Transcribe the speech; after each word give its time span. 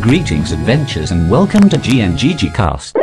Greetings, 0.00 0.52
adventures, 0.52 1.10
and 1.10 1.28
welcome 1.28 1.68
to 1.68 1.76
GNGG 1.76 2.54
Cast. 2.54 2.96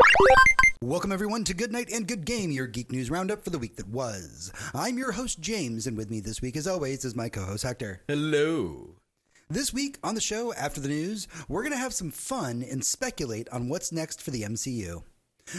Welcome, 0.81 1.11
everyone, 1.11 1.43
to 1.43 1.53
Good 1.53 1.73
Night 1.73 1.89
and 1.91 2.07
Good 2.07 2.23
Game, 2.23 2.51
your 2.51 2.67
geek 2.67 2.89
news 2.89 3.11
roundup 3.11 3.43
for 3.43 3.49
the 3.49 3.59
week 3.59 3.75
that 3.75 3.89
was. 3.89 4.53
I'm 4.73 4.97
your 4.97 5.11
host, 5.11 5.41
James, 5.41 5.87
and 5.87 5.97
with 5.97 6.09
me 6.09 6.21
this 6.21 6.41
week, 6.41 6.55
as 6.55 6.67
always, 6.67 7.03
is 7.03 7.13
my 7.13 7.27
co 7.27 7.43
host, 7.43 7.63
Hector. 7.63 8.01
Hello. 8.07 8.95
This 9.49 9.73
week 9.73 9.97
on 10.05 10.15
the 10.15 10.21
show, 10.21 10.53
after 10.53 10.79
the 10.79 10.87
news, 10.87 11.27
we're 11.49 11.63
going 11.63 11.73
to 11.73 11.77
have 11.77 11.93
some 11.93 12.11
fun 12.11 12.63
and 12.63 12.83
speculate 12.83 13.49
on 13.49 13.67
what's 13.67 13.91
next 13.91 14.21
for 14.21 14.31
the 14.31 14.43
MCU. 14.43 15.03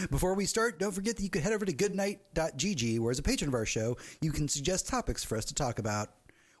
Before 0.09 0.33
we 0.33 0.45
start, 0.45 0.79
don't 0.79 0.91
forget 0.91 1.17
that 1.17 1.23
you 1.23 1.29
can 1.29 1.43
head 1.43 1.53
over 1.53 1.65
to 1.65 1.71
goodnight.gg, 1.71 2.99
where 2.99 3.11
as 3.11 3.19
a 3.19 3.23
patron 3.23 3.47
of 3.47 3.53
our 3.53 3.65
show, 3.65 3.95
you 4.21 4.31
can 4.31 4.47
suggest 4.47 4.87
topics 4.87 5.23
for 5.23 5.37
us 5.37 5.45
to 5.45 5.53
talk 5.53 5.77
about. 5.77 6.09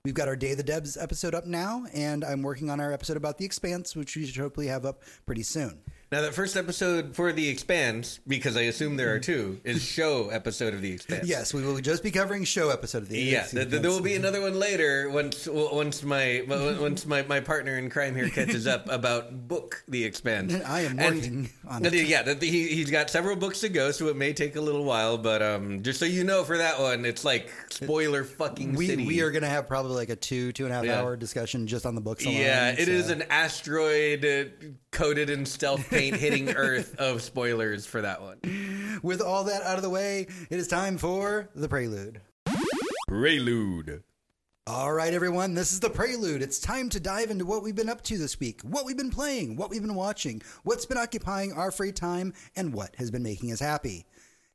We've 0.07 0.13
got 0.13 0.29
our 0.29 0.37
Day 0.37 0.51
of 0.51 0.57
the 0.57 0.63
Devs 0.63 0.95
episode 0.97 1.35
up 1.35 1.45
now, 1.45 1.85
and 1.93 2.23
I'm 2.23 2.41
working 2.41 2.69
on 2.69 2.79
our 2.79 2.93
episode 2.93 3.17
about 3.17 3.37
The 3.37 3.43
Expanse, 3.43 3.93
which 3.93 4.15
we 4.15 4.25
should 4.25 4.41
hopefully 4.41 4.67
have 4.67 4.85
up 4.85 5.03
pretty 5.25 5.43
soon. 5.43 5.81
Now, 6.09 6.21
that 6.21 6.33
first 6.33 6.55
episode 6.55 7.17
for 7.17 7.33
The 7.33 7.49
Expanse, 7.49 8.21
because 8.25 8.55
I 8.55 8.61
assume 8.61 8.95
there 8.95 9.13
are 9.13 9.19
two, 9.19 9.59
is 9.65 9.83
show 9.83 10.29
episode 10.29 10.73
of 10.73 10.81
The 10.81 10.93
Expanse. 10.93 11.27
Yes, 11.27 11.53
we 11.53 11.61
will 11.63 11.79
just 11.81 12.01
be 12.01 12.11
covering 12.11 12.45
show 12.45 12.69
episode 12.69 12.99
of 13.03 13.09
the 13.09 13.19
Yeah, 13.19 13.43
th- 13.43 13.69
th- 13.69 13.81
there 13.81 13.91
will 13.91 13.99
be 13.99 14.15
another 14.15 14.39
one 14.39 14.57
later 14.57 15.09
once 15.09 15.49
once 15.51 16.03
my 16.03 16.43
once 16.47 17.05
my, 17.05 17.23
my 17.23 17.41
partner 17.41 17.77
in 17.77 17.89
crime 17.89 18.15
here 18.15 18.29
catches 18.29 18.67
up 18.67 18.89
about 18.89 19.49
book 19.49 19.83
The 19.89 20.05
Expanse. 20.05 20.53
I 20.65 20.81
am 20.83 20.95
working 20.95 21.49
on 21.67 21.83
it. 21.83 21.93
Yeah, 21.93 22.21
that- 22.23 22.41
he 22.41 22.67
he's 22.69 22.89
got 22.89 23.09
several 23.09 23.35
books 23.35 23.59
to 23.59 23.67
go, 23.69 23.91
so 23.91 24.07
it 24.07 24.15
may 24.15 24.31
take 24.31 24.55
a 24.55 24.61
little 24.61 24.85
while. 24.85 25.17
But 25.17 25.41
um, 25.41 25.83
just 25.83 25.99
so 25.99 26.05
you 26.05 26.23
know, 26.23 26.45
for 26.45 26.57
that 26.57 26.79
one, 26.79 27.03
it's 27.03 27.25
like 27.25 27.49
spoiler 27.69 28.23
fucking 28.23 28.75
We, 28.75 28.87
city. 28.87 29.05
we 29.05 29.19
are 29.19 29.31
going 29.31 29.43
to 29.43 29.49
have 29.49 29.67
probably 29.67 29.95
like 29.95 30.09
a 30.09 30.15
two 30.15 30.53
two 30.53 30.63
and 30.63 30.71
a 30.71 30.75
half 30.77 30.85
Yeah. 30.85 31.01
hour 31.01 31.17
discussion 31.17 31.67
just 31.67 31.85
on 31.85 31.95
the 31.95 32.01
books 32.01 32.23
alone. 32.25 32.37
Yeah, 32.37 32.69
it 32.69 32.87
is 32.87 33.09
an 33.09 33.23
asteroid 33.29 34.23
uh, 34.23 34.67
coated 34.91 35.29
in 35.29 35.45
stealth 35.45 35.89
paint 35.97 36.15
hitting 36.15 36.49
Earth 36.49 36.95
of 36.99 37.21
spoilers 37.21 37.85
for 37.85 38.01
that 38.01 38.21
one. 38.21 38.99
With 39.01 39.21
all 39.21 39.45
that 39.45 39.63
out 39.63 39.77
of 39.77 39.83
the 39.83 39.89
way, 39.89 40.27
it 40.49 40.59
is 40.59 40.67
time 40.67 40.97
for 40.97 41.49
the 41.55 41.67
prelude. 41.67 42.21
Prelude. 43.07 44.03
All 44.67 44.91
right, 44.91 45.13
everyone, 45.13 45.53
this 45.53 45.71
is 45.71 45.79
the 45.79 45.89
prelude. 45.89 46.41
It's 46.41 46.59
time 46.59 46.89
to 46.89 46.99
dive 46.99 47.31
into 47.31 47.45
what 47.45 47.63
we've 47.63 47.75
been 47.75 47.87
up 47.89 48.01
to 48.03 48.17
this 48.17 48.37
week, 48.39 48.59
what 48.63 48.85
we've 48.85 48.97
been 48.97 49.09
playing, 49.09 49.55
what 49.55 49.69
we've 49.69 49.81
been 49.81 49.95
watching, 49.95 50.41
what's 50.63 50.85
been 50.85 50.97
occupying 50.97 51.53
our 51.53 51.71
free 51.71 51.93
time, 51.93 52.33
and 52.55 52.73
what 52.73 52.93
has 52.97 53.09
been 53.09 53.23
making 53.23 53.51
us 53.51 53.61
happy. 53.61 54.05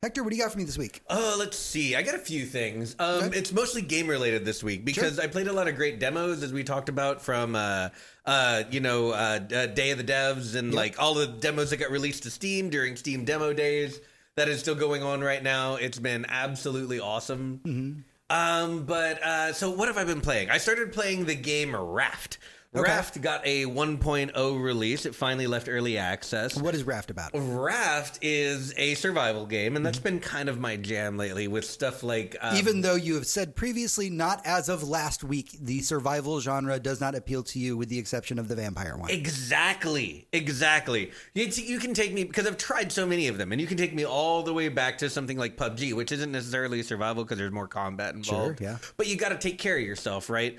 Hector, 0.03 0.25
what 0.25 0.31
do 0.31 0.37
you 0.37 0.43
got 0.43 0.51
for 0.51 0.59
me 0.59 0.65
this 0.65 0.77
week? 0.77 1.01
Uh, 1.09 1.37
let's 1.39 1.57
see. 1.57 1.95
I 1.95 2.03
got 2.03 2.17
a 2.17 2.19
few 2.19 2.45
things. 2.45 2.97
Um, 2.99 3.23
Okay. 3.23 3.39
It's 3.39 3.53
mostly 3.53 3.83
game 3.83 4.09
related 4.09 4.45
this 4.45 4.61
week 4.61 4.85
because 4.85 5.21
I 5.21 5.29
played 5.29 5.47
a 5.47 5.53
lot 5.53 5.69
of 5.69 5.77
great 5.77 6.01
demos, 6.01 6.43
as 6.43 6.53
we 6.53 6.65
talked 6.65 6.89
about 6.89 7.23
from, 7.23 7.55
uh, 7.55 7.91
uh, 8.27 8.65
you 8.69 8.81
know, 8.81 9.11
uh, 9.11 9.39
uh, 9.55 9.67
Day 9.67 9.93
of 9.93 9.99
the 9.99 10.05
Devs 10.05 10.57
and 10.57 10.75
like 10.75 11.01
all 11.01 11.15
the 11.15 11.29
demos 11.29 11.71
that 11.71 11.77
got 11.77 11.93
released 11.93 12.25
to 12.25 12.31
Steam 12.31 12.69
during 12.69 12.97
Steam 12.97 13.25
demo 13.25 13.53
days. 13.53 14.01
That 14.35 14.49
is 14.49 14.59
still 14.59 14.75
going 14.75 15.05
on 15.05 15.21
right 15.21 15.43
now. 15.43 15.77
It's 15.77 16.01
been 16.01 16.27
absolutely 16.29 16.99
awesome. 16.99 17.61
Mm-hmm. 17.65 18.01
Um, 18.37 18.85
but 18.87 19.23
uh, 19.23 19.53
so 19.53 19.71
what 19.71 19.87
have 19.87 19.99
I 19.99 20.05
been 20.05 20.21
playing? 20.23 20.51
I 20.51 20.59
started 20.59 20.93
playing 20.93 21.27
the 21.27 21.37
game 21.37 21.77
Raft. 21.77 22.39
Okay. 22.75 22.91
Raft 22.91 23.21
got 23.21 23.47
a 23.47 23.67
1.0 23.67 24.63
release. 24.63 25.05
It 25.05 25.15
finally 25.15 25.47
left 25.47 25.69
early 25.69 25.99
access. 25.99 26.57
What 26.57 26.75
is 26.75 26.85
Raft 26.85 27.11
about? 27.11 27.33
Raft 27.35 28.19
is 28.23 28.73
a 28.79 28.95
survival 28.95 29.45
game, 29.45 29.77
and 29.77 29.85
that's 29.85 29.99
been 29.99 30.21
kind 30.21 30.49
of 30.49 30.59
my 30.59 30.77
jam 30.77 31.19
lately 31.19 31.49
with 31.49 31.67
stuff 31.67 32.03
like. 32.03 32.35
Um, 32.41 32.57
Even 32.57 32.81
though 32.81 32.95
you 32.95 33.15
have 33.17 33.27
said 33.27 33.55
previously, 33.55 34.09
not 34.09 34.41
as 34.47 34.71
of 34.71 34.89
last 34.89 35.23
week, 35.23 35.51
the 35.61 35.81
survival 35.81 36.41
genre 36.41 36.79
does 36.81 36.99
not 36.99 37.15
appeal 37.15 37.43
to 37.43 37.59
you, 37.59 37.77
with 37.77 37.91
the 37.91 37.99
exception 37.99 38.39
of 38.39 38.49
the 38.49 38.57
vampire 38.57 38.97
one. 38.97 39.11
Exactly, 39.11 40.27
exactly. 40.33 41.11
You, 41.35 41.49
you 41.49 41.79
can 41.79 41.93
take 41.93 42.15
me 42.15 42.25
because 42.25 42.47
I've 42.47 42.57
tried 42.57 42.91
so 42.91 43.05
many 43.07 43.29
of 43.29 43.37
them, 43.37 43.53
and 43.53 43.61
you 43.61 43.67
can 43.67 43.77
take 43.77 43.93
me 43.95 44.07
all 44.07 44.43
the 44.43 44.55
way 44.55 44.71
back 44.71 44.97
to 44.99 45.11
something 45.11 45.37
like 45.37 45.59
PUBG, 45.59 45.93
which 45.93 46.11
isn't 46.11 46.33
necessarily 46.33 46.83
survival 46.83 47.23
because 47.23 47.37
there's 47.37 47.53
more 47.53 47.69
combat 47.69 48.15
involved. 48.15 48.61
Sure, 48.61 48.69
yeah. 48.69 48.79
But 48.97 49.09
you 49.09 49.17
got 49.17 49.29
to 49.29 49.39
take 49.39 49.59
care 49.59 49.77
of 49.77 49.83
yourself, 49.83 50.31
right? 50.31 50.59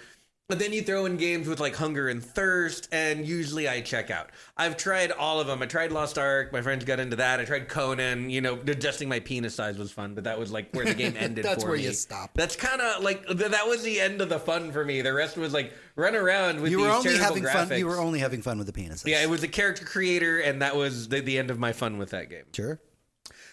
But 0.49 0.59
then 0.59 0.73
you 0.73 0.81
throw 0.81 1.05
in 1.05 1.15
games 1.15 1.47
with 1.47 1.61
like 1.61 1.73
Hunger 1.73 2.09
and 2.09 2.21
Thirst, 2.23 2.89
and 2.91 3.25
usually 3.25 3.69
I 3.69 3.79
check 3.79 4.11
out. 4.11 4.29
I've 4.57 4.75
tried 4.75 5.11
all 5.11 5.39
of 5.39 5.47
them. 5.47 5.61
I 5.61 5.65
tried 5.67 5.93
Lost 5.93 6.17
Ark. 6.17 6.51
My 6.51 6.61
friends 6.61 6.83
got 6.83 6.99
into 6.99 7.15
that. 7.15 7.39
I 7.39 7.45
tried 7.45 7.69
Conan. 7.69 8.29
You 8.29 8.41
know, 8.41 8.55
adjusting 8.55 9.07
my 9.07 9.21
penis 9.21 9.55
size 9.55 9.77
was 9.77 9.91
fun, 9.91 10.15
but 10.15 10.25
that 10.25 10.37
was 10.37 10.51
like 10.51 10.73
where 10.75 10.83
the 10.85 10.93
game 10.93 11.15
ended. 11.19 11.45
That's 11.45 11.63
for 11.63 11.69
where 11.69 11.77
me. 11.77 11.85
you 11.85 11.93
stop. 11.93 12.31
That's 12.35 12.57
kind 12.57 12.81
of 12.81 13.01
like 13.01 13.25
th- 13.25 13.51
that 13.51 13.67
was 13.67 13.83
the 13.83 14.01
end 14.01 14.19
of 14.21 14.27
the 14.27 14.37
fun 14.37 14.73
for 14.73 14.83
me. 14.83 15.01
The 15.01 15.13
rest 15.13 15.37
was 15.37 15.53
like 15.53 15.73
run 15.95 16.13
around 16.13 16.59
with 16.61 16.71
you 16.71 16.79
were 16.81 16.87
these 16.87 17.05
only 17.07 17.17
having 17.17 17.43
graphics. 17.43 17.69
fun. 17.69 17.77
You 17.79 17.87
were 17.87 17.99
only 18.01 18.19
having 18.19 18.41
fun 18.41 18.57
with 18.57 18.67
the 18.67 18.73
penises. 18.73 19.07
Yeah, 19.07 19.23
it 19.23 19.29
was 19.29 19.43
a 19.43 19.47
character 19.47 19.85
creator, 19.85 20.39
and 20.39 20.61
that 20.61 20.75
was 20.75 21.07
the, 21.07 21.21
the 21.21 21.39
end 21.39 21.51
of 21.51 21.57
my 21.59 21.71
fun 21.71 21.97
with 21.97 22.09
that 22.09 22.29
game. 22.29 22.43
sure. 22.53 22.81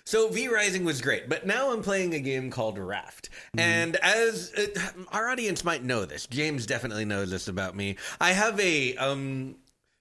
So 0.04 0.28
V 0.28 0.48
Rising 0.48 0.84
was 0.84 1.00
great, 1.00 1.28
but 1.28 1.46
now 1.46 1.72
I'm 1.72 1.82
playing 1.82 2.14
a 2.14 2.20
game 2.20 2.50
called 2.50 2.78
Raft. 2.78 3.28
And 3.56 3.96
as 3.96 4.52
uh, 4.56 5.02
our 5.12 5.28
audience 5.28 5.64
might 5.64 5.84
know 5.84 6.04
this, 6.04 6.26
James 6.26 6.66
definitely 6.66 7.04
knows 7.04 7.30
this 7.30 7.48
about 7.48 7.76
me. 7.76 7.96
I 8.20 8.32
have 8.32 8.58
a 8.60 8.96
um 8.96 9.56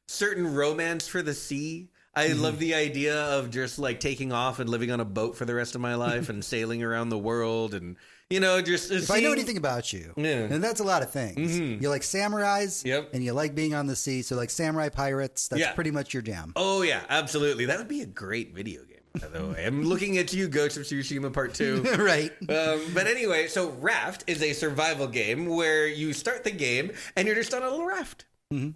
certain 0.07 0.53
romance 0.55 1.07
for 1.07 1.21
the 1.21 1.33
sea. 1.33 1.89
I 2.15 2.29
love 2.33 2.59
the 2.59 2.73
idea 2.73 3.15
of 3.15 3.49
just 3.51 3.79
like 3.79 3.99
taking 3.99 4.33
off 4.33 4.59
and 4.59 4.69
living 4.69 4.91
on 4.91 4.99
a 4.99 5.05
boat 5.05 5.38
for 5.38 5.45
the 5.45 5.53
rest 5.53 5.75
of 5.75 5.81
my 5.81 5.95
life 5.95 6.27
and 6.27 6.43
sailing 6.43 6.83
around 6.83 7.09
the 7.09 7.17
world 7.17 7.73
and 7.73 7.95
you 8.29 8.39
know 8.39 8.61
just 8.61 8.91
If 8.91 9.09
I 9.11 9.19
know 9.21 9.31
anything 9.31 9.57
about 9.57 9.93
you, 9.93 10.13
Yeah. 10.17 10.39
and 10.49 10.61
that's 10.63 10.79
a 10.81 10.83
lot 10.83 11.01
of 11.01 11.11
things. 11.11 11.57
You 11.57 11.88
like 11.89 12.01
samurais, 12.01 12.83
Yep. 12.83 13.11
and 13.13 13.23
you 13.23 13.33
like 13.33 13.55
being 13.55 13.73
on 13.73 13.88
the 13.88 13.95
sea. 13.95 14.21
So 14.23 14.35
like 14.35 14.49
samurai 14.49 14.89
pirates, 14.89 15.47
that's 15.47 15.61
Yeah. 15.61 15.71
pretty 15.73 15.91
much 15.91 16.13
your 16.13 16.21
jam. 16.23 16.51
Oh 16.55 16.81
yeah, 16.81 17.01
absolutely. 17.09 17.65
That 17.65 17.77
would 17.77 17.88
be 17.88 18.01
a 18.01 18.05
great 18.07 18.53
video 18.53 18.81
game. 19.13 19.21
By 19.31 19.39
the 19.39 19.45
way, 19.47 19.65
I'm 19.65 19.83
looking 19.83 20.17
at 20.17 20.33
you, 20.33 20.47
Ghost 20.47 20.77
of 20.77 20.83
Tsushima 20.83 21.31
Part 21.33 21.53
Two. 21.53 21.81
right. 21.97 22.31
Um, 22.49 22.81
but 22.93 23.07
anyway, 23.07 23.47
so 23.47 23.69
Raft 23.71 24.23
is 24.27 24.41
a 24.41 24.53
survival 24.53 25.07
game 25.07 25.45
where 25.47 25.87
you 25.87 26.13
start 26.13 26.43
the 26.43 26.51
game 26.51 26.91
and 27.15 27.27
you're 27.27 27.35
just 27.35 27.53
on 27.53 27.63
a 27.63 27.69
little 27.69 27.85
raft. 27.85 28.25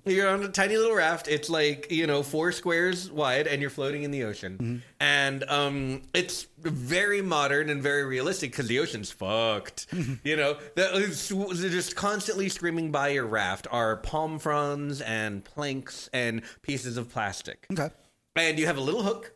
You're 0.05 0.29
on 0.29 0.43
a 0.43 0.49
tiny 0.49 0.77
little 0.77 0.95
raft. 0.95 1.27
It's 1.27 1.49
like 1.49 1.91
you 1.91 2.05
know 2.05 2.21
four 2.21 2.51
squares 2.51 3.09
wide, 3.09 3.47
and 3.47 3.59
you're 3.59 3.71
floating 3.71 4.03
in 4.03 4.11
the 4.11 4.23
ocean. 4.25 4.83
And 4.99 5.43
um, 5.49 6.03
it's 6.13 6.45
very 6.59 7.23
modern 7.23 7.71
and 7.71 7.81
very 7.81 8.03
realistic 8.03 8.51
because 8.51 8.67
the 8.67 8.77
ocean's 8.79 9.09
fucked. 9.09 9.87
You 10.23 10.35
know, 10.35 10.57
that 10.75 10.93
is 10.93 11.27
just 11.27 11.95
constantly 11.95 12.49
screaming 12.49 12.91
by 12.91 13.07
your 13.09 13.25
raft 13.25 13.65
are 13.71 13.97
palm 13.97 14.37
fronds 14.37 15.01
and 15.01 15.43
planks 15.43 16.07
and 16.13 16.43
pieces 16.61 16.95
of 16.97 17.09
plastic 17.11 17.65
Okay. 17.71 17.89
and 18.35 18.59
you 18.59 18.67
have 18.67 18.77
a 18.77 18.81
little 18.81 19.01
hook 19.01 19.32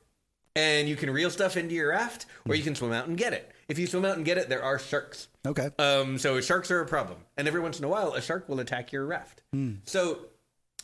and 0.58 0.90
you 0.90 0.96
can 0.96 1.10
reel 1.10 1.30
stuff 1.30 1.56
into 1.56 1.74
your 1.76 1.90
raft 1.90 2.26
or 2.48 2.56
you 2.56 2.64
can 2.64 2.76
swim 2.76 2.92
out 2.92 3.08
and 3.08 3.18
get 3.18 3.32
it 3.34 3.52
if 3.70 3.78
you 3.80 3.86
swim 3.88 4.04
out 4.04 4.18
and 4.18 4.26
get 4.26 4.38
it 4.38 4.50
there 4.50 4.64
are 4.64 4.80
sharks 4.80 5.28
Okay. 5.46 5.70
um, 5.80 6.18
so 6.18 6.42
sharks 6.42 6.70
are 6.72 6.82
a 6.82 6.86
problem 6.86 7.20
and 7.38 7.48
every 7.48 7.62
once 7.62 7.80
in 7.80 7.86
a 7.86 7.88
while 7.88 8.14
a 8.14 8.22
shark 8.22 8.50
will 8.50 8.60
attack 8.60 8.92
your 8.92 9.06
raft 9.06 9.42
so 9.86 10.20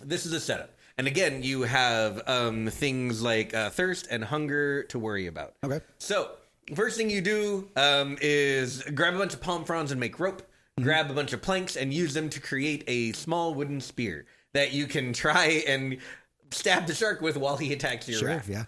this 0.01 0.25
is 0.25 0.33
a 0.33 0.39
setup 0.39 0.71
and 0.97 1.07
again 1.07 1.43
you 1.43 1.63
have 1.63 2.21
um, 2.27 2.67
things 2.69 3.21
like 3.21 3.53
uh, 3.53 3.69
thirst 3.69 4.07
and 4.09 4.23
hunger 4.23 4.83
to 4.83 4.99
worry 4.99 5.27
about 5.27 5.55
Okay. 5.63 5.79
so 5.97 6.31
first 6.75 6.97
thing 6.97 7.09
you 7.09 7.21
do 7.21 7.69
um, 7.75 8.17
is 8.21 8.83
grab 8.95 9.15
a 9.15 9.17
bunch 9.17 9.33
of 9.33 9.41
palm 9.41 9.65
fronds 9.65 9.91
and 9.91 9.99
make 9.99 10.19
rope. 10.19 10.41
Grab 10.81 11.11
a 11.11 11.13
bunch 11.13 11.33
of 11.33 11.41
planks 11.43 11.75
and 11.75 11.93
use 11.93 12.15
them 12.15 12.29
to 12.31 12.39
create 12.39 12.83
a 12.87 13.11
small 13.11 13.53
wooden 13.53 13.79
spear 13.79 14.25
that 14.53 14.71
you 14.71 14.87
can 14.87 15.13
try 15.13 15.61
and 15.67 15.97
stab 16.49 16.87
the 16.87 16.95
shark 16.95 17.21
with 17.21 17.37
while 17.37 17.57
he 17.57 17.71
attacks 17.73 18.09
your 18.09 18.17
Sure. 18.19 18.29
raft. 18.29 18.49
Yeah. 18.49 18.63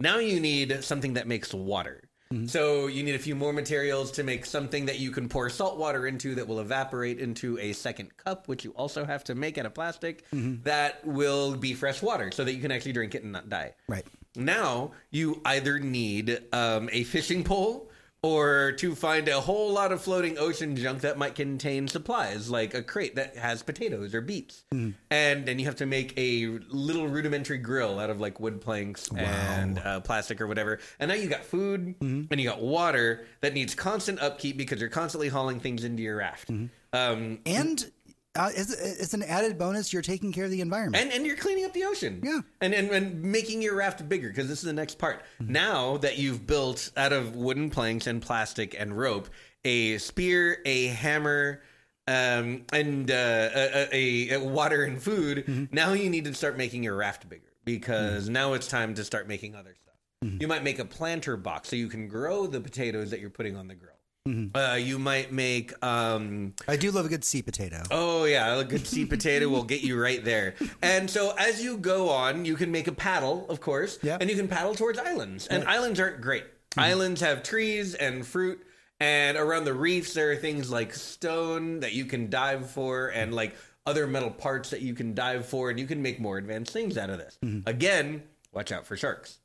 Now 0.00 0.18
you 0.18 0.40
need 0.40 0.82
something 0.84 1.14
that 1.14 1.26
makes 1.26 1.54
water. 1.54 2.08
So 2.46 2.88
you 2.88 3.04
need 3.04 3.14
a 3.14 3.18
few 3.20 3.36
more 3.36 3.52
materials 3.52 4.10
to 4.12 4.24
make 4.24 4.44
something 4.44 4.86
that 4.86 4.98
you 4.98 5.12
can 5.12 5.28
pour 5.28 5.48
salt 5.48 5.78
water 5.78 6.08
into 6.08 6.34
that 6.34 6.48
will 6.48 6.58
evaporate 6.58 7.20
into 7.20 7.56
a 7.60 7.72
second 7.72 8.16
cup, 8.16 8.48
which 8.48 8.64
you 8.64 8.72
also 8.72 9.04
have 9.04 9.22
to 9.24 9.36
make 9.36 9.56
out 9.56 9.66
of 9.66 9.74
plastic 9.74 10.24
that 10.64 11.06
will 11.06 11.54
be 11.54 11.74
fresh 11.74 12.02
water 12.02 12.32
so 12.32 12.42
that 12.42 12.54
you 12.54 12.60
can 12.60 12.72
actually 12.72 12.92
drink 12.92 13.14
it 13.14 13.22
and 13.22 13.30
not 13.30 13.48
die. 13.48 13.74
Right. 13.86 14.04
Now 14.34 14.92
you 15.12 15.40
either 15.44 15.78
need 15.78 16.42
um, 16.52 16.88
a 16.90 17.04
fishing 17.04 17.44
pole 17.44 17.88
or 18.24 18.72
to 18.72 18.94
find 18.94 19.28
a 19.28 19.40
whole 19.40 19.70
lot 19.72 19.92
of 19.92 20.00
floating 20.00 20.38
ocean 20.38 20.76
junk 20.76 21.02
that 21.02 21.18
might 21.18 21.34
contain 21.34 21.86
supplies, 21.88 22.48
like 22.50 22.72
a 22.74 22.82
crate 22.82 23.16
that 23.16 23.36
has 23.36 23.62
potatoes 23.62 24.14
or 24.14 24.20
beets. 24.20 24.64
And 25.10 25.44
then 25.46 25.58
you 25.58 25.66
have 25.66 25.76
to 25.76 25.86
make 25.86 26.14
a 26.16 26.46
little 26.70 27.06
rudimentary 27.06 27.58
grill 27.58 27.98
out 28.00 28.08
of 28.10 28.20
like 28.20 28.40
wood 28.40 28.60
planks 28.60 29.08
and 29.14 29.78
uh, 29.78 30.00
plastic 30.00 30.40
or 30.40 30.46
whatever. 30.46 30.78
And 30.98 31.08
now 31.10 31.14
you 31.14 31.28
got 31.28 31.44
food 31.44 31.94
and 32.00 32.40
you 32.40 32.48
got 32.48 32.60
water 32.62 33.26
that 33.42 33.52
needs 33.52 33.74
constant 33.74 34.20
upkeep 34.20 34.56
because 34.56 34.80
you're 34.80 34.88
constantly 34.90 35.28
hauling 35.28 35.60
things 35.60 35.84
into 35.84 36.02
your 36.02 36.16
raft. 36.16 36.48
Um, 36.48 37.40
And 37.46 37.90
uh, 38.36 38.50
as, 38.56 38.72
as 38.72 39.14
an 39.14 39.22
added 39.22 39.58
bonus, 39.58 39.92
you're 39.92 40.02
taking 40.02 40.32
care 40.32 40.44
of 40.44 40.50
the 40.50 40.60
environment. 40.60 41.02
and 41.02 41.12
and 41.12 41.26
you're 41.26 41.36
cleaning 41.36 41.64
up 41.64 41.72
the 41.72 41.84
ocean. 41.84 42.20
Yeah. 42.22 42.40
And 42.60 42.74
and, 42.74 42.90
and 42.90 43.22
making 43.22 43.62
your 43.62 43.76
raft 43.76 44.08
bigger 44.08 44.28
because 44.28 44.48
this 44.48 44.58
is 44.58 44.64
the 44.64 44.72
next 44.72 44.98
part. 44.98 45.22
Now 45.40 45.98
that 45.98 46.18
you've 46.18 46.46
built 46.46 46.90
out 46.96 47.12
of 47.12 47.36
wooden 47.36 47.70
planks 47.70 48.06
and 48.06 48.20
plastic 48.20 48.74
and 48.78 48.96
rope 48.96 49.28
a 49.64 49.98
spear, 49.98 50.60
a 50.66 50.88
hammer, 50.88 51.62
um, 52.06 52.64
and 52.72 53.10
uh, 53.10 53.48
a, 53.54 53.88
a, 53.92 54.30
a 54.34 54.40
water 54.40 54.84
and 54.84 55.02
food. 55.02 55.68
Now 55.72 55.92
you 55.92 56.10
need 56.10 56.24
to 56.26 56.34
start 56.34 56.56
making 56.56 56.82
your 56.82 56.96
raft 56.96 57.28
bigger 57.28 57.52
because 57.64 58.28
now 58.28 58.52
it's 58.52 58.66
time 58.66 58.94
to 58.94 59.04
start 59.04 59.26
making 59.26 59.54
other 59.54 59.74
stuff. 59.74 59.94
Mm-hmm. 60.24 60.42
You 60.42 60.48
might 60.48 60.62
make 60.62 60.78
a 60.78 60.84
planter 60.84 61.36
box 61.36 61.70
so 61.70 61.76
you 61.76 61.88
can 61.88 62.08
grow 62.08 62.46
the 62.46 62.60
potatoes 62.60 63.10
that 63.10 63.20
you're 63.20 63.30
putting 63.30 63.56
on 63.56 63.68
the 63.68 63.74
grill. 63.74 63.93
Mm-hmm. 64.26 64.56
Uh, 64.56 64.76
you 64.76 64.98
might 64.98 65.32
make 65.32 65.72
um, 65.84 66.54
I 66.66 66.76
do 66.76 66.90
love 66.90 67.04
a 67.04 67.10
good 67.10 67.24
seed 67.24 67.44
potato. 67.44 67.82
Oh 67.90 68.24
yeah, 68.24 68.58
a 68.58 68.64
good 68.64 68.86
seed 68.86 69.10
potato 69.10 69.50
will 69.50 69.64
get 69.64 69.82
you 69.82 70.00
right 70.00 70.24
there. 70.24 70.54
And 70.82 71.10
so 71.10 71.34
as 71.38 71.62
you 71.62 71.76
go 71.76 72.08
on, 72.08 72.46
you 72.46 72.56
can 72.56 72.70
make 72.72 72.86
a 72.86 72.92
paddle, 72.92 73.46
of 73.50 73.60
course, 73.60 73.98
Yeah. 74.02 74.16
and 74.18 74.30
you 74.30 74.36
can 74.36 74.48
paddle 74.48 74.74
towards 74.74 74.98
islands. 74.98 75.46
And 75.46 75.64
islands 75.64 76.00
aren't 76.00 76.22
great. 76.22 76.44
Islands 76.78 77.20
have 77.20 77.42
trees 77.42 77.94
and 77.94 78.26
fruit, 78.26 78.64
and 78.98 79.36
around 79.36 79.64
the 79.66 79.74
reefs 79.74 80.14
there 80.14 80.30
are 80.32 80.36
things 80.36 80.70
like 80.70 80.94
stone 80.94 81.80
that 81.80 81.92
you 81.92 82.06
can 82.06 82.30
dive 82.30 82.70
for, 82.70 83.08
and 83.08 83.34
like 83.34 83.54
other 83.86 84.06
metal 84.06 84.30
parts 84.30 84.70
that 84.70 84.80
you 84.80 84.94
can 84.94 85.14
dive 85.14 85.44
for, 85.46 85.68
and 85.68 85.78
you 85.78 85.86
can 85.86 86.00
make 86.00 86.18
more 86.18 86.38
advanced 86.38 86.72
things 86.72 86.96
out 86.96 87.10
of 87.10 87.18
this. 87.18 87.38
Again, 87.66 88.22
watch 88.52 88.72
out 88.72 88.86
for 88.86 88.96
sharks. 88.96 89.38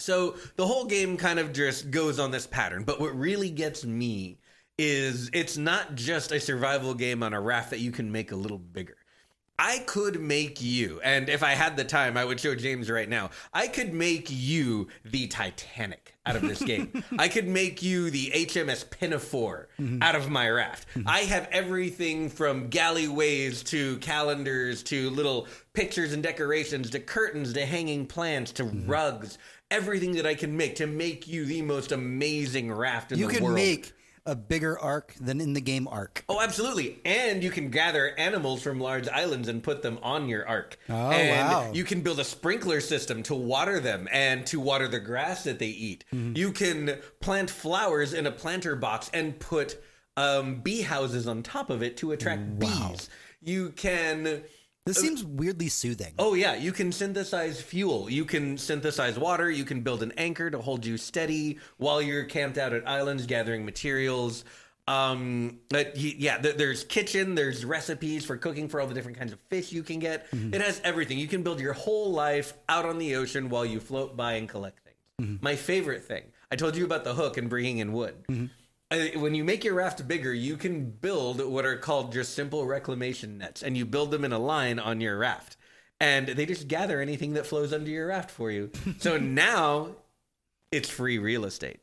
So 0.00 0.36
the 0.56 0.66
whole 0.66 0.84
game 0.84 1.16
kind 1.16 1.38
of 1.38 1.52
just 1.52 1.90
goes 1.90 2.18
on 2.18 2.30
this 2.30 2.46
pattern. 2.46 2.84
But 2.84 3.00
what 3.00 3.16
really 3.16 3.50
gets 3.50 3.84
me 3.84 4.38
is 4.78 5.28
it's 5.32 5.56
not 5.56 5.96
just 5.96 6.30
a 6.30 6.38
survival 6.38 6.94
game 6.94 7.22
on 7.22 7.34
a 7.34 7.40
raft 7.40 7.70
that 7.70 7.80
you 7.80 7.90
can 7.90 8.12
make 8.12 8.30
a 8.30 8.36
little 8.36 8.58
bigger. 8.58 8.96
I 9.60 9.80
could 9.80 10.20
make 10.20 10.62
you, 10.62 11.00
and 11.02 11.28
if 11.28 11.42
I 11.42 11.50
had 11.50 11.76
the 11.76 11.82
time, 11.82 12.16
I 12.16 12.24
would 12.24 12.38
show 12.38 12.54
James 12.54 12.88
right 12.88 13.08
now. 13.08 13.30
I 13.52 13.66
could 13.66 13.92
make 13.92 14.28
you 14.30 14.86
the 15.04 15.26
Titanic 15.26 16.14
out 16.24 16.36
of 16.36 16.42
this 16.42 16.62
game. 16.62 17.02
I 17.18 17.26
could 17.26 17.48
make 17.48 17.82
you 17.82 18.08
the 18.08 18.30
HMS 18.32 18.88
Pinafore 18.88 19.68
mm-hmm. 19.80 20.00
out 20.00 20.14
of 20.14 20.30
my 20.30 20.48
raft. 20.48 20.86
Mm-hmm. 20.94 21.08
I 21.08 21.20
have 21.20 21.48
everything 21.50 22.28
from 22.28 22.70
galleyways 22.70 23.64
to 23.64 23.96
calendars 23.96 24.84
to 24.84 25.10
little 25.10 25.48
pictures 25.72 26.12
and 26.12 26.22
decorations 26.22 26.90
to 26.90 27.00
curtains 27.00 27.52
to 27.54 27.66
hanging 27.66 28.06
plants 28.06 28.52
to 28.52 28.64
mm-hmm. 28.64 28.88
rugs. 28.88 29.38
Everything 29.70 30.12
that 30.12 30.26
I 30.26 30.34
can 30.34 30.56
make 30.56 30.76
to 30.76 30.86
make 30.86 31.28
you 31.28 31.44
the 31.44 31.62
most 31.62 31.92
amazing 31.92 32.72
raft 32.72 33.12
in 33.12 33.18
you 33.18 33.26
the 33.26 33.42
world. 33.42 33.58
You 33.58 33.64
can 33.66 33.72
make 33.72 33.92
a 34.24 34.36
bigger 34.36 34.78
arc 34.78 35.14
than 35.20 35.40
in 35.40 35.54
the 35.54 35.60
game 35.60 35.88
arc. 35.88 36.22
Oh, 36.28 36.40
absolutely. 36.40 37.00
And 37.04 37.42
you 37.42 37.50
can 37.50 37.70
gather 37.70 38.14
animals 38.18 38.62
from 38.62 38.78
large 38.78 39.08
islands 39.08 39.48
and 39.48 39.62
put 39.62 39.82
them 39.82 39.98
on 40.02 40.28
your 40.28 40.46
arc. 40.46 40.78
Oh, 40.88 41.10
and 41.10 41.50
wow. 41.50 41.72
You 41.72 41.84
can 41.84 42.02
build 42.02 42.20
a 42.20 42.24
sprinkler 42.24 42.80
system 42.80 43.22
to 43.24 43.34
water 43.34 43.80
them 43.80 44.06
and 44.12 44.46
to 44.46 44.60
water 44.60 44.86
the 44.86 45.00
grass 45.00 45.44
that 45.44 45.58
they 45.58 45.66
eat. 45.66 46.04
You 46.12 46.52
can 46.52 46.98
plant 47.20 47.48
flowers 47.50 48.12
in 48.12 48.26
a 48.26 48.30
planter 48.30 48.76
box 48.76 49.10
and 49.14 49.38
put 49.38 49.82
um, 50.16 50.60
bee 50.60 50.82
houses 50.82 51.26
on 51.26 51.42
top 51.42 51.70
of 51.70 51.82
it 51.82 51.96
to 51.98 52.12
attract 52.12 52.58
bees. 52.58 53.08
You 53.40 53.70
can. 53.70 54.42
This 54.88 54.96
seems 55.00 55.22
weirdly 55.22 55.68
soothing. 55.68 56.14
Oh 56.18 56.32
yeah, 56.34 56.54
you 56.54 56.72
can 56.72 56.92
synthesize 56.92 57.60
fuel. 57.60 58.08
You 58.08 58.24
can 58.24 58.56
synthesize 58.56 59.18
water. 59.18 59.50
You 59.50 59.64
can 59.64 59.82
build 59.82 60.02
an 60.02 60.12
anchor 60.16 60.50
to 60.50 60.58
hold 60.58 60.86
you 60.86 60.96
steady 60.96 61.58
while 61.76 62.00
you're 62.00 62.24
camped 62.24 62.56
out 62.56 62.72
at 62.72 62.88
islands 62.88 63.26
gathering 63.26 63.64
materials. 63.66 64.44
Um, 64.86 65.58
but 65.68 65.92
y- 65.94 66.14
yeah, 66.16 66.38
th- 66.38 66.56
there's 66.56 66.84
kitchen. 66.84 67.34
There's 67.34 67.64
recipes 67.66 68.24
for 68.24 68.38
cooking 68.38 68.68
for 68.70 68.80
all 68.80 68.86
the 68.86 68.94
different 68.94 69.18
kinds 69.18 69.32
of 69.34 69.38
fish 69.50 69.70
you 69.72 69.82
can 69.82 69.98
get. 69.98 70.26
It 70.32 70.62
has 70.62 70.80
everything. 70.82 71.18
You 71.18 71.28
can 71.28 71.42
build 71.42 71.60
your 71.60 71.74
whole 71.74 72.10
life 72.10 72.54
out 72.70 72.86
on 72.86 72.96
the 72.96 73.16
ocean 73.16 73.50
while 73.50 73.66
you 73.66 73.80
float 73.80 74.16
by 74.16 74.32
and 74.34 74.48
collect 74.48 74.80
things. 74.80 75.38
My 75.42 75.56
favorite 75.56 76.04
thing. 76.04 76.22
I 76.50 76.56
told 76.56 76.74
you 76.76 76.86
about 76.86 77.04
the 77.04 77.12
hook 77.12 77.36
and 77.36 77.50
bringing 77.50 77.76
in 77.78 77.92
wood. 77.92 78.14
Uh, 78.30 78.34
Uh, 78.90 79.06
when 79.16 79.34
you 79.34 79.44
make 79.44 79.64
your 79.64 79.74
raft 79.74 80.06
bigger, 80.08 80.32
you 80.32 80.56
can 80.56 80.90
build 80.90 81.44
what 81.44 81.66
are 81.66 81.76
called 81.76 82.12
just 82.12 82.34
simple 82.34 82.66
reclamation 82.66 83.36
nets, 83.38 83.62
and 83.62 83.76
you 83.76 83.84
build 83.84 84.10
them 84.10 84.24
in 84.24 84.32
a 84.32 84.38
line 84.38 84.78
on 84.78 85.00
your 85.00 85.18
raft, 85.18 85.56
and 86.00 86.28
they 86.28 86.46
just 86.46 86.68
gather 86.68 87.00
anything 87.00 87.34
that 87.34 87.46
flows 87.46 87.72
under 87.72 87.90
your 87.90 88.06
raft 88.06 88.30
for 88.30 88.50
you. 88.50 88.70
So 88.98 89.18
now 89.18 89.96
it's 90.72 90.88
free 90.88 91.18
real 91.18 91.44
estate. 91.44 91.80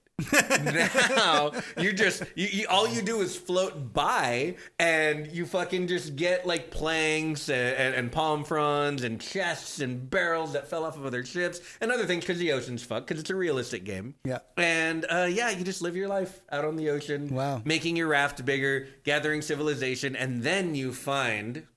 Now 0.64 1.52
you're 1.78 1.92
just 1.94 2.24
you, 2.36 2.48
you, 2.48 2.66
all 2.70 2.88
you 2.88 3.02
do 3.02 3.22
is 3.22 3.36
float 3.36 3.94
by 3.94 4.56
and 4.80 5.28
you 5.32 5.46
fucking 5.46 5.88
just 5.88 6.16
get 6.16 6.46
like 6.46 6.72
planks 6.72 7.50
and, 7.50 7.76
and, 7.76 7.96
and 7.96 8.12
palm 8.12 8.44
fronds 8.44 9.04
and 9.04 9.20
chests 9.20 9.80
and 9.82 10.10
barrels 10.10 10.54
that 10.54 10.68
fell 10.70 10.86
off 10.86 10.96
of 10.98 11.06
other 11.06 11.26
ships 11.26 11.60
and 11.82 11.92
other 11.92 12.06
things 12.06 12.24
because 12.24 12.40
the 12.40 12.52
ocean's 12.54 12.84
fucked 12.84 13.08
because 13.08 13.20
it's 13.20 13.30
a 13.30 13.36
realistic 13.36 13.84
game 13.84 14.16
Yeah. 14.24 14.40
and 14.58 15.06
uh, 15.10 15.28
yeah 15.30 15.50
you 15.50 15.64
just 15.66 15.82
live 15.82 15.96
your 15.96 16.08
life 16.08 16.42
out 16.52 16.64
on 16.66 16.76
the 16.78 16.90
ocean 16.90 17.34
Wow. 17.34 17.62
making 17.66 17.96
your 17.98 18.08
raft 18.08 18.46
bigger 18.46 18.88
gathering 19.04 19.42
civilization 19.42 20.16
and 20.16 20.44
then 20.44 20.76
you 20.76 20.94
find 20.94 21.68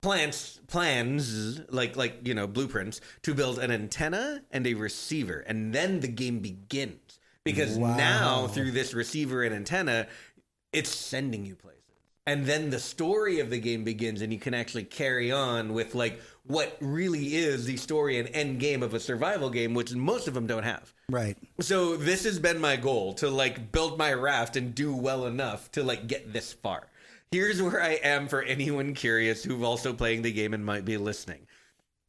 plans 0.00 0.60
plans 0.68 1.60
like 1.70 1.96
like 1.96 2.20
you 2.26 2.32
know 2.32 2.46
blueprints 2.46 3.00
to 3.22 3.34
build 3.34 3.58
an 3.58 3.70
antenna 3.72 4.42
and 4.52 4.64
a 4.66 4.74
receiver 4.74 5.40
and 5.48 5.72
then 5.74 5.98
the 6.00 6.06
game 6.08 6.38
begins 6.38 7.07
because 7.52 7.78
Wow. 7.78 7.96
now 7.96 8.46
through 8.46 8.72
this 8.72 8.92
receiver 8.94 9.42
and 9.42 9.54
antenna 9.54 10.06
it's 10.72 10.90
sending 10.90 11.46
you 11.46 11.54
places 11.54 11.74
and 12.26 12.44
then 12.44 12.68
the 12.68 12.78
story 12.78 13.40
of 13.40 13.48
the 13.48 13.58
game 13.58 13.84
begins 13.84 14.20
and 14.20 14.32
you 14.32 14.38
can 14.38 14.52
actually 14.52 14.84
carry 14.84 15.32
on 15.32 15.72
with 15.72 15.94
like 15.94 16.20
what 16.46 16.76
really 16.80 17.34
is 17.36 17.64
the 17.64 17.76
story 17.78 18.18
and 18.18 18.28
end 18.34 18.60
game 18.60 18.82
of 18.82 18.92
a 18.92 19.00
survival 19.00 19.48
game 19.48 19.72
which 19.72 19.94
most 19.94 20.28
of 20.28 20.34
them 20.34 20.46
don't 20.46 20.62
have 20.64 20.92
Right. 21.08 21.36
so 21.60 21.96
this 21.96 22.24
has 22.24 22.38
been 22.38 22.60
my 22.60 22.76
goal 22.76 23.14
to 23.14 23.30
like 23.30 23.72
build 23.72 23.96
my 23.98 24.12
raft 24.12 24.56
and 24.56 24.74
do 24.74 24.94
well 24.94 25.24
enough 25.26 25.70
to 25.72 25.82
like 25.82 26.06
get 26.06 26.32
this 26.34 26.52
far. 26.52 26.88
Here's 27.32 27.60
where 27.62 27.82
I 27.82 27.94
am 28.02 28.28
for 28.28 28.42
anyone 28.42 28.94
curious 28.94 29.42
who've 29.44 29.62
also 29.62 29.92
playing 29.94 30.20
the 30.22 30.32
game 30.32 30.52
and 30.54 30.64
might 30.64 30.84
be 30.86 30.96
listening. 30.98 31.46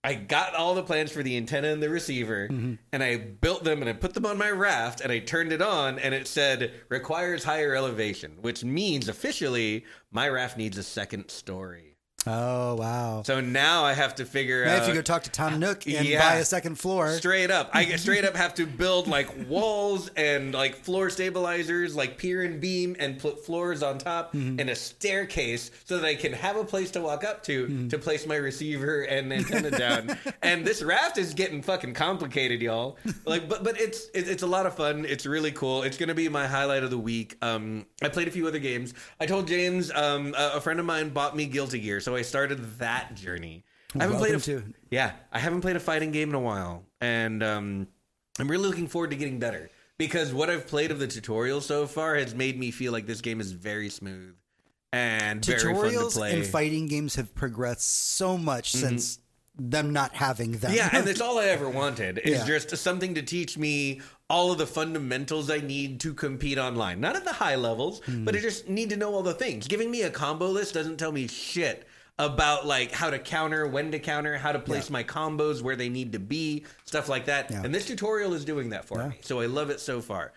I 0.03 0.13
got 0.13 0.55
all 0.55 0.75
the 0.75 0.83
plans 0.83 1.11
for 1.11 1.23
the 1.23 1.35
antenna 1.35 1.69
and 1.69 1.83
the 1.83 1.89
receiver 1.89 2.47
mm-hmm. 2.47 2.75
and 2.93 3.03
I 3.03 3.17
built 3.17 3.65
them 3.65 3.81
and 3.81 3.89
I 3.89 3.93
put 3.93 4.13
them 4.13 4.25
on 4.25 4.37
my 4.37 4.49
raft 4.49 5.01
and 5.01 5.11
I 5.11 5.19
turned 5.19 5.51
it 5.51 5.61
on 5.61 5.99
and 5.99 6.13
it 6.13 6.27
said 6.27 6.73
requires 6.87 7.43
higher 7.43 7.75
elevation, 7.75 8.37
which 8.41 8.63
means 8.63 9.09
officially 9.09 9.83
my 10.11 10.29
raft 10.29 10.57
needs 10.57 10.77
a 10.77 10.83
second 10.83 11.29
story. 11.29 11.88
Oh 12.31 12.75
wow. 12.75 13.23
So 13.25 13.41
now 13.41 13.83
I 13.83 13.93
have 13.93 14.15
to 14.15 14.25
figure 14.25 14.63
Now 14.65 14.75
out 14.75 14.81
if 14.83 14.87
you 14.89 14.93
go 14.93 15.01
talk 15.01 15.23
to 15.23 15.31
Tom 15.31 15.59
Nook 15.59 15.87
and 15.87 16.07
Yeah. 16.07 16.19
buy 16.19 16.35
a 16.35 16.45
second 16.45 16.75
floor, 16.75 17.09
Straight 17.13 17.49
up, 17.49 17.69
I 17.73 17.85
straight 17.95 18.23
up 18.23 18.35
have 18.35 18.53
to 18.55 18.65
build 18.67 19.07
like 19.07 19.29
walls 19.47 20.09
and 20.15 20.53
like 20.53 20.75
floor 20.75 21.09
stabilizers, 21.09 21.95
like 21.95 22.17
pier 22.17 22.43
and 22.43 22.61
beam, 22.61 22.95
and 22.99 23.17
put 23.19 23.43
floors 23.45 23.81
on 23.83 23.97
top 23.97 24.33
Mm-hmm. 24.33 24.59
and 24.59 24.69
a 24.69 24.75
staircase 24.75 25.71
so 25.85 25.97
that 25.97 26.05
I 26.05 26.13
can 26.13 26.33
have 26.33 26.55
a 26.55 26.63
place 26.63 26.91
to 26.91 27.01
walk 27.01 27.23
up 27.23 27.41
to 27.43 27.87
to 27.89 27.97
place 27.97 28.27
my 28.27 28.35
receiver 28.35 29.01
and 29.01 29.31
antenna 29.33 29.71
down. 29.71 30.17
And 30.41 30.65
this 30.65 30.81
raft 30.83 31.17
is 31.17 31.33
getting 31.33 31.61
fucking 31.61 31.93
complicated, 31.93 32.61
y'all. 32.61 32.97
Like, 33.25 33.49
but 33.49 33.63
but 33.63 33.79
it's 33.79 34.07
it, 34.13 34.27
it's 34.27 34.43
a 34.43 34.47
lot 34.47 34.65
of 34.65 34.75
fun. 34.75 35.05
It's 35.05 35.25
really 35.25 35.51
cool. 35.51 35.83
It's 35.83 35.97
gonna 35.97 36.13
be 36.15 36.29
my 36.29 36.47
highlight 36.47 36.83
of 36.83 36.89
the 36.91 36.97
week. 36.97 37.35
Um, 37.41 37.85
I 38.01 38.09
played 38.09 38.27
a 38.27 38.31
few 38.31 38.47
other 38.47 38.59
games. 38.59 38.93
I 39.19 39.25
told 39.25 39.47
James, 39.47 39.91
um, 39.91 40.33
a, 40.37 40.51
a 40.55 40.61
friend 40.61 40.79
of 40.79 40.85
mine 40.85 41.09
bought 41.09 41.35
me 41.35 41.45
Guilty 41.45 41.79
Gear, 41.79 41.99
so 41.99 42.15
I 42.15 42.18
started 42.23 42.79
that 42.79 43.15
journey. 43.15 43.63
I 43.99 44.03
haven't 44.03 44.17
played 44.17 44.35
a, 44.35 44.39
to- 44.41 44.73
yeah, 44.91 45.13
I 45.31 45.39
haven't 45.39 45.61
played 45.61 45.75
a 45.75 45.79
fighting 45.79 46.11
game 46.11 46.29
in 46.29 46.35
a 46.35 46.39
while, 46.39 46.83
and 47.01 47.41
um, 47.41 47.87
I'm 48.39 48.47
really 48.49 48.67
looking 48.67 48.87
forward 48.87 49.09
to 49.11 49.15
getting 49.15 49.39
better 49.39 49.69
because 49.97 50.31
what 50.33 50.49
I've 50.49 50.67
played 50.67 50.91
of 50.91 50.99
the 50.99 51.07
tutorial 51.07 51.59
so 51.61 51.87
far 51.87 52.15
has 52.15 52.35
made 52.35 52.59
me 52.59 52.69
feel 52.71 52.91
like 52.91 53.07
this 53.07 53.21
game 53.21 53.41
is 53.41 53.51
very 53.51 53.89
smooth 53.89 54.35
and 54.93 55.43
very 55.43 55.59
fun 55.59 55.73
to 55.73 55.79
tutorials 55.89 56.13
play. 56.13 56.29
Mm-hmm. 56.31 56.41
and 56.41 56.47
fighting 56.51 56.87
games 56.87 57.15
have 57.15 57.33
progressed 57.35 57.89
so 58.15 58.37
much 58.37 58.71
since 58.71 59.19
them 59.57 59.91
not 59.91 60.13
having 60.15 60.51
them. 60.53 60.71
yeah, 60.73 60.89
and 60.93 61.05
that's 61.05 61.19
all 61.27 61.37
I 61.39 61.45
ever 61.45 61.67
wanted 61.69 62.19
is 62.19 62.39
Yeah. 62.39 62.45
just 62.45 62.77
something 62.77 63.15
to 63.15 63.21
teach 63.21 63.57
me 63.57 63.99
all 64.29 64.51
of 64.51 64.57
the 64.59 64.67
fundamentals 64.67 65.49
I 65.49 65.57
need 65.57 65.99
to 66.01 66.13
compete 66.13 66.57
online. 66.59 67.01
Not 67.01 67.15
at 67.15 67.25
the 67.25 67.33
high 67.33 67.55
levels, 67.55 67.99
Hmm. 68.05 68.23
but 68.23 68.35
I 68.35 68.39
just 68.39 68.69
need 68.69 68.89
to 68.91 68.95
know 68.97 69.13
all 69.13 69.23
the 69.23 69.33
things. 69.33 69.67
Giving 69.67 69.89
me 69.91 70.03
a 70.03 70.09
combo 70.11 70.47
list 70.47 70.75
doesn't 70.75 70.97
tell 70.97 71.11
me 71.11 71.27
shit 71.27 71.87
about 72.19 72.67
like 72.67 72.91
how 72.91 73.09
to 73.09 73.17
counter, 73.17 73.65
when 73.65 73.91
to 73.93 73.97
counter, 73.99 74.37
how 74.37 74.51
to 74.51 74.59
place 74.59 74.89
Yeah. 74.89 74.93
my 74.93 75.03
combos 75.05 75.61
where 75.61 75.77
they 75.77 75.87
need 75.89 76.11
to 76.11 76.19
be, 76.19 76.65
stuff 76.83 77.07
like 77.09 77.25
that. 77.25 77.49
Yeah. 77.49 77.63
And 77.63 77.73
this 77.73 77.85
tutorial 77.87 78.33
is 78.33 78.43
doing 78.45 78.69
that 78.71 78.85
for 78.85 78.99
Yeah. 78.99 79.07
me. 79.07 79.17
So 79.21 79.39
I 79.39 79.45
love 79.45 79.69
it 79.69 79.79
so 79.79 80.01
far. 80.01 80.33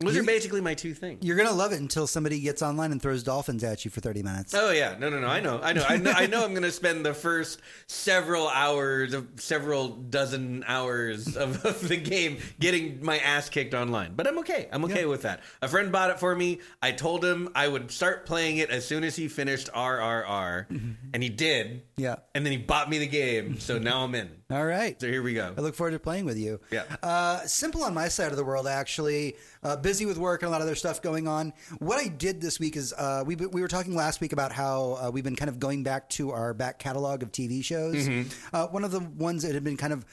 Those 0.00 0.14
You- 0.14 0.20
are 0.20 0.24
basically 0.26 0.60
my 0.60 0.74
two 0.74 0.92
things. 0.92 1.24
You're 1.24 1.38
gonna 1.38 1.52
love 1.52 1.72
it 1.72 1.80
until 1.80 2.06
somebody 2.06 2.38
gets 2.40 2.60
online 2.60 2.92
and 2.92 3.00
throws 3.00 3.22
dolphins 3.22 3.64
at 3.64 3.82
you 3.86 3.90
for 3.90 4.02
30 4.02 4.22
minutes. 4.22 4.54
Oh 4.54 4.70
yeah, 4.70 4.94
no, 4.98 5.08
no, 5.08 5.20
no. 5.20 5.26
I 5.26 5.40
know, 5.40 5.58
I 5.62 5.72
know, 5.72 5.84
I 5.88 5.96
know. 5.96 6.10
I 6.14 6.26
know. 6.26 6.44
I'm 6.44 6.50
going 6.50 6.64
to 6.64 6.70
spend 6.70 7.06
the 7.06 7.14
first 7.14 7.62
several 7.86 8.46
hours 8.48 9.14
of 9.14 9.26
several 9.36 9.88
dozen 9.88 10.64
hours 10.66 11.34
of, 11.36 11.64
of 11.64 11.88
the 11.88 11.96
game 11.96 12.36
getting 12.60 13.02
my 13.02 13.18
ass 13.18 13.48
kicked 13.48 13.72
online, 13.72 14.12
but 14.14 14.26
I'm 14.26 14.38
okay. 14.40 14.68
I'm 14.70 14.84
okay 14.84 15.06
with 15.06 15.22
that. 15.22 15.40
A 15.62 15.68
friend 15.68 15.90
bought 15.90 16.10
it 16.10 16.20
for 16.20 16.34
me. 16.36 16.60
I 16.82 16.92
told 16.92 17.24
him 17.24 17.48
I 17.54 17.66
would 17.66 17.90
start 17.90 18.26
playing 18.26 18.58
it 18.58 18.68
as 18.68 18.86
soon 18.86 19.02
as 19.02 19.16
he 19.16 19.28
finished 19.28 19.70
RRR, 19.72 20.68
mm-hmm. 20.68 20.90
and 21.14 21.22
he 21.22 21.30
did. 21.30 21.82
Yeah. 21.98 22.16
And 22.34 22.44
then 22.44 22.52
he 22.52 22.58
bought 22.58 22.90
me 22.90 22.98
the 22.98 23.06
game, 23.06 23.58
so 23.58 23.78
now 23.78 24.04
I'm 24.04 24.14
in. 24.14 24.28
All 24.50 24.66
right. 24.66 25.00
So 25.00 25.06
here 25.06 25.22
we 25.22 25.32
go. 25.32 25.54
I 25.56 25.60
look 25.62 25.74
forward 25.74 25.92
to 25.92 25.98
playing 25.98 26.26
with 26.26 26.36
you. 26.36 26.60
Yeah. 26.70 26.84
Uh, 27.02 27.40
simple 27.46 27.82
on 27.84 27.94
my 27.94 28.08
side 28.08 28.32
of 28.32 28.36
the 28.36 28.44
world, 28.44 28.66
actually. 28.66 29.34
Uh, 29.62 29.76
busy 29.76 30.04
with 30.04 30.18
work 30.18 30.42
and 30.42 30.48
a 30.48 30.50
lot 30.50 30.60
of 30.60 30.66
other 30.66 30.74
stuff 30.74 31.00
going 31.00 31.26
on. 31.26 31.54
What 31.78 31.98
I 31.98 32.08
did 32.08 32.42
this 32.42 32.60
week 32.60 32.76
is 32.76 32.92
uh, 32.92 33.24
we 33.26 33.34
we 33.34 33.62
were 33.62 33.68
talking 33.68 33.94
last 33.94 34.20
week 34.20 34.34
about 34.34 34.52
how 34.52 34.98
uh, 35.00 35.10
we've 35.10 35.24
been 35.24 35.36
kind 35.36 35.48
of 35.48 35.58
going 35.58 35.84
back 35.84 36.10
to 36.10 36.32
our 36.32 36.52
back 36.52 36.78
catalog 36.78 37.22
of 37.22 37.32
TV 37.32 37.64
shows. 37.64 38.06
Uh, 38.52 38.66
one 38.66 38.84
of 38.84 38.90
the 38.90 39.00
ones 39.00 39.42
that 39.44 39.54
had 39.54 39.64
been 39.64 39.78
kind 39.78 39.94
of 39.94 40.04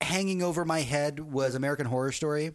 hanging 0.00 0.40
over 0.40 0.64
my 0.64 0.80
head 0.80 1.18
was 1.18 1.56
American 1.56 1.86
Horror 1.86 2.12
Story. 2.12 2.54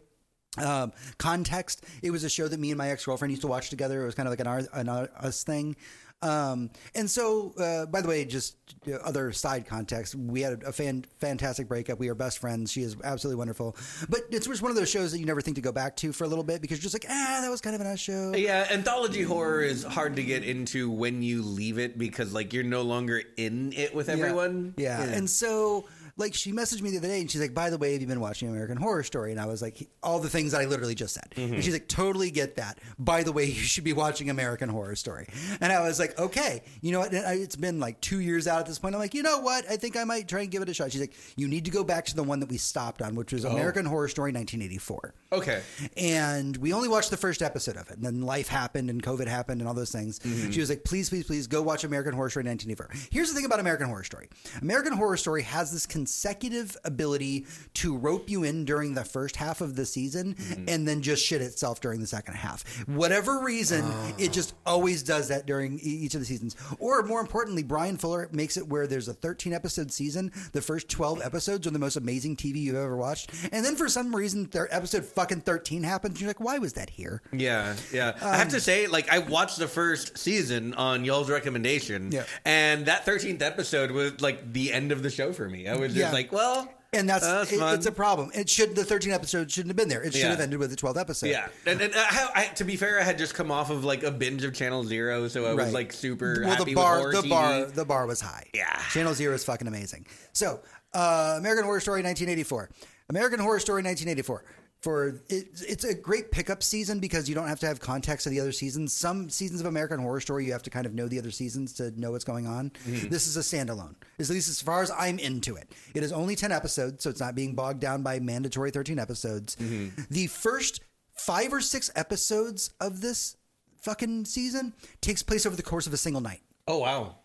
Um, 0.58 0.94
context: 1.18 1.84
It 2.02 2.12
was 2.12 2.24
a 2.24 2.30
show 2.30 2.48
that 2.48 2.60
me 2.60 2.72
and 2.72 2.78
my 2.78 2.90
ex 2.92 3.06
girlfriend 3.06 3.32
used 3.32 3.42
to 3.42 3.48
watch 3.48 3.70
together. 3.70 4.02
It 4.02 4.06
was 4.06 4.16
kind 4.16 4.28
of 4.28 4.32
like 4.32 4.40
an, 4.40 4.48
our, 4.48 4.62
an 4.74 4.90
us 4.90 5.44
thing. 5.44 5.76
Um, 6.22 6.70
and 6.96 7.10
so, 7.10 7.54
uh, 7.58 7.86
by 7.86 8.02
the 8.02 8.08
way, 8.08 8.26
just 8.26 8.58
uh, 8.88 8.96
other 8.96 9.32
side 9.32 9.66
context, 9.66 10.16
we 10.16 10.42
had 10.42 10.64
a 10.64 10.72
fan, 10.72 11.06
fantastic 11.20 11.68
breakup. 11.68 11.98
We 11.98 12.10
are 12.10 12.16
best 12.16 12.40
friends. 12.40 12.72
She 12.72 12.82
is 12.82 12.98
absolutely 13.04 13.38
wonderful. 13.38 13.78
But 14.10 14.22
it's 14.30 14.48
just 14.48 14.62
one 14.62 14.70
of 14.70 14.76
those 14.76 14.90
shows 14.90 15.12
that 15.12 15.20
you 15.20 15.26
never 15.26 15.42
think 15.42 15.56
to 15.56 15.62
go 15.62 15.72
back 15.72 15.96
to 15.98 16.12
for 16.12 16.26
a 16.26 16.28
little 16.28 16.44
bit 16.44 16.62
because 16.62 16.78
you're 16.78 16.90
just 16.90 16.96
like, 16.96 17.06
ah, 17.10 17.40
that 17.42 17.50
was 17.50 17.62
kind 17.62 17.76
of 17.76 17.82
a 17.82 17.86
nice 17.86 18.00
show. 18.00 18.34
Yeah, 18.36 18.68
anthology 18.70 19.22
horror 19.24 19.62
is 19.62 19.84
hard 19.84 20.18
to 20.18 20.24
get 20.24 20.44
into 20.44 20.92
when 20.92 21.22
you 21.22 21.42
leave 21.42 21.80
it 21.80 21.98
because 21.98 22.34
like 22.34 22.54
you're 22.54 22.64
no 22.64 22.82
longer 22.82 23.22
in 23.38 23.74
it 23.74 23.96
with 23.96 24.10
everyone. 24.10 24.74
Yeah. 24.78 25.02
And 25.02 25.30
so, 25.30 25.88
like, 26.20 26.34
she 26.34 26.52
messaged 26.52 26.82
me 26.82 26.92
the 26.92 26.98
other 26.98 27.08
day 27.08 27.22
and 27.22 27.30
she's 27.30 27.42
like, 27.42 27.54
by 27.54 27.70
the 27.70 27.78
way, 27.78 27.94
have 27.94 28.02
you 28.02 28.08
been 28.08 28.20
watching 28.20 28.50
American 28.50 28.78
Horror 28.78 29.04
Story? 29.04 29.32
And 29.32 29.40
I 29.40 29.46
was 29.46 29.62
like, 29.62 29.90
all 30.04 30.20
the 30.20 30.30
things 30.30 30.52
that 30.52 30.62
I 30.62 30.66
literally 30.66 30.96
just 30.96 31.14
said. 31.14 31.30
Mm-hmm. 31.36 31.56
And 31.56 31.64
she's 31.64 31.74
like, 31.74 31.88
totally 31.88 32.32
get 32.32 32.56
that. 32.58 32.80
By 32.98 33.24
the 33.24 33.32
way, 33.32 33.46
you 33.46 33.54
should 33.54 33.84
be 33.84 33.94
watching 33.94 34.30
American 34.30 34.70
Horror 34.70 34.96
Story. 34.96 35.28
And 35.62 35.72
I 35.72 35.82
was 35.82 36.00
like, 36.00 36.20
okay, 36.20 36.64
you 36.82 36.92
know 36.92 37.00
what? 37.00 37.14
It's 37.14 37.56
been 37.56 37.80
like 37.80 38.02
two 38.02 38.20
years 38.20 38.48
out 38.48 38.60
at 38.60 38.66
this 38.66 38.80
point. 38.80 38.96
I'm 38.96 39.02
like, 39.02 39.14
you 39.14 39.24
know 39.24 39.40
what? 39.40 39.70
I 39.70 39.78
think 39.78 39.98
I 39.98 40.04
might 40.04 40.28
try 40.28 40.42
and 40.42 40.52
give 40.52 40.62
it 40.62 40.70
a 40.70 40.74
shot. 40.74 40.92
She's 40.92 41.02
like, 41.02 41.16
you 41.36 41.48
need 41.48 41.66
to 41.66 41.72
go 41.72 41.84
back 41.84 42.06
to 42.06 42.16
the 42.16 42.24
one 42.24 42.40
that 42.42 42.50
we 42.50 42.58
stopped 42.58 43.02
on, 43.02 43.16
which 43.16 43.34
was 43.34 43.46
oh. 43.46 43.50
American 43.50 43.86
Horror 43.86 44.08
Story 44.08 44.32
1984. 44.32 45.14
Okay. 45.32 45.62
And 45.98 46.58
we 46.58 46.74
only 46.74 46.90
watched 46.90 47.10
the 47.10 47.18
first 47.18 47.42
episode 47.42 47.78
of 47.78 47.90
it. 47.90 47.98
And 47.98 48.06
then 48.06 48.22
life 48.22 48.48
happened 48.48 48.90
and 48.90 49.02
COVID 49.02 49.28
happened 49.28 49.62
and 49.62 49.68
all 49.68 49.74
those 49.74 49.92
things. 49.92 50.20
Mm-hmm. 50.20 50.52
She 50.52 50.60
was 50.60 50.70
like, 50.70 50.84
please, 50.84 51.10
please, 51.10 51.26
please 51.26 51.48
go 51.48 51.62
watch 51.62 51.84
American 51.84 52.14
Horror 52.14 52.30
Story 52.30 52.44
1984. 52.46 53.10
Here's 53.12 53.30
the 53.30 53.36
thing 53.36 53.46
about 53.46 53.60
American 53.60 53.88
Horror 53.88 54.04
Story 54.04 54.30
American 54.62 54.94
Horror 54.94 55.18
Story 55.18 55.44
has 55.44 55.72
this 55.72 55.86
consecutive 56.10 56.76
ability 56.86 57.46
to 57.76 57.96
rope 57.96 58.32
you 58.32 58.44
in 58.44 58.66
during 58.66 58.96
the 58.96 59.06
first 59.06 59.36
half 59.36 59.62
of 59.62 59.76
the 59.76 59.86
season 59.86 60.34
mm-hmm. 60.34 60.66
and 60.68 60.88
then 60.88 61.04
just 61.04 61.24
shit 61.24 61.40
itself 61.40 61.80
during 61.82 62.00
the 62.02 62.08
second 62.08 62.34
half. 62.34 62.64
Whatever 62.88 63.42
reason, 63.44 63.84
oh. 63.86 64.14
it 64.18 64.34
just 64.34 64.56
always 64.66 65.04
does 65.04 65.28
that 65.28 65.46
during 65.46 65.80
each 65.80 66.16
of 66.16 66.20
the 66.20 66.26
seasons. 66.26 66.56
Or 66.80 67.04
more 67.04 67.22
importantly, 67.22 67.62
Brian 67.62 67.96
Fuller 67.96 68.28
makes 68.32 68.58
it 68.58 68.68
where 68.68 68.88
there's 68.88 69.08
a 69.08 69.14
13 69.14 69.54
episode 69.54 69.92
season. 69.92 70.32
The 70.52 70.64
first 70.64 70.90
12 70.90 71.22
episodes 71.24 71.68
are 71.68 71.72
the 71.72 71.78
most 71.80 71.96
amazing 71.96 72.38
TV 72.38 72.58
you've 72.58 72.76
ever 72.76 72.98
watched. 72.98 73.32
And 73.52 73.64
then 73.64 73.76
for 73.76 73.88
some 73.88 74.16
reason, 74.16 74.50
their 74.50 74.74
episode 74.76 75.06
fucking 75.06 75.42
13 75.42 75.84
happens. 75.84 76.20
You're 76.20 76.30
like, 76.30 76.40
why 76.40 76.58
was 76.58 76.74
that 76.74 76.90
here? 76.90 77.22
Yeah, 77.32 77.76
yeah. 77.94 78.18
I 78.20 78.38
have 78.38 78.50
to 78.50 78.56
um, 78.56 78.62
say, 78.62 78.88
like, 78.88 79.10
I 79.10 79.20
watched 79.20 79.60
the 79.60 79.68
first 79.68 80.18
season 80.18 80.74
on 80.74 81.06
y'all's 81.06 81.30
recommendation, 81.30 82.12
Yeah. 82.12 82.24
and 82.46 82.88
that 82.88 83.06
thirteenth 83.06 83.44
episode 83.44 83.92
was 83.92 84.20
like 84.22 84.54
the 84.54 84.74
end 84.74 84.92
of 84.92 85.04
the 85.04 85.10
show 85.10 85.34
for 85.34 85.48
me. 85.48 85.68
I 85.68 85.76
was 85.76 85.96
Yeah. 86.00 86.12
like, 86.12 86.32
well, 86.32 86.68
And 86.94 87.08
that's, 87.08 87.26
that's 87.26 87.52
it- 87.52 87.62
it's 87.62 87.86
a 87.86 87.92
problem. 87.92 88.32
It 88.34 88.50
should 88.50 88.76
the 88.76 88.84
13 88.84 89.12
episodes 89.12 89.54
shouldn't 89.54 89.70
have 89.70 89.76
been 89.78 89.90
there. 89.90 90.02
It 90.02 90.14
should 90.14 90.24
Yeah. 90.24 90.30
have 90.30 90.40
ended 90.40 90.58
with 90.60 90.72
the 90.72 90.76
12th 90.76 90.98
episode. 91.00 91.28
yeah. 91.28 91.48
And, 91.68 91.80
and 91.82 91.94
I, 91.96 92.30
I, 92.36 92.46
to 92.56 92.64
be 92.64 92.76
fair, 92.76 93.00
I 93.00 93.04
had 93.04 93.18
just 93.18 93.36
come 93.36 93.52
off 93.52 93.70
of 93.70 93.84
like 93.84 94.04
a 94.04 94.10
binge 94.12 94.44
of 94.44 94.54
Channel 94.54 94.84
Zero, 94.84 95.28
so 95.28 95.46
I 95.46 95.54
was 95.54 95.66
Right. 95.66 95.74
like 95.74 95.94
super 95.94 96.42
well, 96.42 96.50
happy 96.58 96.72
the 96.72 96.76
bar, 96.76 97.04
with 97.04 97.12
the 97.16 97.22
TV. 97.22 97.30
bar, 97.30 97.66
the 97.66 97.86
bar 97.86 98.06
was 98.08 98.22
high. 98.22 98.48
Yeah. 98.54 98.82
Channel 98.92 99.14
Zero 99.14 99.36
is 99.36 99.44
fucking 99.44 99.68
amazing. 99.68 100.08
So, 100.34 100.62
uh, 100.94 101.36
American 101.38 101.66
Horror 101.66 101.80
Story 101.80 102.02
1984. 102.02 102.70
American 103.10 103.40
Horror 103.40 103.60
Story 103.60 103.84
1984. 103.84 104.44
For 104.82 105.22
it, 105.28 105.50
it's 105.68 105.84
a 105.84 105.94
great 105.94 106.32
pickup 106.32 106.64
season 106.64 107.00
because 107.00 107.28
you 107.28 107.36
don't 107.36 107.48
have 107.48 107.60
to 107.60 107.68
have 107.68 107.82
context 107.82 108.26
of 108.26 108.32
the 108.32 108.40
other 108.40 108.54
seasons. 108.54 108.94
Some 108.94 109.30
seasons 109.30 109.60
of 109.60 109.66
American 109.66 110.00
Horror 110.00 110.22
Story 110.22 110.46
you 110.46 110.54
have 110.54 110.64
to 110.64 110.70
kind 110.70 110.86
of 110.86 110.94
know 110.94 111.08
the 111.08 111.20
other 111.20 111.32
seasons 111.32 111.74
to 111.74 111.92
know 112.00 112.12
what's 112.12 112.24
going 112.24 112.48
on. 112.48 112.72
Mm-hmm. 112.88 113.10
This 113.10 113.28
is 113.28 113.36
a 113.36 113.42
standalone, 113.42 113.96
at 114.20 114.30
least 114.30 114.48
as 114.48 114.62
far 114.62 114.82
as 114.82 114.92
I'm 114.92 115.20
into 115.20 115.56
it. 115.56 115.72
It 115.94 116.04
is 116.04 116.14
only 116.14 116.36
ten 116.36 116.52
episodes, 116.52 117.04
so 117.04 117.10
it's 117.10 117.20
not 117.20 117.36
being 117.36 117.56
bogged 117.56 117.82
down 117.82 118.04
by 118.04 118.20
mandatory 118.20 118.72
thirteen 118.72 119.00
episodes. 119.00 119.56
Mm-hmm. 119.58 120.02
The 120.10 120.28
first 120.28 120.82
five 121.18 121.52
or 121.52 121.60
six 121.60 121.92
episodes 121.96 122.72
of 122.80 123.02
this 123.02 123.36
fucking 123.82 124.26
season 124.26 124.74
takes 125.02 125.24
place 125.24 125.46
over 125.46 125.56
the 125.56 125.64
course 125.64 125.88
of 125.88 125.94
a 125.94 125.98
single 125.98 126.22
night 126.22 126.42
Oh 126.70 126.78
wow. 126.78 127.16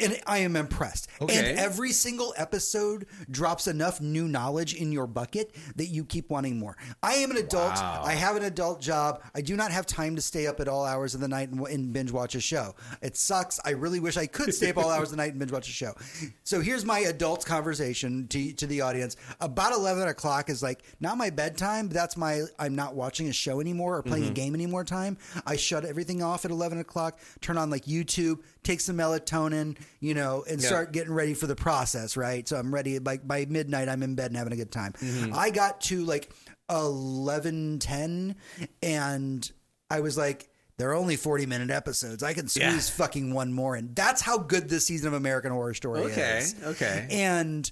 And 0.00 0.20
I 0.26 0.38
am 0.38 0.56
impressed. 0.56 1.08
Okay. 1.20 1.36
And 1.36 1.58
every 1.58 1.92
single 1.92 2.34
episode 2.36 3.06
drops 3.30 3.68
enough 3.68 4.00
new 4.00 4.26
knowledge 4.26 4.74
in 4.74 4.90
your 4.90 5.06
bucket 5.06 5.54
that 5.76 5.86
you 5.86 6.04
keep 6.04 6.30
wanting 6.30 6.58
more. 6.58 6.76
I 7.02 7.14
am 7.14 7.30
an 7.30 7.36
adult. 7.36 7.76
Wow. 7.76 8.02
I 8.04 8.14
have 8.14 8.34
an 8.34 8.42
adult 8.42 8.80
job. 8.80 9.22
I 9.36 9.40
do 9.40 9.54
not 9.54 9.70
have 9.70 9.86
time 9.86 10.16
to 10.16 10.22
stay 10.22 10.48
up 10.48 10.58
at 10.58 10.66
all 10.66 10.84
hours 10.84 11.14
of 11.14 11.20
the 11.20 11.28
night 11.28 11.50
and, 11.50 11.64
and 11.68 11.92
binge 11.92 12.10
watch 12.10 12.34
a 12.34 12.40
show. 12.40 12.74
It 13.02 13.16
sucks. 13.16 13.60
I 13.64 13.70
really 13.70 14.00
wish 14.00 14.16
I 14.16 14.26
could 14.26 14.52
stay 14.52 14.70
up 14.70 14.78
all 14.78 14.90
hours 14.90 15.12
of 15.12 15.16
the 15.16 15.22
night 15.22 15.30
and 15.30 15.38
binge 15.38 15.52
watch 15.52 15.68
a 15.68 15.72
show. 15.72 15.94
So 16.42 16.60
here's 16.60 16.84
my 16.84 16.98
adult 17.00 17.46
conversation 17.46 18.26
to, 18.28 18.52
to 18.54 18.66
the 18.66 18.80
audience. 18.80 19.16
About 19.40 19.72
11 19.72 20.08
o'clock 20.08 20.50
is 20.50 20.60
like 20.60 20.82
not 20.98 21.16
my 21.16 21.30
bedtime, 21.30 21.86
but 21.86 21.94
that's 21.94 22.16
my 22.16 22.42
I'm 22.58 22.74
not 22.74 22.96
watching 22.96 23.28
a 23.28 23.32
show 23.32 23.60
anymore 23.60 23.96
or 23.98 24.02
playing 24.02 24.24
a 24.24 24.26
mm-hmm. 24.26 24.34
game 24.34 24.54
anymore 24.54 24.82
time. 24.82 25.18
I 25.46 25.54
shut 25.54 25.84
everything 25.84 26.20
off 26.20 26.44
at 26.44 26.50
11 26.50 26.78
o'clock, 26.78 27.20
turn 27.40 27.58
on 27.58 27.70
like 27.70 27.84
YouTube, 27.84 28.40
take 28.64 28.80
some 28.80 28.96
melatonin, 28.96 29.76
you 30.00 30.14
know, 30.14 30.44
and 30.48 30.60
Yeah. 30.60 30.66
start 30.68 30.92
getting 30.92 31.12
ready 31.12 31.34
for 31.34 31.46
the 31.46 31.54
process, 31.56 32.16
right? 32.16 32.48
So 32.48 32.56
I'm 32.56 32.74
ready. 32.74 32.98
Like 32.98 33.26
by 33.26 33.46
midnight, 33.48 33.88
I'm 33.88 34.02
in 34.02 34.14
bed 34.14 34.26
and 34.30 34.36
having 34.36 34.52
a 34.52 34.56
good 34.56 34.72
time. 34.72 34.94
Mm-hmm. 34.94 35.32
I 35.34 35.50
got 35.50 35.80
to 35.82 36.04
like 36.04 36.30
11:10 36.70 38.34
and 38.82 39.52
I 39.90 40.00
was 40.00 40.16
like, 40.16 40.48
they're 40.76 40.94
only 40.94 41.16
40 41.16 41.46
minute 41.46 41.70
episodes. 41.70 42.22
I 42.22 42.32
can 42.34 42.48
Yeah. 42.54 42.70
squeeze 42.70 42.88
fucking 42.90 43.32
one 43.32 43.52
more 43.52 43.76
in. 43.76 43.94
That's 43.94 44.20
how 44.20 44.38
good 44.38 44.68
this 44.68 44.86
season 44.86 45.08
of 45.08 45.14
American 45.14 45.52
Horror 45.52 45.74
Story 45.74 46.02
Okay. 46.04 46.38
is. 46.38 46.54
Okay. 46.64 47.06
And 47.10 47.70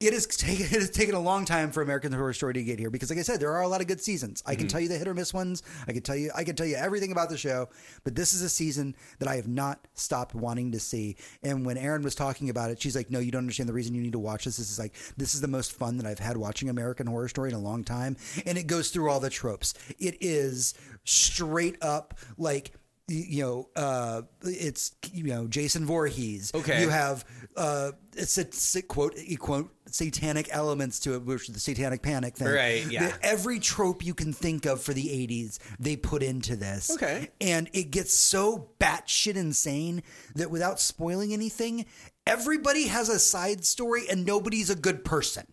it 0.00 0.12
has 0.12 0.26
taken 0.36 0.66
it 0.66 0.70
has 0.72 0.90
taken 0.90 1.14
a 1.14 1.20
long 1.20 1.44
time 1.44 1.70
for 1.70 1.80
American 1.82 2.12
Horror 2.12 2.32
Story 2.32 2.54
to 2.54 2.62
get 2.62 2.78
here 2.78 2.90
because, 2.90 3.10
like 3.10 3.18
I 3.18 3.22
said, 3.22 3.40
there 3.40 3.52
are 3.52 3.62
a 3.62 3.68
lot 3.68 3.80
of 3.80 3.86
good 3.86 4.00
seasons. 4.00 4.42
I 4.44 4.52
Mm-hmm. 4.52 4.58
can 4.60 4.68
tell 4.68 4.80
you 4.80 4.88
the 4.88 4.98
hit 4.98 5.08
or 5.08 5.14
miss 5.14 5.32
ones. 5.32 5.62
I 5.88 5.92
can 5.92 6.02
tell 6.02 6.16
you 6.16 6.30
I 6.34 6.44
can 6.44 6.56
tell 6.56 6.66
you 6.66 6.76
everything 6.76 7.12
about 7.12 7.28
the 7.30 7.36
show. 7.38 7.68
But 8.02 8.14
this 8.14 8.32
is 8.32 8.42
a 8.42 8.48
season 8.48 8.94
that 9.18 9.28
I 9.28 9.36
have 9.36 9.48
not 9.48 9.86
stopped 9.94 10.34
wanting 10.34 10.72
to 10.72 10.80
see. 10.80 11.16
And 11.42 11.64
when 11.64 11.78
Erin 11.78 12.02
was 12.02 12.14
talking 12.14 12.50
about 12.50 12.70
it, 12.70 12.82
she's 12.82 12.96
like, 12.96 13.10
"No, 13.10 13.18
you 13.20 13.30
don't 13.30 13.40
understand 13.40 13.68
the 13.68 13.72
reason 13.72 13.94
you 13.94 14.02
need 14.02 14.12
to 14.12 14.18
watch 14.18 14.44
this. 14.44 14.56
This 14.56 14.70
is 14.70 14.78
like 14.78 14.94
this 15.16 15.34
is 15.34 15.40
the 15.40 15.48
most 15.48 15.72
fun 15.72 15.96
that 15.98 16.06
I've 16.06 16.18
had 16.18 16.36
watching 16.36 16.68
American 16.68 17.06
Horror 17.06 17.28
Story 17.28 17.50
in 17.50 17.54
a 17.56 17.60
long 17.60 17.84
time." 17.84 18.16
And 18.44 18.58
it 18.58 18.66
goes 18.66 18.90
through 18.90 19.10
all 19.10 19.20
the 19.20 19.30
tropes. 19.30 19.74
It 19.98 20.16
is 20.20 20.74
straight 21.04 21.76
up 21.82 22.18
like 22.36 22.72
you 23.08 23.42
know, 23.42 23.68
uh, 23.76 24.22
it's 24.42 24.92
you 25.12 25.24
know 25.24 25.46
Jason 25.46 25.84
Voorhees. 25.84 26.50
Okay. 26.54 26.80
you 26.82 26.88
have 26.88 27.24
uh, 27.56 27.92
it's 28.16 28.38
a, 28.74 28.82
quote 28.82 29.18
quote 29.38 29.70
satanic 29.86 30.48
elements 30.50 31.00
to 31.00 31.14
it, 31.14 31.24
which 31.24 31.48
is 31.48 31.54
the 31.54 31.60
satanic 31.60 32.02
panic 32.02 32.36
thing. 32.36 32.48
Right, 32.48 32.86
yeah. 32.90 33.08
The- 33.08 33.24
every 33.24 33.58
trope 33.58 34.04
you 34.04 34.14
can 34.14 34.32
think 34.32 34.64
of 34.66 34.80
for 34.80 34.94
the 34.94 35.04
'80s, 35.04 35.58
they 35.78 35.96
put 35.96 36.22
into 36.22 36.56
this. 36.56 36.90
Okay. 36.90 37.28
and 37.40 37.68
it 37.72 37.90
gets 37.90 38.14
so 38.14 38.70
batshit 38.80 39.36
insane 39.36 40.02
that 40.34 40.50
without 40.50 40.80
spoiling 40.80 41.32
anything, 41.32 41.84
everybody 42.26 42.86
has 42.86 43.08
a 43.08 43.18
side 43.18 43.64
story 43.64 44.04
and 44.10 44.24
nobody's 44.24 44.70
a 44.70 44.76
good 44.76 45.04
person. 45.04 45.46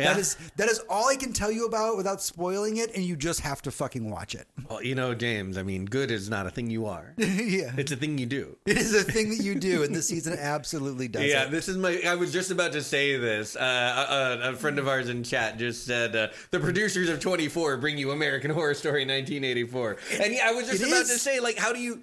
That 0.00 0.16
Yeah. 0.16 0.20
is 0.20 0.36
that 0.56 0.68
is 0.68 0.80
all 0.88 1.08
I 1.08 1.16
can 1.16 1.32
tell 1.32 1.50
you 1.52 1.66
about 1.66 1.96
without 1.96 2.20
spoiling 2.22 2.76
it, 2.78 2.94
and 2.94 3.04
you 3.04 3.16
just 3.16 3.40
have 3.40 3.62
to 3.62 3.70
fucking 3.70 4.10
watch 4.10 4.34
it. 4.34 4.46
Well, 4.68 4.82
you 4.82 4.94
know, 4.94 5.14
James. 5.14 5.56
I 5.58 5.62
mean, 5.62 5.84
good 5.84 6.10
is 6.10 6.28
not 6.28 6.46
a 6.46 6.50
thing 6.50 6.70
you 6.70 6.86
are. 6.86 7.14
yeah, 7.18 7.72
It's 7.76 7.92
a 7.92 7.96
thing 7.96 8.18
you 8.18 8.26
do. 8.26 8.56
it 8.66 8.76
is 8.78 8.94
a 8.94 9.02
thing 9.04 9.30
that 9.30 9.42
you 9.44 9.54
do, 9.54 9.82
and 9.82 9.94
this 9.94 10.08
season 10.08 10.36
absolutely 10.38 11.08
does 11.08 11.24
Yeah, 11.24 11.44
it. 11.44 11.50
this 11.50 11.68
is 11.68 11.76
my. 11.76 12.00
I 12.06 12.14
was 12.16 12.32
just 12.32 12.50
about 12.50 12.72
to 12.72 12.82
say 12.82 13.16
this. 13.16 13.56
Uh, 13.56 14.38
a, 14.44 14.50
a 14.50 14.56
friend 14.56 14.78
of 14.78 14.88
ours 14.88 15.08
in 15.08 15.22
chat 15.22 15.58
just 15.58 15.84
said 15.86 16.14
uh, 16.16 16.28
the 16.50 16.60
producers 16.60 17.08
of 17.08 17.20
24 17.20 17.76
bring 17.78 17.98
you 17.98 18.10
American 18.10 18.50
Horror 18.50 18.74
Story 18.74 19.02
1984, 19.06 19.96
and 20.22 20.32
yeah, 20.32 20.48
I 20.48 20.52
was 20.52 20.68
just 20.68 20.82
it 20.82 20.88
about 20.88 21.02
is. 21.02 21.08
to 21.10 21.18
say 21.18 21.40
like, 21.40 21.56
how 21.58 21.72
do 21.72 21.80
you 21.80 22.02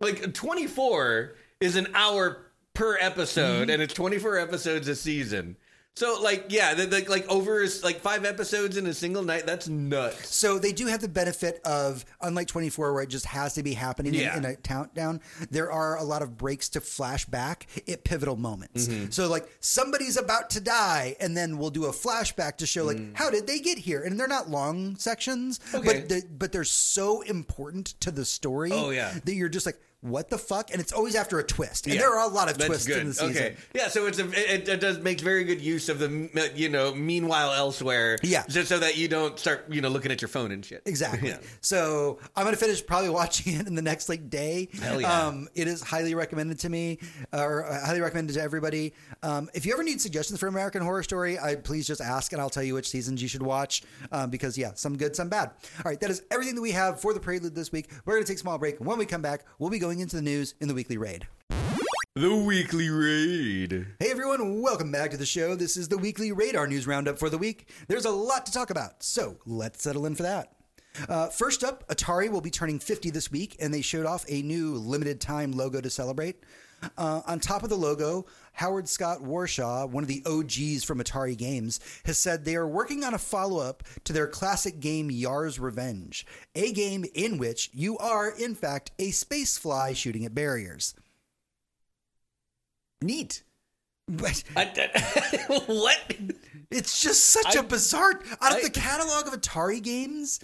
like 0.00 0.34
24 0.34 1.34
is 1.60 1.76
an 1.76 1.88
hour 1.94 2.42
per 2.74 2.96
episode, 3.00 3.70
and 3.70 3.80
it's 3.82 3.94
24 3.94 4.38
episodes 4.38 4.88
a 4.88 4.94
season. 4.94 5.56
So 5.96 6.20
like, 6.22 6.44
yeah, 6.50 6.74
the, 6.74 6.84
the, 6.84 7.06
like 7.08 7.26
over 7.30 7.66
like 7.82 8.00
five 8.00 8.26
episodes 8.26 8.76
in 8.76 8.86
a 8.86 8.92
single 8.92 9.22
night. 9.22 9.46
That's 9.46 9.66
nuts. 9.66 10.34
So 10.34 10.58
they 10.58 10.72
do 10.72 10.86
have 10.88 11.00
the 11.00 11.08
benefit 11.08 11.58
of, 11.64 12.04
unlike 12.20 12.48
24, 12.48 12.92
where 12.92 13.02
it 13.02 13.08
just 13.08 13.24
has 13.24 13.54
to 13.54 13.62
be 13.62 13.72
happening 13.72 14.14
in- 14.14 14.20
Yeah. 14.20 14.36
in, 14.36 14.44
a 14.44 14.56
countdown, 14.56 15.22
there 15.50 15.72
are 15.72 15.96
a 15.96 16.04
lot 16.04 16.20
of 16.20 16.36
breaks 16.36 16.68
to 16.70 16.80
flashback 16.80 17.62
at 17.90 18.04
pivotal 18.04 18.36
moments. 18.36 18.88
Mm-hmm. 18.88 19.10
So, 19.10 19.26
like, 19.28 19.48
somebody's 19.60 20.18
about 20.18 20.50
to 20.50 20.60
die, 20.60 21.16
and 21.18 21.34
then 21.34 21.56
we'll 21.56 21.70
do 21.70 21.86
a 21.86 21.92
flashback 21.92 22.58
to 22.58 22.66
show, 22.66 22.84
like, 22.84 23.16
how 23.16 23.30
did 23.30 23.46
they 23.46 23.58
get 23.60 23.78
here? 23.78 24.02
And 24.02 24.20
they're 24.20 24.28
not 24.28 24.50
long 24.50 24.96
sections, 24.96 25.58
Mm. 25.72 25.78
Okay. 25.78 26.00
but, 26.00 26.08
the, 26.10 26.22
but 26.38 26.52
they're 26.52 26.64
so 26.64 27.22
important 27.22 27.98
to 28.00 28.10
the 28.10 28.24
story 28.26 28.70
Oh, 28.72 28.90
yeah. 28.90 29.14
that 29.24 29.34
you're 29.34 29.48
just 29.48 29.64
like, 29.64 29.78
what 30.02 30.28
the 30.30 30.38
fuck? 30.38 30.70
And 30.70 30.80
it's 30.80 30.92
always 30.92 31.14
after 31.16 31.38
a 31.38 31.44
twist. 31.44 31.86
And 31.86 31.94
Yeah. 31.94 32.02
there 32.02 32.14
are 32.16 32.28
a 32.28 32.32
lot 32.32 32.48
of 32.50 32.58
That's 32.58 32.68
twists 32.68 32.86
good. 32.86 32.98
in 32.98 33.08
the 33.08 33.14
season. 33.14 33.30
Okay, 33.30 33.56
yeah. 33.74 33.88
So 33.88 34.06
it's 34.06 34.18
a 34.18 34.28
it, 34.54 34.68
it 34.68 34.80
does 34.80 34.98
makes 34.98 35.22
very 35.22 35.42
good 35.44 35.60
use 35.60 35.88
of 35.88 35.98
the 35.98 36.52
you 36.54 36.68
know 36.68 36.94
meanwhile 36.94 37.52
elsewhere. 37.52 38.18
Yeah. 38.22 38.44
just 38.48 38.68
so 38.68 38.78
that 38.78 38.96
you 38.96 39.08
don't 39.08 39.38
start 39.38 39.66
you 39.70 39.80
know 39.80 39.88
looking 39.88 40.12
at 40.12 40.20
your 40.22 40.28
phone 40.28 40.52
and 40.52 40.64
shit. 40.64 40.82
Exactly. 40.86 41.16
Yeah. 41.30 41.38
So 41.60 42.18
I'm 42.36 42.44
gonna 42.44 42.56
finish 42.56 42.84
probably 42.86 43.10
watching 43.20 43.54
it 43.58 43.66
in 43.66 43.74
the 43.74 43.82
next 43.82 44.08
like 44.08 44.30
day. 44.30 44.68
Hell 44.80 45.00
yeah. 45.00 45.26
Um, 45.26 45.48
it 45.54 45.66
is 45.66 45.82
highly 45.82 46.14
recommended 46.14 46.60
to 46.60 46.68
me, 46.68 46.98
or 47.32 47.64
uh, 47.66 47.84
highly 47.84 48.00
recommended 48.00 48.34
to 48.34 48.42
everybody. 48.42 48.92
Um, 49.22 49.48
if 49.54 49.66
you 49.66 49.72
ever 49.72 49.82
need 49.82 50.00
suggestions 50.00 50.38
for 50.38 50.46
American 50.46 50.82
Horror 50.82 51.02
Story, 51.02 51.38
I 51.38 51.56
please 51.56 51.86
just 51.86 52.00
ask, 52.00 52.32
and 52.32 52.40
I'll 52.40 52.50
tell 52.50 52.62
you 52.62 52.74
which 52.74 52.88
seasons 52.88 53.20
you 53.22 53.28
should 53.28 53.42
watch. 53.42 53.82
Um, 54.12 54.30
because 54.30 54.56
yeah, 54.56 54.72
some 54.74 54.96
good, 54.96 55.16
some 55.16 55.28
bad. 55.28 55.50
All 55.78 55.82
right, 55.90 55.98
that 56.00 56.10
is 56.10 56.22
everything 56.30 56.54
that 56.54 56.60
we 56.62 56.70
have 56.72 57.00
for 57.00 57.12
the 57.14 57.20
prelude 57.20 57.54
this 57.54 57.72
week. 57.72 57.90
We're 58.04 58.14
gonna 58.14 58.26
take 58.26 58.36
a 58.36 58.40
small 58.40 58.58
break. 58.58 58.78
When 58.78 58.98
we 58.98 59.06
come 59.06 59.22
back, 59.22 59.44
we'll 59.58 59.70
be 59.70 59.78
going 59.78 59.85
into 59.90 60.16
the 60.16 60.22
news 60.22 60.54
in 60.60 60.68
the 60.68 60.74
weekly 60.74 60.98
raid. 60.98 61.26
The 62.14 62.34
weekly 62.34 62.88
raid. 62.90 63.86
Hey 64.00 64.10
everyone, 64.10 64.60
welcome 64.60 64.90
back 64.90 65.10
to 65.12 65.16
the 65.16 65.26
show. 65.26 65.54
This 65.54 65.76
is 65.76 65.88
the 65.88 65.98
weekly 65.98 66.32
radar 66.32 66.66
news 66.66 66.86
roundup 66.86 67.18
for 67.18 67.30
the 67.30 67.38
week. 67.38 67.68
There's 67.88 68.04
a 68.04 68.10
lot 68.10 68.46
to 68.46 68.52
talk 68.52 68.70
about, 68.70 69.02
so 69.02 69.36
let's 69.46 69.82
settle 69.82 70.06
in 70.06 70.14
for 70.14 70.22
that. 70.22 70.52
Uh, 71.08 71.28
first 71.28 71.62
up, 71.62 71.86
Atari 71.88 72.30
will 72.30 72.40
be 72.40 72.50
turning 72.50 72.78
50 72.78 73.10
this 73.10 73.30
week, 73.30 73.56
and 73.60 73.72
they 73.72 73.82
showed 73.82 74.06
off 74.06 74.24
a 74.28 74.42
new 74.42 74.74
limited 74.74 75.20
time 75.20 75.52
logo 75.52 75.80
to 75.80 75.90
celebrate. 75.90 76.42
Uh, 76.98 77.22
on 77.26 77.40
top 77.40 77.62
of 77.62 77.70
the 77.70 77.76
logo, 77.76 78.26
Howard 78.56 78.88
Scott 78.88 79.20
Warshaw, 79.20 79.88
one 79.88 80.02
of 80.02 80.08
the 80.08 80.22
OGs 80.26 80.82
from 80.82 80.98
Atari 80.98 81.36
Games, 81.36 81.78
has 82.06 82.18
said 82.18 82.44
they 82.44 82.56
are 82.56 82.66
working 82.66 83.04
on 83.04 83.12
a 83.14 83.18
follow 83.18 83.60
up 83.62 83.82
to 84.04 84.12
their 84.12 84.26
classic 84.26 84.80
game 84.80 85.10
Yar's 85.10 85.58
Revenge, 85.60 86.26
a 86.54 86.72
game 86.72 87.04
in 87.14 87.36
which 87.38 87.68
you 87.74 87.98
are, 87.98 88.30
in 88.30 88.54
fact, 88.54 88.92
a 88.98 89.10
space 89.10 89.58
fly 89.58 89.92
shooting 89.92 90.24
at 90.24 90.34
barriers. 90.34 90.94
Neat. 93.02 93.42
But 94.08 94.42
what? 95.66 96.16
It's 96.70 97.00
just 97.00 97.24
such 97.24 97.56
a 97.56 97.58
I- 97.58 97.62
bizarre 97.62 98.20
out 98.40 98.52
of 98.52 98.58
I- 98.58 98.62
the 98.62 98.70
catalog 98.70 99.26
of 99.26 99.38
Atari 99.38 99.82
games 99.82 100.40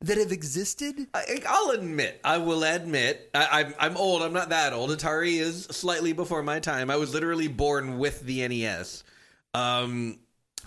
that 0.00 0.18
have 0.18 0.32
existed. 0.32 1.06
I, 1.14 1.42
I'll 1.48 1.70
admit, 1.70 2.20
I 2.24 2.38
will 2.38 2.62
admit, 2.62 3.30
I, 3.34 3.48
I'm 3.62 3.74
I'm 3.78 3.96
old. 3.96 4.22
I'm 4.22 4.32
not 4.32 4.50
that 4.50 4.72
old. 4.72 4.90
Atari 4.90 5.40
is 5.40 5.64
slightly 5.64 6.12
before 6.12 6.42
my 6.42 6.60
time. 6.60 6.90
I 6.90 6.96
was 6.96 7.12
literally 7.14 7.48
born 7.48 7.98
with 7.98 8.20
the 8.22 8.46
NES. 8.46 9.02
Um, 9.54 10.18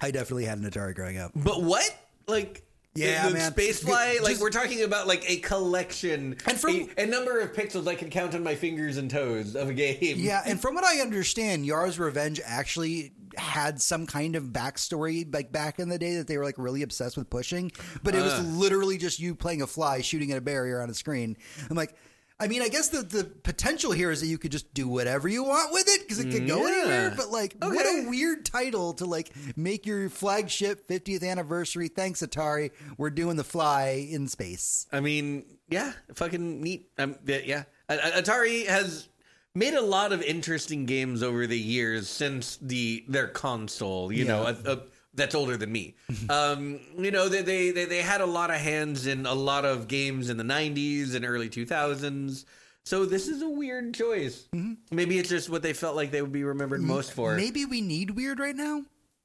I 0.01 0.11
definitely 0.11 0.45
had 0.45 0.57
an 0.59 0.69
Atari 0.69 0.95
growing 0.95 1.17
up. 1.17 1.31
but 1.35 1.61
what? 1.61 1.87
Like, 2.27 2.63
Yeah, 2.95 3.27
the, 3.29 3.33
man. 3.35 3.51
Spacefly. 3.51 4.13
Just- 4.13 4.23
like, 4.23 4.37
we're 4.39 4.49
talking 4.49 4.83
about 4.83 5.07
like 5.07 5.23
a 5.29 5.37
collection 5.37 6.37
And 6.47 6.59
from- 6.59 6.89
a, 6.97 7.03
a 7.03 7.05
number 7.05 7.39
of 7.39 7.53
pixels 7.53 7.87
I 7.87 7.95
can 7.95 8.09
count 8.09 8.33
on 8.35 8.43
my 8.43 8.55
fingers 8.55 8.97
and 8.97 9.09
toes 9.09 9.55
of 9.55 9.69
a 9.69 9.73
game. 9.73 10.15
Yeah, 10.17 10.41
and 10.45 10.59
from 10.59 10.73
what 10.75 10.83
I 10.83 10.99
understand, 11.01 11.65
Yar's 11.65 11.99
Revenge 11.99 12.41
actually 12.45 13.11
had 13.37 13.81
some 13.81 14.05
kind 14.05 14.35
of 14.35 14.45
backstory, 14.45 15.31
like 15.33 15.51
back 15.51 15.79
in 15.79 15.89
the 15.89 15.97
day, 15.99 16.15
that 16.17 16.27
they 16.27 16.37
were 16.37 16.43
like 16.43 16.57
really 16.57 16.81
obsessed 16.81 17.17
with 17.17 17.29
pushing. 17.29 17.71
But 18.03 18.15
it 18.15 18.21
was 18.21 18.33
Uh. 18.33 18.41
literally 18.43 18.97
just 18.97 19.19
you 19.19 19.35
playing 19.35 19.61
a 19.61 19.67
fly 19.67 20.01
shooting 20.01 20.31
at 20.31 20.37
a 20.37 20.41
barrier 20.41 20.81
on 20.81 20.89
a 20.89 20.93
screen. 20.93 21.37
I'm 21.69 21.75
like. 21.77 21.95
I 22.39 22.47
mean, 22.47 22.61
I 22.61 22.67
guess 22.67 22.89
the, 22.89 23.01
the 23.01 23.23
potential 23.23 23.91
here 23.91 24.11
is 24.11 24.21
that 24.21 24.27
you 24.27 24.37
could 24.37 24.51
just 24.51 24.71
do 24.75 24.87
whatever 24.87 25.27
you 25.27 25.43
want 25.43 25.73
with 25.73 25.87
it 25.87 26.01
because 26.01 26.19
it 26.19 26.29
could 26.29 26.47
go 26.47 26.67
Yeah. 26.67 26.81
anywhere. 26.81 27.13
But 27.17 27.31
like, 27.31 27.55
what 27.59 27.83
a 27.83 28.07
weird 28.07 28.45
title 28.45 28.93
to 28.93 29.05
like 29.05 29.31
make 29.55 29.87
your 29.87 30.07
flagship 30.11 30.87
50th 30.87 31.27
anniversary. 31.27 31.87
Thanks, 31.87 32.21
Atari. 32.21 32.69
We're 32.95 33.09
doing 33.09 33.37
the 33.37 33.43
fly 33.43 34.07
in 34.07 34.27
space. 34.27 34.85
I 34.91 34.99
mean, 34.99 35.45
yeah, 35.67 35.93
fucking 36.13 36.61
neat. 36.61 36.91
Um, 36.99 37.15
yeah, 37.25 37.39
yeah. 37.43 37.63
A- 37.89 37.95
A- 38.19 38.21
Atari 38.21 38.67
has 38.67 39.09
made 39.57 39.73
a 39.73 39.81
lot 39.81 40.13
of 40.13 40.21
interesting 40.21 40.85
games 40.85 41.23
over 41.23 41.47
the 41.47 41.57
years 41.57 42.07
since 42.07 42.57
the 42.61 43.03
their 43.07 43.27
console. 43.27 44.11
You 44.11 44.25
know, 44.25 44.43
a, 44.43 44.71
a, 44.71 44.79
that's 45.13 45.35
older 45.35 45.57
than 45.57 45.71
me. 45.71 45.95
um, 46.29 46.79
you 46.97 47.11
know, 47.11 47.27
they, 47.27 47.41
they 47.41 47.71
they 47.71 47.85
they 47.85 48.01
had 48.01 48.21
a 48.21 48.25
lot 48.25 48.49
of 48.51 48.57
hands 48.57 49.07
in 49.07 49.25
a 49.25 49.33
lot 49.33 49.65
of 49.65 49.87
games 49.87 50.29
in 50.29 50.37
the 50.37 50.43
'90s 50.43 51.15
and 51.15 51.25
early 51.25 51.49
2000s. 51.49 52.45
So 52.85 53.03
this 53.03 53.27
is 53.27 53.41
a 53.41 53.49
weird 53.49 53.93
choice. 53.93 54.47
Maybe 54.91 55.19
it's 55.19 55.27
just 55.27 55.49
what 55.49 55.61
they 55.61 55.73
felt 55.73 55.97
like 55.97 56.11
they 56.11 56.21
would 56.21 56.31
be 56.31 56.45
remembered 56.45 56.81
most 56.81 57.11
for. 57.11 57.35
Maybe 57.35 57.65
we 57.65 57.81
need 57.81 58.11
weird 58.11 58.39
right 58.39 58.55
now. 58.55 58.83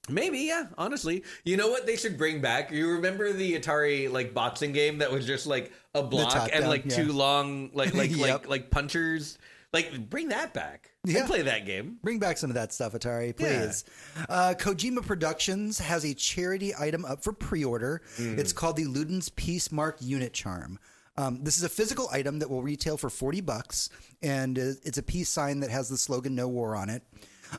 Maybe, 0.08 0.40
yeah. 0.40 0.64
Honestly, 0.76 1.22
you 1.44 1.56
know 1.56 1.68
what 1.68 1.86
they 1.86 1.94
should 1.94 2.18
bring 2.18 2.40
back? 2.40 2.72
You 2.72 2.90
remember 2.94 3.32
the 3.32 3.56
Atari 3.56 4.10
like 4.10 4.34
boxing 4.34 4.72
game 4.72 4.98
that 4.98 5.12
was 5.12 5.24
just 5.24 5.46
like 5.46 5.72
a 5.94 6.02
block 6.02 6.50
and 6.52 6.62
down, 6.62 6.70
like 6.70 6.86
yeah. 6.86 6.96
two 6.96 7.12
long 7.12 7.70
like 7.72 7.94
like 7.94 8.10
Yep. 8.16 8.20
like 8.20 8.48
like 8.48 8.70
punchers. 8.70 9.38
Like 9.72 10.10
bring 10.10 10.28
that 10.28 10.52
back. 10.52 10.90
Yeah. 11.04 11.20
I'd 11.20 11.26
play 11.26 11.42
that 11.42 11.64
game. 11.64 11.96
Bring 12.02 12.18
back 12.18 12.36
some 12.38 12.50
of 12.50 12.54
that 12.54 12.72
stuff, 12.72 12.92
Atari, 12.92 13.34
please. 13.36 13.84
Uh, 14.28 14.54
Kojima 14.58 15.04
Productions 15.04 15.78
has 15.78 16.04
a 16.04 16.14
charity 16.14 16.72
item 16.78 17.04
up 17.04 17.24
for 17.24 17.32
pre 17.32 17.64
order. 17.64 18.02
It's 18.18 18.52
called 18.52 18.76
the 18.76 18.84
Luden's 18.84 19.30
Peace 19.30 19.72
Mark 19.72 19.96
Unit 20.00 20.32
Charm. 20.32 20.78
Um, 21.16 21.42
this 21.42 21.56
is 21.58 21.62
a 21.62 21.68
physical 21.68 22.08
item 22.12 22.38
that 22.38 22.48
will 22.50 22.62
retail 22.62 22.96
for 22.96 23.10
40 23.10 23.40
bucks, 23.42 23.90
and 24.22 24.58
uh, 24.58 24.62
it's 24.82 24.96
a 24.96 25.02
peace 25.02 25.28
sign 25.28 25.60
that 25.60 25.70
has 25.70 25.88
the 25.88 25.98
slogan 25.98 26.34
No 26.34 26.48
War 26.48 26.74
on 26.74 26.88
it. 26.88 27.02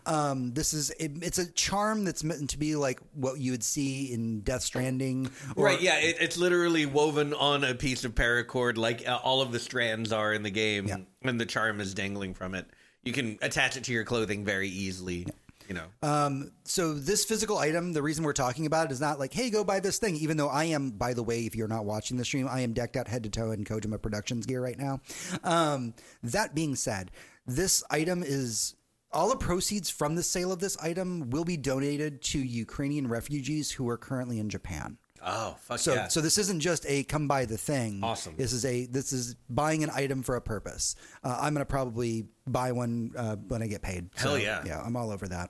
Um, 0.05 0.53
this 0.53 0.73
is 0.73 0.89
it, 0.91 1.11
it's 1.21 1.37
a 1.37 1.51
charm 1.51 2.03
that's 2.03 2.23
meant 2.23 2.49
to 2.51 2.57
be 2.57 2.75
like 2.75 2.99
what 3.13 3.39
you 3.39 3.51
would 3.51 3.63
see 3.63 4.11
in 4.13 4.41
Death 4.41 4.63
Stranding, 4.63 5.29
or, 5.55 5.65
right, 5.65 5.81
yeah, 5.81 5.99
it, 5.99 6.17
it's 6.19 6.37
literally 6.37 6.85
woven 6.85 7.33
on 7.33 7.63
a 7.63 7.73
piece 7.75 8.03
of 8.03 8.15
paracord, 8.15 8.77
like 8.77 9.07
uh, 9.07 9.19
all 9.23 9.41
of 9.41 9.51
the 9.51 9.59
strands 9.59 10.11
are 10.11 10.33
in 10.33 10.43
the 10.43 10.49
game, 10.51 10.87
Yeah. 10.87 10.97
and 11.23 11.39
the 11.39 11.45
charm 11.45 11.79
is 11.79 11.93
dangling 11.93 12.33
from 12.33 12.55
it. 12.55 12.65
You 13.03 13.11
can 13.13 13.37
attach 13.41 13.77
it 13.77 13.83
to 13.85 13.91
your 13.93 14.03
clothing 14.03 14.45
very 14.45 14.69
easily. 14.69 15.27
You 15.69 15.75
know, 15.75 15.85
Um, 16.01 16.51
so 16.65 16.93
this 16.93 17.23
physical 17.23 17.57
item, 17.57 17.93
the 17.93 18.01
reason 18.01 18.25
we're 18.25 18.33
talking 18.33 18.65
about 18.65 18.87
it 18.87 18.91
is 18.91 18.99
not 18.99 19.17
like, 19.17 19.31
hey, 19.33 19.49
go 19.49 19.63
buy 19.63 19.79
this 19.79 19.97
thing. 19.97 20.17
Even 20.17 20.35
though 20.35 20.49
I 20.49 20.65
am, 20.65 20.89
by 20.91 21.13
the 21.13 21.23
way, 21.23 21.45
if 21.45 21.55
you're 21.55 21.69
not 21.69 21.85
watching 21.85 22.17
the 22.17 22.25
stream, 22.25 22.49
I 22.49 22.59
am 22.61 22.73
decked 22.73 22.97
out 22.97 23.07
head 23.07 23.23
to 23.23 23.29
toe 23.29 23.51
in 23.51 23.63
Kojima 23.63 24.01
Productions 24.01 24.45
gear 24.45 24.61
right 24.61 24.77
now. 24.77 24.99
Um, 25.41 25.93
that 26.21 26.53
being 26.53 26.75
said, 26.75 27.11
this 27.47 27.81
item 27.89 28.23
is 28.25 28.75
all 29.13 29.29
the 29.29 29.35
proceeds 29.37 29.89
from 29.89 30.15
the 30.15 30.23
sale 30.23 30.51
of 30.51 30.59
this 30.59 30.75
item 30.77 31.29
will 31.29 31.45
be 31.45 31.57
donated 31.57 32.21
to 32.23 32.39
Ukrainian 32.39 33.07
refugees 33.07 33.71
who 33.71 33.87
are 33.89 33.97
currently 33.97 34.39
in 34.39 34.49
Japan. 34.49 34.97
oh 35.25 35.55
fuck 35.59 35.79
So, 35.79 35.93
yeah. 35.93 36.07
so 36.09 36.19
this 36.21 36.37
isn't 36.37 36.59
just 36.59 36.85
a 36.87 37.03
come 37.03 37.27
buy 37.27 37.45
the 37.45 37.57
thing. 37.57 38.01
Awesome. 38.03 38.35
This 38.37 38.51
is 38.53 38.65
a 38.65 38.85
this 38.87 39.13
is 39.13 39.35
buying 39.49 39.83
an 39.83 39.89
item 39.91 40.23
for 40.23 40.35
a 40.35 40.41
purpose. 40.41 40.95
Uh, 41.23 41.37
I'm 41.41 41.53
gonna 41.53 41.65
probably 41.65 42.27
buy 42.47 42.71
one 42.71 43.11
uh, 43.15 43.35
when 43.47 43.61
I 43.61 43.67
get 43.67 43.81
paid. 43.81 44.09
So, 44.17 44.29
Hell 44.29 44.37
yeah. 44.39 44.63
yeah, 44.65 44.81
I'm 44.85 44.95
all 44.95 45.11
over 45.11 45.27
that. 45.29 45.49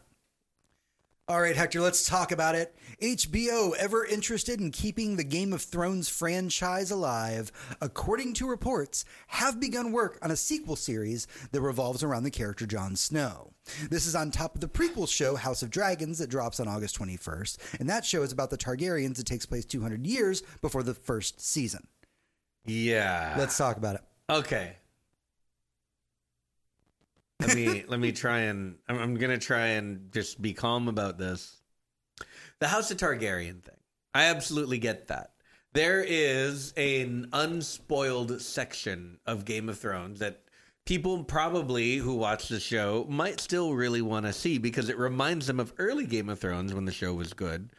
All 1.30 1.40
right, 1.40 1.56
Hector, 1.56 1.80
let's 1.80 2.06
talk 2.06 2.34
about 2.34 2.54
it. 2.56 2.76
HBO, 3.02 3.74
ever 3.78 4.06
interested 4.06 4.60
in 4.60 4.72
keeping 4.72 5.16
the 5.16 5.24
Game 5.24 5.54
of 5.54 5.62
Thrones 5.62 6.10
franchise 6.10 6.92
alive, 6.92 7.50
according 7.80 8.34
to 8.34 8.50
reports, 8.50 9.06
have 9.28 9.58
begun 9.58 9.94
work 9.94 10.20
on 10.22 10.32
a 10.32 10.36
sequel 10.36 10.76
series 10.76 11.26
that 11.54 11.62
revolves 11.62 12.04
around 12.04 12.24
the 12.24 12.30
character 12.30 12.66
Jon 12.66 12.98
Snow. 12.98 13.54
This 13.90 14.06
is 14.06 14.16
on 14.16 14.32
top 14.32 14.56
of 14.56 14.60
the 14.60 14.68
prequel 14.68 15.08
show 15.08 15.38
House 15.38 15.64
of 15.64 15.70
Dragons 15.70 16.20
that 16.20 16.30
drops 16.30 16.60
on 16.60 16.68
August 16.68 17.00
21st, 17.00 17.80
and 17.80 17.90
that 17.90 18.04
show 18.04 18.22
is 18.22 18.34
about 18.34 18.50
the 18.50 18.58
Targaryens 18.58 19.16
that 19.16 19.26
takes 19.26 19.46
place 19.46 19.64
200 19.64 20.06
years 20.06 20.44
before 20.62 20.84
the 20.84 20.94
first 20.94 21.40
season. 21.40 21.88
yeah. 22.66 23.36
Let's 23.38 23.58
talk 23.58 23.78
about 23.78 23.96
it. 23.96 24.02
Okay. 24.30 24.76
Let 27.48 27.56
me 27.56 27.84
let 27.88 28.00
me 28.00 28.12
try 28.12 28.40
and 28.40 28.78
I'm, 28.88 28.98
I'm 28.98 29.16
gonna 29.16 29.38
try 29.38 29.68
and 29.68 30.12
just 30.12 30.42
be 30.42 30.54
calm 30.54 30.88
about 30.88 31.18
this. 31.18 31.58
The 32.60 32.68
House 32.68 32.92
of 32.92 32.98
Targaryen 32.98 33.62
thing. 33.62 33.76
I 34.14 34.26
absolutely 34.26 34.78
get 34.78 35.08
that. 35.08 35.32
There 35.74 36.04
is 36.08 36.72
an 36.78 37.30
unspoiled 37.34 38.42
section 38.42 39.18
of 39.26 39.44
Game 39.44 39.70
of 39.70 39.80
Thrones 39.80 40.20
that 40.20 40.44
people 40.86 41.24
probably 41.24 41.98
who 41.98 42.14
watch 42.16 42.48
the 42.48 42.60
show 42.60 43.06
might 43.10 43.40
still 43.40 43.74
really 43.74 44.02
want 44.02 44.26
to 44.26 44.34
see 44.34 44.60
because 44.60 44.90
it 44.90 44.98
reminds 44.98 45.48
them 45.48 45.60
of 45.60 45.74
early 45.80 46.06
Game 46.06 46.30
of 46.30 46.40
Thrones 46.40 46.74
when 46.74 46.86
the 46.86 46.92
show 46.92 47.14
was 47.14 47.34
good. 47.34 47.70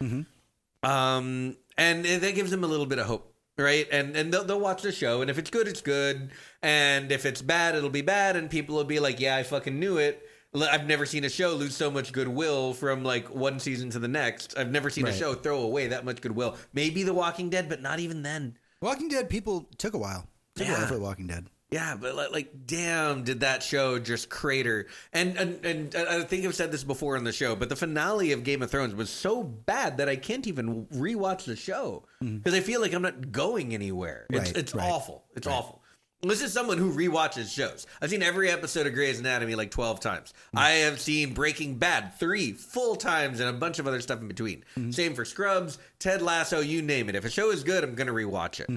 Um, 0.82 1.56
and 1.78 2.04
that 2.04 2.34
gives 2.34 2.50
them 2.50 2.64
a 2.64 2.66
little 2.66 2.86
bit 2.86 2.98
of 2.98 3.06
hope, 3.06 3.33
right? 3.58 3.86
And 3.90 4.16
and 4.16 4.32
they'll, 4.32 4.44
they'll 4.44 4.60
watch 4.60 4.82
the 4.82 4.92
show, 4.92 5.20
and 5.22 5.30
if 5.30 5.38
it's 5.38 5.50
good, 5.50 5.68
it's 5.68 5.80
good, 5.80 6.30
and 6.62 7.10
if 7.12 7.24
it's 7.26 7.42
bad, 7.42 7.74
it'll 7.74 7.90
be 7.90 8.02
bad, 8.02 8.36
and 8.36 8.50
people 8.50 8.74
will 8.76 8.84
be 8.84 9.00
like, 9.00 9.20
"Yeah, 9.20 9.36
I 9.36 9.42
fucking 9.42 9.78
knew 9.78 9.98
it." 9.98 10.22
i've 10.56 10.86
never 10.86 11.04
seen 11.04 11.24
a 11.24 11.28
show 11.28 11.52
lose 11.52 11.74
so 11.74 11.90
much 11.90 12.12
goodwill 12.12 12.74
from 12.74 13.02
like 13.02 13.26
one 13.34 13.58
season 13.58 13.90
to 13.90 13.98
the 13.98 14.06
next. 14.06 14.56
I've 14.56 14.70
never 14.70 14.88
seen 14.88 15.04
Right. 15.04 15.12
a 15.12 15.18
show 15.18 15.34
throw 15.34 15.62
away 15.62 15.88
that 15.88 16.04
much 16.04 16.20
goodwill. 16.20 16.56
Maybe 16.72 17.02
The 17.02 17.12
Walking 17.12 17.50
Dead, 17.50 17.68
but 17.68 17.82
not 17.82 17.98
even 17.98 18.22
then. 18.22 18.56
Walking 18.80 19.08
Dead 19.08 19.28
people 19.28 19.68
took 19.78 19.94
a 19.94 19.98
while. 19.98 20.28
Took 20.54 20.68
a 20.68 20.70
Yeah. 20.70 20.78
while 20.78 20.86
for 20.86 20.94
The 20.94 21.00
Walking 21.00 21.26
Dead. 21.26 21.48
Yeah, 21.74 21.96
but 22.00 22.14
like, 22.14 22.30
like, 22.30 22.66
damn, 22.66 23.24
did 23.24 23.40
that 23.40 23.64
show 23.64 23.98
just 23.98 24.28
crater? 24.28 24.86
And, 25.12 25.36
and 25.36 25.64
and 25.66 25.96
I 25.96 26.22
think 26.22 26.44
I've 26.44 26.54
said 26.54 26.70
this 26.70 26.84
before 26.84 27.16
on 27.16 27.24
the 27.24 27.32
show, 27.32 27.56
but 27.56 27.68
the 27.68 27.74
finale 27.74 28.30
of 28.30 28.44
Game 28.44 28.62
of 28.62 28.70
Thrones 28.70 28.94
was 28.94 29.10
so 29.10 29.42
bad 29.42 29.96
that 29.96 30.08
I 30.08 30.14
can't 30.14 30.46
even 30.46 30.86
rewatch 30.86 31.46
the 31.46 31.56
show 31.56 32.04
mm-hmm. 32.22 32.36
because 32.36 32.54
I 32.54 32.60
feel 32.60 32.80
like 32.80 32.92
I'm 32.92 33.02
not 33.02 33.32
going 33.32 33.74
anywhere. 33.74 34.26
It's 34.30 34.44
Mm-hmm. 34.44 34.54
Right, 34.54 34.56
it's 34.56 34.74
right, 34.74 34.92
awful. 34.92 35.24
It's 35.34 35.48
awful. 35.48 35.82
This 36.22 36.42
is 36.42 36.52
someone 36.52 36.78
who 36.78 36.92
rewatches 36.92 37.52
shows. 37.52 37.88
I've 38.00 38.10
seen 38.10 38.22
every 38.22 38.50
episode 38.50 38.86
of 38.86 38.94
Grey's 38.94 39.18
Anatomy 39.18 39.56
like 39.56 39.72
12 39.72 39.98
times. 39.98 40.32
Mm-hmm. 40.32 40.58
I 40.58 40.70
have 40.70 41.00
seen 41.00 41.34
Breaking 41.34 41.74
Bad 41.78 42.14
three 42.20 42.52
full 42.52 42.94
times 42.94 43.40
and 43.40 43.50
a 43.50 43.52
bunch 43.52 43.80
of 43.80 43.88
other 43.88 44.00
stuff 44.00 44.20
in 44.20 44.28
between. 44.28 44.64
Mm-hmm. 44.78 44.92
Same 44.92 45.14
for 45.14 45.24
Scrubs, 45.24 45.78
Ted 45.98 46.22
Lasso, 46.22 46.60
you 46.60 46.82
name 46.82 47.08
it. 47.08 47.16
If 47.16 47.24
a 47.24 47.30
show 47.30 47.50
is 47.50 47.64
good, 47.64 47.82
I'm 47.82 47.96
going 47.96 48.06
to 48.06 48.12
rewatch 48.12 48.60
it. 48.60 48.70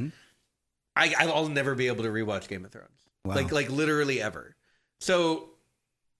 I, 0.97 1.13
I'll 1.27 1.49
never 1.49 1.75
be 1.75 1.87
able 1.87 2.03
to 2.03 2.09
rewatch 2.09 2.47
Game 2.47 2.65
of 2.65 2.71
Thrones. 2.71 3.05
Wow. 3.23 3.35
Like, 3.35 3.51
like 3.51 3.69
literally 3.69 4.21
ever. 4.21 4.55
So, 4.99 5.49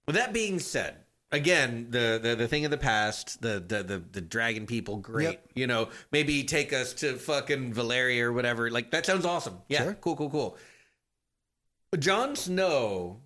with 0.06 0.16
that 0.16 0.34
being 0.34 0.60
said, 0.60 0.98
again, 1.32 1.88
the, 1.90 2.20
the 2.22 2.36
the 2.36 2.48
thing 2.48 2.64
of 2.66 2.72
the 2.72 2.78
past, 2.78 3.42
the 3.42 3.60
the 3.66 3.84
the, 3.84 3.98
the 4.12 4.22
dragon 4.22 4.66
people, 4.66 4.98
great. 4.98 5.24
Yep. 5.24 5.50
You 5.56 5.68
know, 5.68 5.90
maybe 6.12 6.44
take 6.44 6.74
us 6.74 6.94
to 6.96 7.16
fucking 7.16 7.74
Valyria 7.74 8.22
or 8.24 8.34
whatever. 8.34 8.70
Like 8.70 8.92
that 8.92 9.06
sounds 9.06 9.26
awesome. 9.26 9.58
Yeah, 9.68 9.84
Sure. 9.84 9.94
cool, 10.00 10.16
cool, 10.16 10.30
cool. 10.30 10.58
Jon 11.98 12.36
Snow, 12.36 13.22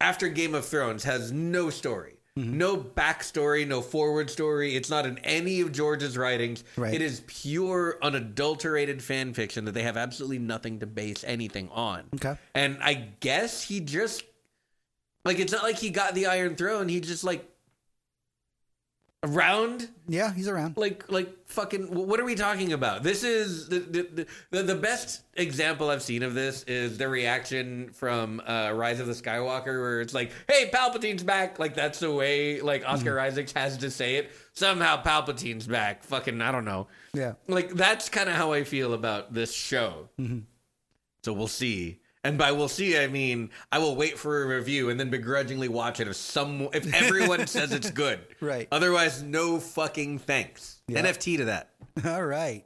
after 0.00 0.28
Game 0.28 0.54
of 0.54 0.64
Thrones, 0.66 1.04
has 1.04 1.32
no 1.32 1.70
story. 1.70 2.17
Mm-hmm. 2.38 2.56
No 2.56 2.76
backstory, 2.76 3.66
no 3.66 3.80
forward 3.80 4.30
story. 4.30 4.76
It's 4.76 4.88
not 4.88 5.06
in 5.06 5.18
any 5.18 5.60
of 5.60 5.72
George's 5.72 6.16
writings. 6.16 6.62
Right. 6.76 6.94
It 6.94 7.02
is 7.02 7.22
pure, 7.26 7.98
unadulterated 8.00 9.02
fan 9.02 9.34
fiction 9.34 9.64
that 9.64 9.72
they 9.72 9.82
have 9.82 9.96
absolutely 9.96 10.38
nothing 10.38 10.78
to 10.80 10.86
base 10.86 11.24
anything 11.24 11.68
on. 11.70 12.04
Okay. 12.14 12.36
And 12.54 12.78
I 12.80 13.08
guess 13.20 13.62
he 13.62 13.80
just 13.80 14.22
like 15.24 15.38
it's 15.38 15.52
not 15.52 15.62
like 15.62 15.76
he 15.76 15.90
got 15.90 16.14
the 16.14 16.26
Iron 16.26 16.54
Throne. 16.54 16.88
He 16.88 17.00
just 17.00 17.24
like 17.24 17.44
around? 19.24 19.88
Yeah, 20.06 20.32
he's 20.32 20.48
around. 20.48 20.76
like 20.76 21.10
like 21.10 21.28
fucking 21.46 21.92
what 21.94 22.20
are 22.20 22.24
we 22.24 22.34
talking 22.34 22.72
about? 22.72 23.02
This 23.02 23.24
is 23.24 23.68
the 23.68 23.80
the, 23.80 24.26
the 24.50 24.62
the 24.62 24.74
best 24.74 25.22
example 25.34 25.88
i've 25.90 26.02
seen 26.02 26.22
of 26.22 26.34
this 26.34 26.62
is 26.64 26.98
the 26.98 27.08
reaction 27.08 27.90
from 27.92 28.40
uh 28.46 28.72
rise 28.74 28.98
of 29.00 29.06
the 29.06 29.12
skywalker 29.12 29.80
where 29.80 30.00
it's 30.00 30.14
like 30.14 30.32
hey 30.48 30.68
palpatine's 30.72 31.22
back! 31.22 31.58
Like 31.58 31.74
that's 31.74 31.98
the 32.00 32.12
way 32.12 32.60
like 32.60 32.84
oscar 32.86 33.18
isaacs 33.20 33.52
has 33.52 33.76
to 33.78 33.90
say 33.90 34.16
it. 34.16 34.30
Somehow 34.52 35.02
palpatine's 35.02 35.66
back. 35.66 36.02
Fucking 36.04 36.40
i 36.40 36.50
don't 36.52 36.64
know. 36.64 36.86
Yeah. 37.14 37.34
like 37.48 37.70
that's 37.70 38.08
kind 38.08 38.28
of 38.28 38.34
how 38.36 38.52
i 38.52 38.64
feel 38.64 38.94
about 38.94 39.32
this 39.34 39.52
show. 39.52 40.08
So 41.24 41.32
we'll 41.32 41.48
see 41.48 42.00
and 42.28 42.36
by 42.38 42.52
we'll 42.52 42.68
see 42.68 42.98
i 42.98 43.06
mean 43.06 43.50
i 43.72 43.78
will 43.78 43.96
wait 43.96 44.18
for 44.18 44.42
a 44.42 44.46
review 44.46 44.90
and 44.90 45.00
then 45.00 45.08
begrudgingly 45.10 45.68
watch 45.68 45.98
it 46.00 46.06
if 46.08 46.16
some 46.16 46.68
if 46.72 46.92
everyone 47.02 47.46
says 47.46 47.72
it's 47.72 47.90
good 47.90 48.20
Right. 48.40 48.68
otherwise 48.70 49.22
no 49.22 49.58
fucking 49.58 50.18
thanks 50.20 50.80
Yeah. 50.88 51.02
nft 51.02 51.38
to 51.38 51.44
that 51.46 51.70
All 52.04 52.24
right. 52.24 52.64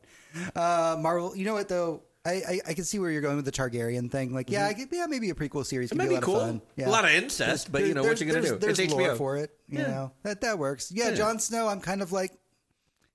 Uh, 0.55 0.97
Marvel, 1.01 1.35
you 1.37 1.45
know 1.47 1.55
what 1.55 1.69
though? 1.69 2.03
I, 2.25 2.31
I, 2.33 2.61
I 2.69 2.75
can 2.75 2.85
see 2.85 2.99
where 2.99 3.11
you're 3.11 3.23
going 3.23 3.37
with 3.37 3.45
the 3.47 3.51
Targaryen 3.53 4.11
thing. 4.11 4.33
Like, 4.35 4.49
yeah, 4.51 4.67
I 4.67 4.75
could, 4.75 4.89
yeah, 4.93 5.07
maybe 5.07 5.31
a 5.31 5.35
prequel 5.35 5.65
series 5.67 5.91
Mm-hmm. 5.91 5.99
could 6.01 6.07
it 6.07 6.09
be 6.11 6.15
a 6.17 6.21
be 6.21 6.21
lot 6.21 6.23
cool 6.25 6.37
of 6.41 6.49
fun. 6.49 6.63
Yeah. 6.77 6.89
a 6.89 6.91
lot 6.91 7.05
of 7.05 7.11
incest 7.13 7.73
but 7.73 7.85
you 7.87 7.95
know 7.95 8.03
what 8.03 8.21
you 8.21 8.27
are 8.29 8.35
gonna 8.35 8.47
do 8.47 8.59
There's 8.59 8.79
it's 8.79 8.93
hbo 8.93 9.17
for 9.17 9.37
it. 9.39 9.51
You 9.69 9.79
Yeah. 9.81 9.87
know 9.87 10.13
that 10.23 10.41
that 10.43 10.59
works. 10.59 10.93
Yeah, 10.95 11.09
Yeah. 11.11 11.15
Jon 11.15 11.39
Snow. 11.39 11.67
I'm 11.69 11.81
kind 11.81 12.03
of 12.03 12.13
like, 12.13 12.33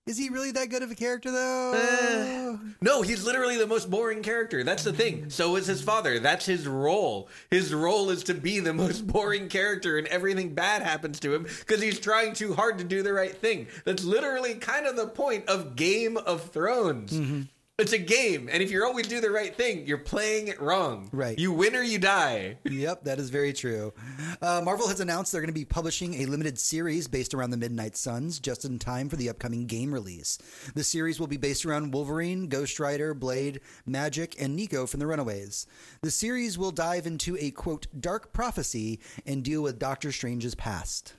is 0.07 0.17
he 0.17 0.29
really 0.29 0.51
that 0.51 0.69
good 0.69 0.83
of 0.83 0.91
a 0.91 0.95
character 0.95 1.31
though? 1.31 1.73
Eh. 1.73 2.57
No, 2.81 3.01
he's 3.01 3.25
literally 3.25 3.57
the 3.57 3.67
most 3.67 3.89
boring 3.89 4.23
character. 4.23 4.63
That's 4.63 4.83
the 4.83 4.93
thing. 4.93 5.29
So 5.29 5.55
is 5.55 5.67
his 5.67 5.81
father. 5.81 6.19
That's 6.19 6.45
his 6.45 6.67
role. 6.67 7.29
His 7.51 7.73
role 7.73 8.09
is 8.09 8.23
to 8.25 8.33
be 8.33 8.59
the 8.59 8.73
most 8.73 9.05
boring 9.07 9.49
character, 9.49 9.97
and 9.97 10.07
everything 10.07 10.53
bad 10.53 10.81
happens 10.81 11.19
to 11.21 11.33
him 11.33 11.43
because 11.43 11.81
he's 11.81 11.99
trying 11.99 12.33
too 12.33 12.53
hard 12.53 12.77
to 12.77 12.83
do 12.83 13.03
the 13.03 13.13
right 13.13 13.35
thing. 13.35 13.67
That's 13.85 14.03
literally 14.03 14.55
kind 14.55 14.85
of 14.85 14.95
the 14.95 15.07
point 15.07 15.47
of 15.49 15.75
Game 15.75 16.17
of 16.17 16.49
Thrones. 16.51 17.13
Mm-hmm. 17.13 17.41
It's 17.79 17.93
a 17.93 17.99
game, 17.99 18.49
and 18.51 18.63
if 18.63 18.71
you 18.71 18.83
always 18.83 19.07
do 19.07 19.21
the 19.21 19.29
right 19.29 19.55
thing, 19.55 19.85
you're 19.85 19.99
playing 19.99 20.47
it 20.47 20.59
wrong. 20.59 21.09
Right. 21.11 21.37
You 21.37 21.51
win 21.51 21.75
or 21.75 21.83
you 21.83 21.99
die. 21.99 22.57
Yep, 22.63 23.03
that 23.03 23.19
is 23.19 23.29
very 23.29 23.53
true. 23.53 23.93
Uh, 24.41 24.61
Marvel 24.65 24.87
has 24.87 24.99
announced 24.99 25.31
they're 25.31 25.41
going 25.41 25.49
to 25.49 25.53
be 25.53 25.63
publishing 25.63 26.15
a 26.15 26.25
limited 26.25 26.57
series 26.57 27.07
based 27.07 27.35
around 27.35 27.51
the 27.51 27.57
Midnight 27.57 27.95
Suns 27.95 28.39
just 28.39 28.65
in 28.65 28.79
time 28.79 29.09
for 29.09 29.15
the 29.15 29.29
upcoming 29.29 29.67
game 29.67 29.93
release. 29.93 30.39
The 30.73 30.83
series 30.83 31.19
will 31.19 31.27
be 31.27 31.37
based 31.37 31.67
around 31.67 31.93
Wolverine, 31.93 32.47
Ghost 32.47 32.79
Rider, 32.79 33.13
Blade, 33.13 33.61
Magik, 33.87 34.33
and 34.39 34.55
Nico 34.55 34.87
from 34.87 34.99
the 34.99 35.05
Runaways. 35.05 35.67
The 36.01 36.09
series 36.09 36.57
will 36.57 36.71
dive 36.71 37.05
into 37.05 37.37
a 37.39 37.51
quote 37.51 37.85
dark 37.99 38.33
prophecy 38.33 38.99
and 39.23 39.43
deal 39.43 39.61
with 39.61 39.77
Doctor 39.77 40.11
Strange's 40.11 40.55
past. 40.55 41.13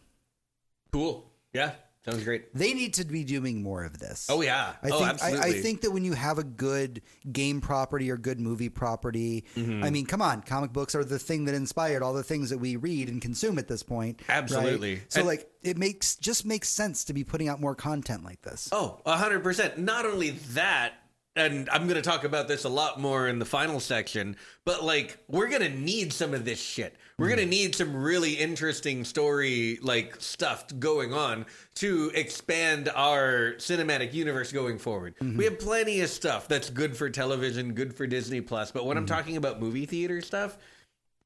Cool. 0.92 1.31
Yeah. 1.53 1.75
Sounds 2.11 2.25
great. 2.25 2.55
They 2.55 2.75
need 2.75 2.94
to 2.94 3.05
be 3.05 3.25
doing 3.25 3.62
more 3.62 3.85
of 3.85 3.99
this. 3.99 4.27
Oh 4.31 4.40
yeah. 4.40 4.73
I 4.83 4.88
oh, 4.90 4.99
think 4.99 5.11
absolutely. 5.11 5.40
I, 5.40 5.49
I 5.49 5.61
think 5.61 5.81
that 5.83 5.90
when 5.90 6.05
you 6.05 6.12
have 6.14 6.38
a 6.38 6.44
good 6.44 7.03
game 7.31 7.61
property 7.61 8.11
or 8.11 8.16
good 8.16 8.40
movie 8.40 8.68
property, 8.68 9.44
Mm-hmm. 9.57 9.85
I 9.85 9.90
mean, 9.90 10.07
come 10.07 10.23
on, 10.23 10.42
comic 10.42 10.73
books 10.73 10.94
are 10.94 11.05
the 11.05 11.18
thing 11.18 11.44
that 11.47 11.55
inspired 11.55 12.03
all 12.03 12.12
the 12.12 12.23
things 12.23 12.51
that 12.51 12.59
we 12.59 12.77
read 12.77 13.09
and 13.09 13.21
consume 13.21 13.59
at 13.59 13.68
this 13.68 13.83
point. 13.83 14.21
right? 14.29 14.37
Absolutely. 14.38 15.01
So, 15.09 15.21
And- 15.21 15.29
like, 15.29 15.49
it 15.62 15.77
makes 15.77 16.16
just 16.16 16.47
makes 16.47 16.68
sense 16.68 17.05
to 17.05 17.12
be 17.12 17.25
putting 17.25 17.49
out 17.49 17.61
more 17.61 17.75
content 17.75 18.25
like 18.25 18.40
this. 18.42 18.68
Oh, 18.73 19.01
a 19.05 19.16
hundred 19.16 19.42
percent. 19.42 19.79
Not 19.79 20.07
only 20.07 20.31
that, 20.55 20.94
and 21.38 21.68
I'm 21.70 21.85
going 21.85 21.96
to 21.96 22.03
talk 22.03 22.24
about 22.24 22.48
this 22.48 22.64
a 22.64 22.68
lot 22.68 23.01
more 23.01 23.29
in 23.29 23.38
the 23.38 23.44
final 23.44 23.81
section, 23.81 24.37
but 24.64 24.85
like 24.85 25.18
we're 25.29 25.48
going 25.48 25.62
to 25.62 25.68
need 25.68 26.12
some 26.12 26.35
of 26.35 26.44
this 26.44 26.61
shit. 26.61 26.96
We're 27.18 27.29
going 27.29 27.38
to 27.38 27.46
mm. 27.46 27.51
need 27.51 27.74
some 27.74 27.96
really 27.96 28.35
interesting 28.35 29.05
story 29.05 29.79
like 29.83 30.16
stuff 30.20 30.66
going 30.79 31.12
on 31.12 31.46
to 31.77 32.12
expand 32.14 32.88
our 32.94 33.55
cinematic 33.59 34.14
universe 34.14 34.53
going 34.53 34.79
forward. 34.79 35.16
Mm-hmm. 35.16 35.37
We 35.37 35.44
have 35.44 35.59
plenty 35.59 36.01
of 36.01 36.11
stuff 36.11 36.46
that's 36.46 36.70
good 36.70 36.96
for 36.96 37.11
television, 37.11 37.74
good 37.74 37.94
for 37.94 38.07
Disney 38.07 38.40
Plus, 38.40 38.70
but 38.70 38.87
when 38.87 38.96
I'm 38.96 39.07
mm-hmm. 39.07 39.14
talking 39.14 39.37
about 39.37 39.61
movie 39.61 39.87
theater 39.87 40.20
stuff, 40.20 40.59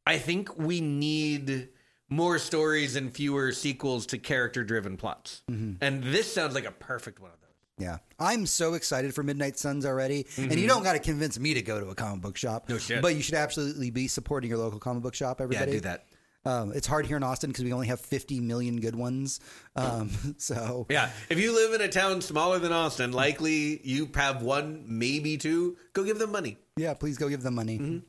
I 0.06 0.18
think 0.18 0.56
we 0.58 0.80
need 0.80 1.68
more 2.08 2.38
stories 2.38 2.96
and 2.96 3.12
fewer 3.12 3.52
sequels 3.52 4.06
to 4.06 4.18
character 4.18 4.64
driven 4.64 4.96
plots. 4.96 5.42
Mm-hmm. 5.50 5.82
And 5.82 6.02
this 6.02 6.32
sounds 6.32 6.54
like 6.54 6.66
a 6.66 6.72
perfect 6.72 7.20
one 7.20 7.30
of. 7.30 7.41
Yeah, 7.78 7.98
I'm 8.18 8.46
so 8.46 8.74
excited 8.74 9.14
for 9.14 9.22
Midnight 9.22 9.58
Suns 9.58 9.86
already, 9.86 10.26
and 10.36 10.54
you 10.54 10.68
don't 10.68 10.82
got 10.82 10.92
to 10.92 10.98
convince 10.98 11.38
me 11.38 11.54
to 11.54 11.62
go 11.62 11.80
to 11.80 11.88
a 11.88 11.94
comic 11.94 12.20
book 12.20 12.36
shop. 12.36 12.64
Mm-hmm. 12.64 12.72
No 12.72 12.78
shit. 12.78 13.02
But 13.02 13.14
you 13.16 13.22
should 13.22 13.34
absolutely 13.34 13.90
be 13.90 14.08
supporting 14.08 14.50
your 14.50 14.58
local 14.58 14.78
comic 14.78 15.02
book 15.02 15.14
shop. 15.14 15.40
Yeah, 15.40 15.44
Everybody, 15.44 15.72
do 15.72 15.80
that. 15.80 16.04
Um, 16.44 16.72
it's 16.74 16.86
hard 16.86 17.06
here 17.06 17.16
in 17.16 17.22
Austin 17.22 17.50
because 17.50 17.64
we 17.64 17.72
only 17.72 17.86
have 17.86 18.00
50 18.00 18.40
million 18.40 18.80
good 18.80 18.96
ones. 18.96 19.38
Um, 19.76 20.10
so 20.38 20.86
Yeah, 20.90 21.10
if 21.28 21.38
you 21.40 21.54
live 21.54 21.72
in 21.72 21.80
a 21.80 21.88
town 21.88 22.20
smaller 22.20 22.58
than 22.58 22.72
Austin, 22.72 23.12
likely 23.12 23.80
you 23.86 24.10
have 24.14 24.42
one, 24.42 24.84
maybe 24.86 25.36
two. 25.38 25.76
Go 25.92 26.04
give 26.04 26.18
them 26.18 26.32
money. 26.32 26.58
Yeah, 26.76 26.94
please 26.94 27.16
go 27.16 27.28
give 27.28 27.42
them 27.42 27.54
money. 27.54 28.02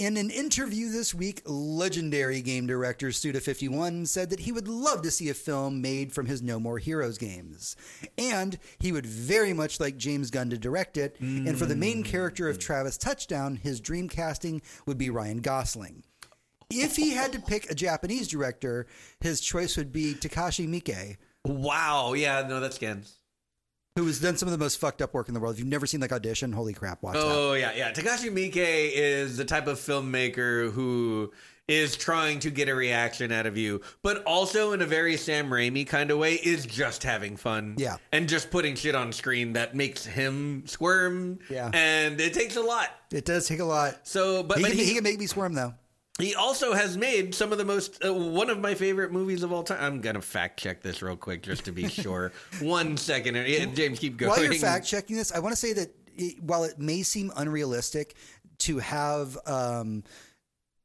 In 0.00 0.16
an 0.16 0.30
interview 0.30 0.88
this 0.88 1.14
week, 1.14 1.42
legendary 1.44 2.40
game 2.40 2.66
director 2.66 3.08
Suda51 3.08 4.08
said 4.08 4.30
that 4.30 4.40
he 4.40 4.50
would 4.50 4.66
love 4.66 5.02
to 5.02 5.10
see 5.10 5.28
a 5.28 5.34
film 5.34 5.82
made 5.82 6.10
from 6.10 6.24
his 6.24 6.40
No 6.40 6.58
More 6.58 6.78
Heroes 6.78 7.18
games. 7.18 7.76
And 8.16 8.58
he 8.78 8.92
would 8.92 9.04
very 9.04 9.52
much 9.52 9.78
like 9.78 9.98
James 9.98 10.30
Gunn 10.30 10.48
to 10.48 10.56
direct 10.56 10.96
it. 10.96 11.20
And 11.20 11.58
for 11.58 11.66
the 11.66 11.76
main 11.76 12.02
mm. 12.02 12.06
character 12.06 12.48
of 12.48 12.58
Travis 12.58 12.96
Touchdown, 12.96 13.56
his 13.56 13.78
dream 13.78 14.08
casting 14.08 14.62
would 14.86 14.96
be 14.96 15.10
Ryan 15.10 15.42
Gosling. 15.42 16.02
If 16.70 16.96
he 16.96 17.10
had 17.10 17.32
to 17.32 17.38
pick 17.38 17.70
a 17.70 17.74
Japanese 17.74 18.26
director, 18.26 18.86
his 19.20 19.42
choice 19.42 19.76
would 19.76 19.92
be 19.92 20.14
Takashi 20.14 20.66
Miike, 20.66 21.18
Wow. 21.44 22.14
Yeah, 22.14 22.46
no, 22.48 22.60
that's 22.60 22.76
scans. 22.76 23.19
Who 24.00 24.06
has 24.06 24.18
done 24.18 24.36
some 24.36 24.48
of 24.48 24.52
the 24.52 24.58
most 24.58 24.78
fucked 24.78 25.02
up 25.02 25.12
work 25.12 25.28
in 25.28 25.34
the 25.34 25.40
world. 25.40 25.54
If 25.54 25.58
you've 25.58 25.68
never 25.68 25.86
seen 25.86 26.00
like 26.00 26.12
Audition, 26.12 26.52
holy 26.52 26.72
crap, 26.72 27.02
watch 27.02 27.14
that. 27.14 27.22
Oh 27.24 27.52
yeah, 27.52 27.72
yeah. 27.74 27.92
Takashi 27.92 28.30
Miike 28.30 28.54
is 28.56 29.36
the 29.36 29.44
type 29.44 29.66
of 29.66 29.78
filmmaker 29.78 30.70
who 30.72 31.32
is 31.68 31.96
trying 31.96 32.40
to 32.40 32.50
get 32.50 32.68
a 32.68 32.74
reaction 32.74 33.30
out 33.30 33.46
of 33.46 33.56
you, 33.56 33.80
but 34.02 34.24
also 34.24 34.72
in 34.72 34.82
a 34.82 34.86
very 34.86 35.16
Sam 35.16 35.50
Raimi 35.50 35.86
kind 35.86 36.10
of 36.10 36.18
way 36.18 36.34
is 36.34 36.66
just 36.66 37.04
having 37.04 37.36
fun. 37.36 37.74
Yeah. 37.78 37.96
And 38.10 38.28
just 38.28 38.50
putting 38.50 38.74
shit 38.74 38.94
on 38.94 39.12
screen 39.12 39.52
that 39.52 39.76
makes 39.76 40.04
him 40.04 40.64
squirm. 40.66 41.38
Yeah. 41.48 41.70
And 41.72 42.20
it 42.20 42.34
takes 42.34 42.56
a 42.56 42.62
lot. 42.62 42.88
It 43.12 43.24
does 43.24 43.46
take 43.46 43.60
a 43.60 43.64
lot. 43.64 44.00
So, 44.02 44.42
but, 44.42 44.56
He, 44.56 44.62
but 44.62 44.70
can, 44.70 44.78
he, 44.78 44.84
he 44.86 44.94
can 44.94 45.04
make 45.04 45.18
me 45.18 45.26
squirm 45.26 45.52
though. 45.54 45.74
He 46.20 46.34
also 46.34 46.72
has 46.72 46.96
made 46.96 47.34
some 47.34 47.52
of 47.52 47.58
the 47.58 47.64
most 47.64 48.04
uh, 48.04 48.12
one 48.12 48.50
of 48.50 48.60
my 48.60 48.74
favorite 48.74 49.12
movies 49.12 49.42
of 49.42 49.52
all 49.52 49.62
time. 49.62 49.78
I'm 49.80 50.00
gonna 50.00 50.20
fact 50.20 50.58
check 50.58 50.82
this 50.82 51.02
real 51.02 51.16
quick 51.16 51.42
just 51.42 51.64
to 51.64 51.72
be 51.72 51.88
sure. 51.88 52.32
one 52.60 52.96
second, 52.96 53.34
yeah, 53.34 53.64
James, 53.66 53.98
keep 53.98 54.16
going. 54.16 54.30
While 54.30 54.42
you're 54.42 54.54
fact 54.54 54.86
checking 54.86 55.16
this, 55.16 55.32
I 55.32 55.38
want 55.38 55.52
to 55.52 55.60
say 55.60 55.72
that 55.74 55.88
it, 56.16 56.42
while 56.42 56.64
it 56.64 56.78
may 56.78 57.02
seem 57.02 57.32
unrealistic 57.36 58.14
to 58.58 58.78
have 58.78 59.38
um, 59.46 60.04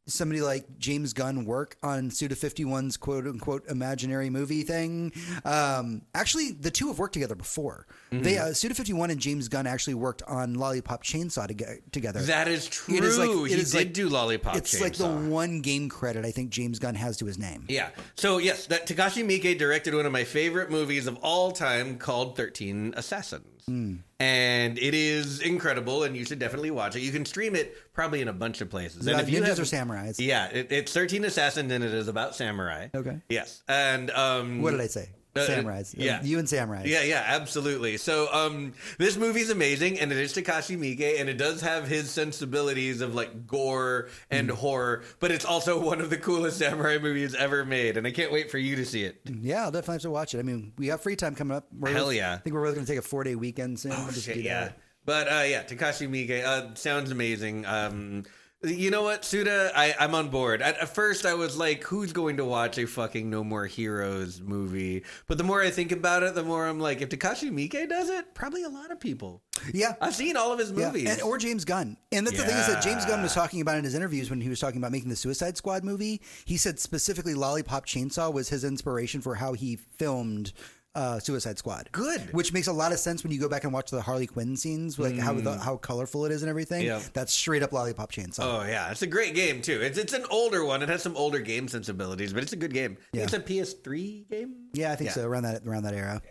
somebody 0.07 0.41
like 0.41 0.65
James 0.77 1.13
Gunn 1.13 1.45
work 1.45 1.77
on 1.81 2.11
Suda 2.11 2.35
51's 2.35 2.95
quote 2.97 3.25
unquote 3.25 3.67
imaginary 3.67 4.29
movie 4.29 4.63
thing, 4.63 5.11
um, 5.43 6.03
actually, 6.13 6.51
the 6.51 6.69
two 6.71 6.87
have 6.87 6.99
worked 6.99 7.13
together 7.13 7.35
before. 7.35 7.87
Mm-hmm. 8.11 8.23
They 8.23 8.37
uh, 8.37 8.53
Suda 8.53 8.75
51 8.75 9.09
and 9.11 9.19
James 9.19 9.47
Gunn 9.47 9.65
actually 9.67 9.95
worked 9.95 10.21
on 10.23 10.53
Lollipop 10.53 11.03
Chainsaw 11.03 11.47
toge- 11.49 11.81
together. 11.91 12.21
that 12.21 12.47
is 12.47 12.67
true. 12.67 12.95
It 12.95 13.03
is 13.03 13.17
like- 13.17 13.29
he 13.29 13.53
it 13.53 13.59
is 13.59 13.71
did 13.71 13.77
like- 13.77 13.93
do 13.93 14.09
Lollipop. 14.09 14.55
it's 14.55 14.79
like 14.79 14.93
the 14.95 15.07
one 15.07 15.61
game 15.61 15.89
credit 15.89 16.23
I 16.25 16.31
think 16.31 16.51
James 16.51 16.77
Gunn 16.79 16.95
has 16.95 17.17
to 17.17 17.25
his 17.25 17.37
name. 17.37 17.65
Yeah. 17.67 17.89
So 18.15 18.37
yes, 18.37 18.67
that 18.67 18.87
Takashi 18.87 19.25
Miike 19.25 19.57
directed 19.57 19.95
one 19.95 20.05
of 20.05 20.11
my 20.11 20.23
favorite 20.23 20.69
movies 20.69 21.07
of 21.07 21.17
all 21.23 21.51
time 21.51 21.97
called 21.97 22.37
Thirteen 22.37 22.93
Assassins. 22.95 23.54
Hmm. 23.67 23.95
and 24.19 24.77
it 24.77 24.93
is 24.93 25.41
incredible. 25.41 26.03
And 26.03 26.15
you 26.15 26.23
should 26.23 26.37
definitely 26.37 26.69
watch 26.69 26.95
it. 26.95 26.99
You 27.01 27.11
can 27.11 27.25
stream 27.25 27.55
it 27.55 27.75
probably 27.93 28.21
in 28.21 28.27
a 28.27 28.33
bunch 28.33 28.61
of 28.61 28.69
places. 28.69 29.07
And 29.07 29.19
about 29.19 29.27
ninjas 29.29 29.57
or 29.57 29.63
samurais? 29.63 30.15
yeah, 30.19 30.47
it, 30.49 30.71
it's 30.71 30.93
Thirteen 30.93 31.25
Assassins, 31.25 31.71
and 31.71 31.83
it 31.83 31.93
is 31.93 32.07
about 32.07 32.35
samurai. 32.35 32.89
Okay. 32.93 33.21
Yes, 33.27 33.63
and 33.67 34.11
um, 34.11 34.61
What 34.61 34.71
did 34.71 34.81
I 34.81 34.87
say? 34.87 35.09
Uh, 35.35 35.41
samurais. 35.47 35.93
yeah. 35.97 36.21
You 36.23 36.39
and 36.39 36.47
samurais. 36.47 36.85
yeah, 36.85 37.03
yeah, 37.03 37.23
absolutely. 37.27 37.97
So, 37.97 38.31
um, 38.33 38.73
this 38.97 39.17
movie's 39.17 39.49
amazing, 39.49 39.99
and 39.99 40.11
it 40.11 40.17
is 40.17 40.33
Takashi 40.33 40.77
Miike, 40.77 41.19
and 41.19 41.27
it 41.27 41.37
does 41.37 41.59
have 41.61 41.87
his 41.87 42.09
sensibilities 42.09 43.01
of 43.01 43.13
like 43.15 43.45
gore 43.47 44.07
and 44.31 44.49
Hmm. 44.49 44.55
horror, 44.55 45.03
but 45.19 45.31
it's 45.31 45.43
also 45.45 45.79
one 45.83 45.99
of 45.99 46.09
the 46.09 46.17
coolest 46.17 46.57
samurai 46.59 46.97
movies 46.99 47.35
ever 47.35 47.65
made, 47.65 47.97
and 47.97 48.07
I 48.07 48.11
can't 48.11 48.31
wait 48.31 48.49
for 48.49 48.57
you 48.57 48.75
to 48.77 48.85
see 48.85 49.03
it. 49.03 49.19
Yeah, 49.25 49.63
I'll 49.65 49.71
definitely 49.71 49.95
have 49.95 50.01
to 50.03 50.11
watch 50.11 50.33
it. 50.35 50.39
I 50.39 50.43
mean, 50.43 50.71
we 50.77 50.87
got 50.87 51.01
free 51.03 51.15
time 51.17 51.35
coming 51.35 51.57
up. 51.57 51.67
We're 51.77 51.91
Hell 51.91 52.13
yeah. 52.13 52.33
I 52.33 52.37
think 52.37 52.53
we're 52.53 52.63
both 52.63 52.75
going 52.75 52.85
to 52.85 52.91
take 52.91 52.99
a 52.99 53.01
four 53.01 53.23
day 53.23 53.35
weekend 53.35 53.79
soon. 53.79 53.91
We'll 53.91 54.11
Shit, 54.11 54.37
yeah. 54.37 54.59
that. 54.65 54.77
But 55.05 55.27
uh, 55.27 55.43
yeah, 55.45 55.63
Takashi 55.63 56.07
Miike 56.09 56.43
uh, 56.43 56.73
sounds 56.75 57.11
amazing. 57.11 57.65
Um, 57.65 58.23
you 58.63 58.89
know 58.89 59.03
what, 59.03 59.23
Suda? 59.25 59.71
I, 59.75 59.93
I'm 59.99 60.15
on 60.15 60.29
board. 60.29 60.61
At, 60.61 60.77
at 60.79 60.89
first, 60.89 61.25
I 61.25 61.33
was 61.35 61.57
like, 61.57 61.83
"Who's 61.83 62.13
going 62.13 62.37
to 62.37 62.45
watch 62.45 62.77
a 62.77 62.87
fucking 62.87 63.29
No 63.29 63.43
More 63.43 63.65
Heroes 63.67 64.41
movie?" 64.41 65.03
But 65.27 65.37
the 65.37 65.43
more 65.43 65.61
I 65.61 65.69
think 65.69 65.91
about 65.91 66.23
it, 66.23 66.33
the 66.35 66.43
more 66.43 66.65
I'm 66.67 66.79
like, 66.79 67.01
if 67.01 67.09
Takashi 67.09 67.51
Miike 67.51 67.87
does 67.89 68.09
it, 68.09 68.33
probably 68.33 68.63
a 68.63 68.69
lot 68.69 68.91
of 68.91 68.99
people. 68.99 69.41
Yeah. 69.73 69.93
I've 70.01 70.15
seen 70.15 70.35
all 70.37 70.51
of 70.51 70.59
his 70.59 70.71
Yeah, 70.71 70.87
movies. 70.87 71.09
and, 71.09 71.21
or 71.21 71.37
James 71.37 71.63
Gunn. 71.65 71.97
And 72.11 72.25
that's 72.25 72.37
the 72.37 72.43
thing 72.43 72.57
is 72.57 72.67
that 72.67 72.83
James 72.83 73.05
Gunn 73.05 73.21
was 73.21 73.33
talking 73.33 73.61
about 73.61 73.77
in 73.77 73.83
his 73.83 73.95
interviews 73.95 74.29
when 74.29 74.41
he 74.41 74.49
was 74.49 74.59
talking 74.59 74.77
about 74.77 74.91
making 74.91 75.09
the 75.09 75.15
Suicide 75.15 75.57
Squad 75.57 75.83
movie. 75.83 76.21
He 76.45 76.57
said 76.57 76.79
specifically 76.79 77.33
Lollipop 77.33 77.85
Chainsaw 77.85 78.31
was 78.33 78.49
his 78.49 78.63
inspiration 78.63 79.21
for 79.21 79.35
how 79.35 79.53
he 79.53 79.75
filmed 79.77 80.53
uh, 80.95 81.19
Suicide 81.19 81.57
Squad. 81.57 81.89
Good. 81.91 82.33
Which 82.33 82.53
makes 82.53 82.67
a 82.67 82.73
lot 82.73 82.91
of 82.91 82.99
sense 82.99 83.23
when 83.23 83.31
you 83.31 83.39
go 83.39 83.49
back 83.49 83.63
and 83.65 83.73
watch 83.73 83.91
the 83.91 84.01
Harley 84.01 84.27
Quinn 84.27 84.55
scenes, 84.55 84.97
like 84.97 85.17
how 85.17 85.33
the, 85.33 85.57
how 85.57 85.77
colorful 85.77 86.25
it 86.25 86.31
is 86.31 86.41
and 86.41 86.49
everything. 86.49 86.83
Mm. 86.83 86.85
Yeah. 86.85 87.01
That's 87.13 87.33
straight 87.33 87.61
up 87.63 87.73
Lollipop 87.73 88.11
Chainsaw. 88.11 88.39
Oh 88.39 88.63
yeah, 88.67 88.89
it's 88.91 89.01
a 89.01 89.07
great 89.07 89.35
game 89.35 89.61
too. 89.61 89.81
It's 89.81 89.97
it's 89.97 90.13
an 90.13 90.25
older 90.31 90.63
one. 90.65 90.81
It 90.81 90.89
has 90.89 91.03
some 91.03 91.15
older 91.15 91.39
game 91.39 91.67
sensibilities, 91.67 92.33
but 92.33 92.41
it's 92.43 92.53
a 92.53 92.57
good 92.57 92.73
game. 92.73 92.97
Yeah. 93.13 93.23
It's 93.23 93.33
a 93.33 93.39
PS3 93.39 94.29
game. 94.29 94.55
Yeah, 94.73 94.91
I 94.91 94.95
think 94.95 95.09
Yeah. 95.09 95.13
so. 95.15 95.27
Around 95.27 95.43
that 95.43 95.67
around 95.67 95.83
that 95.83 95.93
era. 95.93 96.21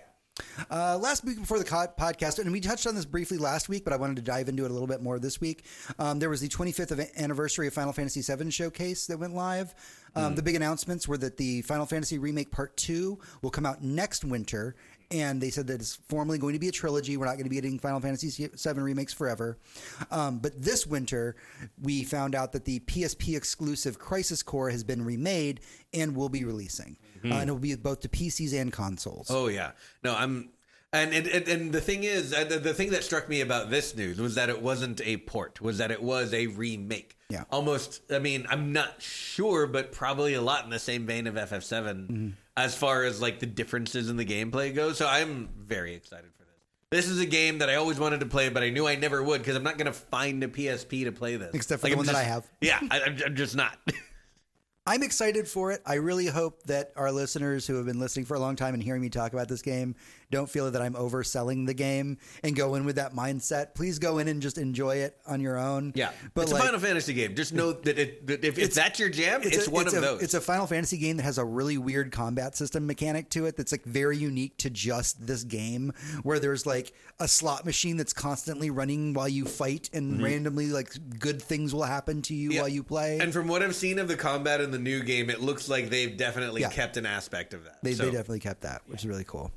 Uh, 0.68 0.98
last 0.98 1.24
week 1.24 1.38
before 1.38 1.60
the 1.60 1.64
podcast, 1.64 2.40
and 2.40 2.50
we 2.50 2.60
touched 2.60 2.88
on 2.88 2.96
this 2.96 3.04
briefly 3.04 3.38
last 3.38 3.68
week, 3.68 3.84
but 3.84 3.92
I 3.92 3.96
wanted 3.96 4.16
to 4.16 4.22
dive 4.22 4.48
into 4.48 4.64
it 4.64 4.70
a 4.70 4.74
little 4.74 4.88
bit 4.88 5.00
more 5.00 5.20
this 5.20 5.40
week. 5.40 5.64
Um, 5.98 6.18
there 6.18 6.28
was 6.28 6.40
the 6.40 6.48
25th 6.48 6.90
of 6.90 7.00
anniversary 7.16 7.68
of 7.68 7.74
Final 7.74 7.92
Fantasy 7.92 8.20
VII 8.20 8.50
showcase 8.50 9.06
that 9.06 9.18
went 9.18 9.34
live. 9.34 9.74
Um, 10.16 10.34
The 10.34 10.42
big 10.42 10.54
announcements 10.54 11.08
were 11.08 11.18
that 11.18 11.36
the 11.36 11.62
Final 11.62 11.86
Fantasy 11.86 12.18
Remake 12.18 12.50
Part 12.50 12.76
Two 12.76 13.18
will 13.42 13.50
come 13.50 13.66
out 13.66 13.82
next 13.82 14.24
winter, 14.24 14.76
and 15.10 15.40
they 15.40 15.50
said 15.50 15.66
that 15.66 15.80
it's 15.80 15.96
formally 16.08 16.38
going 16.38 16.52
to 16.54 16.58
be 16.58 16.68
a 16.68 16.72
trilogy. 16.72 17.16
We're 17.16 17.26
not 17.26 17.32
going 17.32 17.44
to 17.44 17.50
be 17.50 17.56
getting 17.56 17.78
Final 17.78 18.00
Fantasy 18.00 18.48
VII 18.48 18.80
remakes 18.80 19.12
forever. 19.12 19.58
Um, 20.10 20.38
but 20.38 20.60
this 20.60 20.86
winter, 20.86 21.36
we 21.82 22.04
found 22.04 22.34
out 22.34 22.52
that 22.52 22.64
the 22.64 22.80
PSP 22.80 23.36
exclusive 23.36 23.98
Crisis 23.98 24.42
Core 24.42 24.70
has 24.70 24.84
been 24.84 25.04
remade 25.04 25.60
and 25.92 26.14
will 26.16 26.28
be 26.28 26.44
releasing, 26.44 26.96
uh, 27.24 27.28
and 27.34 27.48
it 27.50 27.52
will 27.52 27.58
be 27.60 27.74
both 27.74 28.00
to 28.00 28.08
PCs 28.08 28.58
and 28.60 28.72
consoles. 28.72 29.28
Oh 29.30 29.48
yeah, 29.48 29.72
no, 30.02 30.14
I'm, 30.14 30.50
and 30.94 31.26
and, 31.26 31.48
and, 31.48 31.72
the 31.72 31.80
thing 31.80 32.04
is, 32.04 32.32
uh, 32.32 32.44
the, 32.44 32.58
the 32.58 32.74
thing 32.74 32.90
that 32.90 33.04
struck 33.04 33.28
me 33.28 33.40
about 33.40 33.70
this 33.70 33.96
news 33.96 34.20
was 34.20 34.36
that 34.36 34.48
it 34.48 34.62
wasn't 34.62 35.00
a 35.04 35.16
port, 35.18 35.60
was 35.60 35.78
that 35.78 35.90
it 35.90 36.02
was 36.02 36.32
a 36.32 36.46
remake. 36.48 37.16
Yeah. 37.28 37.44
almost. 37.50 38.02
I 38.12 38.18
mean, 38.18 38.46
I'm 38.48 38.72
not 38.72 39.02
sure, 39.02 39.66
but 39.66 39.92
probably 39.92 40.34
a 40.34 40.40
lot 40.42 40.64
in 40.64 40.70
the 40.70 40.78
same 40.78 41.06
vein 41.06 41.26
of 41.26 41.34
FF7 41.34 42.34
as 42.56 42.76
far 42.76 43.02
as 43.04 43.20
like 43.20 43.40
the 43.40 43.46
differences 43.46 44.08
in 44.08 44.16
the 44.16 44.24
gameplay 44.24 44.74
goes. 44.74 44.98
So 44.98 45.08
I'm 45.08 45.48
very 45.58 45.94
excited 45.94 46.30
for 46.36 46.44
this. 46.44 46.52
This 46.90 47.10
is 47.10 47.20
a 47.20 47.26
game 47.26 47.58
that 47.58 47.68
I 47.68 47.74
always 47.74 47.98
wanted 47.98 48.20
to 48.20 48.26
play, 48.26 48.48
but 48.48 48.62
I 48.62 48.70
knew 48.70 48.86
I 48.86 48.94
never 48.94 49.22
would 49.22 49.40
because 49.40 49.56
I'm 49.56 49.64
not 49.64 49.78
going 49.78 49.86
to 49.86 49.92
find 49.92 50.44
a 50.44 50.48
PSP 50.48 51.04
to 51.04 51.12
play 51.12 51.36
this. 51.36 51.54
Except 51.54 51.80
for 51.80 51.88
Like, 51.88 51.92
the 51.92 51.94
I'm 51.94 51.98
one 51.98 52.06
that 52.06 52.14
I 52.14 52.22
have. 52.22 52.46
Yeah, 52.60 52.78
I, 52.90 53.00
I'm, 53.00 53.18
I'm 53.26 53.34
just 53.34 53.56
not. 53.56 53.76
I'm 54.86 55.02
excited 55.02 55.48
for 55.48 55.72
it. 55.72 55.80
I 55.86 55.94
really 55.94 56.26
hope 56.26 56.62
that 56.64 56.92
our 56.94 57.10
listeners 57.10 57.66
who 57.66 57.76
have 57.76 57.86
been 57.86 57.98
listening 57.98 58.26
for 58.26 58.34
a 58.34 58.38
long 58.38 58.54
time 58.54 58.74
and 58.74 58.82
hearing 58.82 59.00
me 59.00 59.08
talk 59.08 59.32
about 59.32 59.48
this 59.48 59.62
game 59.62 59.94
don't 60.34 60.50
feel 60.50 60.70
that 60.70 60.82
I'm 60.82 60.94
overselling 60.94 61.66
the 61.66 61.74
game 61.74 62.18
and 62.42 62.54
go 62.56 62.74
in 62.74 62.84
with 62.84 62.96
that 62.96 63.14
mindset. 63.14 63.74
Please 63.74 63.98
go 63.98 64.18
in 64.18 64.28
and 64.28 64.42
just 64.42 64.58
enjoy 64.58 64.96
it 64.96 65.16
on 65.26 65.40
your 65.40 65.58
own. 65.58 65.92
Yeah, 65.94 66.10
but 66.34 66.42
it's 66.42 66.52
like, 66.52 66.62
a 66.62 66.66
Final 66.66 66.80
Fantasy 66.80 67.14
game. 67.14 67.34
Just 67.34 67.52
know 67.52 67.72
that, 67.72 67.98
it, 67.98 68.26
that 68.26 68.44
if, 68.44 68.58
if 68.58 68.74
that's 68.74 68.98
your 68.98 69.08
jam, 69.08 69.40
it's, 69.42 69.66
a- 69.66 69.70
one 69.70 69.86
it's 69.86 69.94
of 69.94 70.02
a, 70.02 70.06
those. 70.06 70.22
It's 70.22 70.34
a 70.34 70.40
Final 70.40 70.66
Fantasy 70.66 70.98
game 70.98 71.16
that 71.16 71.22
has 71.22 71.38
a 71.38 71.44
really 71.44 71.78
weird 71.78 72.12
combat 72.12 72.56
system 72.56 72.86
mechanic 72.86 73.30
to 73.30 73.46
it 73.46 73.56
that's 73.56 73.72
like 73.72 73.84
very 73.84 74.16
unique 74.18 74.56
to 74.58 74.70
just 74.70 75.26
this 75.26 75.44
game, 75.44 75.92
where 76.22 76.38
there's 76.38 76.66
like 76.66 76.92
a 77.20 77.28
slot 77.28 77.64
machine 77.64 77.96
that's 77.96 78.12
constantly 78.12 78.70
running 78.70 79.14
while 79.14 79.28
you 79.28 79.44
fight, 79.44 79.88
and 79.92 80.22
randomly 80.22 80.66
like 80.66 80.92
good 81.18 81.40
things 81.40 81.74
will 81.74 81.82
happen 81.84 82.22
to 82.22 82.34
you 82.34 82.44
Mm-hmm. 82.44 82.52
Yeah. 82.56 82.60
while 82.60 82.68
you 82.68 82.82
play. 82.82 83.18
And 83.20 83.32
from 83.32 83.48
what 83.48 83.62
I've 83.62 83.74
seen 83.74 83.98
of 83.98 84.06
the 84.08 84.16
combat 84.16 84.60
in 84.60 84.70
the 84.70 84.78
new 84.78 85.02
game, 85.02 85.30
it 85.30 85.40
looks 85.40 85.68
like 85.68 85.88
they've 85.88 86.14
definitely 86.16 86.60
Yeah. 86.60 86.68
kept 86.70 86.96
an 86.96 87.06
aspect 87.06 87.54
of 87.54 87.64
that. 87.64 87.78
They, 87.82 87.94
So- 87.94 88.04
they 88.04 88.10
definitely 88.10 88.40
kept 88.40 88.62
that, 88.62 88.82
which 88.86 89.00
is 89.00 89.06
really 89.06 89.24
cool. 89.24 89.50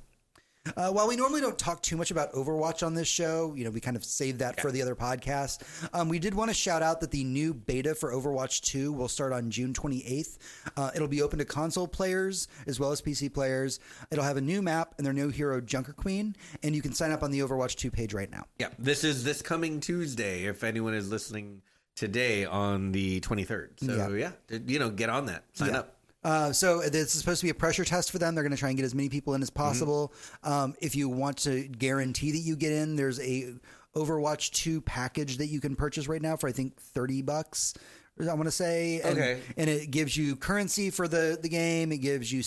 Uh, 0.76 0.92
while 0.92 1.08
we 1.08 1.16
normally 1.16 1.42
don't 1.42 1.58
talk 1.58 1.82
too 1.82 1.96
much 1.98 2.12
about 2.12 2.32
Overwatch 2.34 2.86
on 2.86 2.94
this 2.94 3.08
show, 3.08 3.54
you 3.56 3.64
know, 3.64 3.70
we 3.70 3.80
kind 3.80 3.96
of 3.96 4.04
save 4.04 4.40
that 4.40 4.60
for 4.60 4.72
the 4.72 4.82
other 4.82 4.96
podcast. 4.96 5.62
Um, 5.94 6.10
we 6.10 6.20
did 6.20 6.34
want 6.34 6.50
to 6.50 6.54
shout 6.54 6.82
out 6.82 7.00
that 7.02 7.12
the 7.12 7.24
new 7.24 7.54
beta 7.54 7.96
for 7.96 8.12
Overwatch 8.12 8.62
2 8.62 8.92
will 8.92 9.08
start 9.08 9.32
on 9.34 9.50
June 9.50 9.74
28th. 9.74 10.38
Uh, 10.76 10.92
it'll 10.96 11.08
be 11.08 11.22
open 11.22 11.40
to 11.40 11.46
console 11.46 11.88
players 11.88 12.48
as 12.68 12.80
well 12.80 12.92
as 12.92 13.02
PC 13.02 13.34
players. 13.34 13.80
It'll 14.12 14.24
have 14.24 14.38
a 14.38 14.42
new 14.42 14.62
map 14.62 14.94
and 14.98 15.06
their 15.06 15.14
new 15.14 15.30
hero, 15.30 15.62
Junker 15.62 15.94
Queen, 15.94 16.36
and 16.64 16.76
you 16.76 16.82
can 16.82 16.94
sign 16.94 17.12
up 17.12 17.24
on 17.24 17.32
the 17.32 17.40
Overwatch 17.40 17.76
2 17.76 17.92
page 17.92 18.14
right 18.14 18.30
now. 18.32 18.46
yeah, 18.60 18.70
this 18.80 19.04
is 19.04 19.24
this 19.24 19.42
coming 19.42 19.80
Tuesday. 19.80 20.46
If 20.46 20.64
anyone 20.64 20.94
is 20.94 21.10
listening 21.10 21.62
today 21.96 22.46
on 22.46 22.92
the 22.92 23.20
23rd, 23.22 23.70
so 23.80 24.14
yeah, 24.14 24.32
you 24.68 24.80
know, 24.80 24.90
get 24.90 25.10
on 25.10 25.26
that, 25.28 25.44
sign 25.54 25.70
Yeah. 25.74 25.80
up. 25.80 25.97
Uh, 26.24 26.52
so 26.52 26.82
this 26.82 27.14
is 27.14 27.20
supposed 27.20 27.40
to 27.42 27.46
be 27.46 27.52
a 27.52 27.54
pressure 27.56 27.86
test 27.86 28.12
for 28.12 28.18
them. 28.18 28.36
They're 28.36 28.44
going 28.44 28.52
to 28.52 28.58
try 28.58 28.70
and 28.70 28.78
get 28.78 28.86
as 28.86 28.96
many 28.96 29.10
people 29.10 29.34
in 29.34 29.42
as 29.42 29.50
possible. 29.50 30.14
Um, 30.44 30.76
if 30.82 30.96
you 30.96 31.08
want 31.10 31.38
to 31.40 31.68
guarantee 31.68 32.32
that 32.32 32.40
you 32.40 32.56
get 32.56 32.72
in, 32.74 32.96
there's 32.96 33.20
a 33.20 33.54
Overwatch 33.96 34.52
2 34.52 34.82
package 34.82 35.38
that 35.38 35.48
you 35.48 35.60
can 35.62 35.76
purchase 35.76 36.08
right 36.08 36.22
now 36.22 36.36
for 36.36 36.48
I 36.50 36.52
think 36.52 36.80
30 36.80 37.22
bucks. 37.22 37.74
I 38.20 38.34
want 38.34 38.46
to 38.46 38.52
say, 38.52 39.00
and, 39.02 39.16
Okay. 39.16 39.40
and 39.58 39.70
it 39.70 39.92
gives 39.92 40.18
you 40.18 40.36
currency 40.36 40.90
for 40.90 41.08
the, 41.08 41.38
the 41.40 41.50
game. 41.50 41.92
It 41.92 42.00
gives 42.00 42.32
you 42.34 42.42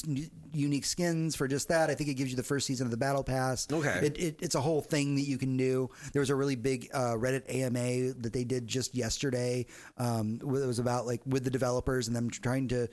unique 0.53 0.85
skins 0.85 1.37
for 1.37 1.47
just 1.47 1.69
that. 1.69 1.89
I 1.91 1.95
think 1.95 2.11
it 2.11 2.15
gives 2.15 2.31
you 2.31 2.37
the 2.37 2.43
first 2.43 2.67
season 2.67 2.89
of 2.89 2.91
the 2.91 2.97
battle 2.97 3.23
pass. 3.23 3.69
Okay. 3.73 4.01
it, 4.03 4.19
it, 4.19 4.37
it's 4.43 4.57
a 4.57 4.61
whole 4.61 4.81
thing 4.81 5.15
that 5.15 5.23
you 5.29 5.39
can 5.39 5.57
do. 5.57 5.89
There 6.13 6.19
was 6.19 6.31
a 6.31 6.35
really 6.35 6.57
big 6.57 6.89
uh, 6.93 7.15
Reddit 7.15 7.49
AMA 7.49 8.15
that 8.21 8.33
they 8.33 8.43
did 8.43 8.67
just 8.67 8.97
yesterday. 8.97 9.67
Um, 9.97 10.41
it 10.43 10.45
was 10.45 10.81
about 10.81 11.07
like 11.07 11.21
with 11.25 11.45
the 11.45 11.51
developers 11.51 12.09
and 12.09 12.17
them 12.17 12.31
trying 12.31 12.67
to 12.69 12.89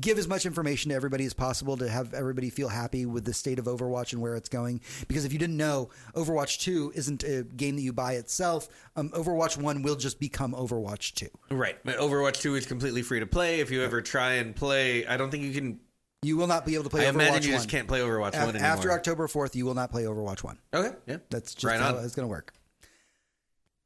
give 0.00 0.18
as 0.18 0.28
much 0.28 0.44
information 0.44 0.90
to 0.90 0.94
everybody 0.94 1.24
as 1.24 1.32
possible 1.32 1.76
to 1.78 1.88
have 1.88 2.12
everybody 2.12 2.50
feel 2.50 2.68
happy 2.68 3.06
with 3.06 3.24
the 3.24 3.32
state 3.32 3.58
of 3.58 3.64
Overwatch 3.66 4.12
and 4.12 4.20
where 4.20 4.34
it's 4.36 4.48
going. 4.48 4.80
Because 5.08 5.24
if 5.24 5.32
you 5.32 5.38
didn't 5.38 5.56
know, 5.56 5.88
Overwatch 6.14 6.60
2 6.60 6.92
isn't 6.94 7.22
a 7.24 7.44
game 7.44 7.76
that 7.76 7.82
you 7.82 7.92
buy 7.92 8.12
itself. 8.14 8.68
Um, 8.94 9.08
Overwatch 9.10 9.56
1 9.56 9.82
will 9.82 9.96
just 9.96 10.20
become 10.20 10.52
Overwatch 10.52 11.14
2. 11.14 11.28
Right, 11.50 11.78
but 11.84 11.96
Overwatch 11.96 12.40
2 12.40 12.56
is 12.56 12.66
completely 12.66 13.02
free 13.02 13.20
to 13.20 13.26
play. 13.26 13.60
If 13.60 13.70
you 13.70 13.82
ever 13.82 14.02
try 14.02 14.34
and 14.34 14.54
play, 14.54 15.06
I 15.06 15.16
don't 15.16 15.30
think 15.30 15.44
you 15.44 15.52
can. 15.52 15.80
You 16.22 16.36
will 16.36 16.46
not 16.46 16.66
be 16.66 16.74
able 16.74 16.84
to 16.84 16.90
play 16.90 17.06
I 17.06 17.10
Overwatch 17.10 17.14
imagine 17.14 17.42
you 17.44 17.50
1. 17.52 17.58
just 17.58 17.68
can't 17.68 17.86
play 17.88 18.00
Overwatch 18.00 18.28
Af- 18.34 18.46
1 18.46 18.48
anymore. 18.56 18.66
After 18.66 18.92
October 18.92 19.28
4th, 19.28 19.54
you 19.54 19.64
will 19.64 19.74
not 19.74 19.90
play 19.92 20.04
Overwatch 20.04 20.42
1. 20.42 20.58
Okay, 20.74 20.96
yeah, 21.06 21.16
That's 21.30 21.54
just 21.54 21.64
Right 21.64 21.78
how 21.80 21.96
on. 21.96 22.04
it's 22.04 22.14
going 22.14 22.24
to 22.26 22.30
work. 22.30 22.52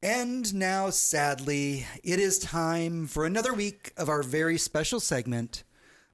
And 0.03 0.51
now, 0.55 0.89
sadly, 0.89 1.85
it 2.03 2.19
is 2.19 2.39
time 2.39 3.05
for 3.05 3.25
another 3.25 3.53
week 3.53 3.93
of 3.97 4.09
our 4.09 4.23
very 4.23 4.57
special 4.57 4.99
segment 4.99 5.63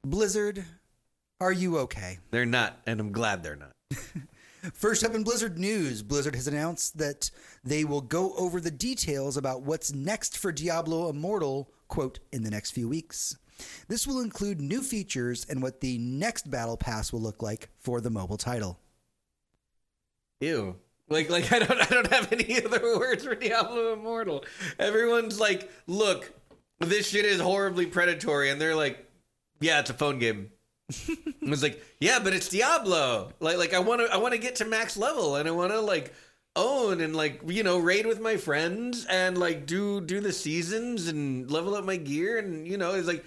Blizzard, 0.10 0.63
are 1.41 1.52
you 1.52 1.80
okay? 1.80 2.20
they're 2.32 2.46
not, 2.46 2.80
and 2.88 3.02
I'm 3.02 3.12
glad 3.12 3.43
they're 3.43 3.58
not. 3.58 3.74
First 4.74 5.04
up 5.04 5.13
in 5.13 5.24
Blizzard 5.24 5.60
news, 5.60 6.02
Blizzard 6.02 6.36
has 6.36 6.48
announced 6.48 6.98
that 6.98 7.30
they 7.63 7.84
will 7.84 8.00
go 8.00 8.34
over 8.38 8.62
the 8.62 8.72
details 8.72 9.36
about 9.36 9.63
what's 9.63 9.93
next 9.93 10.38
for 10.38 10.54
Diablo 10.54 11.10
Immortal, 11.10 11.70
quote, 11.89 12.20
in 12.32 12.43
the 12.43 12.50
next 12.50 12.72
few 12.72 12.88
weeks. 12.88 13.36
This 13.89 14.08
will 14.08 14.22
include 14.22 14.62
new 14.62 14.82
features 14.82 15.46
and 15.50 15.62
what 15.62 15.82
the 15.82 15.98
next 15.98 16.50
battle 16.50 16.78
pass 16.78 17.12
will 17.12 17.22
look 17.22 17.41
like 17.41 17.70
for 17.78 18.00
the 18.00 18.10
mobile 18.10 18.38
title. 18.38 18.80
Ew. 20.39 20.78
Like, 21.10 21.30
like 21.30 21.52
I 21.52 21.60
don't, 21.60 21.82
I 21.82 21.86
don't 21.86 22.12
have 22.13 22.32
any 22.32 22.63
other 22.65 22.98
words 22.98 23.26
for 23.26 23.36
Diablo 23.36 23.91
Immortal. 23.93 24.46
Everyone's 24.80 25.39
like, 25.39 25.70
"Look, 25.86 26.32
this 26.80 27.10
shit 27.10 27.26
is 27.26 27.39
horribly 27.39 27.86
predatory," 27.86 28.50
and 28.50 28.60
they're 28.60 28.76
like, 28.76 29.07
"Yeah, 29.60 29.80
it's 29.80 29.89
a 29.89 29.93
phone 29.93 30.20
game." 30.20 30.52
I 31.10 31.50
was 31.50 31.63
like, 31.63 31.82
"Yeah, 32.00 32.20
but 32.20 32.34
it's 32.34 32.50
Diablo." 32.50 33.32
Like, 33.39 33.58
like 33.58 33.74
I 33.74 33.80
want 33.80 34.02
to, 34.02 34.13
I 34.13 34.17
want 34.17 34.34
to 34.34 34.39
get 34.39 34.58
to 34.58 34.65
max 34.65 34.98
level, 34.98 35.36
and 35.36 35.48
I 35.48 35.52
want 35.52 35.72
to 35.72 35.82
like 35.82 36.13
own 36.56 37.02
and 37.02 37.15
like 37.15 37.41
you 37.46 37.63
know 37.63 37.78
raid 37.78 38.06
with 38.06 38.20
my 38.20 38.38
friends 38.38 39.06
and 39.06 39.38
like 39.38 39.65
do 39.65 40.02
do 40.02 40.20
the 40.20 40.34
seasons 40.34 41.08
and 41.08 41.50
level 41.52 41.76
up 41.76 41.86
my 41.86 41.98
gear, 41.98 42.38
and 42.38 42.67
you 42.67 42.78
know 42.78 42.93
it's 42.93 43.08
like. 43.08 43.24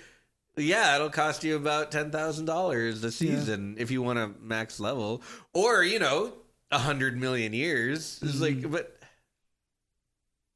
Yeah, 0.56 0.96
it'll 0.96 1.10
cost 1.10 1.44
you 1.44 1.56
about 1.56 1.92
ten 1.92 2.10
thousand 2.10 2.46
dollars 2.46 3.02
a 3.04 3.12
season 3.12 3.76
if 3.78 3.90
you 3.90 4.02
want 4.02 4.18
to 4.18 4.34
max 4.42 4.80
level, 4.80 5.22
or 5.54 5.84
you 5.84 6.00
know, 6.00 6.34
a 6.70 6.78
hundred 6.78 7.16
million 7.16 7.52
years. 7.52 8.18
It's 8.20 8.40
like, 8.40 8.56
mm-hmm. 8.56 8.72
but 8.72 8.99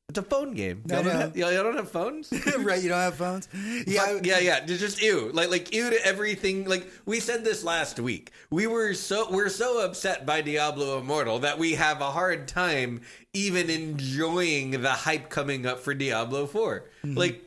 it's 0.08 0.18
a 0.18 0.22
phone 0.22 0.52
game. 0.52 0.82
Y'all 0.86 1.02
don't, 1.02 1.12
have, 1.12 1.36
y'all, 1.36 1.50
y'all 1.50 1.64
don't 1.64 1.76
have 1.76 1.90
phones. 1.90 2.30
right? 2.58 2.82
You 2.82 2.90
don't 2.90 3.00
have 3.00 3.14
phones. 3.14 3.48
Yeah, 3.86 4.04
Fuck, 4.04 4.26
yeah, 4.26 4.38
yeah. 4.38 4.64
Just, 4.64 4.80
just 4.80 5.02
ew. 5.02 5.30
Like, 5.32 5.50
like 5.50 5.74
ew 5.74 5.90
to 5.90 6.06
everything. 6.06 6.66
Like 6.66 6.86
we 7.06 7.20
said 7.20 7.42
this 7.42 7.64
last 7.64 7.98
week. 7.98 8.30
We 8.50 8.66
were 8.66 8.94
so 8.94 9.30
we're 9.30 9.48
so 9.48 9.84
upset 9.84 10.26
by 10.26 10.42
Diablo 10.42 10.98
Immortal 10.98 11.38
that 11.40 11.58
we 11.58 11.72
have 11.74 12.00
a 12.00 12.10
hard 12.10 12.46
time 12.48 13.00
even 13.32 13.70
enjoying 13.70 14.82
the 14.82 14.90
hype 14.90 15.30
coming 15.30 15.66
up 15.66 15.80
for 15.80 15.94
Diablo 15.94 16.46
4 16.46 16.84
Mm-hmm. 17.04 17.18
Like, 17.18 17.42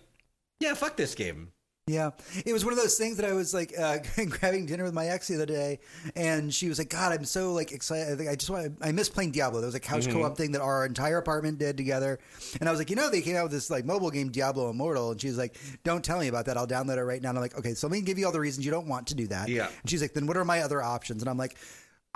yeah, 0.59 0.73
fuck 0.73 0.97
this 0.97 1.15
game. 1.15 1.51
Yeah, 1.89 2.09
it 2.45 2.51
was 2.51 2.65
one 2.65 2.73
of 2.73 2.79
those 2.79 2.97
things 2.97 3.15
that 3.15 3.25
I 3.25 3.31
was 3.31 3.53
like 3.53 3.73
uh, 3.79 3.99
grabbing 4.29 4.65
dinner 4.65 4.83
with 4.83 4.93
my 4.93 5.07
ex 5.07 5.29
the 5.29 5.35
other 5.35 5.45
day, 5.45 5.79
and 6.17 6.53
she 6.53 6.67
was 6.67 6.79
like, 6.79 6.89
"God, 6.89 7.13
I'm 7.13 7.23
so 7.23 7.53
like 7.53 7.71
excited. 7.71 8.11
I, 8.11 8.15
think 8.17 8.29
I 8.29 8.35
just 8.35 8.49
want. 8.49 8.77
I 8.81 8.91
miss 8.91 9.07
playing 9.07 9.31
Diablo. 9.31 9.61
There 9.61 9.67
was 9.67 9.75
a 9.75 9.79
couch 9.79 10.03
Mm-hmm. 10.05 10.19
co-op 10.19 10.35
thing 10.35 10.51
that 10.51 10.61
our 10.61 10.85
entire 10.85 11.17
apartment 11.17 11.59
did 11.59 11.77
together, 11.77 12.19
and 12.59 12.67
I 12.67 12.71
was 12.73 12.79
like, 12.81 12.89
you 12.89 12.97
know, 12.97 13.09
they 13.09 13.21
came 13.21 13.37
out 13.37 13.43
with 13.43 13.53
this 13.53 13.69
like 13.69 13.85
mobile 13.85 14.11
game, 14.11 14.29
Diablo 14.31 14.69
Immortal, 14.69 15.11
and 15.11 15.21
she's 15.21 15.37
like, 15.37 15.55
"Don't 15.85 16.03
tell 16.03 16.19
me 16.19 16.27
about 16.27 16.45
that. 16.47 16.57
I'll 16.57 16.67
download 16.67 16.97
it 16.97 17.03
right 17.05 17.21
now." 17.21 17.29
And 17.29 17.37
I'm 17.37 17.41
like, 17.41 17.57
"Okay, 17.57 17.73
so 17.73 17.87
let 17.87 17.93
me 17.93 18.01
give 18.01 18.17
you 18.17 18.25
all 18.25 18.33
the 18.33 18.39
reasons 18.41 18.65
you 18.65 18.71
don't 18.71 18.87
want 18.87 19.07
to 19.07 19.15
do 19.15 19.27
that." 19.27 19.47
Yeah. 19.47 19.67
And 19.81 19.89
she's 19.89 20.01
like, 20.01 20.13
"Then 20.13 20.27
what 20.27 20.35
are 20.35 20.43
my 20.43 20.59
other 20.61 20.81
options?" 20.83 21.23
And 21.23 21.29
I'm 21.29 21.37
like. 21.37 21.55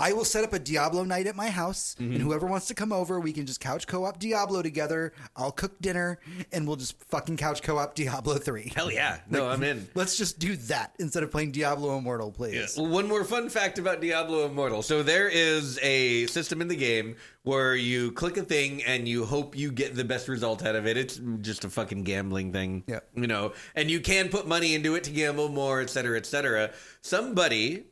I 0.02 0.14
will 0.14 0.26
set 0.26 0.44
up 0.44 0.52
a 0.54 0.60
Diablo 0.60 1.04
night 1.04 1.28
at 1.28 1.36
my 1.36 1.50
house, 1.50 1.96
Mm-hmm. 2.00 2.14
and 2.14 2.22
whoever 2.22 2.48
wants 2.48 2.68
to 2.68 2.74
come 2.74 2.92
over, 2.92 3.20
we 3.20 3.32
can 3.34 3.46
just 3.46 3.60
couch 3.60 3.86
co-op 3.88 4.20
Diablo 4.20 4.62
together. 4.62 5.14
I'll 5.36 5.52
cook 5.52 5.80
dinner, 5.80 6.20
and 6.52 6.66
we'll 6.68 6.76
just 6.78 7.02
fucking 7.06 7.38
couch 7.38 7.62
co-op 7.62 7.96
Diablo 7.96 8.36
three. 8.36 8.72
Hell 8.76 8.92
yeah. 8.92 9.20
No, 9.30 9.48
I'm 9.48 9.62
in. 9.64 9.88
Let's 9.96 10.18
just 10.18 10.40
do 10.40 10.56
that 10.56 10.96
instead 11.00 11.24
of 11.24 11.32
playing 11.32 11.52
Diablo 11.52 11.98
Immortal, 11.98 12.32
please. 12.32 12.76
One 12.78 13.08
more 13.08 13.24
fun 13.24 13.50
fact 13.50 13.78
about 13.80 14.02
Diablo 14.02 14.46
Immortal. 14.46 14.82
So 14.82 15.04
there 15.04 15.30
is 15.30 15.78
a 15.84 16.26
system 16.28 16.62
in 16.62 16.68
the 16.68 16.76
game 16.76 17.16
where 17.44 17.76
you 17.76 18.12
click 18.12 18.38
a 18.38 18.44
thing 18.44 18.84
and 18.84 19.08
you 19.08 19.26
hope 19.26 19.58
you 19.58 19.72
get 19.72 19.96
the 19.96 20.04
best 20.04 20.28
result 20.28 20.64
out 20.66 20.76
of 20.76 20.86
it. 20.88 20.96
It's 20.98 21.20
just 21.42 21.66
a 21.66 21.70
fucking 21.70 22.04
gambling 22.04 22.52
thing. 22.54 22.84
Yeah. 22.88 23.00
You 23.16 23.28
know, 23.28 23.54
and 23.76 23.90
you 23.92 24.00
can 24.00 24.30
put 24.30 24.48
money 24.48 24.76
into 24.76 24.96
it 24.96 25.04
to 25.06 25.12
gamble 25.12 25.50
more, 25.50 25.82
et 25.82 25.90
cetera, 25.90 26.18
et 26.18 26.26
cetera. 26.26 26.72
Somebody 27.02 27.86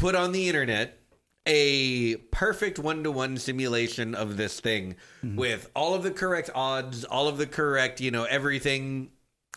put 0.00 0.14
on 0.14 0.32
the 0.32 0.48
internet 0.48 0.98
a 1.46 2.16
perfect 2.30 2.78
one-to-one 2.78 3.36
simulation 3.36 4.14
of 4.14 4.36
this 4.36 4.60
thing 4.60 4.96
with 5.22 5.70
all 5.74 5.94
of 5.94 6.02
the 6.02 6.10
correct 6.10 6.50
odds, 6.54 7.04
all 7.04 7.28
of 7.28 7.38
the 7.38 7.46
correct, 7.46 8.00
you 8.00 8.10
know, 8.10 8.24
everything 8.24 9.10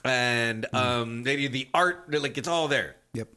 and 0.06 0.65
um 0.73 1.23
maybe 1.23 1.47
the 1.47 1.65
art 1.73 2.13
like 2.21 2.38
it's 2.38 2.47
all 2.49 2.67
there 2.67 2.97
Yep. 3.13 3.29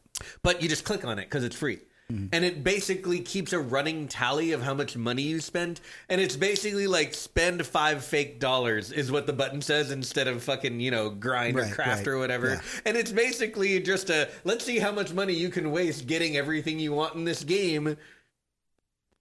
but 0.43 0.61
you 0.61 0.69
just 0.69 0.85
click 0.85 1.05
on 1.05 1.21
it 1.21 1.27
because 1.27 1.45
it's 1.45 1.55
free. 1.55 1.79
Mm-hmm. 2.13 2.27
And 2.33 2.45
it 2.45 2.63
basically 2.63 3.19
keeps 3.19 3.53
a 3.53 3.59
running 3.59 4.07
tally 4.07 4.53
of 4.53 4.63
how 4.63 4.75
much 4.75 4.97
money 4.97 5.23
you 5.23 5.41
spend. 5.41 5.81
And 6.09 6.21
it's 6.21 6.37
basically 6.37 6.87
like 6.87 7.15
spend 7.15 7.67
five 7.67 8.05
fake 8.05 8.39
dollars 8.39 8.93
is 8.93 9.11
what 9.11 9.27
the 9.27 9.33
button 9.33 9.61
says 9.61 9.91
instead 9.91 10.29
of 10.29 10.43
fucking, 10.45 10.79
you 10.79 10.93
know, 10.93 11.11
grind 11.11 11.59
or 11.59 11.67
craft 11.67 12.07
right. 12.07 12.09
or 12.09 12.19
whatever. 12.19 12.51
Yeah. 12.51 12.61
And 12.85 12.97
it's 12.97 13.11
basically 13.11 13.81
just 13.81 14.09
a 14.11 14.29
let's 14.45 14.65
see 14.65 14.79
how 14.79 14.93
much 14.93 15.13
money 15.13 15.33
you 15.33 15.49
can 15.49 15.73
waste 15.73 16.07
getting 16.07 16.37
everything 16.37 16.79
you 16.79 16.93
want 16.93 17.17
in 17.17 17.25
this 17.25 17.43
game 17.43 17.97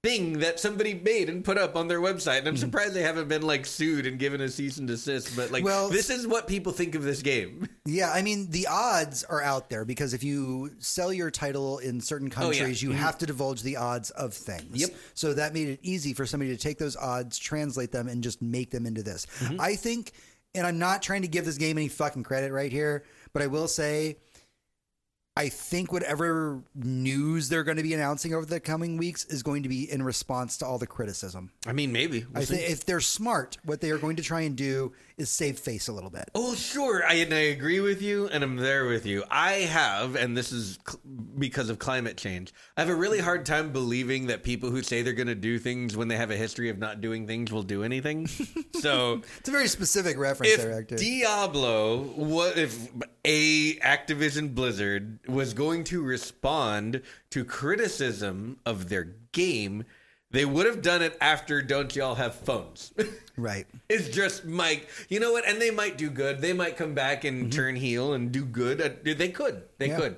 thing 0.06 0.40
that 0.40 0.60
somebody 0.60 0.94
made 0.94 1.30
and 1.30 1.44
put 1.44 1.58
up 1.58 1.76
on 1.76 1.88
their 1.88 2.00
website. 2.00 2.40
And 2.40 2.48
I'm 2.48 2.58
surprised 2.58 2.94
they 2.94 3.02
haven't 3.02 3.28
been 3.28 3.42
like 3.42 3.66
sued 3.66 4.06
and 4.06 4.20
given 4.20 4.40
a 4.40 4.50
cease 4.50 4.78
and 4.78 4.88
desist. 4.88 5.36
But 5.36 5.52
like, 5.52 5.64
Well- 5.64 5.90
this 5.90 6.12
is 6.12 6.28
what 6.28 6.48
people 6.48 6.72
think 6.72 6.96
of 6.96 7.04
this 7.04 7.22
game. 7.22 7.68
Yeah, 7.88 8.12
I 8.12 8.24
mean 8.24 8.50
the 8.50 8.66
odds 8.68 9.24
are 9.26 9.44
out 9.44 9.70
there 9.70 9.86
because 9.86 10.16
if 10.16 10.24
you 10.24 10.72
sell 10.80 11.14
your 11.14 11.30
title 11.30 11.78
in 11.78 12.02
certain 12.02 12.30
oh, 12.32 12.36
countries, 12.36 12.82
you 12.82 12.90
mm-hmm. 12.90 12.98
have 12.98 13.20
to 13.20 13.28
divulge 13.28 13.62
the 13.62 13.78
odds 13.78 14.10
of 14.10 14.34
things. 14.34 14.82
Yep. 14.82 14.90
So 15.14 15.36
that 15.36 15.54
made 15.54 15.68
it 15.68 15.80
easy 15.84 16.16
for 16.16 16.26
somebody 16.26 16.50
to 16.50 16.58
take 16.58 16.80
those 16.80 16.96
odds, 16.96 17.38
translate 17.38 17.92
them, 17.92 18.08
and 18.08 18.24
just 18.24 18.42
make 18.42 18.72
them 18.72 18.88
into 18.88 19.04
this. 19.04 19.28
Mm-hmm. 19.38 19.62
I 19.62 19.76
think, 19.76 20.14
and 20.56 20.66
I'm 20.66 20.80
not 20.80 21.04
trying 21.04 21.22
to 21.22 21.28
give 21.28 21.46
this 21.46 21.60
game 21.60 21.78
any 21.78 21.88
fucking 21.88 22.24
credit 22.24 22.52
right 22.52 22.72
here, 22.72 23.04
but 23.34 23.44
I 23.44 23.48
will 23.48 23.68
say. 23.68 24.18
I 25.38 25.50
think 25.50 25.92
whatever 25.92 26.62
news 26.76 27.50
they're 27.50 27.66
going 27.66 27.76
to 27.76 27.84
be 27.84 27.94
announcing 27.94 28.34
over 28.34 28.46
the 28.46 28.62
coming 28.62 28.96
weeks 28.96 29.26
is 29.26 29.44
going 29.44 29.64
to 29.64 29.70
be 29.70 29.92
in 29.92 30.02
response 30.02 30.58
to 30.60 30.66
all 30.66 30.78
the 30.78 30.88
criticism. 30.88 31.52
I 31.68 31.74
mean, 31.74 31.92
maybe. 31.92 32.26
We'll 32.34 32.44
I 32.44 32.46
think 32.46 32.70
if 32.70 32.86
they're 32.86 33.02
smart, 33.02 33.58
what 33.66 33.82
they 33.82 33.92
are 33.92 33.98
going 33.98 34.16
to 34.16 34.24
try 34.24 34.42
and 34.42 34.56
do 34.56 34.94
is 35.18 35.30
save 35.30 35.60
face 35.60 35.88
a 35.88 35.94
little 35.94 36.10
bit. 36.10 36.30
Oh, 36.36 36.56
sure. 36.56 37.04
I, 37.06 37.14
and 37.16 37.34
I 37.34 37.40
agree 37.40 37.80
with 37.80 38.02
you, 38.02 38.28
and 38.28 38.44
I'm 38.44 38.58
there 38.58 38.86
with 38.86 39.06
you. 39.06 39.24
I 39.30 39.52
have, 39.54 40.16
and 40.16 40.36
this 40.36 40.52
is 40.52 40.78
cl- 40.88 41.00
because 41.38 41.70
of 41.70 41.80
climate 41.80 42.18
change, 42.18 42.54
I 42.76 42.82
have 42.82 42.90
a 42.90 42.96
really 42.96 43.20
hard 43.20 43.46
time 43.46 43.72
believing 43.72 44.28
that 44.28 44.44
people 44.44 44.72
who 44.72 44.84
say 44.84 45.02
they're 45.02 45.14
going 45.14 45.28
to 45.28 45.36
do 45.36 45.58
things 45.58 45.96
when 45.96 46.08
they 46.08 46.18
have 46.18 46.32
a 46.32 46.36
history 46.36 46.70
of 46.70 46.78
not 46.78 47.02
doing 47.02 47.28
things 47.28 47.52
will 47.52 47.64
do 47.64 47.84
anything. 47.84 48.28
so. 48.74 49.22
It's 49.40 49.50
a 49.50 49.52
very 49.52 49.68
specific 49.68 50.18
reference 50.18 50.58
there, 50.58 50.72
If 50.72 50.78
Actor. 50.80 50.96
Diablo, 50.98 52.04
what 52.04 52.58
if 52.58 52.90
a 53.24 53.76
Activision 53.78 54.54
Blizzard 54.54 55.20
was 55.28 55.54
going 55.54 55.84
to 55.86 56.02
respond 56.02 57.02
to 57.32 57.46
criticism 57.46 58.60
of 58.66 58.90
their 58.90 59.16
game, 59.32 59.86
they 60.36 60.46
would 60.46 60.66
have 60.66 60.82
done 60.82 61.02
it 61.02 61.18
after 61.22 61.62
"Don't 61.62 61.96
y'all 61.96 62.16
have 62.16 62.36
phones?" 62.36 62.94
right. 63.38 63.66
It's 63.90 64.10
just 64.10 64.46
Mike. 64.46 64.88
You 65.10 65.20
know 65.20 65.32
what? 65.32 65.48
And 65.48 65.62
they 65.62 65.72
might 65.72 65.98
do 65.98 66.10
good. 66.10 66.42
They 66.42 66.54
might 66.54 66.78
come 66.78 66.94
back 66.94 67.24
and 67.24 67.52
turn 67.52 67.76
heel 67.76 68.14
and 68.14 68.32
do 68.32 68.44
good. 68.46 68.82
Uh, 68.82 68.90
They 69.04 69.30
could. 69.30 69.64
They 69.78 69.88
Yeah. 69.90 70.00
could. 70.00 70.18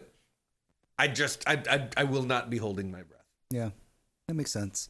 I 1.00 1.08
just, 1.08 1.44
I, 1.48 1.62
I, 1.70 1.88
I 1.96 2.04
will 2.06 2.24
not 2.24 2.50
be 2.50 2.58
holding 2.58 2.92
my 2.92 3.04
breath. 3.04 3.22
Yeah, 3.52 3.70
that 4.28 4.34
makes 4.34 4.52
sense. 4.52 4.90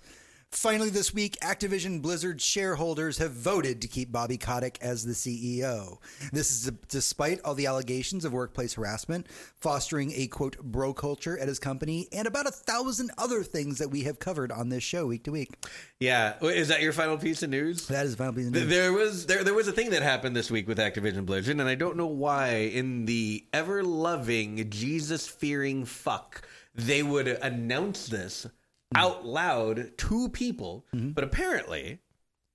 Finally, 0.51 0.89
this 0.89 1.13
week, 1.13 1.37
Activision 1.41 2.01
Blizzard 2.01 2.41
shareholders 2.41 3.17
have 3.17 3.31
voted 3.31 3.81
to 3.81 3.87
keep 3.87 4.11
Bobby 4.11 4.37
Kotick 4.37 4.77
as 4.81 5.03
the 5.03 5.11
CEO. 5.11 5.97
This 6.31 6.49
is 6.51 6.71
despite 6.87 7.41
all 7.43 7.53
the 7.53 7.67
allegations 7.67 8.23
of 8.23 8.31
workplace 8.31 8.73
harassment, 8.73 9.27
fostering 9.57 10.13
a 10.15 10.27
quote 10.27 10.57
bro 10.59 10.93
culture 10.93 11.37
at 11.37 11.49
his 11.49 11.59
company, 11.59 12.07
and 12.13 12.27
about 12.27 12.47
a 12.47 12.51
thousand 12.51 13.11
other 13.17 13.43
things 13.43 13.77
that 13.77 13.89
we 13.89 14.03
have 14.03 14.19
covered 14.19 14.51
on 14.51 14.69
this 14.69 14.83
show 14.83 15.05
week 15.05 15.25
to 15.25 15.31
week. 15.31 15.53
Yeah. 15.99 16.33
Is 16.41 16.69
that 16.69 16.81
your 16.81 16.93
final 16.93 17.17
piece 17.17 17.43
of 17.43 17.49
news? 17.49 17.85
That 17.87 18.05
is 18.05 18.11
the 18.11 18.17
final 18.17 18.33
piece 18.33 18.47
of 18.47 18.53
news. 18.53 18.67
There 18.67 18.93
was 18.93 19.25
there 19.25 19.43
there 19.43 19.53
was 19.53 19.67
a 19.67 19.73
thing 19.73 19.89
that 19.89 20.01
happened 20.01 20.35
this 20.35 20.49
week 20.49 20.67
with 20.67 20.77
Activision 20.77 21.25
Blizzard, 21.25 21.59
and 21.59 21.69
I 21.69 21.75
don't 21.75 21.97
know 21.97 22.07
why. 22.07 22.71
In 22.77 23.05
the 23.05 23.45
ever 23.53 23.83
loving 23.83 24.69
Jesus 24.69 25.27
fearing 25.27 25.83
fuck, 25.83 26.47
they 26.73 27.03
would 27.03 27.27
announce 27.27 28.07
this 28.07 28.47
out 28.95 29.25
loud 29.25 29.97
to 29.97 30.29
people, 30.29 30.85
mm-hmm. 30.93 31.09
but 31.11 31.23
apparently. 31.23 31.99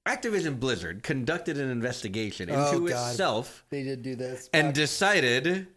Activision 0.04 0.58
Blizzard 0.58 1.04
conducted 1.04 1.56
an 1.58 1.70
investigation 1.70 2.50
oh, 2.50 2.64
into 2.64 2.82
Oh, 2.82 2.86
itself 2.86 3.64
They 3.70 3.84
did 3.84 4.02
do 4.02 4.16
this. 4.16 4.50
and 4.52 4.74
decided 4.74 5.68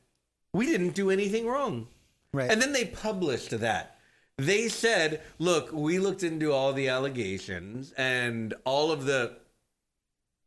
we 0.52 0.66
didn't 0.66 0.96
do 0.96 1.12
anything 1.12 1.46
wrong. 1.46 1.88
Right. 2.34 2.50
And 2.50 2.60
then 2.62 2.74
they 2.74 2.86
published 2.86 3.52
that. 3.60 3.98
They 4.38 4.68
said, 4.68 5.22
look, 5.38 5.72
we 5.72 6.00
looked 6.00 6.24
into 6.24 6.52
all 6.52 6.74
the 6.74 6.90
allegations 6.90 7.94
and 7.98 8.54
all 8.66 8.92
of 8.92 9.06
the 9.06 9.38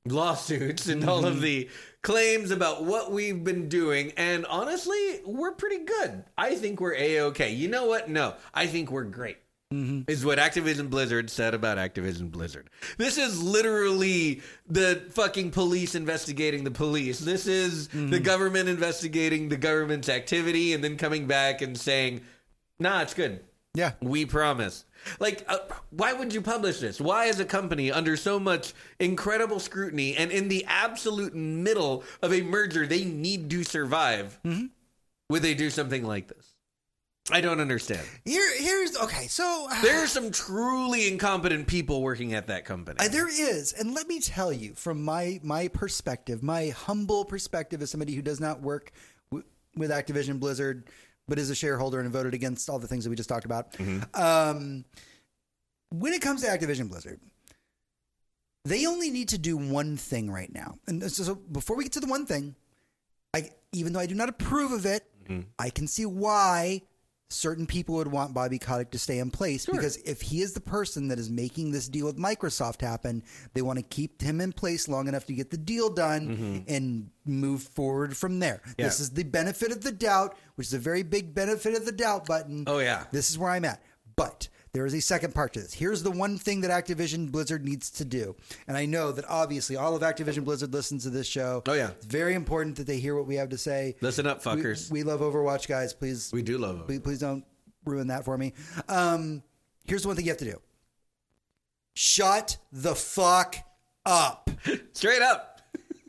lawsuits 0.05 0.89
and 0.89 1.09
all 1.09 1.25
of 1.25 1.35
mm-hmm. 1.35 1.43
the 1.43 1.71
claims 2.03 2.51
about 2.51 2.85
what 2.85 3.13
we've 3.13 3.45
been 3.45 3.69
doing. 3.69 4.13
And 4.17 4.45
honestly, 4.47 5.21
we're 5.25 5.53
pretty 5.53 5.85
good. 5.85 6.25
I 6.37 6.55
think 6.57 6.81
we're 6.81 6.95
A 6.95 7.21
OK. 7.21 7.53
You 7.53 7.69
know 7.69 7.87
what? 7.87 8.09
No, 8.09 8.35
I 8.53 8.67
think 8.67 8.91
we're 8.91 9.05
great. 9.05 9.39
Mm-hmm. 9.73 10.11
Is 10.11 10.25
what 10.25 10.39
Activision 10.39 10.89
Blizzard 10.89 11.29
said 11.29 11.53
about 11.53 11.77
Activision 11.77 12.31
Blizzard. 12.31 12.71
This 12.97 13.19
is 13.19 13.43
literally 13.43 14.41
the 14.67 15.03
fucking 15.11 15.51
police 15.51 15.95
investigating 15.95 16.65
the 16.65 16.71
police. 16.71 17.19
This 17.19 17.47
is 17.47 17.89
the 17.89 17.99
mm-hmm. 17.99 18.23
government 18.23 18.71
investigating 18.71 19.51
the 19.51 19.59
government's 19.59 20.09
activity 20.09 20.73
and 20.73 20.83
then 20.83 20.97
coming 20.97 21.27
back 21.27 21.61
and 21.61 21.77
saying, 21.77 22.23
nah, 22.79 23.03
it's 23.03 23.13
good. 23.13 23.41
yeah. 23.75 23.93
We 24.01 24.25
promise. 24.25 24.87
Like, 25.21 25.45
uh, 25.47 25.59
why 25.91 26.15
would 26.15 26.33
you 26.33 26.41
publish 26.41 26.81
this? 26.81 26.99
Why, 26.99 27.27
as 27.29 27.39
a 27.39 27.45
company, 27.45 27.93
under 27.93 28.17
so 28.17 28.41
much 28.41 28.73
incredible 28.99 29.61
scrutiny 29.61 30.17
and 30.17 30.31
in 30.31 30.49
the 30.49 30.65
absolute 30.67 31.35
middle 31.35 32.05
of 32.23 32.33
a 32.33 32.41
merger 32.41 32.87
they 32.87 33.05
need 33.05 33.51
to 33.51 33.65
survive, 33.65 34.41
mm-hmm. 34.47 34.67
would 35.29 35.43
they 35.43 35.55
do 35.55 35.69
something 35.69 36.05
like 36.05 36.29
this? 36.29 36.55
I 37.31 37.41
don't 37.41 37.61
understand. 37.61 38.07
Here, 38.25 38.49
here's 38.59 38.97
okay. 38.97 39.27
So 39.27 39.69
There 39.83 40.03
are 40.03 40.07
some 40.07 40.31
truly 40.31 41.09
incompetent 41.09 41.67
people 41.67 42.03
working 42.03 42.35
at 42.35 42.47
that 42.49 42.65
company. 42.65 42.99
Uh, 43.01 43.09
there 43.09 43.29
is, 43.29 43.73
and 43.73 43.95
let 43.95 44.09
me 44.09 44.21
tell 44.21 44.53
you, 44.53 44.75
from 44.75 45.03
my 45.05 45.41
my 45.43 45.69
perspective, 45.69 46.43
my 46.43 46.69
humble 46.69 47.25
perspective 47.25 47.83
as 47.83 47.91
somebody 47.91 48.15
who 48.15 48.23
does 48.23 48.41
not 48.41 48.61
work 48.63 48.93
w- 49.31 49.45
with 49.77 49.91
Activision 49.91 50.41
Blizzard, 50.41 50.89
but 51.27 51.39
is 51.39 51.51
a 51.51 51.55
shareholder 51.55 52.01
and 52.01 52.11
voted 52.11 52.35
against 52.35 52.71
all 52.71 52.79
the 52.79 52.89
things 52.89 53.05
that 53.05 53.11
we 53.11 53.17
just 53.17 53.29
talked 53.29 53.45
about. 53.45 53.77
Um, 54.15 54.85
when 55.91 56.13
it 56.13 56.23
comes 56.23 56.43
to 56.43 56.49
Activision 56.49 56.89
Blizzard, 56.89 57.21
they 58.65 58.87
only 58.87 59.11
need 59.11 59.29
to 59.31 59.39
do 59.39 59.57
one 59.57 59.97
thing 59.97 60.31
right 60.31 60.53
now. 60.53 60.79
And 60.87 61.03
so, 61.11 61.23
so 61.23 61.35
before 61.35 61.77
we 61.77 61.85
get 61.85 61.93
to 61.93 62.01
the 62.01 62.07
one 62.07 62.27
thing, 62.27 62.55
I 63.35 63.51
even 63.73 63.93
though 63.93 64.01
I 64.01 64.07
do 64.07 64.15
not 64.15 64.29
approve 64.29 64.73
of 64.73 64.87
it, 64.87 65.05
I 65.59 65.69
can 65.69 65.87
see 65.87 66.07
why 66.07 66.81
certain 67.31 67.67
people 67.67 67.97
would 67.97 68.09
want 68.11 68.33
Bobby 68.33 68.59
Kotick 68.59 68.91
to 68.93 68.99
stay 68.99 69.19
in 69.19 69.31
place 69.31 69.67
because 69.67 69.97
if 69.99 70.23
he 70.23 70.41
is 70.41 70.55
the 70.55 70.61
person 70.61 71.09
that 71.09 71.19
is 71.19 71.29
making 71.31 71.73
this 71.73 71.87
deal 71.89 72.07
with 72.07 72.17
Microsoft 72.17 72.81
happen, 72.81 73.23
they 73.53 73.61
want 73.63 73.79
to 73.79 73.85
keep 73.85 74.23
him 74.23 74.41
in 74.41 74.53
place 74.53 74.89
long 74.89 75.09
enough 75.09 75.27
to 75.27 75.35
get 75.35 75.51
the 75.51 75.59
deal 75.59 75.91
done 75.91 76.65
and 76.69 77.11
move 77.27 77.63
forward 77.63 78.17
from 78.17 78.39
there. 78.41 78.63
This 78.77 78.95
Mm-hmm. 78.95 79.03
Is 79.03 79.11
the 79.11 79.25
benefit 79.25 79.73
of 79.73 79.83
the 79.83 79.93
doubt, 79.93 80.37
which 80.55 80.69
is 80.69 80.75
a 80.75 80.79
very 80.79 81.03
big 81.03 81.35
benefit 81.35 81.75
of 81.75 81.85
the 81.85 81.93
doubt 81.93 82.27
button. 82.27 82.65
Oh, 82.67 82.79
yeah. 82.79 83.05
This 83.13 83.31
is 83.31 83.39
where 83.39 83.51
I'm 83.51 83.65
at. 83.67 83.83
But 84.17 84.49
there 84.79 84.87
is 84.87 84.95
a 84.95 85.01
second 85.01 85.35
part 85.35 85.53
to 85.55 85.61
this. 85.61 85.75
Here's 85.75 86.05
the 86.05 86.11
one 86.13 86.39
thing 86.39 86.61
that 86.61 86.71
Activision 86.71 87.33
Blizzard 87.33 87.65
needs 87.65 87.91
to 87.91 88.05
do. 88.05 88.37
And 88.69 88.77
I 88.77 88.87
know 88.87 89.11
that 89.11 89.25
obviously 89.29 89.75
all 89.75 89.97
of 89.97 90.03
Activision 90.03 90.45
Blizzard 90.45 90.73
listens 90.73 91.03
to 91.03 91.11
this 91.11 91.27
show. 91.27 91.65
Oh, 91.67 91.73
yeah. 91.73 91.91
It's 91.97 92.07
very 92.07 92.35
important 92.35 92.77
that 92.77 92.87
they 92.87 93.01
hear 93.01 93.17
what 93.17 93.27
we 93.27 93.35
have 93.35 93.49
to 93.49 93.59
say. 93.59 93.97
Listen 94.01 94.25
up, 94.29 94.47
We- 94.47 94.53
fuckers. 94.53 94.89
We, 94.89 95.03
love 95.03 95.19
Overwatch, 95.19 95.67
guys. 95.67 95.93
Please, 95.93 96.31
We 96.33 96.43
do 96.43 96.59
love 96.59 96.87
Please, 96.87 97.01
please 97.01 97.19
don't 97.19 97.45
ruin 97.85 98.07
that 98.07 98.25
for 98.25 98.39
me. 98.39 98.53
Um, 98.89 99.43
here's 99.85 100.03
the 100.03 100.09
one 100.11 100.17
thing 100.17 100.27
you 100.27 100.31
have 100.31 100.39
to 100.39 100.45
do: 100.45 100.61
shut 101.95 102.59
the 102.71 102.95
fuck 102.95 103.57
up. 104.07 104.49
Straight 104.93 105.23
up. 105.23 105.61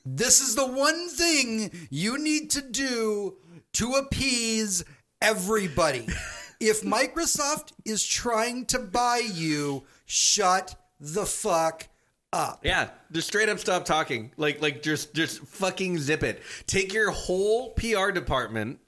This 0.05 0.41
is 0.41 0.53
the 0.53 0.67
one 0.67 1.09
thing 1.09 1.72
you 1.89 2.20
need 2.20 2.51
to 2.51 2.61
do 2.61 3.38
to 3.74 3.93
appease 3.93 4.84
everybody. 5.24 6.07
if 6.60 6.82
Microsoft 6.82 7.72
is 7.86 8.05
trying 8.05 8.66
to 8.68 8.80
buy 8.80 9.22
you, 9.34 9.84
shut 10.05 10.76
the 10.99 11.26
fuck 11.26 11.88
up. 12.34 12.62
Yeah, 12.64 12.89
just 13.12 13.28
straight 13.28 13.49
up 13.49 13.60
stop 13.60 13.86
talking. 13.86 14.32
Like, 14.38 14.62
like 14.62 14.84
just, 14.84 15.14
just 15.14 15.39
fucking 15.39 15.97
zip 15.99 16.24
it. 16.24 16.41
Take 16.68 16.93
your 16.93 17.12
whole 17.12 17.72
PR 17.72 18.12
department. 18.12 18.80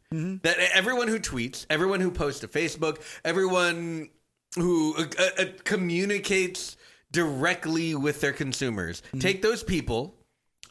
That 0.44 0.58
everyone 0.74 1.08
who 1.08 1.20
tweets, 1.20 1.66
everyone 1.70 2.02
who 2.02 2.12
posts 2.12 2.42
to 2.42 2.50
Facebook, 2.50 3.02
everyone 3.24 4.10
who 4.56 4.94
uh, 4.98 5.06
uh, 5.40 5.46
communicates 5.64 6.76
directly 7.12 7.96
with 7.96 8.20
their 8.20 8.34
consumers. 8.34 9.04
Take 9.20 9.42
those 9.42 9.64
people 9.64 10.16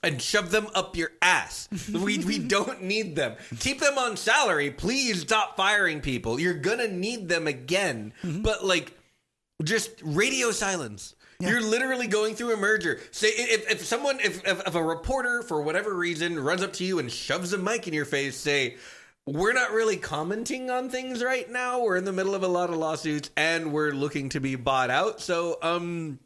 and 0.03 0.21
shove 0.21 0.51
them 0.51 0.67
up 0.75 0.97
your 0.97 1.11
ass. 1.21 1.69
we 1.93 2.19
we 2.19 2.39
don't 2.57 2.83
need 2.83 3.17
them. 3.17 3.37
Keep 3.59 3.81
them 3.81 3.99
on 3.99 4.17
salary. 4.17 4.71
Please 4.71 5.21
stop 5.23 5.57
firing 5.57 6.01
people. 6.01 6.41
You're 6.41 6.55
gonna 6.55 6.89
need 6.89 7.29
them 7.29 7.47
again. 7.47 8.13
But 8.23 8.65
like 8.65 8.97
just 9.63 9.91
radio 10.03 10.51
silence. 10.51 11.15
You're 11.39 11.63
literally 11.63 12.07
going 12.07 12.35
through 12.35 12.53
a 12.53 12.57
merger. 12.59 13.01
Say 13.13 13.29
if, 13.29 13.71
if 13.71 13.85
someone 13.85 14.21
if, 14.21 14.47
if 14.47 14.67
if 14.67 14.75
a 14.75 14.83
reporter 14.83 15.43
for 15.43 15.63
whatever 15.63 15.95
reason 15.95 16.39
runs 16.39 16.63
up 16.63 16.75
to 16.75 16.85
you 16.85 16.99
and 16.99 17.11
shoves 17.11 17.53
a 17.55 17.59
mic 17.59 17.89
in 17.89 17.95
your 17.95 18.05
face, 18.05 18.37
say 18.37 18.77
we're 19.27 19.53
not 19.55 19.73
really 19.73 19.97
commenting 19.97 20.71
on 20.71 20.91
things 20.91 21.23
right 21.23 21.51
now. 21.51 21.83
We're 21.83 21.97
in 21.97 22.05
the 22.05 22.13
middle 22.13 22.35
of 22.35 22.43
a 22.43 22.49
lot 22.49 22.69
of 22.69 22.77
lawsuits 22.77 23.31
and 23.37 23.73
we're 23.73 23.93
looking 23.93 24.29
to 24.31 24.41
be 24.41 24.55
bought 24.55 24.91
out. 24.91 25.21
So 25.23 25.57
um 25.63 26.19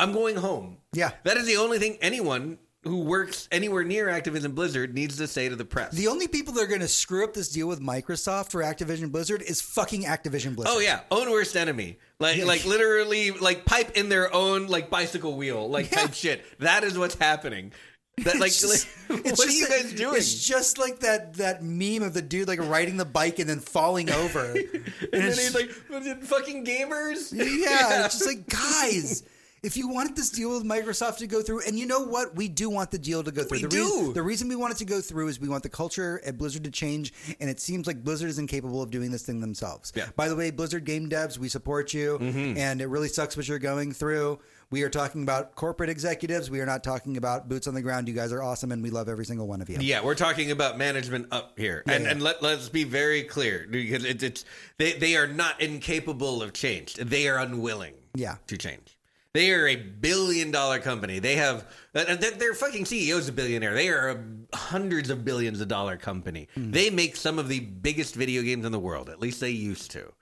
I'm 0.00 0.12
going 0.12 0.36
home. 0.36 0.78
Yeah. 0.92 1.12
That 1.24 1.36
is 1.36 1.46
the 1.46 1.56
only 1.58 1.78
thing 1.78 1.98
anyone 2.00 2.58
who 2.82 3.00
works 3.00 3.46
anywhere 3.52 3.84
near 3.84 4.06
Activision 4.06 4.54
Blizzard 4.54 4.94
needs 4.94 5.18
to 5.18 5.26
say 5.26 5.48
to 5.50 5.56
the 5.56 5.64
press. 5.66 5.92
The 5.92 6.08
only 6.08 6.28
people 6.28 6.54
that 6.54 6.62
are 6.64 6.66
going 6.66 6.80
to 6.80 6.88
screw 6.88 7.24
up 7.24 7.34
this 7.34 7.50
deal 7.50 7.68
with 7.68 7.80
Microsoft 7.80 8.50
for 8.50 8.62
Activision 8.62 9.12
Blizzard 9.12 9.42
is 9.42 9.60
fucking 9.60 10.04
Activision 10.04 10.56
Blizzard. 10.56 10.74
Oh 10.74 10.78
yeah, 10.80 11.00
own 11.10 11.30
worst 11.30 11.56
enemy. 11.56 11.98
Like 12.18 12.42
like 12.44 12.64
literally 12.64 13.32
like 13.32 13.64
pipe 13.66 13.96
in 13.96 14.08
their 14.08 14.34
own 14.34 14.66
like 14.68 14.88
bicycle 14.88 15.36
wheel 15.36 15.68
like 15.68 15.90
Yeah. 15.90 15.98
type 16.02 16.14
shit. 16.14 16.44
That 16.60 16.84
is 16.84 16.98
what's 16.98 17.16
happening. 17.16 17.72
That 18.24 18.38
like, 18.38 18.48
It's 18.48 18.60
just- 18.60 18.86
like, 19.08 19.20
it's 19.24 19.38
what 19.38 19.48
are 19.48 19.52
you 19.52 19.66
guys 19.66 19.94
doing? 19.94 20.16
It's 20.16 20.46
just 20.46 20.76
like 20.78 21.00
that 21.00 21.34
that 21.34 21.62
meme 21.62 22.02
of 22.02 22.12
the 22.12 22.20
dude 22.20 22.48
like 22.48 22.58
riding 22.60 22.98
the 22.98 23.06
bike 23.06 23.38
and 23.38 23.48
then 23.48 23.60
falling 23.60 24.10
over. 24.10 24.44
and 24.50 24.66
and 25.12 25.22
then 25.22 25.30
he's 25.32 25.54
like, 25.54 25.70
fucking 25.70 26.66
gamers? 26.66 27.32
yeah, 27.32 28.04
it's 28.04 28.18
just 28.18 28.26
like 28.26 28.46
guys. 28.48 29.22
If 29.62 29.76
you 29.76 29.88
wanted 29.88 30.16
this 30.16 30.30
deal 30.30 30.54
with 30.54 30.64
Microsoft 30.64 31.18
to 31.18 31.26
go 31.26 31.42
through, 31.42 31.62
and 31.66 31.78
you 31.78 31.86
know 31.86 32.00
what, 32.00 32.34
we 32.34 32.48
do 32.48 32.70
want 32.70 32.90
the 32.90 32.98
deal 32.98 33.22
to 33.22 33.30
go 33.30 33.42
through. 33.42 33.58
We 33.58 33.62
the 33.62 33.68
do. 33.68 33.82
Reason, 33.82 34.12
the 34.14 34.22
reason 34.22 34.48
we 34.48 34.56
want 34.56 34.72
it 34.72 34.78
to 34.78 34.86
go 34.86 35.02
through 35.02 35.28
is 35.28 35.38
we 35.38 35.48
want 35.48 35.62
the 35.62 35.68
culture 35.68 36.20
at 36.24 36.38
Blizzard 36.38 36.64
to 36.64 36.70
change, 36.70 37.12
and 37.40 37.50
it 37.50 37.60
seems 37.60 37.86
like 37.86 38.02
Blizzard 38.02 38.30
is 38.30 38.38
incapable 38.38 38.82
of 38.82 38.90
doing 38.90 39.10
this 39.10 39.22
thing 39.22 39.40
themselves. 39.40 39.92
Yeah. 39.94 40.04
Mm-hmm. 40.04 40.12
By 40.16 40.28
the 40.28 40.36
way, 40.36 40.50
Blizzard 40.50 40.84
game 40.84 41.10
devs, 41.10 41.36
we 41.36 41.48
support 41.48 41.92
you, 41.92 42.16
and 42.16 42.80
it 42.80 42.86
really 42.86 43.08
sucks 43.08 43.36
what 43.36 43.48
you're 43.48 43.58
going 43.58 43.92
through. 43.92 44.38
We 44.70 44.82
are 44.84 44.88
talking 44.88 45.24
about 45.24 45.56
corporate 45.56 45.90
executives. 45.90 46.48
We 46.48 46.60
are 46.60 46.66
not 46.66 46.84
talking 46.84 47.16
about 47.16 47.48
boots 47.48 47.66
on 47.66 47.74
the 47.74 47.82
ground. 47.82 48.08
You 48.08 48.14
guys 48.14 48.32
are 48.32 48.42
awesome, 48.42 48.72
and 48.72 48.82
we 48.82 48.88
love 48.90 49.08
every 49.08 49.26
single 49.26 49.46
one 49.46 49.60
of 49.60 49.68
you. 49.68 49.78
Yeah, 49.80 50.02
we're 50.02 50.14
talking 50.14 50.52
about 50.52 50.78
management 50.78 51.26
up 51.32 51.58
here, 51.58 51.82
and 51.86 52.04
yeah. 52.04 52.10
and 52.10 52.22
let 52.22 52.40
let's 52.42 52.68
be 52.70 52.84
very 52.84 53.24
clear 53.24 53.66
because 53.68 54.04
it, 54.04 54.22
it's 54.22 54.44
they 54.78 54.92
they 54.92 55.16
are 55.16 55.26
not 55.26 55.60
incapable 55.60 56.42
of 56.42 56.52
change. 56.52 56.94
They 56.94 57.28
are 57.28 57.38
unwilling. 57.38 57.94
Yeah. 58.14 58.36
to 58.48 58.56
change. 58.56 58.96
They 59.32 59.52
are 59.52 59.68
a 59.68 59.76
billion 59.76 60.50
dollar 60.50 60.80
company. 60.80 61.20
They 61.20 61.36
have 61.36 61.66
their 61.92 62.16
their 62.16 62.54
fucking 62.54 62.84
CEO 62.84 63.16
is 63.18 63.28
a 63.28 63.32
billionaire. 63.32 63.74
They 63.74 63.88
are 63.88 64.08
a 64.10 64.56
hundreds 64.56 65.08
of 65.08 65.24
billions 65.24 65.60
of 65.60 65.68
dollar 65.68 65.96
company. 65.96 66.48
Hmm. 66.54 66.72
They 66.72 66.90
make 66.90 67.14
some 67.16 67.38
of 67.38 67.48
the 67.48 67.60
biggest 67.60 68.16
video 68.16 68.42
games 68.42 68.64
in 68.66 68.72
the 68.72 68.78
world. 68.80 69.08
At 69.08 69.20
least 69.20 69.40
they 69.40 69.50
used 69.50 69.90
to. 69.92 70.12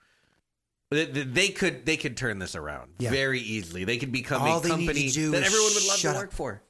They- 0.91 1.49
could 1.49 1.85
they 1.85 1.97
could 1.97 2.17
turn 2.17 2.39
this 2.39 2.55
around 2.55 2.93
Yeah. 2.99 3.09
very 3.11 3.39
easily. 3.39 3.83
They 3.83 3.97
could 3.97 4.11
become 4.11 4.41
All 4.41 4.57
a 4.57 4.61
they 4.61 4.69
need 4.75 4.87
to 4.87 4.93
company 4.93 5.09
do 5.11 5.31
that 5.31 5.43
everyone 5.43 5.73
would 5.73 5.85
love 5.85 5.95
to 5.95 6.01
shut 6.01 6.15
work 6.15 6.27
up. 6.29 6.33
for. 6.33 6.63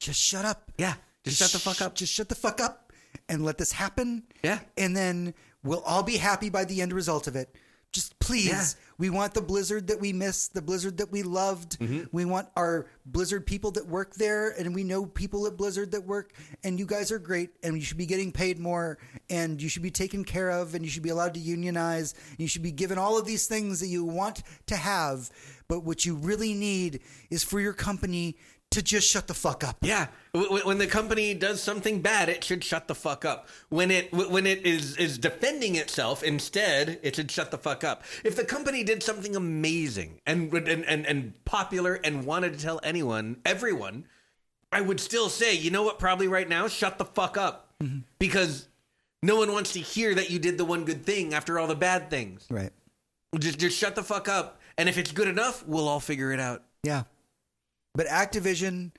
Just 0.00 0.20
shut 0.20 0.44
up. 0.44 0.70
Yeah, 0.78 0.94
just 1.24 1.38
shut 1.38 1.50
the 1.52 1.58
fuck 1.58 1.80
up. 1.82 1.94
Just 1.94 2.12
shut 2.12 2.28
the 2.28 2.34
fuck 2.34 2.60
up 2.60 2.92
and 3.28 3.44
let 3.44 3.58
this 3.58 3.72
happen. 3.72 4.24
Yeah. 4.42 4.60
And 4.76 4.96
then 4.96 5.34
we'll 5.62 5.82
all 5.82 6.02
be 6.02 6.16
happy 6.16 6.50
by 6.50 6.64
the 6.64 6.82
end 6.82 6.92
result 6.92 7.26
of 7.28 7.36
it. 7.36 7.54
Just 7.92 8.18
please, 8.20 8.46
Yeah. 8.46 8.66
We 9.00 9.08
want 9.08 9.32
the 9.32 9.40
Blizzard 9.40 9.86
that 9.86 9.98
we 9.98 10.12
miss, 10.12 10.48
the 10.48 10.60
Blizzard 10.60 10.98
that 10.98 11.10
we 11.10 11.22
loved. 11.22 11.80
Mm-hmm. 11.80 12.02
We 12.12 12.26
want 12.26 12.48
our 12.54 12.86
Blizzard 13.06 13.46
people 13.46 13.70
that 13.72 13.86
work 13.86 14.14
there, 14.14 14.50
and 14.50 14.74
we 14.74 14.84
know 14.84 15.06
people 15.06 15.46
at 15.46 15.56
Blizzard 15.56 15.92
that 15.92 16.04
work, 16.06 16.34
and 16.62 16.78
you 16.78 16.84
guys 16.84 17.10
are 17.10 17.18
great, 17.18 17.48
and 17.62 17.76
you 17.76 17.80
should 17.80 17.96
be 17.96 18.04
getting 18.04 18.30
paid 18.30 18.58
more, 18.58 18.98
and 19.30 19.60
you 19.60 19.70
should 19.70 19.82
be 19.82 19.90
taken 19.90 20.22
care 20.22 20.50
of, 20.50 20.74
and 20.74 20.84
you 20.84 20.90
should 20.90 21.02
be 21.02 21.08
allowed 21.08 21.32
to 21.32 21.40
unionize, 21.40 22.12
and 22.28 22.40
you 22.40 22.46
should 22.46 22.62
be 22.62 22.72
given 22.72 22.98
all 22.98 23.18
of 23.18 23.24
these 23.24 23.46
things 23.46 23.80
that 23.80 23.86
you 23.86 24.04
want 24.04 24.42
to 24.66 24.76
have. 24.76 25.30
But 25.66 25.80
what 25.80 26.04
you 26.04 26.16
really 26.16 26.52
need 26.52 27.00
is 27.30 27.42
for 27.42 27.58
your 27.58 27.72
company 27.72 28.36
to 28.70 28.82
just 28.82 29.08
shut 29.08 29.26
the 29.26 29.34
fuck 29.34 29.64
up. 29.64 29.78
Yeah, 29.82 30.06
when 30.32 30.78
the 30.78 30.86
company 30.86 31.34
does 31.34 31.60
something 31.62 32.00
bad, 32.00 32.28
it 32.28 32.44
should 32.44 32.62
shut 32.62 32.86
the 32.86 32.94
fuck 32.94 33.24
up. 33.24 33.48
When 33.68 33.90
it 33.90 34.12
when 34.12 34.46
it 34.46 34.64
is 34.64 34.96
is 34.96 35.18
defending 35.18 35.74
itself, 35.74 36.22
instead, 36.22 37.00
it 37.02 37.16
should 37.16 37.30
shut 37.30 37.50
the 37.50 37.58
fuck 37.58 37.82
up. 37.82 38.04
If 38.24 38.36
the 38.36 38.44
company 38.44 38.84
did 38.84 39.02
something 39.02 39.34
amazing 39.34 40.20
and 40.26 40.52
and 40.52 40.84
and, 40.84 41.06
and 41.06 41.44
popular 41.44 41.94
and 42.04 42.24
wanted 42.24 42.54
to 42.54 42.60
tell 42.60 42.80
anyone, 42.84 43.38
everyone, 43.44 44.06
I 44.70 44.80
would 44.80 45.00
still 45.00 45.28
say, 45.28 45.54
you 45.54 45.70
know 45.70 45.82
what? 45.82 45.98
Probably 45.98 46.28
right 46.28 46.48
now, 46.48 46.68
shut 46.68 46.98
the 46.98 47.04
fuck 47.04 47.36
up, 47.36 47.74
mm-hmm. 47.82 48.00
because 48.20 48.68
no 49.22 49.36
one 49.36 49.52
wants 49.52 49.72
to 49.72 49.80
hear 49.80 50.14
that 50.14 50.30
you 50.30 50.38
did 50.38 50.58
the 50.58 50.64
one 50.64 50.84
good 50.84 51.04
thing 51.04 51.34
after 51.34 51.58
all 51.58 51.66
the 51.66 51.74
bad 51.74 52.08
things. 52.08 52.46
Right. 52.48 52.70
Just 53.36 53.58
just 53.58 53.76
shut 53.76 53.96
the 53.96 54.04
fuck 54.04 54.28
up, 54.28 54.60
and 54.78 54.88
if 54.88 54.96
it's 54.96 55.10
good 55.10 55.28
enough, 55.28 55.66
we'll 55.66 55.88
all 55.88 56.00
figure 56.00 56.32
it 56.32 56.38
out. 56.38 56.62
Yeah. 56.84 57.02
But 57.94 58.06
Activision, 58.06 58.92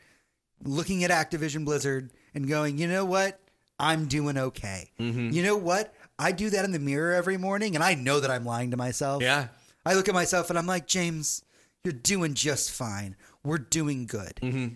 looking 0.63 1.03
at 1.03 1.11
Activision 1.11 1.65
Blizzard 1.65 2.11
and 2.33 2.47
going, 2.47 2.77
you 2.77 2.87
know 2.87 3.05
what? 3.05 3.39
I'm 3.79 4.05
doing 4.05 4.37
okay. 4.37 4.91
Mm-hmm. 4.99 5.31
You 5.31 5.43
know 5.43 5.57
what? 5.57 5.93
I 6.19 6.31
do 6.31 6.51
that 6.51 6.65
in 6.65 6.71
the 6.71 6.79
mirror 6.79 7.13
every 7.13 7.37
morning 7.37 7.75
and 7.75 7.83
I 7.83 7.95
know 7.95 8.19
that 8.19 8.29
I'm 8.29 8.45
lying 8.45 8.71
to 8.71 8.77
myself. 8.77 9.23
Yeah. 9.23 9.47
I 9.85 9.95
look 9.95 10.07
at 10.07 10.13
myself 10.13 10.49
and 10.49 10.59
I'm 10.59 10.67
like, 10.67 10.85
James, 10.85 11.43
you're 11.83 11.93
doing 11.93 12.35
just 12.35 12.71
fine. 12.71 13.15
We're 13.43 13.57
doing 13.57 14.05
good. 14.05 14.35
Mm-hmm. 14.41 14.75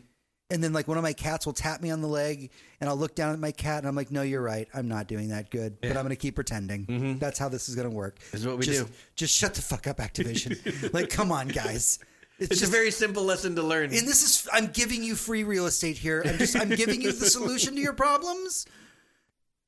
And 0.52 0.64
then, 0.64 0.74
like, 0.74 0.88
one 0.88 0.98
of 0.98 1.04
my 1.04 1.14
cats 1.14 1.48
will 1.48 1.54
tap 1.54 1.82
me 1.82 1.90
on 1.90 2.02
the 2.02 2.08
leg, 2.08 2.52
and 2.80 2.88
I'll 2.88 2.96
look 2.96 3.16
down 3.16 3.34
at 3.34 3.40
my 3.40 3.52
cat, 3.52 3.80
and 3.80 3.88
I'm 3.88 3.96
like, 3.96 4.12
"No, 4.12 4.22
you're 4.22 4.44
right. 4.44 4.68
I'm 4.76 4.88
not 4.88 5.08
doing 5.08 5.30
that 5.30 5.50
good, 5.50 5.82
but 5.82 5.90
I'm 5.90 6.04
going 6.04 6.10
to 6.10 6.16
keep 6.16 6.36
pretending. 6.36 7.18
That's 7.20 7.40
how 7.40 7.50
this 7.50 7.68
is 7.68 7.74
going 7.74 7.90
to 7.90 7.96
work. 7.96 8.20
Mm-hmm. 8.20 8.32
This 8.32 8.42
is 8.42 8.48
what 8.48 8.58
we 8.60 8.66
just, 8.66 8.86
do. 8.86 8.94
Just 9.16 9.36
shut 9.36 9.56
the 9.56 9.64
fuck 9.64 9.88
up, 9.88 9.98
Activision. 9.98 10.94
like, 10.94 11.10
come 11.10 11.32
on, 11.32 11.48
guys. 11.48 11.98
It's 12.40 12.60
just- 12.60 12.64
a 12.64 12.68
very 12.68 12.92
simple 12.92 13.24
lesson 13.24 13.56
to 13.56 13.64
learn. 13.64 13.86
and 13.86 14.08
this 14.08 14.24
is 14.24 14.48
I'm 14.52 14.68
giving 14.68 15.04
you 15.04 15.16
free 15.16 15.44
real 15.44 15.66
estate 15.68 15.98
here. 15.98 16.22
I'm 16.26 16.38
just 16.38 16.56
I'm 16.60 16.70
giving 16.70 17.02
you 17.02 17.12
the 17.12 17.26
solution 17.28 17.76
to 17.76 17.82
your 17.82 17.94
problems. 17.94 18.66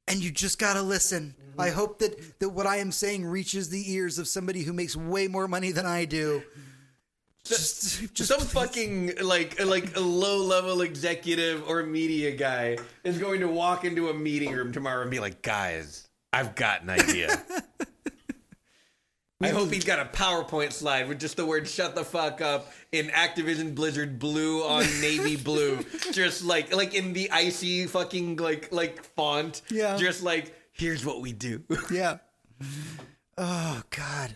And 0.10 0.20
you 0.24 0.32
just 0.32 0.58
gotta 0.58 0.82
listen. 0.82 1.36
Mm-hmm. 1.52 1.62
I 1.62 1.70
hope 1.70 2.00
that, 2.00 2.40
that 2.40 2.50
what 2.50 2.66
I 2.66 2.78
am 2.78 2.92
saying 2.94 3.26
reaches 3.26 3.70
the 3.70 3.92
ears 3.94 4.18
of 4.18 4.28
somebody 4.28 4.64
who 4.64 4.72
makes 4.72 4.96
way 4.96 5.28
more 5.28 5.48
money 5.50 5.72
than 5.74 5.86
I 5.86 6.06
do. 6.06 6.44
Just, 7.44 8.14
just 8.14 8.30
some 8.30 8.40
please. 8.40 8.52
fucking 8.52 9.14
like 9.22 9.64
like 9.66 9.96
a 9.96 10.02
low 10.02 10.38
level 10.44 10.82
executive 10.82 11.64
or 11.68 11.84
media 11.84 12.32
guy 12.36 12.78
is 13.06 13.18
going 13.18 13.40
to 13.40 13.48
walk 13.48 13.86
into 13.86 14.10
a 14.10 14.14
meeting 14.14 14.52
room 14.52 14.74
tomorrow 14.74 15.02
and 15.02 15.10
be 15.12 15.20
like, 15.20 15.42
"Guys, 15.42 16.08
I've 16.34 16.56
got 16.56 16.82
an 16.84 16.90
idea." 16.90 17.42
I 19.40 19.50
hope 19.50 19.72
he's 19.72 19.86
got 19.86 20.00
a 20.00 20.06
PowerPoint 20.06 20.72
slide 20.74 21.08
with 21.08 21.20
just 21.20 21.38
the 21.38 21.46
word 21.46 21.68
"shut 21.68 21.94
the 21.94 22.04
fuck 22.04 22.42
up" 22.42 22.72
in 22.92 23.08
Activision 23.10 23.76
Blizzard 23.76 24.18
blue 24.18 24.64
on 24.64 24.84
navy 25.02 25.36
blue, 25.36 25.80
just 26.12 26.44
like 26.44 26.76
like 26.76 26.96
in 26.96 27.14
the 27.14 27.30
icy 27.30 27.86
fucking 27.86 28.38
like 28.38 28.72
like 28.72 29.04
font. 29.16 29.62
Yeah. 29.70 29.96
just 29.98 30.24
like 30.24 30.54
here's 30.72 31.06
what 31.06 31.22
we 31.22 31.34
do. 31.34 31.64
Yeah. 31.92 32.18
Oh 33.40 33.84
God, 33.92 34.36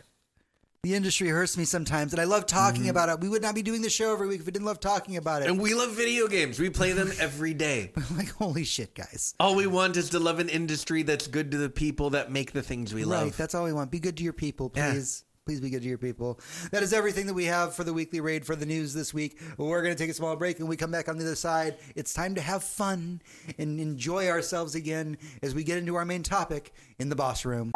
the 0.84 0.96
industry 0.96 1.28
hurts 1.28 1.58
me 1.58 1.64
sometimes, 1.64 2.12
and 2.12 2.20
I 2.20 2.24
love 2.24 2.48
talking 2.48 2.82
mm-hmm. 2.82 2.90
about 2.90 3.10
it. 3.10 3.20
We 3.20 3.30
would 3.30 3.44
not 3.44 3.54
be 3.54 3.62
doing 3.62 3.84
the 3.84 3.90
show 3.90 4.14
every 4.14 4.28
week 4.28 4.40
if 4.40 4.48
we 4.48 4.52
didn't 4.52 4.66
love 4.66 4.80
talking 4.80 5.16
about 5.16 5.44
it. 5.44 5.48
And 5.48 5.60
we 5.62 5.76
love 5.76 5.92
video 5.92 6.28
games. 6.28 6.60
We 6.60 6.72
play 6.72 6.92
them 6.92 7.12
every 7.20 7.54
day. 7.54 7.92
like, 8.18 8.32
holy 8.32 8.64
shit, 8.64 8.96
guys! 8.96 9.36
All 9.40 9.54
we 9.54 9.68
want 9.68 9.96
is 9.96 10.10
to 10.10 10.20
love 10.20 10.40
an 10.40 10.50
industry 10.50 11.04
that's 11.04 11.28
good 11.28 11.52
to 11.52 11.58
the 11.58 11.70
people 11.70 12.10
that 12.12 12.32
make 12.32 12.52
the 12.54 12.64
things 12.64 12.96
we 12.96 13.04
Right, 13.04 13.26
love. 13.26 13.38
that's 13.38 13.54
all 13.54 13.66
we 13.66 13.74
want. 13.74 13.92
Be 13.92 14.00
good 14.00 14.18
to 14.18 14.24
your 14.24 14.34
people, 14.34 14.72
Yeah. 14.76 14.94
please. 14.94 15.24
Please 15.46 15.60
be 15.60 15.70
good 15.70 15.82
to 15.82 15.88
your 15.88 15.98
people. 15.98 16.40
That 16.72 16.82
is 16.82 16.94
everything 16.94 17.26
that 17.28 17.34
we 17.34 17.46
have 17.46 17.76
for 17.76 17.84
the 17.84 17.94
weekly 17.94 18.22
raid 18.22 18.46
for 18.46 18.56
the 18.56 18.66
news 18.66 18.94
this 18.94 19.12
week. 19.12 19.40
We're 19.58 19.82
going 19.82 19.94
to 19.94 19.98
take 19.98 20.12
a 20.12 20.14
small 20.14 20.36
break 20.36 20.60
and 20.60 20.70
we 20.70 20.78
come 20.78 20.92
back 20.92 21.10
on 21.10 21.18
the 21.18 21.26
other 21.26 21.36
side. 21.36 21.78
It's 21.96 22.14
time 22.14 22.36
to 22.36 22.42
have 22.42 22.64
fun 22.64 23.24
and 23.58 23.80
enjoy 23.80 24.30
ourselves 24.30 24.76
again 24.76 25.18
as 25.42 25.56
we 25.56 25.64
get 25.64 25.80
into 25.80 25.96
our 25.96 26.06
main 26.06 26.22
topic 26.22 26.74
in 27.00 27.10
the 27.10 27.16
boss 27.16 27.44
room. 27.44 27.72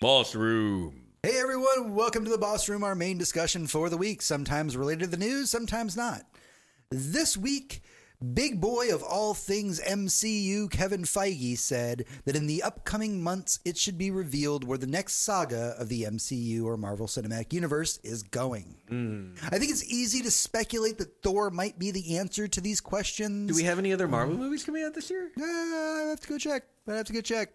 Boss 0.00 0.34
room. 0.34 1.09
Hey 1.22 1.38
everyone, 1.38 1.94
welcome 1.94 2.24
to 2.24 2.30
the 2.30 2.38
Boss 2.38 2.66
Room, 2.66 2.82
our 2.82 2.94
main 2.94 3.18
discussion 3.18 3.66
for 3.66 3.90
the 3.90 3.98
week, 3.98 4.22
sometimes 4.22 4.74
related 4.74 5.00
to 5.00 5.06
the 5.10 5.16
news, 5.18 5.50
sometimes 5.50 5.94
not. 5.94 6.22
This 6.90 7.36
week, 7.36 7.82
big 8.32 8.58
boy 8.58 8.88
of 8.90 9.02
all 9.02 9.34
things 9.34 9.82
MCU, 9.82 10.70
Kevin 10.70 11.02
Feige, 11.02 11.58
said 11.58 12.06
that 12.24 12.36
in 12.36 12.46
the 12.46 12.62
upcoming 12.62 13.22
months, 13.22 13.60
it 13.66 13.76
should 13.76 13.98
be 13.98 14.10
revealed 14.10 14.64
where 14.64 14.78
the 14.78 14.86
next 14.86 15.16
saga 15.16 15.74
of 15.78 15.90
the 15.90 16.04
MCU 16.04 16.64
or 16.64 16.78
Marvel 16.78 17.06
Cinematic 17.06 17.52
Universe 17.52 17.98
is 18.02 18.22
going. 18.22 18.76
I 18.90 19.58
think 19.58 19.70
it's 19.70 19.84
easy 19.84 20.22
to 20.22 20.30
speculate 20.30 20.96
that 20.98 21.22
Thor 21.22 21.50
might 21.50 21.78
be 21.78 21.90
the 21.90 22.16
answer 22.16 22.48
to 22.48 22.60
these 22.62 22.80
questions. 22.80 23.50
Do 23.50 23.54
we 23.54 23.64
have 23.64 23.78
any 23.78 23.92
other 23.92 24.08
Marvel 24.08 24.38
movies 24.38 24.64
coming 24.64 24.84
out 24.84 24.94
this 24.94 25.10
year? 25.10 25.30
Uh, 25.38 25.44
I 25.44 26.06
have 26.08 26.20
to 26.20 26.28
go 26.28 26.38
check. 26.38 26.62
I 26.90 26.96
have 26.96 27.06
to 27.06 27.12
go 27.12 27.20
check. 27.20 27.50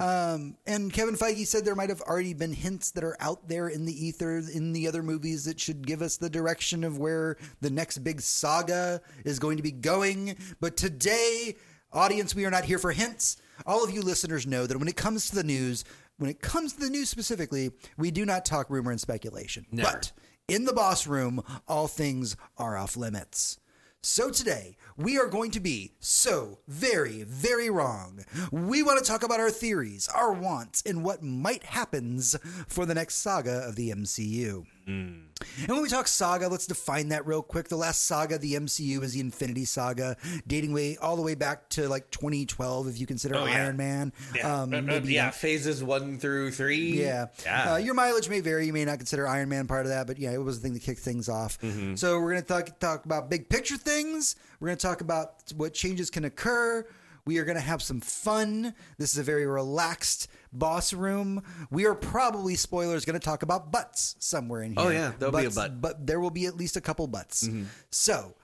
Um, 0.00 0.56
and 0.66 0.92
Kevin 0.92 1.14
Feige 1.14 1.46
said 1.46 1.64
there 1.64 1.74
might 1.74 1.88
have 1.90 2.00
already 2.02 2.34
been 2.34 2.52
hints 2.52 2.90
that 2.92 3.04
are 3.04 3.16
out 3.20 3.48
there 3.48 3.68
in 3.68 3.84
the 3.84 4.06
ether 4.06 4.38
in 4.38 4.72
the 4.72 4.88
other 4.88 5.02
movies 5.02 5.44
that 5.44 5.60
should 5.60 5.86
give 5.86 6.02
us 6.02 6.16
the 6.16 6.30
direction 6.30 6.84
of 6.84 6.98
where 6.98 7.36
the 7.60 7.70
next 7.70 7.98
big 7.98 8.20
saga 8.20 9.00
is 9.24 9.38
going 9.38 9.56
to 9.56 9.62
be 9.62 9.72
going. 9.72 10.36
But 10.60 10.76
today, 10.76 11.56
audience, 11.92 12.34
we 12.34 12.44
are 12.44 12.50
not 12.50 12.64
here 12.64 12.78
for 12.78 12.92
hints. 12.92 13.36
All 13.66 13.84
of 13.84 13.90
you 13.90 14.02
listeners 14.02 14.46
know 14.46 14.66
that 14.66 14.78
when 14.78 14.88
it 14.88 14.96
comes 14.96 15.28
to 15.30 15.36
the 15.36 15.44
news, 15.44 15.84
when 16.18 16.30
it 16.30 16.40
comes 16.40 16.72
to 16.74 16.80
the 16.80 16.90
news 16.90 17.08
specifically, 17.08 17.70
we 17.96 18.10
do 18.10 18.24
not 18.24 18.44
talk 18.44 18.70
rumor 18.70 18.90
and 18.90 19.00
speculation. 19.00 19.66
Never. 19.70 19.92
But 19.92 20.12
in 20.48 20.64
the 20.64 20.72
boss 20.72 21.06
room, 21.06 21.42
all 21.68 21.86
things 21.86 22.36
are 22.58 22.76
off 22.76 22.96
limits. 22.96 23.59
So 24.02 24.30
today, 24.30 24.78
we 24.96 25.18
are 25.18 25.26
going 25.26 25.50
to 25.50 25.60
be 25.60 25.92
so 26.00 26.60
very, 26.66 27.22
very 27.24 27.68
wrong. 27.68 28.24
We 28.50 28.82
want 28.82 28.98
to 28.98 29.04
talk 29.04 29.22
about 29.22 29.40
our 29.40 29.50
theories, 29.50 30.08
our 30.08 30.32
wants, 30.32 30.82
and 30.86 31.04
what 31.04 31.22
might 31.22 31.64
happens 31.64 32.34
for 32.66 32.86
the 32.86 32.94
next 32.94 33.16
saga 33.16 33.62
of 33.68 33.76
the 33.76 33.90
MCU. 33.90 34.64
And 34.86 35.68
when 35.68 35.82
we 35.82 35.88
talk 35.88 36.06
saga, 36.08 36.48
let's 36.48 36.66
define 36.66 37.08
that 37.08 37.26
real 37.26 37.42
quick. 37.42 37.68
The 37.68 37.76
last 37.76 38.04
saga 38.04 38.34
of 38.34 38.40
the 38.40 38.54
MCU 38.54 39.02
is 39.02 39.12
the 39.14 39.20
Infinity 39.20 39.64
Saga, 39.64 40.16
dating 40.46 40.72
way 40.72 40.96
all 40.98 41.16
the 41.16 41.22
way 41.22 41.34
back 41.34 41.68
to 41.70 41.88
like 41.88 42.10
2012, 42.10 42.88
if 42.88 42.98
you 43.00 43.06
consider 43.06 43.36
Oh, 43.36 43.46
yeah. 43.46 43.64
Iron 43.64 43.76
Man. 43.76 44.12
Um, 44.42 44.74
Uh, 44.74 44.78
uh, 44.78 44.82
maybe 44.82 45.12
yeah, 45.14 45.30
phases 45.30 45.82
one 45.82 46.18
through 46.18 46.50
three. 46.52 47.00
yeah. 47.00 47.26
Yeah. 47.44 47.72
Uh, 47.72 47.76
your 47.78 47.94
mileage 47.94 48.28
may 48.28 48.40
vary. 48.40 48.66
You 48.66 48.72
may 48.72 48.84
not 48.84 48.98
consider 48.98 49.26
Iron 49.26 49.48
Man 49.48 49.66
part 49.66 49.86
of 49.86 49.90
that, 49.90 50.06
but 50.06 50.18
yeah, 50.18 50.32
it 50.32 50.42
was 50.42 50.60
the 50.60 50.62
thing 50.64 50.74
that 50.74 50.82
kicked 50.82 51.00
things 51.00 51.28
off. 51.28 51.58
Mm-hmm. 51.60 51.94
So 51.94 52.20
we're 52.20 52.32
going 52.32 52.42
to 52.42 52.48
talk 52.48 52.78
talk 52.78 53.04
about 53.04 53.30
big 53.30 53.48
picture 53.48 53.76
things. 53.76 54.36
We're 54.60 54.68
going 54.68 54.78
to 54.78 54.86
talk 54.86 55.00
about 55.00 55.34
what 55.56 55.72
changes 55.72 56.10
can 56.10 56.24
occur. 56.24 56.84
We 57.26 57.38
are 57.38 57.44
going 57.44 57.56
to 57.56 57.62
have 57.62 57.82
some 57.82 58.00
fun. 58.00 58.74
This 58.98 59.12
is 59.12 59.18
a 59.18 59.22
very 59.22 59.46
relaxed 59.46 60.28
boss 60.52 60.92
room. 60.92 61.42
We 61.70 61.86
are 61.86 61.94
probably 61.94 62.54
spoilers 62.56 63.04
going 63.04 63.18
to 63.18 63.24
talk 63.24 63.42
about 63.42 63.70
butts 63.70 64.16
somewhere 64.18 64.62
in 64.62 64.72
here. 64.72 64.80
Oh, 64.86 64.88
yeah, 64.90 65.12
there'll 65.18 65.32
be 65.32 65.40
a 65.40 65.42
Butts- 65.44 65.54
butt. 65.56 65.70
Mm-hmm. 65.72 65.80
but 65.80 66.06
there 66.06 66.20
will 66.20 66.30
be 66.30 66.46
at 66.46 66.56
least 66.56 66.76
a 66.76 66.80
couple 66.80 67.06
butts. 67.06 67.48
So, 67.90 68.34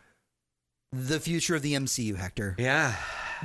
the 0.92 1.20
future 1.20 1.54
of 1.56 1.62
the 1.62 1.74
MCU, 1.74 2.16
Hector 2.16 2.54
yeah. 2.58 2.94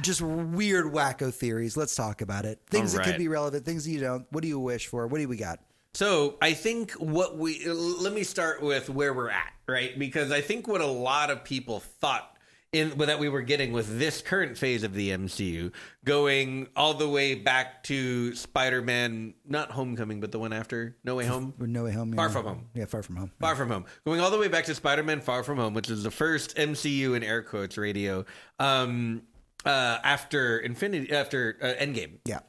just 0.01 0.21
weird 0.21 0.85
wacko 0.85 1.33
theories. 1.33 1.75
Let's 1.75 1.95
talk 1.95 2.21
about 2.21 2.45
it. 2.45 2.59
Things 2.69 2.93
that 2.93 3.03
could 3.03 3.17
be 3.17 3.27
relevant, 3.27 3.65
things 3.65 3.85
that 3.85 3.91
you 3.91 3.99
don't. 3.99 4.25
What 4.29 4.41
do 4.43 4.47
you 4.47 4.59
wish 4.59 4.87
for? 4.87 5.07
What 5.07 5.17
do 5.19 5.27
we 5.27 5.37
got? 5.37 5.59
So 5.93 6.37
I 6.41 6.53
think 6.53 6.91
what 6.93 7.37
we 7.37 7.67
let 7.67 8.13
me 8.13 8.23
start 8.23 8.61
with 8.61 8.89
where 8.89 9.13
we're 9.13 9.29
at, 9.31 9.51
right? 9.67 9.97
Because 9.97 10.31
I 10.31 10.39
think 10.39 10.67
what 10.67 10.79
a 10.79 10.85
lot 10.85 11.29
of 11.29 11.43
people 11.43 11.81
thought 11.81 12.37
in 12.73 12.97
that 12.99 13.19
we 13.19 13.27
were 13.27 13.41
getting 13.41 13.73
with 13.73 13.99
this 13.99 14.21
current 14.21 14.57
phase 14.57 14.83
of 14.83 14.93
the 14.93 15.09
MCU, 15.09 15.73
going 16.05 16.67
all 16.75 16.93
the 16.93 17.09
way 17.09 17.35
back 17.35 17.83
to 17.83 18.33
Spider-Man, 18.33 19.33
not 19.45 19.71
Homecoming, 19.71 20.21
but 20.21 20.31
the 20.31 20.39
one 20.39 20.53
after 20.53 20.95
No 21.03 21.15
Way 21.15 21.25
Home. 21.25 21.53
No 21.57 21.83
Way 21.83 21.91
Home. 21.91 22.13
Far 22.13 22.27
yeah. 22.27 22.31
From 22.31 22.45
Home. 22.45 22.65
Yeah, 22.73 22.85
Far 22.85 23.03
From 23.03 23.17
Home. 23.17 23.31
Far 23.41 23.55
From 23.57 23.69
Home. 23.69 23.85
Going 24.05 24.21
all 24.21 24.31
the 24.31 24.37
way 24.37 24.47
back 24.47 24.65
to 24.65 24.75
Spider 24.75 25.03
Man 25.03 25.19
Far 25.19 25.43
From 25.43 25.57
Home, 25.57 25.73
which 25.73 25.89
is 25.89 26.03
the 26.03 26.11
first 26.11 26.55
MCU 26.55 27.15
in 27.15 27.23
air 27.23 27.43
quotes 27.43 27.77
radio 27.77 28.23
um, 28.57 29.23
uh, 29.65 29.97
after 30.03 30.59
Infinity, 30.59 31.11
after 31.11 31.57
uh, 31.61 31.83
Endgame. 31.83 32.19
Yeah. 32.25 32.39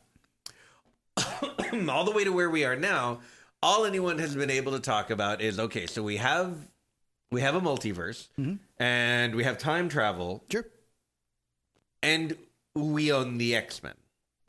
all 1.91 2.05
the 2.05 2.13
way 2.15 2.23
to 2.23 2.31
where 2.31 2.49
we 2.49 2.65
are 2.65 2.77
now, 2.77 3.21
all 3.61 3.85
anyone 3.85 4.19
has 4.19 4.37
been 4.37 4.51
able 4.51 4.73
to 4.73 4.81
talk 4.81 5.11
about 5.11 5.41
is 5.41 5.59
okay, 5.59 5.87
so 5.87 6.03
we 6.03 6.17
have 6.19 6.57
we 7.33 7.41
have 7.41 7.55
a 7.55 7.61
multiverse 7.61 8.29
mm-hmm. 8.39 8.55
and 8.79 9.35
we 9.35 9.43
have 9.43 9.59
time 9.59 9.89
travel 9.89 10.45
Sure. 10.53 10.67
and 12.03 12.37
we 12.75 13.11
own 13.11 13.39
the 13.39 13.57
X-Men. 13.57 13.95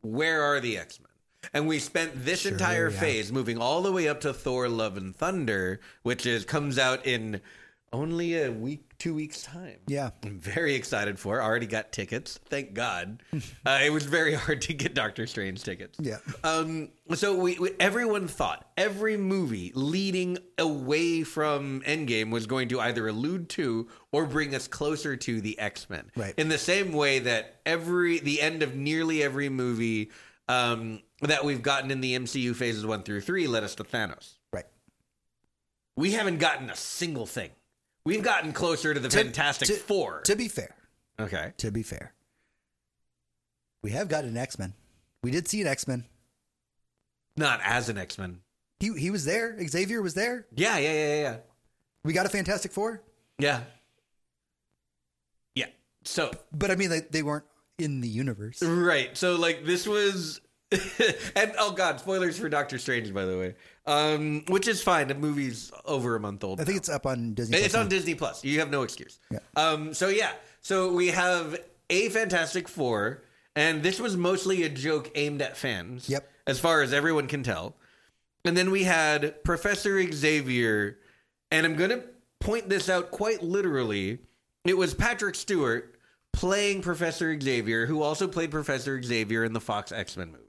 Where 0.02 0.42
are 0.42 0.60
the 0.60 0.78
X-Men? 0.78 1.08
And 1.52 1.66
we 1.66 1.78
spent 1.78 2.24
this 2.24 2.46
entire 2.46 2.90
yeah. 2.90 3.00
phase 3.00 3.32
moving 3.32 3.58
all 3.58 3.82
the 3.82 3.92
way 3.92 4.06
up 4.06 4.20
to 4.20 4.32
Thor 4.32 4.68
Love 4.68 4.96
and 4.96 5.16
Thunder, 5.16 5.80
which 6.02 6.26
is 6.26 6.44
comes 6.44 6.78
out 6.78 7.04
in 7.06 7.40
only 7.94 8.42
a 8.42 8.50
week, 8.50 8.98
two 8.98 9.14
weeks 9.14 9.42
time. 9.42 9.78
Yeah. 9.86 10.10
I'm 10.24 10.38
very 10.38 10.74
excited 10.74 11.16
for. 11.18 11.40
Already 11.40 11.66
got 11.66 11.92
tickets. 11.92 12.40
Thank 12.48 12.74
God. 12.74 13.22
uh, 13.32 13.80
it 13.84 13.92
was 13.92 14.04
very 14.04 14.34
hard 14.34 14.62
to 14.62 14.74
get 14.74 14.94
Doctor 14.94 15.26
Strange 15.28 15.62
tickets. 15.62 15.96
Yeah. 16.02 16.18
Um. 16.42 16.90
So 17.14 17.36
we, 17.36 17.58
we 17.58 17.70
everyone 17.78 18.26
thought 18.26 18.68
every 18.76 19.16
movie 19.16 19.70
leading 19.74 20.38
away 20.58 21.22
from 21.22 21.82
Endgame 21.82 22.30
was 22.30 22.46
going 22.46 22.68
to 22.70 22.80
either 22.80 23.06
allude 23.06 23.48
to 23.50 23.88
or 24.10 24.26
bring 24.26 24.54
us 24.54 24.66
closer 24.66 25.16
to 25.16 25.40
the 25.40 25.56
X 25.58 25.88
Men. 25.88 26.10
Right. 26.16 26.34
In 26.36 26.48
the 26.48 26.58
same 26.58 26.92
way 26.92 27.20
that 27.20 27.60
every 27.64 28.18
the 28.18 28.40
end 28.40 28.64
of 28.64 28.74
nearly 28.74 29.22
every 29.22 29.48
movie 29.48 30.10
um, 30.48 31.00
that 31.20 31.44
we've 31.44 31.62
gotten 31.62 31.92
in 31.92 32.00
the 32.00 32.18
MCU 32.18 32.56
phases 32.56 32.84
one 32.84 33.04
through 33.04 33.20
three 33.20 33.46
led 33.46 33.62
us 33.62 33.76
to 33.76 33.84
Thanos. 33.84 34.34
Right. 34.52 34.66
We 35.96 36.12
haven't 36.12 36.38
gotten 36.38 36.70
a 36.70 36.76
single 36.76 37.26
thing. 37.26 37.50
We've 38.04 38.22
gotten 38.22 38.52
closer 38.52 38.92
to 38.92 39.00
the 39.00 39.08
Fantastic 39.08 39.68
to, 39.68 39.74
Four. 39.74 40.20
To 40.22 40.36
be 40.36 40.48
fair, 40.48 40.74
okay. 41.18 41.52
to 41.58 41.70
be 41.70 41.82
fair, 41.82 42.12
we 43.82 43.90
have 43.92 44.08
got 44.08 44.24
an 44.24 44.36
X 44.36 44.58
Men. 44.58 44.74
We 45.22 45.30
did 45.30 45.48
see 45.48 45.62
an 45.62 45.66
X 45.66 45.88
Men. 45.88 46.04
Not 47.36 47.60
as 47.64 47.88
an 47.88 47.96
X 47.96 48.18
Men. 48.18 48.40
He 48.78 48.92
he 48.98 49.10
was 49.10 49.24
there. 49.24 49.56
Xavier 49.66 50.02
was 50.02 50.14
there. 50.14 50.46
Yeah, 50.54 50.76
yeah, 50.78 50.92
yeah, 50.92 51.20
yeah, 51.22 51.36
We 52.04 52.12
got 52.12 52.26
a 52.26 52.28
Fantastic 52.28 52.72
Four, 52.72 53.02
yeah. 53.38 53.60
Yeah. 55.54 55.66
So 56.04 56.30
but 56.52 56.70
I 56.70 56.76
mean, 56.76 56.90
they, 56.90 57.00
they 57.00 57.22
weren't 57.22 57.46
in 57.78 58.00
the 58.00 58.08
universe. 58.08 58.62
right. 58.62 59.16
So 59.16 59.36
like 59.36 59.64
this 59.64 59.86
was, 59.86 60.40
and 61.36 61.52
oh 61.58 61.72
god, 61.72 62.00
spoilers 62.00 62.38
for 62.38 62.48
Doctor 62.48 62.78
Strange, 62.78 63.12
by 63.12 63.24
the 63.24 63.38
way. 63.38 63.54
Um, 63.86 64.44
which 64.48 64.66
is 64.66 64.82
fine. 64.82 65.08
The 65.08 65.14
movie's 65.14 65.70
over 65.84 66.16
a 66.16 66.20
month 66.20 66.42
old. 66.42 66.60
I 66.60 66.64
think 66.64 66.76
now. 66.76 66.78
it's 66.78 66.88
up 66.88 67.06
on 67.06 67.34
Disney. 67.34 67.58
It's 67.58 67.68
Plus 67.68 67.74
on 67.74 67.86
now. 67.86 67.90
Disney 67.90 68.14
Plus. 68.14 68.44
You 68.44 68.60
have 68.60 68.70
no 68.70 68.82
excuse. 68.82 69.18
Yeah. 69.30 69.38
Um. 69.56 69.94
So 69.94 70.08
yeah. 70.08 70.32
So 70.60 70.92
we 70.92 71.08
have 71.08 71.58
a 71.90 72.08
Fantastic 72.08 72.68
Four, 72.68 73.22
and 73.54 73.82
this 73.82 74.00
was 74.00 74.16
mostly 74.16 74.62
a 74.62 74.68
joke 74.68 75.10
aimed 75.14 75.42
at 75.42 75.56
fans. 75.56 76.08
Yep. 76.08 76.28
As 76.46 76.58
far 76.58 76.82
as 76.82 76.92
everyone 76.92 77.26
can 77.26 77.42
tell, 77.42 77.76
and 78.44 78.56
then 78.56 78.70
we 78.70 78.84
had 78.84 79.42
Professor 79.44 80.10
Xavier, 80.10 80.98
and 81.50 81.64
I'm 81.64 81.76
gonna 81.76 82.02
point 82.40 82.68
this 82.68 82.88
out 82.88 83.10
quite 83.10 83.42
literally. 83.42 84.18
It 84.64 84.76
was 84.76 84.94
Patrick 84.94 85.34
Stewart 85.34 85.94
playing 86.32 86.82
Professor 86.82 87.38
Xavier, 87.40 87.86
who 87.86 88.02
also 88.02 88.26
played 88.26 88.50
Professor 88.50 89.02
Xavier 89.02 89.44
in 89.44 89.52
the 89.52 89.60
Fox 89.60 89.92
X 89.92 90.16
Men 90.16 90.32
movies. 90.32 90.43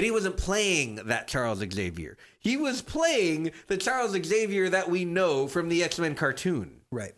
But 0.00 0.06
he 0.06 0.12
wasn't 0.12 0.38
playing 0.38 0.94
that 0.94 1.28
Charles 1.28 1.58
Xavier. 1.58 2.16
He 2.38 2.56
was 2.56 2.80
playing 2.80 3.50
the 3.66 3.76
Charles 3.76 4.12
Xavier 4.12 4.70
that 4.70 4.88
we 4.88 5.04
know 5.04 5.46
from 5.46 5.68
the 5.68 5.84
X 5.84 5.98
Men 5.98 6.14
cartoon. 6.14 6.80
Right. 6.90 7.12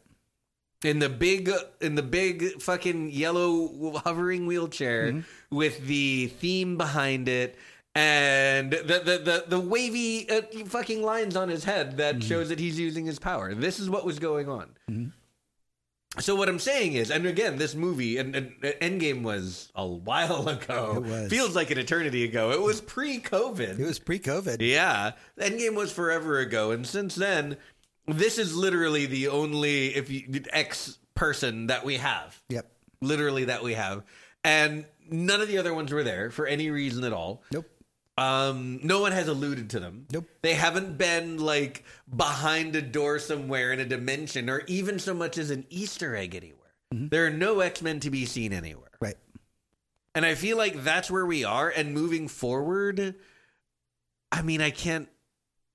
In 0.83 0.99
the 0.99 1.09
big, 1.09 1.49
in 1.81 1.95
the 1.95 2.03
big 2.03 2.61
fucking 2.61 3.13
yellow 3.13 3.99
hovering 3.99 4.47
wheelchair 4.47 5.13
mm-hmm. 5.13 5.57
with 5.57 5.87
the 5.87 6.27
theme 6.41 6.77
behind 6.77 7.29
it, 7.29 7.57
and 7.95 8.73
the 8.73 8.83
the 8.83 9.19
the, 9.19 9.45
the 9.47 9.61
wavy 9.61 10.29
uh, 10.29 10.43
fucking 10.67 11.05
lines 11.05 11.37
on 11.37 11.49
his 11.49 11.63
head 11.63 11.99
that 11.99 12.17
mm-hmm. 12.17 12.29
shows 12.29 12.49
that 12.49 12.59
he's 12.59 12.81
using 12.81 13.07
his 13.07 13.21
power. 13.21 13.55
This 13.55 13.79
is 13.79 13.89
what 13.89 14.05
was 14.05 14.19
going 14.19 14.49
on. 14.49 14.71
Mm-hmm. 14.91 15.11
So 16.19 16.35
what 16.37 16.49
I'm 16.49 16.59
saying 16.59 16.93
is, 16.93 17.11
and 17.11 17.27
again, 17.27 17.57
this 17.57 17.75
movie 17.75 18.19
and, 18.19 18.37
and 18.37 18.61
Endgame 18.61 19.23
was 19.23 19.73
a 19.75 19.87
while 19.87 20.47
ago. 20.49 20.95
It 20.97 21.03
was. 21.05 21.31
Feels 21.31 21.57
like 21.57 21.71
an 21.71 21.79
eternity 21.79 22.25
ago. 22.25 22.51
It 22.53 22.61
was 22.61 22.81
pre-COVID. 22.81 23.79
It 23.79 23.85
was 23.85 23.99
pre-COVID. 23.99 24.57
Yeah, 24.61 25.13
Endgame 25.39 25.75
was 25.75 25.91
forever 25.91 26.39
ago, 26.39 26.71
and 26.71 26.87
since 26.87 27.15
then, 27.15 27.57
this 28.07 28.39
is 28.39 28.55
literally 28.55 29.07
the 29.07 29.29
only 29.29 29.95
if 29.95 30.11
you 30.11 30.43
X 30.51 30.99
person 31.15 31.69
that 31.69 31.85
we 31.85 31.97
have. 31.97 32.43
Yep. 32.51 32.71
Literally 33.01 33.47
that 33.47 33.63
we 33.63 33.73
have, 33.75 34.03
and 34.45 34.85
none 35.11 35.41
of 35.41 35.49
the 35.49 35.59
other 35.59 35.75
ones 35.75 35.93
were 35.93 36.05
there 36.05 36.31
for 36.31 36.47
any 36.47 36.71
reason 36.71 37.05
at 37.05 37.13
all. 37.13 37.43
Nope. 37.51 37.67
Um, 38.19 38.81
no 38.83 39.01
one 39.01 39.13
has 39.13 39.29
alluded 39.29 39.71
to 39.71 39.81
them. 39.81 40.07
Nope. 40.13 40.27
They 40.43 40.55
haven't 40.55 40.99
been 40.99 41.39
like 41.39 41.85
behind 42.15 42.77
a 42.77 42.83
door 42.83 43.19
somewhere 43.19 43.73
in 43.73 43.81
a 43.81 43.87
dimension, 43.87 44.51
or 44.51 44.63
even 44.67 44.99
so 44.99 45.15
much 45.15 45.39
as 45.39 45.51
an 45.51 45.65
Easter 45.71 46.15
egg 46.15 46.35
anywhere. 46.35 46.59
There 46.91 47.27
are 47.27 47.31
no 47.31 47.61
X 47.61 47.81
Men 47.81 48.01
to 48.01 48.11
be 48.11 48.27
seen 48.27 48.53
anywhere. 48.53 48.91
Right. 49.01 49.17
And 50.15 50.27
I 50.27 50.35
feel 50.35 50.59
like 50.59 50.85
that's 50.85 51.11
where 51.11 51.25
we 51.25 51.43
are. 51.43 51.71
And 51.71 51.95
moving 51.95 52.29
forward, 52.29 53.15
I 54.31 54.43
mean, 54.43 54.61
I 54.61 54.71
can't, 54.71 55.09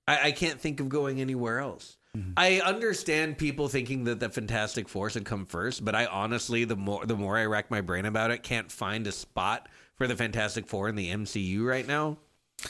I, 0.08 0.28
I 0.28 0.32
can't 0.32 0.62
think 0.62 0.80
of 0.80 0.90
going 0.90 1.20
anywhere 1.20 1.60
else. 1.60 1.98
I 2.36 2.62
understand 2.62 3.38
people 3.38 3.68
thinking 3.68 4.06
that 4.06 4.20
the 4.20 4.30
Fantastic 4.30 4.90
Four 4.90 5.12
should 5.12 5.26
come 5.26 5.46
first, 5.46 5.86
but 5.86 5.94
I 5.94 6.08
honestly, 6.08 6.64
the 6.64 6.76
more 6.76 7.06
the 7.06 7.16
more 7.16 7.38
I 7.38 7.46
rack 7.46 7.70
my 7.70 7.82
brain 7.82 8.06
about 8.06 8.32
it, 8.32 8.42
can't 8.42 8.72
find 8.72 9.06
a 9.06 9.12
spot 9.12 9.70
for 9.96 10.08
the 10.08 10.16
Fantastic 10.16 10.66
Four 10.68 10.90
in 10.90 10.96
the 10.96 11.12
MCU 11.12 11.64
right 11.64 11.88
now. 11.88 12.18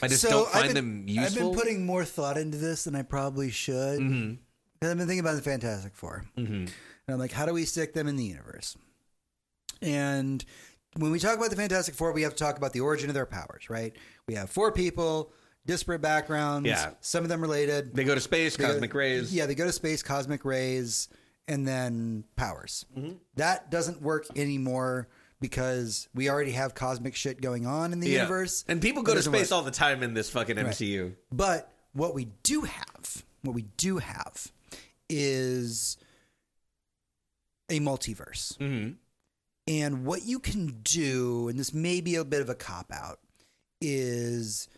I 0.02 0.08
just 0.08 0.24
don't 0.24 0.48
find 0.48 0.66
been, 0.66 0.74
them 0.74 1.04
useful. 1.08 1.24
I've 1.48 1.52
been 1.52 1.58
putting 1.58 1.86
more 1.86 2.04
thought 2.04 2.36
into 2.36 2.58
this 2.58 2.84
than 2.84 2.94
I 2.94 3.02
probably 3.02 3.50
should. 3.50 4.00
Mm-hmm. 4.00 4.34
I've 4.82 4.96
been 4.96 5.06
thinking 5.06 5.20
about 5.20 5.36
the 5.36 5.42
Fantastic 5.42 5.96
4 5.96 6.24
And 6.36 6.70
I'm 7.08 7.18
like, 7.18 7.32
how 7.32 7.46
do 7.46 7.52
we 7.54 7.64
stick 7.64 7.94
them 7.94 8.06
in 8.06 8.16
the 8.16 8.24
universe? 8.24 8.76
And 9.82 10.44
when 10.96 11.10
we 11.10 11.18
talk 11.18 11.36
about 11.36 11.50
the 11.50 11.56
Fantastic 11.56 11.94
Four, 11.94 12.12
we 12.12 12.22
have 12.22 12.34
to 12.34 12.44
talk 12.44 12.56
about 12.56 12.72
the 12.72 12.80
origin 12.80 13.08
of 13.10 13.14
their 13.14 13.26
powers, 13.26 13.70
right? 13.70 13.94
We 14.26 14.34
have 14.34 14.50
four 14.50 14.72
people, 14.72 15.32
disparate 15.66 16.00
backgrounds, 16.00 16.68
Yeah. 16.68 16.90
some 17.00 17.24
of 17.24 17.28
them 17.28 17.40
related. 17.40 17.94
they 17.94 18.04
go 18.04 18.14
to 18.14 18.20
space, 18.20 18.56
They 18.56 18.64
cosmic 18.64 18.94
rays. 18.94 19.34
Yeah, 19.34 19.46
they 19.46 19.54
go 19.54 19.66
to 19.66 19.72
space, 19.72 20.02
cosmic 20.02 20.44
rays, 20.44 21.08
and 21.46 21.66
then 21.66 22.24
powers. 22.36 22.84
Mm-hmm. 22.96 23.14
That 23.36 23.70
doesn't 23.70 24.02
work 24.02 24.26
anymore 24.36 25.08
because 25.40 26.08
we 26.14 26.28
already 26.28 26.52
have 26.52 26.74
cosmic 26.74 27.14
shit 27.14 27.40
going 27.40 27.66
on 27.66 27.92
in 27.92 28.00
the 28.00 28.08
Yeah. 28.08 28.22
universe. 28.22 28.64
And 28.68 28.80
people 28.82 29.02
go 29.02 29.14
to 29.14 29.22
space 29.22 29.50
work. 29.50 29.56
all 29.58 29.62
the 29.62 29.70
time 29.70 30.02
in 30.02 30.14
this 30.14 30.30
fucking 30.30 30.56
MCU. 30.56 31.14
But 31.30 31.72
what 31.92 32.14
we 32.14 32.28
do 32.42 32.62
have, 32.62 33.24
what 33.42 33.54
we 33.54 33.62
do 33.76 33.98
have, 33.98 34.50
is 35.08 35.96
a 37.70 37.80
multiverse. 37.80 38.56
Mm-hmm. 38.58 38.92
And 39.66 40.04
what 40.06 40.24
you 40.24 40.38
can 40.38 40.80
do, 40.82 41.48
and 41.48 41.58
this 41.58 41.74
may 41.74 42.00
be 42.00 42.14
a 42.16 42.24
bit 42.24 42.40
of 42.40 42.48
a 42.48 42.54
cop 42.54 42.90
out, 42.92 43.20
is 43.80 44.68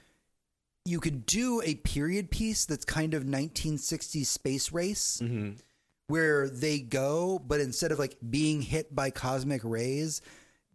you 0.85 0.99
could 0.99 1.25
do 1.27 1.63
a 1.65 1.77
period 1.77 2.31
piece 2.31 2.65
that's 2.67 2.85
kind 2.85 3.15
of 3.15 3.23
1960s 3.25 4.27
space 4.27 4.73
race 4.73 5.21
Mm-hmm. 5.23 5.53
where 6.09 6.49
they 6.49 6.81
go, 6.81 7.39
but 7.39 7.61
instead 7.61 7.93
of 7.93 7.99
like 8.01 8.17
being 8.29 8.63
hit 8.63 8.93
by 8.95 9.11
cosmic 9.11 9.61
rays, 9.63 10.21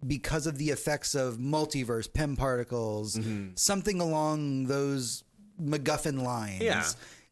because 0.05 0.47
of 0.47 0.57
the 0.57 0.69
effects 0.69 1.15
of 1.15 1.37
multiverse, 1.37 2.11
Pym 2.11 2.35
particles, 2.35 3.19
something 3.55 3.99
along 4.01 4.67
those 4.67 5.23
MacGuffin 5.61 6.21
lines, 6.23 6.61
Yeah. 6.61 6.85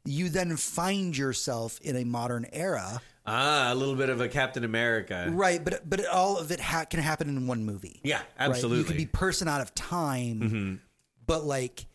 you 0.05 0.29
then 0.29 0.55
find 0.57 1.15
yourself 1.17 1.79
in 1.81 1.95
a 1.95 2.03
modern 2.03 2.45
era. 2.51 3.01
Ah, 3.25 3.71
a 3.71 3.75
little 3.75 3.95
bit 3.95 4.09
of 4.09 4.19
a 4.19 4.27
Captain 4.27 4.63
America. 4.65 5.29
Right, 5.31 5.63
but 5.63 5.89
but 5.89 6.05
all 6.07 6.37
of 6.37 6.51
it 6.51 6.59
ha- 6.59 6.85
can 6.85 6.99
happen 6.99 7.29
in 7.29 7.47
one 7.47 7.63
movie. 7.65 8.01
Yeah, 8.03 8.17
right? 8.17 8.25
absolutely. 8.37 8.79
You 8.79 8.83
could 8.85 8.97
be 8.97 9.05
person 9.05 9.47
out 9.47 9.61
of 9.61 9.73
time, 9.73 10.39
Mm-hmm. 10.41 10.75
but 11.25 11.45
like 11.45 11.85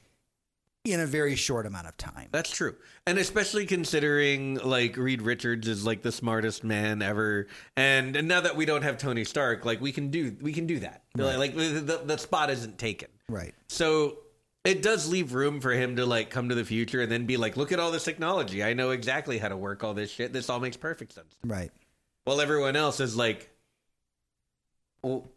in 0.92 1.00
a 1.00 1.06
very 1.06 1.34
short 1.34 1.66
amount 1.66 1.86
of 1.86 1.96
time. 1.96 2.28
That's 2.32 2.50
true. 2.50 2.76
And 3.06 3.18
especially 3.18 3.66
considering 3.66 4.56
like 4.56 4.96
Reed 4.96 5.22
Richards 5.22 5.68
is 5.68 5.84
like 5.84 6.02
the 6.02 6.12
smartest 6.12 6.64
man 6.64 7.02
ever. 7.02 7.46
And, 7.76 8.16
and 8.16 8.28
now 8.28 8.40
that 8.40 8.56
we 8.56 8.66
don't 8.66 8.82
have 8.82 8.98
Tony 8.98 9.24
Stark, 9.24 9.64
like 9.64 9.80
we 9.80 9.92
can 9.92 10.10
do 10.10 10.36
we 10.40 10.52
can 10.52 10.66
do 10.66 10.80
that. 10.80 11.02
Like 11.16 11.54
the, 11.54 11.80
the, 11.80 12.02
the 12.04 12.18
spot 12.18 12.50
isn't 12.50 12.78
taken. 12.78 13.08
Right. 13.28 13.54
So 13.68 14.18
it 14.64 14.82
does 14.82 15.08
leave 15.08 15.34
room 15.34 15.60
for 15.60 15.72
him 15.72 15.96
to 15.96 16.06
like 16.06 16.30
come 16.30 16.50
to 16.50 16.54
the 16.54 16.64
future 16.64 17.00
and 17.02 17.10
then 17.10 17.26
be 17.26 17.36
like, 17.36 17.56
look 17.56 17.72
at 17.72 17.80
all 17.80 17.90
this 17.90 18.04
technology. 18.04 18.62
I 18.62 18.74
know 18.74 18.90
exactly 18.90 19.38
how 19.38 19.48
to 19.48 19.56
work 19.56 19.84
all 19.84 19.94
this 19.94 20.10
shit. 20.10 20.32
This 20.32 20.50
all 20.50 20.60
makes 20.60 20.76
perfect 20.76 21.12
sense. 21.12 21.34
Right. 21.44 21.70
While 22.24 22.40
everyone 22.40 22.76
else 22.76 23.00
is 23.00 23.16
like, 23.16 23.50
well, 25.02 25.28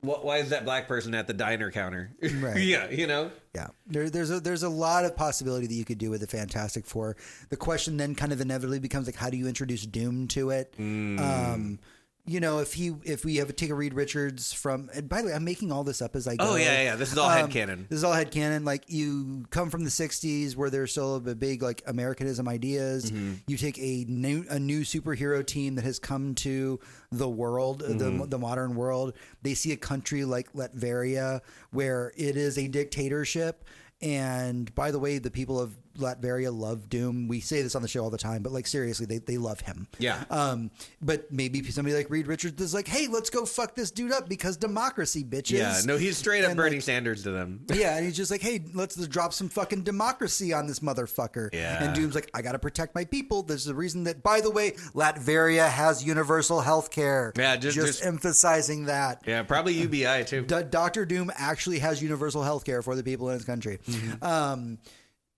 wh- 0.00 0.24
why 0.24 0.38
is 0.38 0.50
that 0.50 0.64
black 0.64 0.88
person 0.88 1.14
at 1.14 1.26
the 1.26 1.32
diner 1.34 1.70
counter? 1.70 2.10
Right. 2.40 2.58
yeah, 2.62 2.90
you 2.90 3.06
know? 3.06 3.30
Yeah, 3.54 3.68
there, 3.86 4.10
there's 4.10 4.30
a 4.30 4.40
there's 4.40 4.62
a 4.62 4.68
lot 4.68 5.04
of 5.04 5.16
possibility 5.16 5.66
that 5.66 5.74
you 5.74 5.84
could 5.84 5.98
do 5.98 6.10
with 6.10 6.20
the 6.20 6.26
Fantastic 6.26 6.86
Four. 6.86 7.16
The 7.48 7.56
question 7.56 7.96
then 7.96 8.14
kind 8.14 8.32
of 8.32 8.40
inevitably 8.40 8.78
becomes 8.80 9.06
like, 9.06 9.16
how 9.16 9.30
do 9.30 9.36
you 9.36 9.48
introduce 9.48 9.86
Doom 9.86 10.28
to 10.28 10.50
it? 10.50 10.74
Mm. 10.78 11.20
Um, 11.20 11.78
you 12.26 12.40
know, 12.40 12.58
if 12.58 12.72
he 12.74 12.92
if 13.04 13.24
we 13.24 13.36
have 13.36 13.46
to 13.46 13.52
take 13.52 13.70
a 13.70 13.74
Reed 13.74 13.94
Richards 13.94 14.52
from, 14.52 14.90
and 14.94 15.08
by 15.08 15.22
the 15.22 15.28
way, 15.28 15.34
I'm 15.34 15.44
making 15.44 15.70
all 15.70 15.84
this 15.84 16.02
up 16.02 16.16
as 16.16 16.26
I 16.26 16.36
go. 16.36 16.44
Oh, 16.52 16.56
yeah, 16.56 16.82
yeah. 16.82 16.96
This 16.96 17.12
is 17.12 17.18
all 17.18 17.30
Um, 17.30 17.48
headcanon. 17.48 17.88
This 17.88 17.98
is 17.98 18.04
all 18.04 18.12
head 18.12 18.30
headcanon. 18.32 18.64
Like 18.64 18.84
you 18.88 19.44
come 19.50 19.70
from 19.70 19.84
the 19.84 19.90
'60s 19.90 20.56
where 20.56 20.68
there's 20.70 20.90
still 20.90 21.16
a 21.16 21.20
big 21.34 21.62
like 21.62 21.82
Americanism 21.86 22.48
ideas. 22.48 23.10
Mm-hmm. 23.12 23.34
You 23.46 23.56
take 23.56 23.78
a 23.78 24.04
new 24.08 24.44
a 24.50 24.58
new 24.58 24.80
superhero 24.80 25.46
team 25.46 25.76
that 25.76 25.84
has 25.84 25.98
come 25.98 26.34
to 26.36 26.80
the 27.12 27.28
world, 27.28 27.82
Mm-hmm. 27.82 28.18
the 28.18 28.26
the 28.26 28.38
modern 28.38 28.74
world. 28.74 29.12
They 29.42 29.54
see 29.54 29.72
a 29.72 29.76
country 29.76 30.24
like 30.24 30.52
Latveria 30.52 31.40
where 31.70 32.12
it 32.16 32.36
is 32.36 32.58
a 32.58 32.66
dictatorship. 32.68 33.64
And 34.02 34.74
by 34.74 34.90
the 34.90 34.98
way, 34.98 35.18
the 35.18 35.30
people 35.30 35.58
of 35.58 35.74
Latveria 35.96 36.56
love 36.56 36.88
Doom. 36.88 37.28
We 37.28 37.40
say 37.40 37.62
this 37.62 37.74
on 37.74 37.82
the 37.82 37.88
show 37.88 38.02
all 38.04 38.10
the 38.10 38.18
time, 38.18 38.42
but 38.42 38.52
like 38.52 38.66
seriously, 38.66 39.06
they, 39.06 39.18
they 39.18 39.38
love 39.38 39.60
him. 39.60 39.88
Yeah. 39.98 40.24
Um, 40.30 40.70
but 41.02 41.30
maybe 41.32 41.62
somebody 41.70 41.96
like 41.96 42.10
Reed 42.10 42.26
Richards 42.26 42.60
is 42.60 42.74
like, 42.74 42.88
hey, 42.88 43.06
let's 43.08 43.30
go 43.30 43.44
fuck 43.44 43.74
this 43.74 43.90
dude 43.90 44.12
up 44.12 44.28
because 44.28 44.56
democracy, 44.56 45.24
bitches. 45.24 45.58
Yeah, 45.58 45.80
no, 45.84 45.96
he's 45.96 46.16
straight 46.16 46.44
up 46.44 46.50
And, 46.50 46.56
Bernie 46.56 46.76
like, 46.76 46.82
Sanders 46.84 47.22
to 47.24 47.30
them. 47.30 47.64
yeah, 47.72 47.96
and 47.96 48.04
he's 48.04 48.16
just 48.16 48.30
like, 48.30 48.40
hey, 48.42 48.64
let's 48.74 48.96
just 48.96 49.10
drop 49.10 49.32
some 49.32 49.48
fucking 49.48 49.82
democracy 49.82 50.52
on 50.52 50.66
this 50.66 50.80
motherfucker. 50.80 51.50
Yeah. 51.52 51.82
And 51.82 51.94
Doom's 51.94 52.14
like, 52.14 52.30
I 52.34 52.42
got 52.42 52.52
to 52.52 52.58
protect 52.58 52.94
my 52.94 53.04
people. 53.04 53.42
There's 53.42 53.64
the 53.64 53.74
reason 53.74 54.04
that, 54.04 54.22
by 54.22 54.40
the 54.40 54.50
way, 54.50 54.72
Latveria 54.94 55.68
has 55.68 56.04
universal 56.04 56.60
health 56.60 56.90
care. 56.90 57.32
Yeah, 57.36 57.56
just- 57.56 57.76
just- 57.76 58.04
emphasizing 58.04 58.86
that. 58.86 59.22
Yeah, 59.26 59.42
probably 59.42 59.74
UBI 59.74 60.24
too. 60.24 60.42
D- 60.42 60.62
Doctor 60.70 61.04
Doom 61.06 61.30
actually 61.36 61.78
has 61.80 62.02
universal 62.02 62.42
health 62.42 62.64
care 62.64 62.82
for 62.82 62.94
the 62.94 63.02
people 63.02 63.28
in 63.28 63.34
his 63.34 63.44
country. 63.44 63.78
Mm-hmm. 63.86 64.24
Um, 64.24 64.78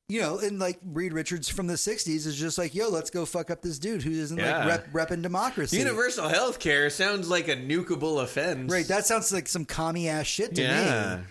you 0.09 0.21
know, 0.23 0.39
and 0.39 0.59
like 0.59 0.79
Reed 0.85 1.13
Richards 1.13 1.49
from 1.49 1.67
the 1.67 1.75
'60s 1.75 2.27
is 2.27 2.37
just 2.37 2.57
like, 2.57 2.75
"Yo, 2.75 2.89
let's 2.89 3.11
go 3.11 3.27
fuck 3.27 3.51
up 3.51 3.61
this 3.63 3.79
dude 3.79 4.03
who 4.03 4.11
isn't 4.11 4.39
Yeah. 4.39 4.65
like 4.65 4.93
rep, 4.95 5.11
repping 5.11 5.23
democracy." 5.23 5.79
Universal 5.79 6.29
health 6.29 6.59
care 6.59 6.89
sounds 6.91 7.29
like 7.29 7.49
a 7.49 7.57
nukable 7.57 8.23
offense. 8.23 8.73
Right, 8.73 8.87
that 8.89 9.07
sounds 9.07 9.31
like 9.33 9.49
some 9.49 9.65
commie 9.67 10.09
ass 10.09 10.27
shit 10.27 10.55
to 10.55 10.63
Yeah. 10.63 11.17
me. 11.19 11.23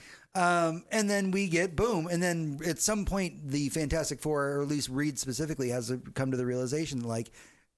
Um, 0.41 0.83
and 0.91 1.09
then 1.09 1.31
we 1.31 1.47
get 1.47 1.75
boom, 1.75 2.07
and 2.11 2.21
then 2.21 2.59
at 2.67 2.79
some 2.79 3.05
point, 3.05 3.49
the 3.49 3.69
Fantastic 3.69 4.21
Four, 4.21 4.49
or 4.49 4.61
at 4.61 4.67
least 4.67 4.89
Reed 4.89 5.17
specifically, 5.17 5.69
has 5.69 5.87
to 5.87 5.97
come 6.13 6.29
to 6.29 6.37
the 6.37 6.45
realization 6.45 7.01
like 7.01 7.31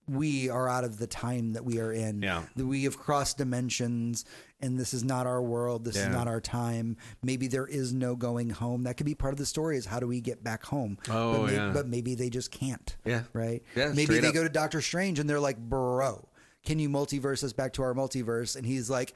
we 0.10 0.50
are 0.50 0.68
out 0.68 0.84
of 0.84 0.98
the 0.98 1.08
time 1.08 1.54
that 1.54 1.64
we 1.64 1.80
are 1.80 1.94
in. 1.94 2.22
Yeah. 2.22 2.44
we 2.58 2.84
have 2.84 2.98
crossed 2.98 3.38
dimensions, 3.38 4.26
and 4.62 4.80
this 4.80 4.94
is 4.94 5.04
not 5.04 5.26
our 5.28 5.42
world. 5.42 5.86
This 5.86 5.96
Yeah. 5.96 6.08
is 6.10 6.16
not 6.16 6.28
our 6.28 6.42
time. 6.42 6.98
Maybe 7.24 7.48
there 7.48 7.66
is 7.68 7.94
no 7.94 8.16
going 8.16 8.50
home. 8.50 8.84
That 8.84 8.98
could 8.98 9.06
be 9.06 9.16
part 9.16 9.34
of 9.34 9.38
the 9.40 9.46
story. 9.46 9.78
Is 9.78 9.86
how 9.86 10.00
do 10.00 10.08
we 10.08 10.22
get 10.22 10.44
back 10.44 10.64
home? 10.66 10.98
Oh, 11.10 11.34
but, 11.42 11.46
may- 11.48 11.54
yeah. 11.54 11.72
but 11.74 11.88
maybe 11.88 12.16
they 12.16 12.30
just 12.30 12.52
can't. 12.52 12.96
Yeah. 13.06 13.24
right. 13.34 13.64
Yeah, 13.76 13.94
maybe 13.96 14.20
they 14.20 14.28
up. 14.30 14.34
go 14.34 14.44
to 14.44 14.50
Doctor 14.50 14.82
Strange 14.82 15.20
and 15.20 15.30
they're 15.30 15.40
like, 15.40 15.58
bro. 15.58 16.28
Can 16.66 16.78
you 16.78 16.90
multiverse 16.90 17.44
us 17.44 17.54
back 17.54 17.74
to 17.74 17.84
our 17.84 17.94
multiverse? 17.94 18.58
And 18.58 18.66
he's 18.66 18.90
like, 18.90 19.14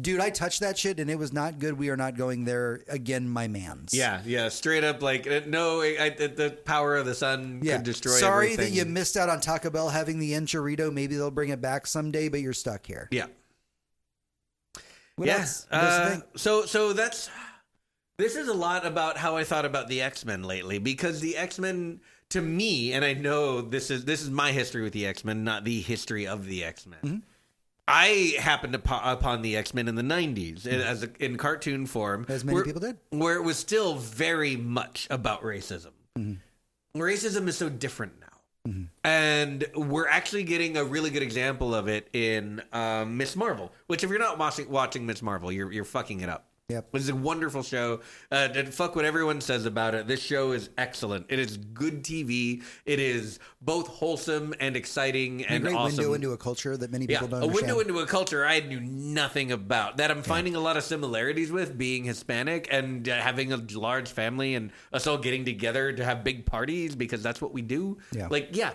dude, 0.00 0.18
I 0.20 0.30
touched 0.30 0.60
that 0.60 0.78
shit 0.78 0.98
and 0.98 1.10
it 1.10 1.18
was 1.18 1.30
not 1.32 1.58
good. 1.58 1.74
We 1.78 1.90
are 1.90 1.96
not 1.96 2.16
going 2.16 2.46
there 2.46 2.80
again, 2.88 3.28
my 3.28 3.48
man's. 3.48 3.92
Yeah, 3.92 4.22
yeah, 4.24 4.48
straight 4.48 4.82
up 4.82 5.02
like 5.02 5.26
uh, 5.26 5.42
no, 5.46 5.82
I, 5.82 5.96
I, 6.00 6.08
the 6.08 6.56
power 6.64 6.96
of 6.96 7.04
the 7.04 7.14
sun 7.14 7.60
Yeah. 7.62 7.76
could 7.76 7.84
destroy. 7.84 8.12
Sorry 8.12 8.52
everything. 8.52 8.72
that 8.72 8.78
you 8.78 8.84
missed 8.86 9.16
out 9.18 9.28
on 9.28 9.40
Taco 9.40 9.68
Bell 9.68 9.90
having 9.90 10.18
the 10.20 10.32
enchirito. 10.32 10.90
Maybe 10.92 11.16
they'll 11.16 11.30
bring 11.30 11.50
it 11.50 11.60
back 11.60 11.86
someday, 11.86 12.28
but 12.30 12.40
you're 12.40 12.54
stuck 12.54 12.86
here. 12.86 13.08
Yeah, 13.10 13.26
What 15.20 15.28
yeah. 15.28 15.40
else? 15.40 15.66
What 15.68 15.84
else 15.84 16.14
you 16.16 16.22
Uh, 16.22 16.26
so, 16.36 16.64
so 16.64 16.92
that's 16.94 17.28
this 18.16 18.36
is 18.36 18.48
a 18.48 18.54
lot 18.54 18.86
about 18.86 19.18
how 19.18 19.36
I 19.36 19.44
thought 19.44 19.66
about 19.66 19.88
the 19.88 20.00
X 20.00 20.24
Men 20.24 20.42
lately 20.42 20.78
because 20.78 21.20
the 21.20 21.36
X 21.36 21.58
Men 21.58 22.00
to 22.30 22.40
me, 22.40 22.92
and 22.94 23.04
I 23.04 23.12
know 23.12 23.60
this 23.60 23.90
is 23.90 24.06
this 24.06 24.22
is 24.22 24.30
my 24.30 24.52
history 24.52 24.82
with 24.82 24.94
the 24.94 25.04
X 25.06 25.22
Men, 25.24 25.44
not 25.44 25.64
the 25.64 25.80
history 25.82 26.26
of 26.26 26.46
the 26.46 26.64
X 26.64 26.86
Men. 26.86 27.00
Mm-hmm. 27.04 27.16
I 27.86 28.34
happened 28.38 28.74
upo- 28.74 29.00
upon 29.02 29.42
the 29.42 29.56
X 29.56 29.74
Men 29.74 29.88
in 29.88 29.94
the 29.94 30.02
'90s 30.02 30.66
as 30.66 31.02
a, 31.02 31.10
in 31.22 31.36
cartoon 31.36 31.84
form, 31.86 32.22
Mm-hmm. 32.22 32.32
As 32.32 32.44
many 32.44 32.54
where- 32.54 32.64
people 32.64 32.80
did. 32.80 32.96
where 33.10 33.34
it 33.36 33.42
was 33.42 33.58
still 33.58 33.96
very 33.96 34.56
much 34.56 35.06
about 35.10 35.42
racism. 35.42 35.90
Mm-hmm. 36.18 37.00
Racism 37.00 37.46
is 37.46 37.58
so 37.58 37.68
different 37.68 38.14
now. 38.20 38.26
And 39.04 39.66
we're 39.74 40.06
actually 40.06 40.42
getting 40.42 40.76
a 40.76 40.84
really 40.84 41.10
good 41.10 41.22
example 41.22 41.74
of 41.74 41.88
it 41.88 42.08
in 42.12 42.62
um, 42.72 43.16
Miss 43.16 43.34
Marvel. 43.34 43.72
Which, 43.86 44.04
if 44.04 44.10
you're 44.10 44.18
not 44.18 44.38
watching 44.38 44.68
watching 44.68 45.06
Miss 45.06 45.22
Marvel, 45.22 45.50
you're 45.50 45.72
you're 45.72 45.84
fucking 45.84 46.20
it 46.20 46.28
up. 46.28 46.49
Yep. 46.70 46.88
It's 46.94 47.08
a 47.08 47.14
wonderful 47.14 47.62
show. 47.62 48.00
Uh, 48.30 48.48
fuck 48.64 48.96
what 48.96 49.04
everyone 49.04 49.40
says 49.40 49.66
about 49.66 49.94
it. 49.94 50.06
This 50.06 50.22
show 50.22 50.52
is 50.52 50.70
excellent. 50.78 51.26
It 51.28 51.38
is 51.38 51.56
good 51.56 52.02
TV. 52.04 52.62
It 52.84 53.00
is 53.00 53.38
both 53.60 53.88
wholesome 53.88 54.54
and 54.60 54.76
exciting 54.76 55.42
A 55.42 55.46
and 55.46 55.64
great 55.64 55.74
awesome. 55.74 55.96
window 55.96 56.14
into 56.14 56.32
a 56.32 56.36
culture 56.36 56.76
that 56.76 56.90
many 56.90 57.06
yeah, 57.08 57.20
people 57.20 57.40
don't 57.40 57.50
a 57.50 57.52
window 57.52 57.80
into 57.80 57.98
a 57.98 58.06
culture 58.06 58.46
I 58.46 58.60
knew 58.60 58.80
nothing 58.80 59.52
about. 59.52 59.96
That 59.96 60.10
I'm 60.10 60.22
finding 60.22 60.54
a 60.54 60.60
lot 60.60 60.76
of 60.76 60.84
similarities 60.84 61.50
with 61.50 61.76
being 61.76 62.04
Hispanic 62.04 62.68
and 62.70 63.08
uh, 63.08 63.16
having 63.16 63.52
a 63.52 63.56
large 63.74 64.10
family 64.10 64.54
and 64.54 64.70
us 64.92 65.06
all 65.06 65.18
getting 65.18 65.44
together 65.44 65.92
to 65.92 66.04
have 66.04 66.24
big 66.24 66.46
parties 66.46 66.94
because 66.94 67.22
that's 67.22 67.40
what 67.40 67.52
we 67.52 67.62
do. 67.62 67.98
Yeah. 68.12 68.28
Like, 68.30 68.50
yeah, 68.52 68.72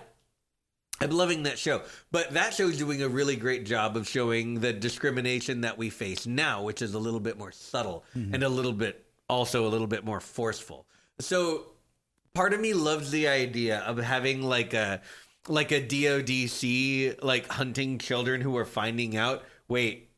I'm 1.00 1.10
loving 1.10 1.42
that 1.44 1.58
show. 1.58 1.82
But 2.10 2.30
that 2.32 2.54
show 2.54 2.68
is 2.68 2.78
doing 2.78 3.02
a 3.02 3.08
really 3.08 3.36
great 3.36 3.66
job 3.66 3.96
of 3.96 4.08
showing 4.08 4.60
the 4.60 4.72
discrimination 4.72 5.62
that 5.62 5.76
we 5.76 5.90
face 5.90 6.26
now, 6.26 6.62
which 6.62 6.82
is 6.82 6.94
a 6.94 6.98
little 6.98 7.20
bit 7.20 7.38
more 7.38 7.52
subtle 7.52 8.04
mm-hmm. 8.16 8.34
and 8.34 8.42
a 8.42 8.48
little 8.48 8.72
bit 8.72 9.04
also 9.28 9.66
a 9.66 9.70
little 9.70 9.86
bit 9.86 10.04
more 10.04 10.20
forceful. 10.20 10.86
So 11.18 11.66
part 12.34 12.54
of 12.54 12.60
me 12.60 12.74
loves 12.74 13.10
the 13.10 13.28
idea 13.28 13.80
of 13.80 13.98
having 13.98 14.42
like 14.42 14.74
a 14.74 15.02
like 15.48 15.72
a 15.72 15.80
DODC 15.80 17.22
like 17.22 17.48
hunting 17.48 17.98
children 17.98 18.40
who 18.40 18.56
are 18.56 18.64
finding 18.64 19.16
out, 19.16 19.44
wait, 19.68 20.10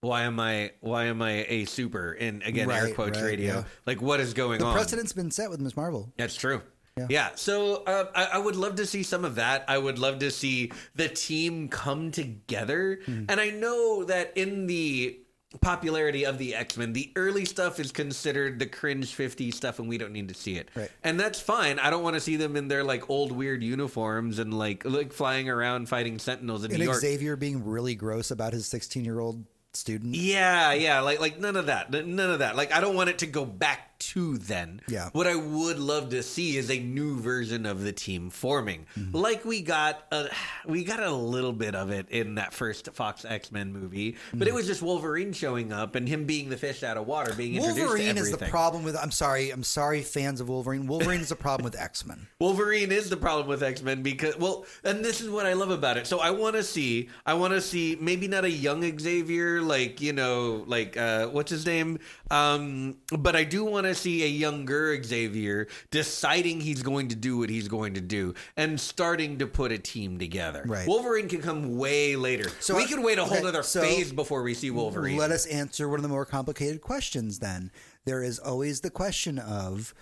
why 0.00 0.22
am 0.22 0.38
I 0.38 0.72
why 0.80 1.04
am 1.04 1.22
I 1.22 1.46
a 1.48 1.64
super 1.64 2.12
in 2.12 2.42
again 2.42 2.70
air 2.70 2.92
quotes 2.92 3.18
right, 3.18 3.28
radio? 3.28 3.54
yeah. 3.54 3.64
Like 3.86 4.02
what 4.02 4.20
is 4.20 4.34
going 4.34 4.60
the 4.60 4.66
on? 4.66 4.74
precedent's 4.74 5.12
been 5.12 5.30
set 5.30 5.50
with 5.50 5.60
Miss 5.60 5.76
Marvel. 5.76 6.12
That's 6.16 6.36
true. 6.36 6.62
Yeah. 6.96 7.06
Yeah. 7.08 7.28
So 7.34 7.82
uh, 7.84 8.06
I, 8.14 8.24
I 8.34 8.38
would 8.38 8.56
love 8.56 8.76
to 8.76 8.86
see 8.86 9.02
some 9.02 9.24
of 9.24 9.34
that. 9.34 9.64
I 9.66 9.78
would 9.78 9.98
love 9.98 10.20
to 10.20 10.30
see 10.30 10.70
the 10.94 11.08
team 11.08 11.68
come 11.68 12.10
together. 12.12 13.00
Hmm. 13.04 13.24
And 13.28 13.40
I 13.40 13.50
know 13.50 14.04
that 14.04 14.36
in 14.36 14.66
the 14.66 15.18
popularity 15.60 16.24
of 16.24 16.38
the 16.38 16.54
X 16.54 16.76
Men, 16.76 16.92
the 16.92 17.12
early 17.16 17.44
stuff 17.44 17.80
is 17.80 17.90
considered 17.90 18.58
the 18.60 18.66
cringe 18.66 19.12
50 19.12 19.50
stuff, 19.50 19.80
and 19.80 19.88
we 19.88 19.98
don't 19.98 20.12
need 20.12 20.28
to 20.28 20.34
see 20.34 20.56
it. 20.56 20.68
Right. 20.74 20.90
And 21.02 21.18
that's 21.18 21.40
fine. 21.40 21.80
I 21.80 21.90
don't 21.90 22.04
want 22.04 22.14
to 22.14 22.20
see 22.20 22.36
them 22.36 22.56
in 22.56 22.68
their 22.68 22.84
like 22.84 23.10
old 23.10 23.32
weird 23.32 23.62
uniforms 23.64 24.38
and 24.38 24.54
like 24.54 24.84
like 24.84 25.12
flying 25.12 25.48
around 25.48 25.88
fighting 25.88 26.18
Sentinels 26.20 26.64
in 26.64 26.70
And 26.70 26.78
New 26.78 26.86
York. 26.86 27.00
Xavier 27.00 27.34
being 27.36 27.64
really 27.64 27.96
gross 27.96 28.30
about 28.30 28.52
his 28.52 28.66
16 28.66 29.04
year 29.04 29.18
old 29.18 29.44
student. 29.72 30.14
Yeah, 30.14 30.72
yeah, 30.72 31.00
like 31.00 31.20
like 31.20 31.38
none 31.38 31.56
of 31.56 31.66
that, 31.66 31.90
none 31.90 32.30
of 32.30 32.38
that. 32.40 32.56
Like 32.56 32.72
I 32.72 32.80
don't 32.80 32.94
want 32.94 33.10
it 33.10 33.18
to 33.18 33.26
go 33.26 33.44
back 33.44 33.93
to 34.10 34.38
then. 34.38 34.80
Yeah. 34.88 35.10
What 35.12 35.26
I 35.26 35.34
would 35.36 35.78
love 35.78 36.10
to 36.10 36.22
see 36.22 36.56
is 36.56 36.70
a 36.70 36.78
new 36.78 37.18
version 37.18 37.66
of 37.66 37.82
the 37.82 37.92
team 37.92 38.30
forming, 38.30 38.86
Mm-hmm. 38.98 39.16
like 39.16 39.44
we 39.44 39.62
got 39.62 40.04
a 40.12 40.28
we 40.66 40.84
got 40.84 41.00
a 41.00 41.10
little 41.10 41.52
bit 41.52 41.74
of 41.74 41.90
it 41.90 42.08
in 42.10 42.34
that 42.36 42.52
first 42.52 42.88
Fox 42.94 43.24
X 43.24 43.50
Men 43.52 43.72
movie, 43.72 44.16
but 44.32 44.46
it 44.48 44.50
Mm. 44.52 44.54
was 44.54 44.66
just 44.66 44.82
Wolverine 44.82 45.32
showing 45.32 45.72
up 45.72 45.94
and 45.94 46.08
him 46.08 46.24
being 46.24 46.48
the 46.50 46.56
fish 46.56 46.82
out 46.82 46.96
of 46.96 47.06
water, 47.06 47.32
being 47.34 47.54
introduced 47.54 47.80
Wolverine 47.80 48.18
is 48.18 48.30
the 48.30 48.38
problem 48.38 48.84
with. 48.84 48.96
I'm 48.96 49.10
sorry. 49.10 49.50
I'm 49.50 49.62
sorry, 49.64 50.02
fans 50.02 50.40
of 50.40 50.48
Wolverine. 50.48 50.86
Wolverine 50.86 51.20
is 51.20 51.28
the 51.30 51.36
problem 51.36 51.64
with 51.64 51.78
X 51.80 52.04
Men. 52.06 52.26
Wolverine 52.40 52.92
is 52.92 53.10
the 53.10 53.16
problem 53.16 53.46
with 53.46 53.62
X 53.62 53.82
Men 53.82 54.02
because 54.02 54.36
well, 54.38 54.66
and 54.84 55.04
this 55.04 55.20
is 55.20 55.28
what 55.30 55.46
I 55.46 55.52
love 55.54 55.70
about 55.70 55.96
it. 55.96 56.06
So 56.06 56.20
I 56.20 56.30
want 56.30 56.56
to 56.56 56.62
see, 56.62 57.08
I 57.26 57.34
want 57.34 57.52
to 57.54 57.60
see 57.60 57.96
maybe 58.00 58.28
not 58.28 58.44
a 58.44 58.50
young 58.50 58.82
Xavier, 58.98 59.60
like 59.62 60.00
you 60.00 60.12
know, 60.12 60.64
like 60.66 60.96
uh, 60.96 61.28
what's 61.28 61.50
his 61.50 61.64
name, 61.66 61.98
um, 62.30 62.96
but 63.18 63.36
I 63.36 63.44
do 63.44 63.64
want 63.64 63.86
to 63.86 63.93
see 63.94 64.24
a 64.24 64.28
younger 64.28 65.02
Xavier 65.02 65.66
deciding 65.90 66.60
he's 66.60 66.82
going 66.82 67.08
to 67.08 67.16
do 67.16 67.38
what 67.38 67.50
he's 67.50 67.68
going 67.68 67.94
to 67.94 68.00
do 68.00 68.34
and 68.56 68.80
starting 68.80 69.38
to 69.38 69.46
put 69.46 69.72
a 69.72 69.78
team 69.78 70.18
together. 70.18 70.62
Right. 70.66 70.86
Wolverine 70.86 71.28
can 71.28 71.40
come 71.42 71.76
way 71.76 72.16
later. 72.16 72.48
So 72.60 72.76
we 72.76 72.84
I- 72.84 72.86
could 72.86 73.00
wait 73.02 73.18
a 73.18 73.24
whole 73.24 73.38
okay, 73.38 73.46
other 73.48 73.62
so 73.62 73.80
phase 73.80 74.12
before 74.12 74.42
we 74.42 74.54
see 74.54 74.70
Wolverine. 74.70 75.16
Let 75.16 75.30
us 75.30 75.46
answer 75.46 75.88
one 75.88 75.98
of 75.98 76.02
the 76.02 76.08
more 76.08 76.26
complicated 76.26 76.80
questions. 76.80 77.38
Then 77.38 77.70
there 78.04 78.22
is 78.22 78.38
always 78.38 78.80
the 78.80 78.90
question 78.90 79.38
of 79.38 79.94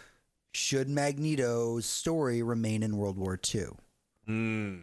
should 0.55 0.88
Magneto's 0.88 1.86
story 1.86 2.43
remain 2.43 2.82
in 2.82 2.97
World 2.97 3.16
War 3.18 3.38
II? 3.55 3.66
Hmm. 4.26 4.76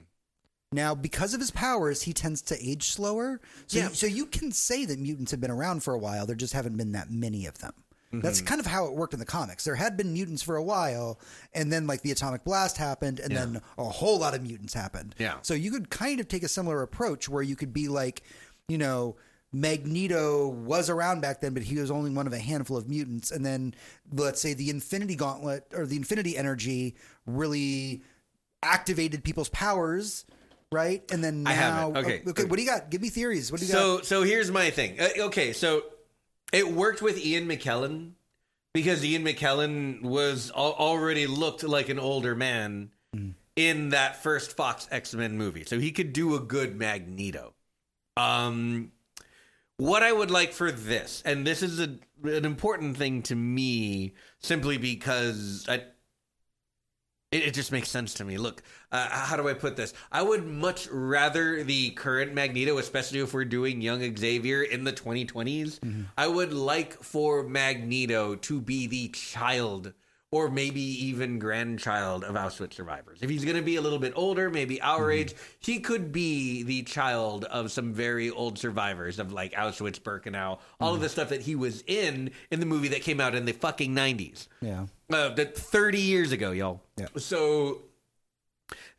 Now, 0.72 0.93
because 0.93 1.34
of 1.34 1.39
his 1.39 1.49
powers, 1.51 2.03
he 2.03 2.14
tends 2.14 2.41
to 2.43 2.57
age 2.64 2.89
slower. 2.91 3.41
So, 3.66 3.80
Yeah. 3.80 3.89
so 3.89 4.05
you 4.05 4.28
can 4.28 4.51
say 4.51 4.86
that 4.86 4.99
mutants 4.99 5.32
have 5.32 5.41
been 5.41 5.49
around 5.49 5.82
for 5.84 5.95
a 5.95 5.97
while. 5.99 6.28
There 6.28 6.36
just 6.36 6.53
haven't 6.53 6.78
been 6.78 6.91
that 6.91 7.10
many 7.10 7.45
of 7.47 7.57
them. 7.57 7.74
That's 8.12 8.41
kind 8.41 8.60
of 8.60 8.66
how 8.66 8.86
it 8.88 8.93
worked 8.93 9.14
in 9.14 9.20
the 9.20 9.26
comics. 9.26 9.64
There 9.66 9.76
had 9.76 9.95
been 9.95 10.14
mutants 10.14 10.41
for 10.41 10.55
a 10.55 10.64
while, 10.64 11.20
and 11.53 11.72
then 11.72 11.86
like 11.88 12.01
the 12.01 12.12
atomic 12.12 12.43
blast 12.43 12.78
happened, 12.78 13.20
and 13.20 13.32
Yeah. 13.32 13.39
then 13.45 13.62
a 13.78 13.84
whole 13.84 14.18
lot 14.20 14.34
of 14.34 14.41
mutants 14.41 14.74
happened. 14.74 15.14
Yeah. 15.20 15.36
So 15.43 15.53
you 15.53 15.70
could 15.72 15.89
kind 15.89 16.20
of 16.20 16.28
take 16.28 16.41
a 16.43 16.47
similar 16.47 16.82
approach 16.82 17.30
where 17.30 17.43
you 17.43 17.55
could 17.55 17.72
be 17.74 17.88
like, 17.88 18.24
you 18.68 18.78
know, 18.80 19.16
Magneto 19.51 20.47
was 20.47 20.89
around 20.89 21.22
back 21.22 21.41
then, 21.41 21.53
but 21.53 21.64
he 21.64 21.76
was 21.80 21.91
only 21.91 22.12
one 22.12 22.26
of 22.28 22.34
a 22.34 22.39
handful 22.39 22.78
of 22.78 22.88
mutants. 22.88 23.32
And 23.32 23.45
then 23.45 23.74
let's 24.12 24.41
say 24.41 24.53
the 24.53 24.70
Infinity 24.70 25.16
Gauntlet 25.16 25.66
or 25.74 25.86
the 25.86 25.95
Infinity 25.95 26.38
Energy 26.38 26.95
really 27.26 28.01
activated 28.64 29.24
people's 29.24 29.49
powers, 29.49 30.26
right? 30.72 31.03
And 31.12 31.24
then 31.24 31.43
now, 31.43 31.49
I 31.49 31.53
have 31.53 31.95
it. 31.95 31.99
Okay. 31.99 32.24
okay. 32.28 32.43
What 32.45 32.57
do 32.57 32.64
you 32.64 32.70
got? 32.70 32.89
Give 32.89 33.01
me 33.01 33.10
theories. 33.10 33.51
What 33.51 33.60
do 33.60 33.66
you 33.68 33.72
got? 33.74 33.80
so 33.80 34.01
so 34.01 34.24
here's 34.24 34.51
my 34.51 34.70
thing. 34.70 34.99
Uh, 34.99 35.10
okay, 35.26 35.53
so 35.53 35.84
it 36.51 36.71
worked 36.71 37.01
with 37.01 37.23
Ian 37.23 37.47
McKellen 37.47 38.11
because 38.73 39.03
Ian 39.03 39.23
McKellen 39.23 40.01
was 40.01 40.51
al- 40.55 40.73
already 40.73 41.27
looked 41.27 41.63
like 41.63 41.89
an 41.89 41.99
older 41.99 42.35
man 42.35 42.91
in 43.55 43.89
that 43.89 44.23
first 44.23 44.55
Fox 44.55 44.87
X 44.91 45.13
Men 45.13 45.37
movie, 45.37 45.65
so 45.65 45.79
he 45.79 45.91
could 45.91 46.13
do 46.13 46.35
a 46.35 46.39
good 46.39 46.77
Magneto. 46.77 47.53
Um, 48.15 48.91
what 49.77 50.03
I 50.03 50.11
would 50.11 50.31
like 50.31 50.53
for 50.53 50.71
this, 50.71 51.21
and 51.25 51.45
this 51.45 51.61
is 51.61 51.79
a, 51.79 51.97
an 52.23 52.45
important 52.45 52.97
thing 52.97 53.21
to 53.23 53.35
me, 53.35 54.13
simply 54.39 54.77
because 54.77 55.65
I, 55.67 55.83
it, 57.32 57.43
it 57.43 57.53
just 57.53 57.71
makes 57.71 57.89
sense 57.89 58.15
to 58.15 58.25
me. 58.25 58.38
Look, 58.38 58.63
uh, 58.91 59.07
how 59.09 59.38
do 59.38 59.47
I 59.47 59.53
put 59.53 59.75
this? 59.75 59.93
I 60.11 60.21
would 60.21 60.45
much 60.45 60.88
rather 60.89 61.63
the 61.63 61.91
current 61.91 62.34
Magneto, 62.34 62.77
especially 62.77 63.19
if 63.19 63.34
we're 63.34 63.45
doing 63.45 63.82
young 63.82 64.15
Xavier 64.15 64.63
in 64.63 64.84
the 64.84 64.93
2020s, 64.93 65.80
mm-hmm. 65.80 66.01
I 66.17 66.27
would 66.27 66.53
like 66.53 67.01
for 67.03 67.43
Magneto 67.43 68.36
to 68.36 68.61
be 68.61 68.88
the 68.88 69.09
child 69.09 69.93
or 70.32 70.49
maybe 70.49 70.82
even 70.82 71.39
grandchild 71.39 72.23
of 72.23 72.36
Auschwitz 72.36 72.73
survivors. 72.73 73.19
If 73.23 73.32
he's 73.32 73.43
going 73.43 73.57
to 73.57 73.63
be 73.63 73.77
a 73.77 73.82
little 73.82 73.97
bit 73.97 74.13
older, 74.15 74.49
maybe 74.51 74.80
our 74.80 75.09
mm-hmm. 75.09 75.21
age, 75.21 75.36
he 75.59 75.80
could 75.80 76.11
be 76.11 76.61
the 76.63 76.84
child 76.84 77.45
of 77.45 77.71
some 77.71 77.93
very 77.93 78.30
old 78.30 78.59
survivors 78.59 79.17
of 79.17 79.34
like 79.34 79.53
Auschwitz, 79.53 79.99
Birkenau, 79.99 80.59
all 80.80 80.89
of 80.89 80.95
mm-hmm. 80.95 81.03
the 81.03 81.09
stuff 81.09 81.30
that 81.30 81.41
he 81.41 81.55
was 81.55 81.84
in 81.88 82.30
in 82.51 82.59
the 82.59 82.67
movie 82.67 82.89
that 82.89 83.01
came 83.01 83.19
out 83.19 83.34
in 83.34 83.45
the 83.45 83.53
fucking 83.53 83.95
90s 83.95 84.47
yeah. 84.61 84.86
Uh, 85.12 85.30
that 85.30 85.57
30 85.57 85.99
years 85.99 86.32
ago, 86.32 86.51
y'all. 86.51 86.82
Yeah. 86.97 87.07
So 87.18 87.84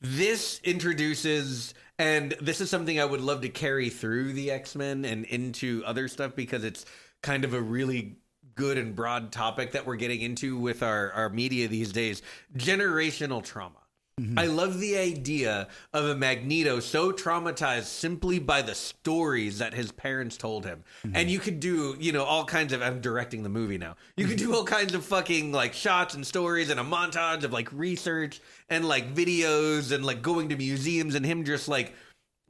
this 0.00 0.60
introduces, 0.64 1.74
and 1.98 2.32
this 2.40 2.60
is 2.60 2.70
something 2.70 2.98
I 2.98 3.04
would 3.04 3.20
love 3.20 3.42
to 3.42 3.48
carry 3.48 3.90
through 3.90 4.32
the 4.32 4.50
X 4.50 4.74
Men 4.74 5.04
and 5.04 5.24
into 5.26 5.82
other 5.84 6.08
stuff 6.08 6.34
because 6.34 6.64
it's 6.64 6.86
kind 7.22 7.44
of 7.44 7.54
a 7.54 7.60
really 7.60 8.16
good 8.54 8.78
and 8.78 8.94
broad 8.94 9.32
topic 9.32 9.72
that 9.72 9.86
we're 9.86 9.96
getting 9.96 10.20
into 10.20 10.58
with 10.58 10.82
our, 10.82 11.12
our 11.12 11.28
media 11.28 11.68
these 11.68 11.92
days 11.92 12.22
generational 12.56 13.42
trauma. 13.42 13.76
Mm-hmm. 14.20 14.38
I 14.38 14.46
love 14.46 14.78
the 14.80 14.98
idea 14.98 15.68
of 15.92 16.04
a 16.04 16.14
Magneto 16.14 16.80
so 16.80 17.10
traumatized 17.10 17.84
simply 17.84 18.38
by 18.38 18.60
the 18.60 18.74
stories 18.74 19.58
that 19.58 19.72
his 19.72 19.92
parents 19.92 20.36
told 20.36 20.66
him. 20.66 20.84
Mm-hmm. 21.04 21.16
And 21.16 21.30
you 21.30 21.38
could 21.38 21.58
do, 21.58 21.96
you 21.98 22.12
know, 22.12 22.24
all 22.24 22.44
kinds 22.44 22.72
of 22.72 22.82
I'm 22.82 23.00
directing 23.00 23.42
the 23.42 23.48
movie 23.48 23.78
now. 23.78 23.96
You 24.16 24.26
could 24.26 24.38
mm-hmm. 24.38 24.50
do 24.50 24.56
all 24.56 24.64
kinds 24.64 24.94
of 24.94 25.04
fucking 25.04 25.52
like 25.52 25.72
shots 25.72 26.14
and 26.14 26.26
stories 26.26 26.68
and 26.70 26.78
a 26.78 26.84
montage 26.84 27.44
of 27.44 27.52
like 27.52 27.72
research 27.72 28.40
and 28.68 28.86
like 28.86 29.14
videos 29.14 29.92
and 29.92 30.04
like 30.04 30.20
going 30.20 30.50
to 30.50 30.56
museums 30.56 31.14
and 31.14 31.24
him 31.24 31.44
just 31.44 31.66
like 31.66 31.94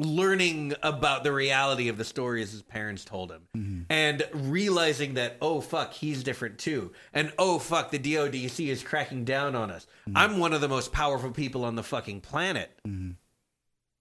learning 0.01 0.75
about 0.83 1.25
the 1.25 1.33
reality 1.33 1.89
of 1.89 1.99
the 1.99 2.05
stories 2.05 2.53
his 2.53 2.63
parents 2.63 3.05
told 3.05 3.31
him. 3.31 3.43
Mm-hmm. 3.57 3.83
And 3.91 4.25
realizing 4.33 5.15
that 5.15 5.37
oh 5.41 5.61
fuck 5.61 5.93
he's 5.93 6.23
different 6.23 6.59
too. 6.59 6.93
And 7.13 7.33
oh 7.39 7.59
fuck 7.59 7.91
the 7.91 7.99
DODC 7.99 8.69
is 8.69 8.83
cracking 8.83 9.25
down 9.25 9.55
on 9.55 9.71
us. 9.71 9.87
Mm-hmm. 10.09 10.17
I'm 10.17 10.39
one 10.39 10.53
of 10.53 10.61
the 10.61 10.69
most 10.69 10.93
powerful 10.93 11.31
people 11.31 11.65
on 11.65 11.77
the 11.77 11.83
fucking 11.83 12.21
planet. 12.21 12.71
Mm-hmm. 12.87 13.13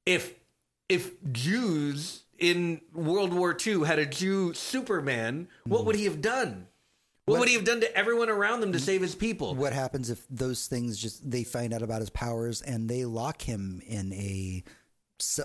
If 0.05 0.35
if 0.87 1.11
Jews 1.31 2.23
in 2.37 2.81
World 2.93 3.33
War 3.33 3.55
II 3.65 3.85
had 3.85 3.99
a 3.99 4.05
Jew 4.05 4.53
Superman 4.53 5.47
what 5.65 5.85
would 5.85 5.95
he 5.95 6.05
have 6.05 6.21
done? 6.21 6.67
What, 7.29 7.39
would 7.39 7.47
he 7.47 7.55
have 7.55 7.65
done 7.65 7.81
to 7.81 7.95
everyone 7.95 8.29
around 8.29 8.61
them 8.61 8.71
to 8.71 8.79
save 8.79 9.01
his 9.01 9.13
people? 9.13 9.53
What 9.53 9.73
happens 9.73 10.09
if 10.09 10.25
those 10.29 10.67
things 10.67 10.97
just 10.97 11.29
they 11.29 11.43
find 11.43 11.73
out 11.73 11.81
about 11.81 11.99
his 11.99 12.09
powers 12.09 12.61
and 12.61 12.89
they 12.89 13.05
lock 13.05 13.41
him 13.41 13.81
in 13.85 14.11
a 14.13 14.63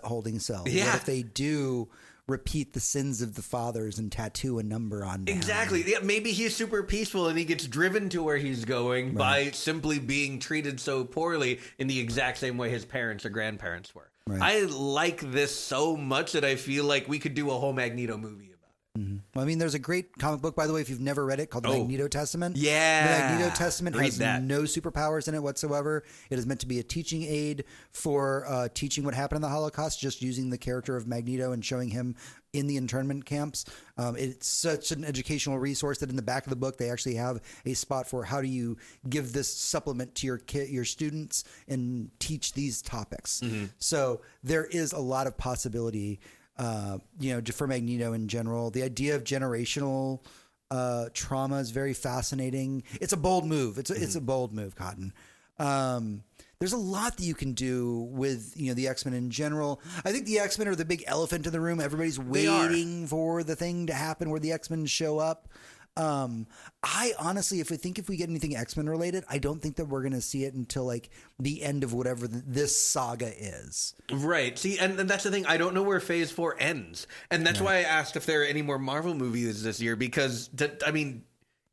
holding 0.03 0.39
cell? 0.39 0.65
Yeah. 0.67 0.87
What 0.87 0.95
if 0.97 1.05
they 1.05 1.23
do 1.23 1.89
repeat 2.27 2.73
the 2.73 2.81
sins 2.81 3.21
of 3.21 3.35
the 3.35 3.43
fathers 3.43 3.99
and 3.99 4.11
tattoo 4.11 4.59
a 4.59 4.63
number 4.63 5.05
on 5.05 5.25
them. 5.25 5.37
Exactly. 5.37 5.85
Yeah, 5.87 5.99
maybe 6.03 6.33
he's 6.33 6.57
super 6.57 6.83
peaceful 6.83 7.29
and 7.29 7.39
he 7.39 7.45
gets 7.45 7.67
driven 7.67 8.09
to 8.11 8.23
where 8.23 8.39
he's 8.39 8.65
going 8.65 9.15
by 9.15 9.51
simply 9.51 9.99
being 9.99 10.39
treated 10.39 10.81
so 10.81 11.05
poorly 11.05 11.61
in 11.79 11.87
the 11.87 12.01
exact 12.01 12.39
same 12.39 12.57
way 12.57 12.71
his 12.71 12.85
parents 12.85 13.27
or 13.27 13.29
grandparents 13.29 13.95
were. 13.95 14.11
Right. 14.27 14.41
I 14.41 14.61
like 14.65 15.21
this 15.33 15.55
so 15.55 15.97
much 15.97 16.33
that 16.33 16.45
I 16.45 16.57
feel 16.57 16.85
like 16.85 17.09
we 17.09 17.19
could 17.19 17.35
do 17.35 17.51
a 17.51 17.55
whole 17.55 17.75
Magneto 17.75 18.17
movie 18.17 18.54
Well, 18.97 19.43
I 19.43 19.45
mean, 19.45 19.59
there's 19.59 19.75
a 19.75 19.81
great 19.81 20.17
comic 20.19 20.41
book, 20.41 20.55
by 20.55 20.69
the 20.69 20.73
way, 20.73 20.81
if 20.81 20.89
you've 20.89 21.01
never 21.01 21.25
read 21.27 21.41
it, 21.41 21.51
called 21.51 21.65
The 21.65 21.71
Oh. 21.71 21.79
Magneto 21.81 22.07
Testament. 22.07 22.57
Yeah. 22.57 23.07
The 23.07 23.35
Magneto 23.35 23.55
Testament 23.57 23.97
Read 23.97 24.05
has 24.05 24.19
that. 24.19 24.43
no 24.45 24.63
superpowers 24.63 25.27
in 25.27 25.35
it 25.35 25.43
whatsoever. 25.43 26.05
It 26.31 26.39
is 26.39 26.47
meant 26.47 26.61
to 26.61 26.67
be 26.67 26.79
a 26.79 26.85
teaching 26.85 27.25
aid 27.25 27.65
for 27.91 28.47
uh, 28.47 28.69
teaching 28.73 29.03
what 29.05 29.15
happened 29.15 29.39
in 29.39 29.43
the 29.43 29.49
Holocaust, 29.49 29.99
just 29.99 30.23
using 30.23 30.49
the 30.51 30.59
character 30.59 30.97
of 30.97 31.09
Magneto 31.09 31.51
and 31.51 31.65
showing 31.65 31.89
him 31.89 32.15
in 32.53 32.69
the 32.69 32.77
internment 32.77 33.25
camps. 33.25 33.65
Um, 33.99 34.15
it's 34.17 34.47
such 34.47 34.93
an 34.93 35.05
educational 35.05 35.59
resource 35.59 35.99
that 35.99 36.09
in 36.09 36.15
the 36.15 36.23
back 36.23 36.47
of 36.47 36.51
the 36.51 36.57
book 36.57 36.79
they 36.79 36.89
actually 36.89 37.17
have 37.17 37.41
a 37.67 37.75
spot 37.75 38.07
for 38.09 38.23
how 38.23 38.41
do 38.41 38.47
you 38.47 38.77
give 39.09 39.33
this 39.33 39.53
supplement 39.53 40.15
to 40.17 40.27
your 40.29 40.39
kid, 40.39 40.69
your 40.69 40.85
students, 40.85 41.43
and 41.67 42.13
teach 42.21 42.53
these 42.53 42.81
topics. 42.81 43.41
Mm-hmm. 43.41 43.65
So 43.81 44.21
there 44.45 44.67
is 44.67 44.93
a 44.93 45.01
lot 45.01 45.27
of 45.27 45.37
possibility 45.37 46.21
uh, 46.59 46.99
you 47.19 47.35
know, 47.35 47.43
for 47.53 47.67
Magneto 47.67 48.13
in 48.13 48.29
general. 48.29 48.71
The 48.71 48.83
idea 48.83 49.17
of 49.17 49.25
generational 49.25 50.25
uh, 50.71 51.09
trauma 51.13 51.57
is 51.57 51.71
very 51.71 51.95
fascinating. 51.95 52.85
It's 53.01 53.13
a 53.13 53.17
bold 53.17 53.47
move. 53.47 53.79
It's 53.79 53.91
a, 53.91 53.95
it's 53.95 54.17
a 54.17 54.21
bold 54.21 54.53
move, 54.53 54.75
Cotton. 54.75 55.13
Um, 55.59 56.23
there's 56.59 56.73
a 56.73 56.79
lot 56.79 57.17
that 57.17 57.25
you 57.25 57.35
can 57.35 57.53
do 57.53 58.09
with 58.11 58.55
you 58.57 58.69
know 58.69 58.75
the 58.75 58.89
X 58.89 59.05
Men 59.05 59.15
in 59.15 59.31
general. 59.31 59.81
I 60.05 60.13
think 60.13 60.27
the 60.27 60.39
X 60.39 60.59
Men 60.59 60.69
are 60.69 60.75
the 60.75 60.85
big 60.85 61.05
elephant 61.07 61.47
in 61.47 61.53
the 61.53 61.61
room. 61.61 61.81
Everybody's 61.81 62.19
waiting 62.19 63.07
for 63.07 63.43
the 63.43 63.57
thing 63.57 63.87
to 63.87 63.93
happen 63.93 64.31
where 64.31 64.41
the 64.41 64.53
X 64.53 64.71
Men 64.71 64.87
show 64.87 65.19
up. 65.19 65.49
Um, 65.97 66.47
I 66.83 67.13
honestly, 67.19 67.61
if 67.61 67.71
we 67.71 67.77
think 67.77 67.99
if 67.99 68.09
we 68.09 68.17
get 68.17 68.29
anything 68.29 68.57
X 68.57 68.77
Men 68.77 68.89
related, 68.89 69.25
I 69.29 69.39
don't 69.39 69.63
think 69.63 69.77
that 69.77 69.87
we're 69.87 70.03
going 70.03 70.13
to 70.13 70.21
see 70.21 70.45
it 70.45 70.55
until 70.55 70.85
like 70.85 71.11
the 71.39 71.63
end 71.63 71.85
of 71.85 71.93
whatever 71.93 72.27
th 72.27 72.43
this 72.47 72.81
saga 72.81 73.33
is. 73.37 73.95
Right. 74.11 74.59
See, 74.59 74.79
and, 74.79 74.99
and 74.99 75.09
that's 75.09 75.25
the 75.25 75.31
thing. 75.31 75.47
I 75.47 75.57
don't 75.57 75.73
know 75.75 75.83
where 75.83 76.01
Phase 76.01 76.33
Four 76.33 76.57
ends, 76.59 77.07
and 77.31 77.47
that's 77.47 77.61
why 77.61 77.77
I 77.77 77.83
asked 77.83 78.17
if 78.17 78.27
there 78.27 78.43
are 78.43 78.45
any 78.45 78.63
more 78.63 78.79
Marvel 78.79 79.15
movies 79.15 79.63
this 79.63 79.81
year. 79.81 79.95
Because 79.95 80.49
th- 80.57 80.83
I 80.85 80.91
mean, 80.91 81.23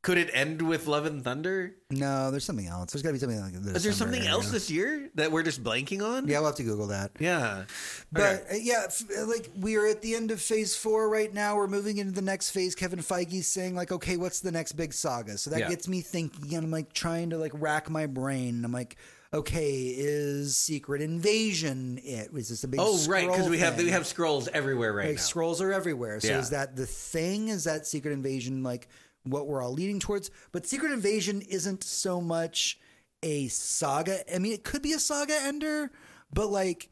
could 0.02 0.18
it 0.18 0.30
end 0.34 0.60
with 0.60 0.88
Love 0.88 1.06
and 1.06 1.22
Thunder? 1.22 1.76
No, 1.90 2.32
there's 2.32 2.44
something 2.44 2.66
else. 2.66 2.90
There's 2.92 3.02
got 3.02 3.10
to 3.10 3.12
be 3.12 3.18
something 3.20 3.40
like 3.40 3.52
this. 3.54 3.76
Is 3.76 3.84
there 3.84 3.92
something 3.92 4.26
else 4.26 4.50
this 4.50 4.68
year 4.68 5.08
that 5.14 5.30
we're 5.30 5.44
just 5.44 5.62
blanking 5.62 6.02
on? 6.04 6.26
Yeah, 6.26 6.38
we'll 6.40 6.48
have 6.48 6.56
to 6.56 6.64
Google 6.64 6.88
that. 6.88 7.12
Yeah. 7.20 7.64
But 8.10 8.46
uh, 8.50 8.54
yeah, 8.60 8.86
like 9.26 9.48
we 9.56 9.76
are 9.76 9.86
at 9.86 10.02
the 10.02 10.16
end 10.16 10.32
of 10.32 10.40
phase 10.40 10.74
four 10.74 11.08
right 11.08 11.32
now. 11.32 11.54
We're 11.54 11.68
moving 11.68 11.98
into 11.98 12.12
the 12.12 12.22
next 12.22 12.50
phase. 12.50 12.74
Kevin 12.74 12.98
Feige's 12.98 13.46
saying 13.46 13.76
like, 13.76 13.92
okay, 13.92 14.16
what's 14.16 14.40
the 14.40 14.50
next 14.50 14.72
big 14.72 14.92
saga? 14.92 15.38
So 15.38 15.50
that 15.50 15.60
Yeah. 15.60 15.68
gets 15.68 15.86
me 15.86 16.00
thinking, 16.00 16.54
and 16.56 16.64
I'm 16.64 16.70
like 16.72 16.92
trying 16.92 17.30
to 17.30 17.38
like 17.38 17.52
rack 17.54 17.88
my 17.88 18.06
brain. 18.06 18.64
I'm 18.64 18.72
like, 18.72 18.96
okay, 19.32 19.84
is 19.96 20.56
Secret 20.56 21.00
Invasion 21.00 22.00
it? 22.02 22.32
Was 22.32 22.48
this 22.48 22.64
a 22.64 22.68
big? 22.68 22.80
Oh, 22.82 22.98
right. 23.06 23.28
Because 23.28 23.48
we 23.48 23.58
have 23.58 23.76
thing? 23.76 23.84
we 23.86 23.92
have 23.92 24.02
Skrulls 24.02 24.48
everywhere 24.52 24.92
right 24.92 25.06
like 25.06 25.16
now. 25.16 25.22
Skrulls 25.22 25.60
are 25.60 25.72
everywhere. 25.72 26.18
So 26.18 26.26
Yeah. 26.28 26.38
is 26.40 26.50
that 26.50 26.74
the 26.74 26.86
thing? 26.86 27.48
Is 27.48 27.64
that 27.64 27.86
Secret 27.86 28.12
Invasion 28.12 28.62
like 28.64 28.88
what 29.24 29.46
we're 29.46 29.62
all 29.62 29.72
leading 29.72 30.00
towards? 30.00 30.30
But 30.52 30.66
Secret 30.66 30.92
Invasion 30.92 31.42
isn't 31.42 31.84
so 31.84 32.20
much 32.20 32.78
a 33.22 33.48
saga. 33.48 34.34
I 34.34 34.38
mean, 34.38 34.52
it 34.52 34.64
could 34.64 34.82
be 34.82 34.92
a 34.92 34.98
saga 34.98 35.34
ender, 35.42 35.90
but 36.32 36.48
like, 36.48 36.88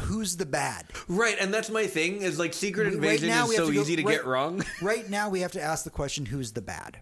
who's 0.00 0.36
the 0.36 0.46
bad? 0.46 0.86
Right, 1.08 1.36
and 1.40 1.52
that's 1.52 1.70
my 1.70 1.86
thing. 1.86 2.22
Is 2.22 2.38
like 2.38 2.52
Secret 2.54 2.84
Right 2.84 2.94
Invasion 2.94 3.28
now 3.28 3.46
is 3.46 3.56
so 3.56 3.68
to 3.68 3.74
go- 3.74 3.80
easy 3.80 3.96
to 3.96 4.02
right- 4.02 4.16
get 4.16 4.26
wrong. 4.26 4.64
Right 4.82 5.08
now, 5.08 5.28
we 5.30 5.40
have 5.40 5.52
to 5.52 5.62
ask 5.62 5.84
the 5.84 5.90
question: 5.90 6.26
Who's 6.26 6.52
the 6.52 6.62
bad? 6.62 6.98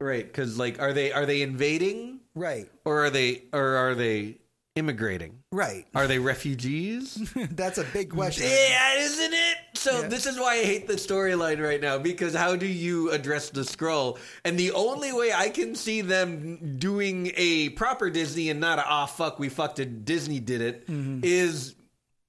right, 0.00 0.24
because 0.26 0.58
like, 0.58 0.80
are 0.82 0.92
they 0.92 1.12
are 1.12 1.24
they 1.26 1.40
invading 1.42 2.20
Right, 2.34 2.68
or 2.84 3.04
are 3.04 3.10
they 3.10 3.44
or 3.52 3.62
are 3.76 3.94
they 3.94 4.38
immigrating? 4.76 5.38
right. 5.52 5.86
Are 5.94 6.06
they 6.08 6.18
refugees? 6.18 7.14
That's 7.50 7.78
a 7.78 7.84
big 7.84 8.10
question. 8.10 8.46
Yeah, 8.48 8.98
isn't 8.98 9.32
it? 9.32 9.56
So 9.84 10.00
Yeah. 10.00 10.08
this 10.08 10.24
is 10.24 10.38
why 10.38 10.54
I 10.54 10.64
hate 10.64 10.86
the 10.86 10.94
storyline 10.94 11.62
right 11.62 11.78
now 11.78 11.98
because 11.98 12.34
how 12.34 12.56
do 12.56 12.64
you 12.66 13.10
address 13.10 13.50
the 13.50 13.60
Skrull? 13.60 14.16
And 14.42 14.58
the 14.58 14.72
only 14.72 15.12
way 15.12 15.30
I 15.30 15.50
can 15.50 15.74
see 15.74 16.00
them 16.00 16.76
doing 16.78 17.30
a 17.36 17.68
proper 17.70 18.08
Disney 18.08 18.48
and 18.48 18.58
not 18.60 18.78
a 18.78 18.84
ah 18.86 19.04
fuck 19.04 19.38
we 19.38 19.50
fucked 19.50 19.80
it 19.80 20.06
Disney 20.06 20.40
did 20.40 20.62
it 20.62 20.84
is 21.22 21.74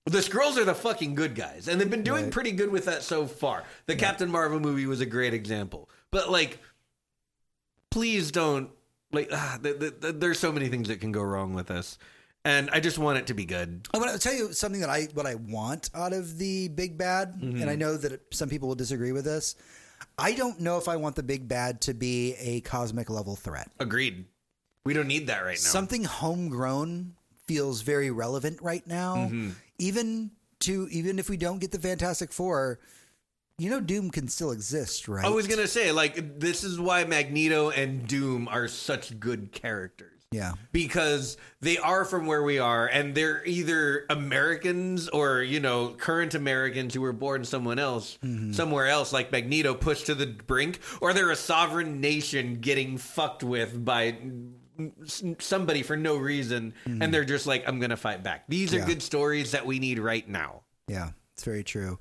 the 0.05 0.19
Skrulls 0.19 0.57
are 0.57 0.65
the 0.65 0.75
fucking 0.75 1.15
good 1.15 1.33
guys 1.33 1.69
and 1.69 1.79
they've 1.79 1.89
been 1.89 2.03
doing 2.03 2.25
Right. 2.25 2.33
pretty 2.33 2.51
good 2.51 2.71
with 2.71 2.83
that 2.85 3.03
so 3.03 3.25
far. 3.25 3.63
The 3.85 3.95
Captain 3.95 4.29
Marvel 4.29 4.59
movie 4.59 4.85
was 4.85 4.99
a 4.99 5.05
great 5.05 5.33
example. 5.33 5.89
But 6.11 6.29
like 6.29 6.59
please 7.89 8.31
don't 8.31 8.69
like 9.13 9.29
ah, 9.31 9.57
th- 9.63 9.79
th- 9.79 9.93
th- 10.01 10.15
there's 10.17 10.39
so 10.39 10.51
many 10.51 10.67
things 10.67 10.89
that 10.89 10.99
can 10.99 11.13
go 11.13 11.21
wrong 11.21 11.53
with 11.53 11.67
this. 11.67 11.97
And 12.45 12.69
I 12.71 12.79
just 12.79 12.97
want 12.99 13.17
it 13.17 13.27
to 13.27 13.33
be 13.33 13.43
good. 13.43 13.87
I 13.93 13.97
want 13.97 14.11
to 14.13 14.19
tell 14.19 14.33
you 14.33 14.53
something 14.53 14.81
that 14.81 14.89
I 14.89 15.07
what 15.13 15.25
I 15.25 15.35
want 15.35 15.89
out 15.95 16.13
of 16.13 16.37
the 16.37 16.67
big 16.69 16.97
bad, 16.97 17.33
Mm-hmm. 17.33 17.61
and 17.61 17.69
I 17.69 17.75
know 17.75 17.97
that 17.97 18.21
some 18.33 18.47
people 18.49 18.67
will 18.69 18.75
disagree 18.75 19.11
with 19.11 19.25
this. 19.25 19.55
I 20.17 20.33
don't 20.33 20.59
know 20.59 20.77
if 20.77 20.87
I 20.87 20.95
want 20.97 21.15
the 21.15 21.23
big 21.23 21.47
bad 21.47 21.81
to 21.81 21.93
be 21.93 22.35
a 22.39 22.61
cosmic 22.61 23.09
level 23.09 23.35
threat. 23.35 23.69
Agreed. 23.79 24.25
We 24.85 24.93
don't 24.93 25.07
need 25.07 25.27
that 25.27 25.39
right 25.43 25.57
now. 25.57 25.69
Something 25.69 26.03
homegrown 26.03 27.15
feels 27.47 27.81
very 27.81 28.11
relevant 28.11 28.61
right 28.61 28.85
now. 28.85 29.15
Mm-hmm. 29.15 29.49
Even 29.79 30.31
to 30.61 30.87
even 30.91 31.17
if 31.17 31.29
we 31.29 31.37
don't 31.37 31.59
get 31.59 31.71
the 31.71 31.79
Fantastic 31.79 32.31
Four, 32.31 32.79
you 33.57 33.69
know, 33.69 33.79
Doom 33.79 34.11
can 34.11 34.27
still 34.27 34.51
exist, 34.51 35.07
right? 35.07 35.25
I 35.25 35.29
was 35.29 35.47
gonna 35.47 35.67
say, 35.67 35.91
like, 35.91 36.39
this 36.39 36.63
is 36.63 36.79
why 36.79 37.03
Magneto 37.05 37.71
and 37.71 38.07
Doom 38.07 38.47
are 38.47 38.67
such 38.67 39.19
good 39.19 39.51
characters. 39.51 40.11
Yeah. 40.31 40.53
Because 40.71 41.37
they 41.61 41.77
are 41.77 42.03
from 42.03 42.25
where 42.25 42.43
we 42.43 42.59
are, 42.59 42.87
and 42.87 43.15
they're 43.15 43.45
either 43.45 44.05
Americans 44.09 45.07
or, 45.07 45.41
you 45.41 45.59
know, 45.59 45.89
current 45.89 46.33
Americans 46.33 46.93
who 46.93 47.01
were 47.01 47.13
born 47.13 47.45
someone 47.45 47.79
else, 47.79 48.17
mm-hmm. 48.23 48.51
somewhere 48.51 48.87
else, 48.87 49.13
like 49.13 49.31
Magneto 49.31 49.73
pushed 49.73 50.07
to 50.07 50.15
the 50.15 50.25
brink, 50.25 50.79
or 51.01 51.13
they're 51.13 51.31
a 51.31 51.35
sovereign 51.35 52.01
nation 52.01 52.55
getting 52.59 52.97
fucked 52.97 53.43
with 53.43 53.83
by 53.85 54.17
somebody 55.05 55.83
for 55.83 55.95
no 55.95 56.17
reason, 56.17 56.73
and 56.85 57.01
mm-hmm. 57.01 57.11
they're 57.11 57.23
just 57.23 57.47
like, 57.47 57.63
I'm 57.67 57.79
gonna 57.79 57.95
fight 57.95 58.23
back. 58.23 58.43
These 58.49 58.73
are 58.73 58.79
Yeah. 58.79 58.87
good 58.87 59.01
stories 59.01 59.51
that 59.51 59.65
we 59.65 59.79
need 59.79 59.99
right 59.99 60.27
now. 60.27 60.63
Yeah, 60.87 61.11
it's 61.33 61.45
very 61.45 61.63
true. 61.63 61.97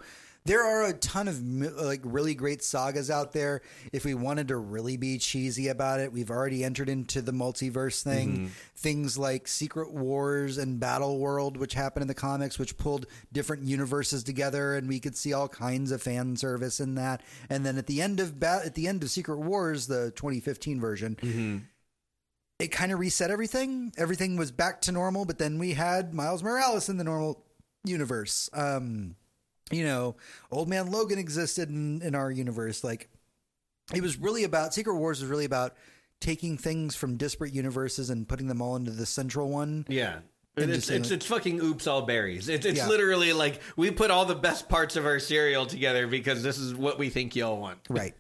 There 0.47 0.63
are 0.63 0.85
a 0.85 0.93
ton 0.93 1.27
of 1.27 1.41
like 1.81 2.03
really 2.05 2.35
great 2.35 2.63
sagas 2.63 3.11
out 3.11 3.33
there. 3.33 3.63
If 3.95 4.05
we 4.05 4.13
wanted 4.13 4.49
to 4.49 4.59
really 4.59 4.99
be 4.99 5.17
cheesy 5.17 5.69
about 5.69 6.01
it, 6.01 6.13
we've 6.13 6.31
already 6.31 6.63
entered 6.65 6.91
into 6.91 7.23
the 7.23 7.33
multiverse 7.33 8.03
thing. 8.03 8.51
Things 8.77 9.17
like 9.17 9.49
Secret 9.49 9.91
Wars 9.95 10.59
and 10.59 10.79
Battle 10.79 11.19
World, 11.19 11.57
which 11.57 11.73
happened 11.73 12.03
in 12.03 12.09
the 12.09 12.15
comics, 12.15 12.59
which 12.59 12.77
pulled 12.77 13.07
different 13.33 13.63
universes 13.63 14.23
together, 14.23 14.75
and 14.75 14.87
we 14.87 15.01
could 15.01 15.17
see 15.17 15.33
all 15.33 15.49
kinds 15.49 15.91
of 15.91 16.03
fan 16.03 16.37
service 16.37 16.79
in 16.79 16.95
that. 16.97 17.23
And 17.49 17.65
then 17.65 17.79
at 17.79 17.87
the 17.87 18.03
end 18.03 18.21
of 18.21 18.39
ba- 18.39 18.61
at 18.67 18.75
the 18.75 18.87
end 18.87 19.03
of 19.03 19.11
Secret 19.11 19.39
Wars, 19.39 19.87
the 19.87 20.11
2015 20.11 20.79
version, 20.79 21.17
it 22.59 22.69
kind 22.69 22.93
of 22.93 22.99
reset 22.99 23.31
everything. 23.31 23.95
Everything 23.97 24.37
was 24.37 24.53
back 24.53 24.83
to 24.83 24.93
normal, 24.93 25.25
but 25.25 25.39
then 25.39 25.59
we 25.59 25.73
had 25.73 26.13
Miles 26.13 26.43
Morales 26.43 26.91
in 26.91 26.99
the 26.99 27.05
normal 27.05 27.43
universe. 27.83 28.51
Um, 28.53 29.17
you 29.71 29.85
know, 29.85 30.17
Old 30.51 30.69
Man 30.69 30.91
Logan 30.91 31.19
existed 31.19 31.69
in, 31.69 32.03
in 32.03 32.15
our 32.15 32.31
universe. 32.31 32.85
Like, 32.85 33.09
it 33.95 34.03
was 34.03 34.19
really 34.19 34.45
about 34.45 34.75
Secret 34.75 34.97
Wars 34.97 35.21
was 35.21 35.29
really 35.31 35.45
about 35.45 35.75
taking 36.21 36.57
things 36.57 36.97
from 36.97 37.17
disparate 37.17 37.53
universes 37.55 38.11
and 38.11 38.27
putting 38.29 38.47
them 38.47 38.63
all 38.63 38.77
into 38.77 38.91
the 38.91 39.07
central 39.07 39.51
one. 39.51 39.85
Yeah. 39.89 40.19
And 40.57 40.71
it's, 40.71 40.89
it's, 40.89 41.11
it's 41.11 41.27
fucking 41.27 41.61
oops 41.61 41.87
all 41.89 42.03
berries. 42.03 42.49
It's, 42.49 42.65
it's 42.65 42.79
Yeah. 42.79 42.87
literally 42.89 43.33
like 43.33 43.61
we 43.77 43.91
put 43.91 44.11
all 44.13 44.25
the 44.25 44.37
best 44.37 44.69
parts 44.69 44.95
of 44.95 45.05
our 45.05 45.19
cereal 45.19 45.67
together 45.67 46.07
because 46.07 46.43
this 46.45 46.59
is 46.59 46.75
what 46.75 46.99
we 46.99 47.09
think 47.11 47.35
y'all 47.35 47.59
want. 47.61 47.81
Right. 47.91 48.15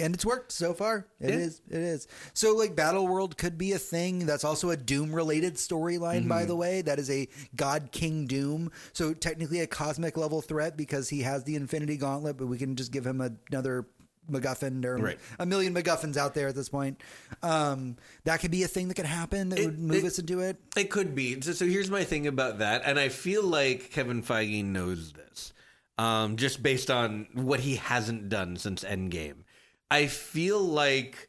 And 0.00 0.14
it's 0.14 0.24
worked 0.24 0.50
so 0.52 0.72
far. 0.74 1.06
It 1.20 1.30
Yeah. 1.30 1.36
is. 1.36 1.60
It 1.68 1.78
is. 1.78 2.08
So, 2.34 2.54
like, 2.56 2.74
Battle 2.74 3.06
World 3.06 3.36
could 3.36 3.58
be 3.58 3.72
a 3.72 3.78
thing. 3.78 4.26
That's 4.26 4.44
also 4.44 4.70
a 4.70 4.76
Doom 4.76 5.14
related 5.14 5.54
storyline, 5.56 6.26
by 6.28 6.44
the 6.46 6.56
way. 6.56 6.82
That 6.82 6.98
is 6.98 7.10
a 7.10 7.28
God 7.54 7.90
King 7.92 8.26
Doom. 8.26 8.72
So, 8.92 9.12
technically, 9.14 9.60
a 9.60 9.66
cosmic 9.66 10.16
level 10.16 10.40
threat 10.40 10.76
because 10.76 11.08
he 11.10 11.20
has 11.22 11.44
the 11.44 11.54
Infinity 11.54 11.96
Gauntlet, 11.98 12.36
but 12.38 12.46
we 12.46 12.58
can 12.58 12.76
just 12.76 12.90
give 12.92 13.06
him 13.06 13.20
another 13.20 13.86
MacGuffin 14.30 14.84
or 14.84 14.96
Right. 14.96 15.18
a 15.40 15.46
million 15.46 15.74
MacGuffins 15.74 16.16
out 16.16 16.34
there 16.34 16.46
at 16.48 16.54
this 16.54 16.68
point. 16.68 17.02
Um, 17.42 17.96
that 18.24 18.40
could 18.40 18.50
be 18.52 18.62
a 18.62 18.68
thing 18.68 18.86
that 18.88 18.94
could 18.94 19.06
happen 19.06 19.48
that 19.48 19.58
It- 19.58 19.66
would 19.66 19.78
move 19.78 20.04
it- 20.04 20.06
us 20.06 20.18
into 20.18 20.40
it. 20.40 20.56
It 20.76 20.88
could 20.90 21.14
be. 21.14 21.40
So, 21.40 21.52
so 21.52 21.66
here's 21.66 21.90
my 21.90 22.04
thing 22.04 22.26
about 22.26 22.58
that. 22.58 22.82
And 22.84 22.98
I 22.98 23.08
feel 23.08 23.42
like 23.42 23.90
Kevin 23.90 24.22
Feige 24.22 24.64
knows 24.64 25.12
this 25.12 25.52
um, 25.98 26.36
just 26.36 26.62
based 26.62 26.90
on 26.90 27.26
what 27.34 27.60
he 27.60 27.76
hasn't 27.76 28.28
done 28.30 28.56
since 28.56 28.84
Endgame. 28.84 29.42
I 29.90 30.06
feel 30.06 30.60
like 30.60 31.28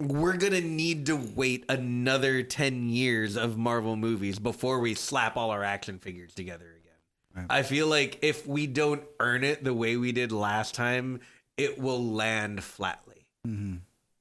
we're 0.00 0.36
going 0.36 0.52
to 0.52 0.60
need 0.60 1.06
to 1.06 1.16
wait 1.16 1.64
another 1.68 2.42
10 2.42 2.88
years 2.88 3.36
of 3.36 3.58
Marvel 3.58 3.96
movies 3.96 4.38
before 4.38 4.78
we 4.78 4.94
slap 4.94 5.36
all 5.36 5.50
our 5.50 5.64
action 5.64 5.98
figures 5.98 6.34
together 6.34 6.64
again. 6.64 7.46
I 7.50 7.62
feel 7.62 7.86
like 7.86 8.18
if 8.22 8.46
we 8.46 8.66
don't 8.66 9.02
earn 9.20 9.44
it 9.44 9.62
the 9.62 9.74
way 9.74 9.96
we 9.96 10.12
did 10.12 10.32
last 10.32 10.74
time, 10.74 11.20
it 11.56 11.78
will 11.78 12.02
land 12.02 12.64
flatly. 12.64 13.26
Mm-hmm. 13.46 13.76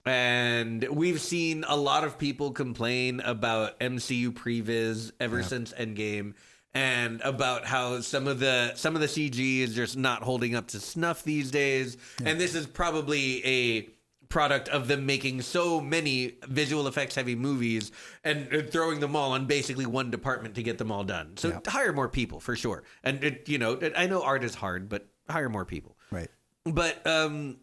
And 0.10 0.88
we've 0.90 1.20
seen 1.20 1.66
a 1.68 1.76
lot 1.76 2.04
of 2.04 2.18
people 2.18 2.52
complain 2.52 3.20
about 3.20 3.80
MCU 3.80 4.32
previs 4.32 5.12
ever 5.20 5.44
since 5.44 5.74
Endgame, 5.74 6.34
and 6.78 7.22
about 7.22 7.66
how 7.66 8.00
some 8.02 8.28
of 8.28 8.38
the 8.38 8.72
some 8.76 8.94
of 8.94 9.02
the 9.02 9.08
CG 9.08 9.62
is 9.62 9.74
just 9.74 9.98
not 9.98 10.22
holding 10.22 10.54
up 10.54 10.68
to 10.68 10.80
snuff 10.80 11.24
these 11.24 11.50
days. 11.50 11.98
And 12.24 12.40
this 12.40 12.54
is 12.54 12.68
probably 12.68 13.44
a 13.44 13.90
product 14.30 14.70
of 14.70 14.88
them 14.88 15.08
making 15.08 15.42
so 15.42 15.82
many 15.82 16.36
visual 16.44 16.88
effects 16.88 17.16
heavy 17.16 17.34
movies 17.34 17.92
and 18.24 18.70
throwing 18.70 19.00
them 19.00 19.16
all 19.16 19.32
on 19.32 19.48
basically 19.48 19.88
one 19.88 20.12
department 20.12 20.54
to 20.54 20.62
get 20.62 20.78
them 20.78 20.92
all 20.92 21.04
done. 21.04 21.36
So 21.38 21.60
hire 21.66 21.94
more 21.94 22.10
people 22.10 22.40
for 22.40 22.56
sure. 22.56 22.84
And 23.04 23.24
it, 23.24 23.50
you 23.50 23.58
know, 23.58 23.72
it, 23.72 23.94
I 23.98 24.06
know 24.06 24.22
art 24.22 24.44
is 24.44 24.54
hard, 24.54 24.88
but 24.88 25.08
hire 25.28 25.50
more 25.50 25.66
people. 25.66 25.98
Right. 26.12 26.30
But 26.64 27.08
um, 27.08 27.58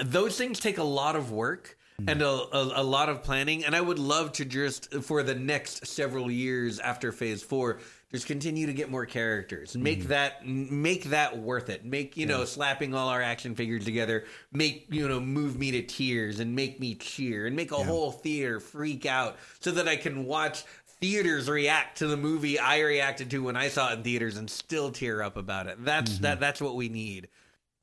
those 0.00 0.38
things 0.38 0.60
take 0.60 0.78
a 0.78 0.84
lot 0.84 1.16
of 1.16 1.32
work 1.32 1.76
and 2.06 2.22
a, 2.22 2.28
a, 2.28 2.72
a 2.76 2.82
lot 2.82 3.08
of 3.08 3.22
planning. 3.22 3.64
And 3.64 3.74
I 3.74 3.80
would 3.80 3.98
love 3.98 4.32
to 4.32 4.44
just 4.44 4.92
for 4.94 5.22
the 5.22 5.34
next 5.34 5.86
several 5.86 6.30
years 6.30 6.78
after 6.78 7.12
Phase 7.12 7.42
Four, 7.42 7.78
just 8.12 8.26
continue 8.26 8.66
to 8.66 8.72
get 8.72 8.90
more 8.90 9.04
characters 9.04 9.74
and 9.74 9.82
make 9.82 10.00
mm-hmm. 10.00 10.08
that 10.08 10.46
make 10.46 11.04
that 11.04 11.38
worth 11.38 11.68
it. 11.68 11.84
Make 11.84 12.16
you 12.16 12.26
know 12.26 12.44
slapping 12.44 12.94
all 12.94 13.08
our 13.08 13.22
action 13.22 13.54
figures 13.54 13.84
together, 13.84 14.24
make 14.52 14.86
you 14.90 15.08
know 15.08 15.20
move 15.20 15.58
me 15.58 15.72
to 15.72 15.82
tears 15.82 16.40
and 16.40 16.54
make 16.54 16.78
me 16.78 16.94
cheer 16.94 17.46
and 17.46 17.56
make 17.56 17.72
a 17.72 17.76
whole 17.76 18.12
theater 18.12 18.60
freak 18.60 19.06
out 19.06 19.36
so 19.60 19.72
that 19.72 19.88
I 19.88 19.96
can 19.96 20.24
watch 20.24 20.64
theaters 21.00 21.48
react 21.48 21.98
to 21.98 22.06
the 22.06 22.16
movie 22.16 22.58
I 22.58 22.80
reacted 22.80 23.30
to 23.32 23.42
when 23.42 23.56
I 23.56 23.68
saw 23.68 23.90
it 23.90 23.94
in 23.94 24.02
theaters 24.02 24.36
and 24.36 24.48
still 24.48 24.90
tear 24.90 25.22
up 25.22 25.36
about 25.36 25.66
it. 25.66 25.84
That's 25.84 26.12
mm-hmm. 26.12 26.22
that 26.22 26.40
that's 26.40 26.60
what 26.60 26.76
we 26.76 26.88
need. 26.88 27.28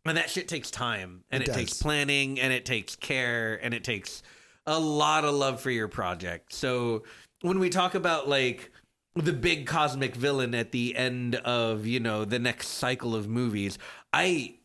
And 0.05 0.17
that 0.17 0.30
shit 0.30 0.47
takes 0.47 0.69
time 0.69 1.24
and 1.32 1.43
It 1.43 1.49
it, 1.49 1.53
takes 1.53 1.82
planning 1.82 2.39
and 2.39 2.51
it 2.51 2.65
takes 2.65 2.95
care 2.95 3.59
and 3.63 3.74
it 3.74 3.84
takes 3.84 4.24
a 4.65 4.80
lot 4.80 5.26
of 5.26 5.34
love 5.34 5.61
for 5.61 5.71
your 5.71 5.88
project. 5.88 6.53
So 6.53 7.03
when 7.41 7.59
we 7.59 7.69
talk 7.69 7.95
about 7.95 8.28
like 8.28 8.71
the 9.16 9.34
big 9.34 9.68
cosmic 9.68 10.16
villain 10.16 10.55
at 10.55 10.72
the 10.72 10.95
end 10.95 11.36
of, 11.36 11.86
you 11.86 11.99
know, 11.99 12.26
the 12.26 12.39
next 12.39 12.68
cycle 12.70 13.16
of 13.16 13.28
movies, 13.28 13.78
I 14.11 14.55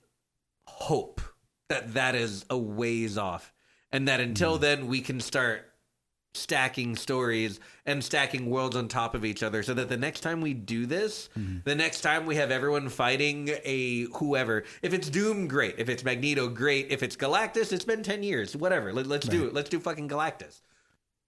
hope 0.66 1.20
that 1.68 1.94
that 1.94 2.14
is 2.14 2.44
a 2.48 2.56
ways 2.56 3.18
off 3.18 3.52
and 3.92 4.08
that 4.08 4.20
until 4.20 4.54
Mm-hmm. 4.54 4.62
then 4.62 4.86
we 4.86 5.00
can 5.00 5.20
start 5.20 5.64
stacking 6.34 6.94
stories 6.94 7.58
and 7.84 8.04
stacking 8.04 8.48
worlds 8.48 8.76
on 8.76 8.86
top 8.86 9.14
of 9.14 9.24
each 9.24 9.42
other 9.42 9.62
so 9.62 9.74
that 9.74 9.88
the 9.88 9.96
next 9.96 10.20
time 10.20 10.40
we 10.40 10.54
do 10.54 10.86
this 10.86 11.28
Mm-hmm. 11.38 11.58
the 11.64 11.74
next 11.74 12.02
time 12.02 12.26
we 12.26 12.36
have 12.36 12.50
everyone 12.50 12.88
fighting 12.90 13.50
a 13.64 14.04
whoever 14.16 14.64
if 14.82 14.92
it's 14.94 15.08
doom 15.10 15.48
great. 15.48 15.74
If 15.78 15.88
it's 15.88 16.04
magneto 16.04 16.48
great. 16.48 16.86
If 16.90 17.02
it's 17.02 17.16
galactus 17.16 17.72
it's 17.72 17.84
been 17.84 18.02
10 18.02 18.22
years. 18.22 18.54
Whatever. 18.56 18.92
Let, 18.92 19.06
let's 19.06 19.26
do 19.26 19.46
it. 19.46 19.54
Let's 19.54 19.68
do 19.70 19.80
fucking 19.80 20.08
galactus 20.08 20.60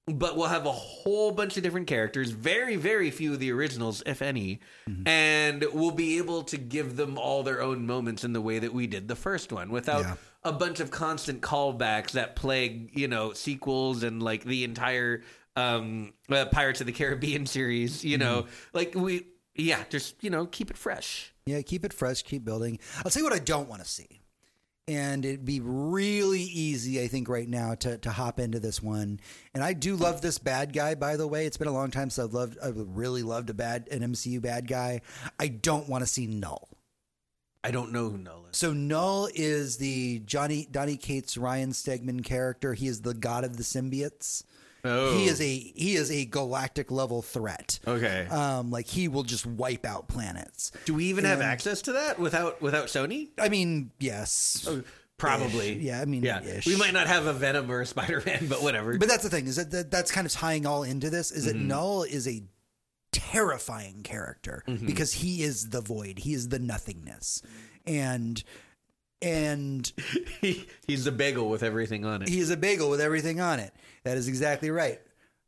but 0.07 0.37
we'll 0.37 0.49
have 0.49 0.67
a 0.67 0.73
whole 0.73 1.31
bunch 1.31 1.57
of 1.57 1.63
different 1.63 1.87
characters, 1.87 2.31
very, 2.31 2.77
very 2.77 3.11
few 3.11 3.33
of 3.33 3.39
the 3.39 3.53
originals, 3.53 4.03
if 4.07 4.23
any, 4.23 4.61
Mm-hmm. 4.89 5.07
and 5.07 5.65
we'll 5.73 5.91
be 5.93 6.19
able 6.19 6.43
to 6.45 6.57
give 6.57 6.97
them 6.97 7.17
all 7.19 7.43
their 7.43 7.63
own 7.63 7.87
moments 7.87 8.25
in 8.25 8.33
the 8.33 8.41
way 8.41 8.59
that 8.59 8.73
we 8.75 8.87
did 8.87 9.07
the 9.09 9.15
first 9.17 9.53
one 9.53 9.71
without 9.71 10.01
Yeah. 10.03 10.15
a 10.43 10.53
bunch 10.53 10.81
of 10.81 10.91
constant 10.91 11.43
callbacks 11.43 12.13
that 12.13 12.35
plague, 12.35 12.91
you 12.99 13.07
know, 13.09 13.33
sequels 13.35 14.03
and 14.03 14.23
like 14.23 14.43
the 14.45 14.65
entire 14.65 15.23
um, 15.57 16.13
uh, 16.31 16.47
Pirates 16.47 16.81
of 16.81 16.87
the 16.87 16.93
Caribbean 16.93 17.45
series, 17.57 18.05
you 18.05 18.19
know, 18.19 18.43
Mm-hmm. 18.43 18.77
like 18.77 18.95
we, 18.95 19.27
yeah, 19.55 19.83
just, 19.91 20.23
you 20.25 20.31
know, 20.31 20.47
keep 20.47 20.71
it 20.71 20.77
fresh. 20.79 21.33
Yeah, 21.47 21.61
keep 21.63 21.85
it 21.85 21.93
fresh, 21.93 22.23
keep 22.23 22.45
building. 22.45 22.79
I'll 23.05 23.11
tell 23.11 23.21
you 23.23 23.29
what 23.29 23.35
I 23.35 23.41
don't 23.41 23.69
want 23.69 23.83
to 23.83 23.89
see. 23.89 24.20
And 24.91 25.25
it'd 25.25 25.45
be 25.45 25.61
really 25.61 26.41
easy, 26.43 27.01
I 27.01 27.07
think, 27.07 27.29
right 27.29 27.49
now 27.49 27.77
to, 27.77 27.97
to 27.99 28.11
hop 28.11 28.41
into 28.41 28.59
this 28.59 28.83
one. 28.83 29.21
And 29.55 29.63
I 29.63 29.73
do 29.73 29.95
love 29.95 30.21
this 30.21 30.39
bad 30.39 30.73
guy, 30.73 30.97
by 30.97 31.17
the 31.17 31.29
way. 31.29 31.47
It's 31.47 31.57
been 31.57 31.69
a 31.69 31.73
long 31.73 31.93
time 31.93 32.11
since 32.11 32.27
I've 32.27 32.35
loved, 32.35 32.59
I've 32.61 32.75
really 32.77 33.23
loved 33.23 33.51
a 33.51 33.55
bad, 33.55 33.87
an 33.93 34.01
MCU 34.01 34.43
bad 34.43 34.67
guy. 34.67 35.03
I 35.39 35.47
don't 35.47 35.89
want 35.89 36.03
to 36.03 36.09
see 36.09 36.27
Knull. 36.27 36.69
I 37.63 37.71
don't 37.71 37.93
know 37.93 38.09
who 38.09 38.19
Knull 38.19 38.47
is. 38.51 38.57
So 38.57 38.73
Knull 38.73 39.29
is 39.33 39.77
the 39.77 40.19
Johnny 40.21 40.67
Donny 40.69 40.97
Cates 40.97 41.37
Ryan 41.37 41.71
Stegman 41.71 42.25
character. 42.25 42.75
He 42.75 42.89
is 42.89 43.03
the 43.03 43.15
god 43.15 43.45
of 43.45 43.59
the 43.59 43.63
symbiotes. 43.63 44.43
Oh. 44.85 45.17
He 45.17 45.27
is 45.27 45.41
a 45.41 45.47
he 45.59 45.95
is 45.95 46.11
a 46.11 46.25
galactic 46.25 46.91
level 46.91 47.23
threat. 47.23 47.79
Okay. 47.87 48.27
Um, 48.29 48.71
like 48.71 48.87
he 48.87 49.09
will 49.09 49.23
just 49.25 49.47
wipe 49.47 49.85
out 49.85 50.09
planets. 50.09 50.73
Do 50.87 50.95
we 50.95 51.07
even 51.07 51.25
have 51.25 51.41
access 51.41 51.83
to 51.83 51.93
that 51.93 52.19
without 52.19 52.61
without 52.63 52.87
Sony? 52.87 53.29
I 53.39 53.49
mean, 53.49 53.91
yes. 53.99 54.69
Probably. 55.19 55.73
Ish. 55.77 55.83
Yeah, 55.83 56.01
I 56.01 56.07
mean, 56.07 56.23
yeah. 56.23 56.43
ish. 56.43 56.65
We 56.67 56.77
might 56.77 56.95
not 56.95 57.07
have 57.07 57.27
a 57.27 57.35
Venom 57.35 57.71
or 57.71 57.83
a 57.83 57.87
Spider 57.87 58.23
Man, 58.25 58.47
but 58.49 58.63
whatever. 58.63 58.97
But 58.97 59.09
that's 59.09 59.23
the 59.23 59.29
thing 59.29 59.47
is 59.47 59.57
that, 59.57 59.71
that 59.73 59.91
that's 59.91 60.11
kind 60.11 60.27
of 60.27 60.33
tying 60.33 60.65
all 60.65 60.83
into 60.83 61.11
this. 61.11 61.31
Is 61.31 61.45
that 61.45 61.57
Mm-hmm. 61.57 61.69
Knull 61.69 62.03
is 62.05 62.27
a 62.27 62.43
terrifying 63.13 64.03
character 64.03 64.63
Mm-hmm. 64.67 64.87
because 64.87 65.13
he 65.13 65.43
is 65.43 65.71
the 65.71 65.81
void. 65.81 66.19
He 66.21 66.33
is 66.33 66.49
the 66.49 66.59
nothingness, 66.59 67.43
and 67.87 68.43
and 69.23 69.91
he, 70.41 70.67
he's 70.87 71.07
a 71.07 71.13
bagel 71.13 71.49
with 71.49 71.63
everything 71.63 72.05
on 72.05 72.23
it. 72.23 72.29
He's 72.29 72.51
a 72.51 72.57
bagel 72.57 72.91
with 72.91 73.01
everything 73.01 73.41
on 73.41 73.61
it. 73.61 73.73
That 74.05 74.17
is 74.17 74.29
exactly 74.29 74.71
right. 74.71 75.01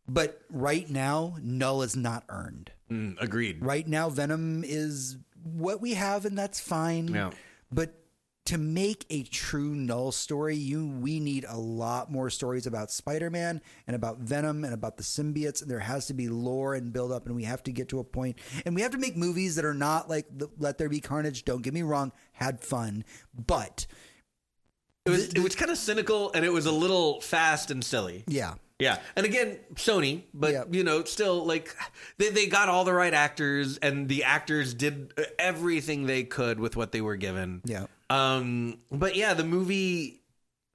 But 0.09 0.43
right 0.51 0.89
now, 0.91 1.37
Knull 1.41 1.83
is 1.83 1.97
not 1.97 2.25
earned. 2.29 2.73
Mm, 2.91 3.21
agreed. 3.21 3.65
Right 3.65 3.87
now, 3.87 4.09
Venom 4.11 4.65
is 4.65 5.17
what 5.43 5.81
we 5.81 5.95
have, 5.95 6.25
and 6.25 6.37
that's 6.37 6.61
fine. 6.61 7.09
Yeah. 7.09 7.31
But 7.71 7.95
to 8.45 8.59
make 8.59 9.07
a 9.09 9.23
true 9.23 9.75
Knull 9.75 10.11
story, 10.11 10.57
you 10.57 10.89
we 10.89 11.21
need 11.21 11.45
a 11.49 11.57
lot 11.57 12.11
more 12.11 12.29
stories 12.29 12.67
about 12.67 12.91
Spider-Man 12.91 13.61
and 13.87 13.95
about 13.95 14.19
Venom 14.19 14.65
and 14.65 14.75
about 14.75 14.97
the 14.97 15.03
symbiotes. 15.05 15.63
And 15.63 15.71
there 15.71 15.79
has 15.79 16.07
to 16.07 16.15
be 16.15 16.29
lore 16.29 16.75
and 16.75 16.93
build 16.93 17.13
up, 17.13 17.27
and 17.27 17.37
we 17.37 17.45
have 17.45 17.63
to 17.65 17.73
get 17.73 17.89
to 17.91 18.01
a 18.01 18.05
point, 18.05 18.39
and 18.67 18.75
we 18.75 18.83
have 18.83 18.91
to 18.93 18.99
make 18.99 19.17
movies 19.17 19.55
that 19.57 19.65
are 19.65 19.75
not 19.75 20.11
like 20.11 20.27
Let 20.59 20.79
There 20.79 20.89
Be 20.89 21.01
Carnage. 21.01 21.45
Don't 21.45 21.63
get 21.63 21.73
me 21.73 21.83
wrong, 21.83 22.11
had 22.33 22.61
fun, 22.61 23.05
but 23.33 23.87
It 25.07 25.11
was 25.11 25.29
it 25.29 25.39
was 25.41 25.55
kind 25.55 25.71
of 25.71 25.79
cynical 25.79 26.33
and 26.33 26.45
it 26.45 26.53
was 26.53 26.67
a 26.67 26.73
little 26.73 27.21
fast 27.21 27.71
and 27.71 27.85
silly. 27.85 28.25
yeah, 28.27 28.55
Yeah, 28.83 28.99
and 29.17 29.25
again, 29.25 29.59
Sony, 29.75 30.23
but 30.35 30.53
Yeah. 30.53 30.65
you 30.71 30.85
know, 30.85 31.05
still 31.05 31.45
like 31.47 31.75
they 32.19 32.29
they 32.31 32.47
got 32.47 32.69
all 32.69 32.85
the 32.85 32.93
right 32.93 33.15
actors, 33.15 33.79
and 33.79 34.09
the 34.09 34.25
actors 34.25 34.75
did 34.75 35.15
everything 35.39 36.07
they 36.07 36.25
could 36.25 36.59
with 36.61 36.77
what 36.77 36.93
they 36.93 37.01
were 37.01 37.17
given. 37.17 37.63
yeah. 37.65 37.87
Um, 38.11 38.79
but 38.91 39.17
yeah, 39.17 39.33
the 39.35 39.45
movie 39.45 40.21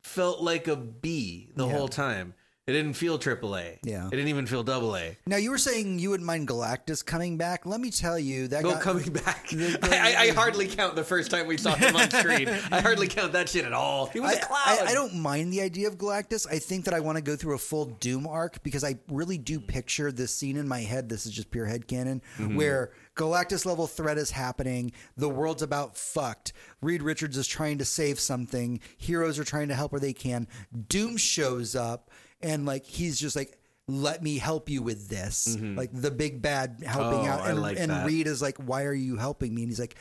felt 0.01 0.41
like 0.41 0.68
a 0.68 0.76
B 0.76 1.49
the 1.55 1.68
Yeah. 1.68 1.74
whole 1.74 1.88
time. 1.88 2.34
It 2.68 2.74
didn't 2.74 2.95
feel 2.95 3.18
AAA. 3.18 3.80
Yeah. 3.84 4.07
it 4.07 4.11
didn't 4.11 4.28
even 4.28 4.45
feel 4.45 4.61
double 4.61 4.97
A. 4.97 5.18
Now 5.26 5.38
you 5.38 5.51
were 5.51 5.57
saying 5.57 5.99
you 5.99 6.09
wouldn't 6.09 6.28
mind 6.28 6.49
Galactus 6.49 7.03
coming 7.03 7.38
back. 7.38 7.65
Let 7.65 7.80
me 7.80 7.89
tell 7.89 8.20
you 8.20 8.49
that 8.49 8.61
Go 8.61 8.74
got- 8.74 8.82
coming 8.82 9.09
back. 9.13 9.47
the- 9.51 9.80
I, 9.84 9.88
I, 9.95 10.22
I 10.24 10.32
hardly 10.32 10.68
count 10.68 10.97
the 10.97 11.03
first 11.03 11.32
time 11.32 11.47
we 11.47 11.55
saw 11.55 11.76
him 11.76 11.95
on 11.95 12.11
screen. 12.11 12.49
I 12.72 12.82
hardly 12.82 13.07
count 13.07 13.32
that 13.32 13.47
shit 13.47 13.63
at 13.63 13.72
all. 13.72 14.07
He 14.07 14.20
was 14.20 14.32
I, 14.32 14.34
a 14.34 14.45
cloud. 14.45 14.80
I, 14.82 14.91
I 14.91 14.93
don't 14.93 15.15
mind 15.15 15.53
the 15.53 15.61
idea 15.61 15.88
of 15.88 15.97
Galactus. 15.97 16.45
I 16.51 16.59
think 16.59 16.84
that 16.86 16.93
I 16.93 16.99
want 16.99 17.15
to 17.18 17.22
go 17.22 17.38
through 17.38 17.55
a 17.55 17.57
full 17.57 17.86
Doom 17.86 18.28
arc 18.28 18.61
because 18.63 18.84
I 18.84 18.97
really 19.07 19.38
do 19.38 19.61
picture 19.61 20.11
this 20.11 20.36
scene 20.36 20.57
in 20.57 20.68
my 20.68 20.82
head. 20.82 21.07
This 21.07 21.26
is 21.26 21.32
just 21.32 21.49
pure 21.49 21.68
headcanon, 21.68 22.20
mm-hmm. 22.38 22.57
where 22.57 22.91
Galactus 23.15 23.65
level 23.65 23.88
threat 23.88 24.18
is 24.18 24.32
happening. 24.32 24.91
The 25.15 25.30
world's 25.30 25.61
about 25.61 25.95
fucked. 25.95 26.51
Reed 26.82 27.01
Richards 27.01 27.38
is 27.38 27.47
trying 27.47 27.78
to 27.78 27.86
save 27.86 28.20
something. 28.20 28.82
Heroes 28.97 29.39
are 29.39 29.45
trying 29.45 29.70
to 29.70 29.74
help 29.74 29.93
where 29.93 30.01
they 30.01 30.11
can. 30.11 30.49
Doom 30.89 31.15
shows 31.15 31.74
up 31.74 32.11
and 32.42 32.66
like 32.66 32.86
he's 32.86 33.20
just 33.20 33.36
like, 33.36 33.58
let 33.88 34.22
me 34.22 34.38
help 34.38 34.70
you 34.70 34.82
with 34.82 35.08
this. 35.10 35.58
Like 35.60 35.90
the 35.94 36.12
big 36.12 36.42
bad 36.42 36.84
helping 36.86 37.28
Oh, 37.28 37.32
out. 37.32 37.50
And, 37.50 37.62
like 37.62 37.80
and. 37.80 38.06
Reed 38.06 38.28
is 38.28 38.42
like, 38.42 38.58
why 38.58 38.84
are 38.84 38.94
you 38.94 39.16
helping 39.18 39.56
me? 39.56 39.64
And 39.64 39.72
he's 39.72 39.80
like, 39.80 39.96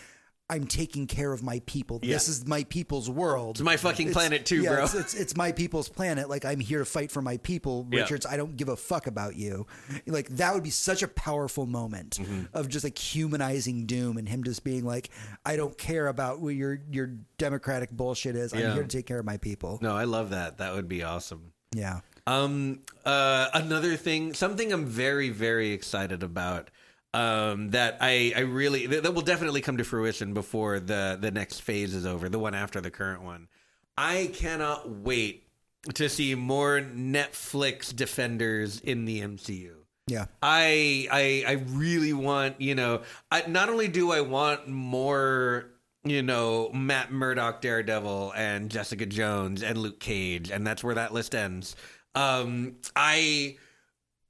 I'm 0.48 0.64
taking 0.68 1.08
care 1.08 1.32
of 1.32 1.42
my 1.42 1.60
people. 1.66 1.98
This 1.98 2.28
is 2.28 2.46
my 2.46 2.62
people's 2.64 3.10
world. 3.10 3.56
It's 3.56 3.62
my 3.62 3.76
fucking 3.76 4.12
planet 4.12 4.46
too, 4.46 4.62
yeah, 4.62 4.74
bro. 4.76 4.84
It's, 4.84 4.94
it's 4.94 5.14
it's 5.14 5.36
my 5.36 5.50
people's 5.50 5.88
planet. 5.88 6.28
Like 6.28 6.44
I'm 6.44 6.60
here 6.60 6.78
to 6.78 6.84
fight 6.84 7.10
for 7.10 7.20
my 7.20 7.36
people, 7.38 7.84
Yeah. 7.90 8.02
Richards. 8.02 8.26
I 8.26 8.36
don't 8.36 8.56
give 8.56 8.68
a 8.68 8.76
fuck 8.76 9.08
about 9.08 9.34
you. 9.34 9.66
Like 10.06 10.28
that 10.36 10.54
would 10.54 10.62
be 10.62 10.70
such 10.70 11.02
a 11.02 11.08
powerful 11.08 11.66
moment 11.66 12.18
Mm-hmm. 12.20 12.42
of 12.56 12.68
just 12.68 12.84
like 12.84 12.96
humanizing 12.96 13.86
Doom 13.86 14.18
and 14.18 14.28
him 14.28 14.44
just 14.44 14.62
being 14.62 14.84
like, 14.84 15.10
I 15.44 15.56
don't 15.56 15.76
care 15.76 16.06
about 16.06 16.40
what 16.40 16.54
your 16.54 16.78
your 16.92 17.10
democratic 17.38 17.90
bullshit 17.90 18.36
is. 18.36 18.52
I'm 18.52 18.60
here 18.72 18.82
to 18.82 18.88
take 18.88 19.06
care 19.06 19.18
of 19.18 19.26
my 19.26 19.38
people. 19.38 19.80
No, 19.82 19.96
I 19.96 20.04
love 20.04 20.30
that. 20.30 20.58
That 20.58 20.74
would 20.74 20.88
be 20.88 21.02
awesome. 21.02 21.50
Yeah. 21.74 22.00
Um, 22.26 22.80
uh, 23.04 23.48
another 23.54 23.96
thing, 23.96 24.34
something 24.34 24.72
I'm 24.72 24.86
very, 24.86 25.30
very 25.30 25.70
excited 25.70 26.22
about. 26.22 26.70
Um, 27.14 27.70
that 27.70 27.96
I, 28.02 28.34
I 28.36 28.40
really 28.40 28.86
that, 28.88 29.04
that 29.04 29.14
will 29.14 29.22
definitely 29.22 29.62
come 29.62 29.78
to 29.78 29.84
fruition 29.84 30.34
before 30.34 30.80
the 30.80 31.16
the 31.18 31.30
next 31.30 31.62
phase 31.62 31.94
is 31.94 32.04
over, 32.04 32.28
the 32.28 32.38
one 32.38 32.54
after 32.54 32.78
the 32.80 32.90
current 32.90 33.22
one. 33.22 33.48
I 33.96 34.30
cannot 34.34 34.90
wait 34.90 35.46
to 35.94 36.10
see 36.10 36.34
more 36.34 36.80
Netflix 36.80 37.94
defenders 37.94 38.80
in 38.80 39.06
the 39.06 39.22
MCU. 39.22 39.76
Yeah. 40.08 40.26
I 40.42 41.08
I 41.10 41.44
I 41.46 41.52
really 41.68 42.12
want 42.12 42.60
you 42.60 42.74
know. 42.74 43.02
I, 43.30 43.44
not 43.46 43.70
only 43.70 43.88
do 43.88 44.12
I 44.12 44.20
want 44.20 44.68
more 44.68 45.70
you 46.04 46.22
know 46.22 46.70
Matt 46.72 47.12
Murdock, 47.12 47.60
Daredevil, 47.60 48.32
and 48.36 48.70
Jessica 48.70 49.06
Jones 49.06 49.62
and 49.62 49.78
Luke 49.78 50.00
Cage, 50.00 50.50
and 50.50 50.66
that's 50.66 50.84
where 50.84 50.94
that 50.94 51.12
list 51.12 51.34
ends. 51.34 51.76
Um, 52.16 52.76
I. 52.96 53.56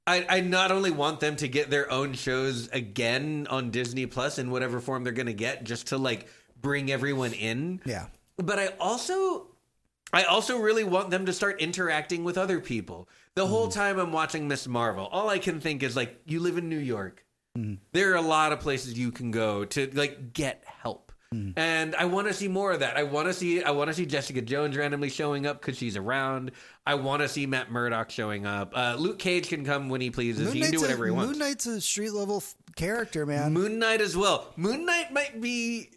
I, 0.09 0.25
I 0.29 0.39
not 0.39 0.71
only 0.71 0.89
want 0.89 1.19
them 1.19 1.35
to 1.35 1.49
get 1.49 1.69
their 1.69 1.91
own 1.91 2.13
shows 2.13 2.69
again 2.69 3.45
on 3.49 3.71
Disney 3.71 4.05
Plus 4.05 4.39
in 4.39 4.51
whatever 4.51 4.79
form 4.79 5.03
they're 5.03 5.11
going 5.11 5.25
to 5.25 5.33
get, 5.33 5.65
just 5.65 5.87
to 5.87 5.97
like 5.97 6.29
bring 6.61 6.89
everyone 6.89 7.33
in. 7.33 7.81
Yeah. 7.83 8.05
But 8.37 8.57
I 8.57 8.67
also 8.79 9.47
I 10.13 10.23
also 10.23 10.59
really 10.59 10.85
want 10.85 11.09
them 11.09 11.25
to 11.25 11.33
start 11.33 11.59
interacting 11.59 12.23
with 12.23 12.37
other 12.37 12.61
people. 12.61 13.09
The 13.35 13.47
whole 13.47 13.67
time 13.67 13.99
I'm 13.99 14.13
watching 14.13 14.47
Miss 14.47 14.65
Marvel, 14.65 15.07
all 15.07 15.27
I 15.27 15.39
can 15.39 15.59
think 15.59 15.83
is 15.83 15.97
like 15.97 16.21
you 16.25 16.39
live 16.39 16.57
in 16.57 16.69
New 16.69 16.79
York. 16.79 17.25
There 17.91 18.13
are 18.13 18.15
a 18.15 18.21
lot 18.21 18.53
of 18.53 18.61
places 18.61 18.97
you 18.97 19.11
can 19.11 19.31
go 19.31 19.65
to 19.65 19.91
like 19.93 20.31
get 20.31 20.63
help. 20.65 21.06
And 21.33 21.93
I 21.95 22.05
want 22.05 22.27
to 22.27 22.33
see 22.33 22.47
more 22.47 22.71
of 22.71 22.79
that. 22.79 22.95
I 22.95 23.03
want 23.03 23.27
to 23.27 23.33
see 23.33 23.61
I 23.61 23.71
want 23.71 23.89
to 23.89 23.93
see 23.93 24.05
Jessica 24.05 24.41
Jones 24.41 24.77
randomly 24.77 25.09
showing 25.09 25.45
up 25.45 25.61
cuz 25.61 25.77
she's 25.77 25.97
around. 25.97 26.51
I 26.85 26.95
want 26.95 27.21
to 27.21 27.27
see 27.27 27.45
Matt 27.45 27.69
Murdock 27.69 28.09
showing 28.11 28.45
up. 28.45 28.71
Uh, 28.73 28.95
Luke 28.97 29.19
Cage 29.19 29.49
can 29.49 29.65
come 29.65 29.89
when 29.89 29.99
he 29.99 30.09
pleases. 30.09 30.53
he 30.53 30.61
can 30.61 30.71
do 30.71 30.79
whatever 30.79 31.03
a, 31.03 31.07
he 31.07 31.11
wants. 31.11 31.29
Moon 31.31 31.39
Knight's 31.39 31.65
a 31.65 31.81
street 31.81 32.11
level 32.13 32.37
f- 32.37 32.55
character, 32.77 33.25
man. 33.25 33.51
Moon 33.51 33.77
Knight 33.77 33.99
as 33.99 34.15
well. 34.15 34.53
Moon 34.55 34.85
Knight 34.85 35.11
might 35.11 35.41
be 35.41 35.89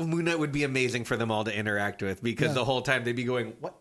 Moon 0.00 0.24
Knight 0.26 0.38
would 0.38 0.52
be 0.52 0.62
amazing 0.62 1.04
for 1.04 1.16
them 1.16 1.32
all 1.32 1.42
to 1.42 1.52
interact 1.52 2.00
with 2.00 2.22
because 2.22 2.48
Yeah. 2.48 2.54
the 2.54 2.64
whole 2.64 2.82
time 2.82 3.02
they'd 3.02 3.16
be 3.16 3.24
going, 3.24 3.54
"What? 3.60 3.74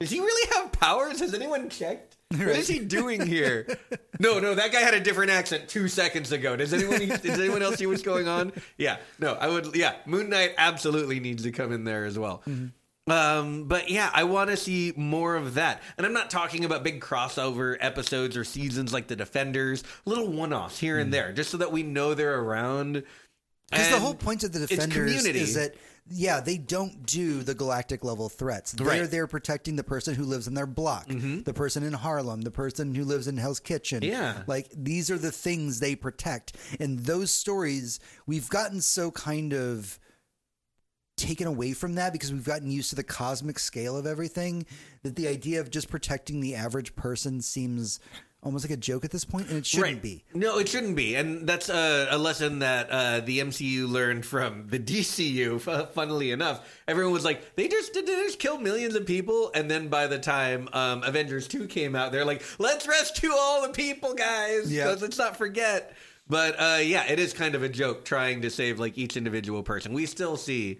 Does 0.00 0.10
he 0.10 0.20
really 0.20 0.50
have 0.56 0.72
powers? 0.72 1.20
Has 1.20 1.32
anyone 1.32 1.70
checked? 1.70 2.13
What 2.36 2.56
is 2.56 2.68
he 2.68 2.80
doing 2.80 3.26
here?" 3.26 3.66
no, 4.18 4.40
no, 4.40 4.54
that 4.54 4.72
guy 4.72 4.80
had 4.80 4.94
a 4.94 5.00
different 5.00 5.30
accent 5.30 5.68
two 5.68 5.88
seconds 5.88 6.32
ago. 6.32 6.56
Does 6.56 6.72
anyone 6.72 7.08
does 7.22 7.38
anyone 7.38 7.62
else 7.62 7.76
see 7.76 7.86
what's 7.86 8.02
going 8.02 8.28
on? 8.28 8.52
Yeah, 8.78 8.96
no, 9.18 9.34
I 9.34 9.48
would. 9.48 9.74
Yeah, 9.76 9.94
Moon 10.06 10.28
Knight 10.30 10.54
absolutely 10.58 11.20
needs 11.20 11.42
to 11.44 11.52
come 11.52 11.72
in 11.72 11.84
there 11.84 12.04
as 12.04 12.18
well. 12.18 12.42
Um, 13.06 13.64
but 13.64 13.90
yeah, 13.90 14.10
I 14.14 14.24
want 14.24 14.48
to 14.48 14.56
see 14.56 14.92
more 14.96 15.36
of 15.36 15.54
that. 15.54 15.82
And 15.98 16.06
I'm 16.06 16.14
not 16.14 16.30
talking 16.30 16.64
about 16.64 16.82
big 16.82 17.02
crossover 17.02 17.76
episodes 17.80 18.36
or 18.36 18.44
seasons 18.44 18.94
like 18.94 19.08
the 19.08 19.16
Defenders, 19.16 19.84
little 20.06 20.32
one-offs 20.32 20.78
here 20.78 20.98
and 20.98 21.12
there, 21.12 21.32
just 21.32 21.50
so 21.50 21.58
that 21.58 21.70
we 21.70 21.82
know 21.82 22.14
they're 22.14 22.40
around. 22.40 23.02
Because 23.70 23.90
the 23.90 24.00
whole 24.00 24.14
point 24.14 24.44
of 24.44 24.52
the 24.52 24.66
defenders 24.66 25.24
is 25.26 25.54
that 25.54 25.74
yeah, 26.10 26.40
they 26.40 26.58
don't 26.58 27.06
do 27.06 27.42
the 27.42 27.54
galactic 27.54 28.04
level 28.04 28.28
threats. 28.28 28.72
They're 28.72 28.86
Right. 28.86 29.00
Mm-hmm. 29.02 29.10
there 29.10 29.26
protecting 29.26 29.76
the 29.76 29.84
person 29.84 30.14
who 30.14 30.24
lives 30.24 30.46
in 30.46 30.54
their 30.54 30.66
block, 30.66 31.06
the 31.08 31.54
person 31.54 31.82
in 31.82 31.92
Harlem, 31.94 32.42
the 32.42 32.50
person 32.50 32.94
who 32.94 33.04
lives 33.04 33.26
in 33.26 33.36
Hell's 33.38 33.60
Kitchen. 33.60 34.02
Yeah. 34.02 34.42
like 34.46 34.68
these 34.76 35.10
are 35.10 35.16
the 35.18 35.32
things 35.32 35.80
they 35.80 35.96
protect. 35.96 36.56
And 36.78 36.98
those 37.00 37.30
stories, 37.30 38.00
we've 38.26 38.48
gotten 38.50 38.80
so 38.82 39.10
kind 39.10 39.54
of 39.54 39.98
taken 41.16 41.46
away 41.46 41.72
from 41.72 41.94
that 41.94 42.12
because 42.12 42.32
we've 42.32 42.44
gotten 42.44 42.70
used 42.70 42.90
to 42.90 42.96
the 42.96 43.04
cosmic 43.04 43.58
scale 43.58 43.96
of 43.96 44.04
everything 44.06 44.66
that 45.04 45.14
the 45.16 45.28
idea 45.28 45.60
of 45.60 45.70
just 45.70 45.88
protecting 45.88 46.40
the 46.40 46.54
average 46.56 46.96
person 46.96 47.40
seems 47.40 48.00
almost 48.44 48.64
like 48.64 48.70
a 48.72 48.76
joke 48.80 49.04
at 49.04 49.10
this 49.10 49.24
point, 49.24 49.48
and 49.48 49.58
it 49.58 49.66
shouldn't 49.66 49.94
Right. 49.94 50.02
be. 50.02 50.24
No, 50.34 50.58
it 50.58 50.68
shouldn't 50.68 50.94
be, 50.96 51.14
and 51.14 51.46
that's 51.48 51.68
a, 51.68 52.08
a 52.10 52.18
lesson 52.18 52.60
that 52.60 52.90
uh, 52.90 53.20
the 53.20 53.40
MCU 53.40 53.88
learned 53.88 54.24
from 54.26 54.66
the 54.68 54.78
DCU. 54.90 55.60
fu- 55.60 55.86
Funnily 55.92 56.30
enough, 56.30 56.66
everyone 56.86 57.12
was 57.12 57.24
like, 57.24 57.56
"They 57.56 57.68
just 57.68 57.92
did 57.94 58.06
they 58.06 58.14
just 58.16 58.38
kill 58.38 58.58
millions 58.58 58.94
of 58.94 59.06
people," 59.06 59.50
and 59.54 59.70
then 59.70 59.88
by 59.88 60.06
the 60.06 60.18
time 60.18 60.68
um, 60.72 61.02
Avengers 61.02 61.48
Two 61.48 61.66
came 61.66 61.96
out, 61.96 62.12
they're 62.12 62.24
like, 62.24 62.42
"Let's 62.58 62.86
rescue 62.86 63.30
all 63.32 63.62
the 63.66 63.72
people, 63.72 64.14
guys. 64.14 64.70
Yeah. 64.72 64.88
Let's- 64.88 65.02
let's 65.02 65.18
not 65.18 65.36
forget." 65.36 65.94
But 66.28 66.54
uh, 66.58 66.78
yeah, 66.82 67.04
it 67.10 67.18
is 67.18 67.32
kind 67.34 67.54
of 67.54 67.62
a 67.62 67.68
joke 67.68 68.04
trying 68.04 68.42
to 68.42 68.50
save 68.50 68.78
like 68.78 68.96
each 68.96 69.16
individual 69.16 69.62
person. 69.62 69.92
We 69.92 70.06
still 70.06 70.36
see 70.38 70.78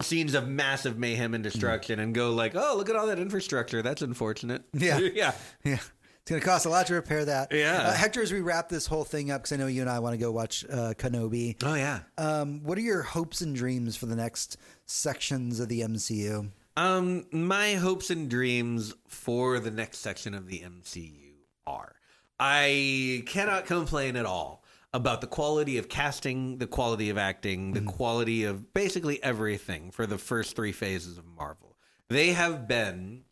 scenes 0.00 0.34
of 0.34 0.48
massive 0.48 0.98
mayhem 0.98 1.34
and 1.34 1.44
destruction, 1.44 2.00
and 2.00 2.12
go 2.14 2.32
like, 2.32 2.54
"Oh, 2.56 2.74
look 2.76 2.88
at 2.90 2.96
all 2.96 3.06
that 3.06 3.20
infrastructure. 3.20 3.82
That's 3.82 4.02
unfortunate." 4.02 4.62
Yeah. 4.72 4.98
yeah. 5.14 5.32
Yeah. 5.64 5.78
It's 6.22 6.30
going 6.30 6.40
to 6.40 6.46
cost 6.46 6.66
a 6.66 6.68
lot 6.68 6.86
to 6.86 6.94
repair 6.94 7.24
that. 7.24 7.50
Yeah. 7.52 7.78
Uh, 7.88 7.92
Hector, 7.94 8.22
as 8.22 8.32
we 8.32 8.40
wrap 8.40 8.68
this 8.68 8.86
whole 8.86 9.02
thing 9.02 9.32
up, 9.32 9.42
because 9.42 9.52
I 9.52 9.56
know 9.56 9.66
you 9.66 9.80
and 9.80 9.90
I 9.90 9.98
want 9.98 10.12
to 10.14 10.18
go 10.18 10.30
watch 10.30 10.64
uh, 10.70 10.94
Kenobi, 10.96 11.56
Oh 11.64 11.74
yeah. 11.74 12.00
um, 12.16 12.62
what 12.62 12.78
are 12.78 12.82
your 12.82 13.02
hopes 13.02 13.40
and 13.40 13.56
dreams 13.56 13.96
for 13.96 14.06
the 14.06 14.14
next 14.14 14.56
sections 14.86 15.58
of 15.58 15.68
the 15.68 15.80
MCU? 15.80 16.52
Um, 16.76 17.26
my 17.32 17.74
hopes 17.74 18.08
and 18.10 18.30
dreams 18.30 18.94
for 19.08 19.58
the 19.58 19.72
next 19.72 19.98
section 19.98 20.32
of 20.32 20.46
the 20.46 20.60
MCU 20.60 21.32
are 21.66 21.96
I 22.38 23.24
cannot 23.26 23.66
complain 23.66 24.14
at 24.16 24.24
all 24.24 24.62
about 24.94 25.22
the 25.22 25.26
quality 25.26 25.76
of 25.78 25.88
casting, 25.88 26.58
the 26.58 26.66
quality 26.68 27.10
of 27.10 27.18
acting, 27.18 27.72
the 27.72 27.80
quality 27.82 28.44
of 28.44 28.72
basically 28.74 29.20
everything 29.24 29.90
for 29.90 30.06
the 30.06 30.18
first 30.18 30.54
three 30.54 30.72
phases 30.72 31.18
of 31.18 31.24
Marvel. 31.26 31.76
They 32.08 32.32
have 32.32 32.68
been 32.68 33.24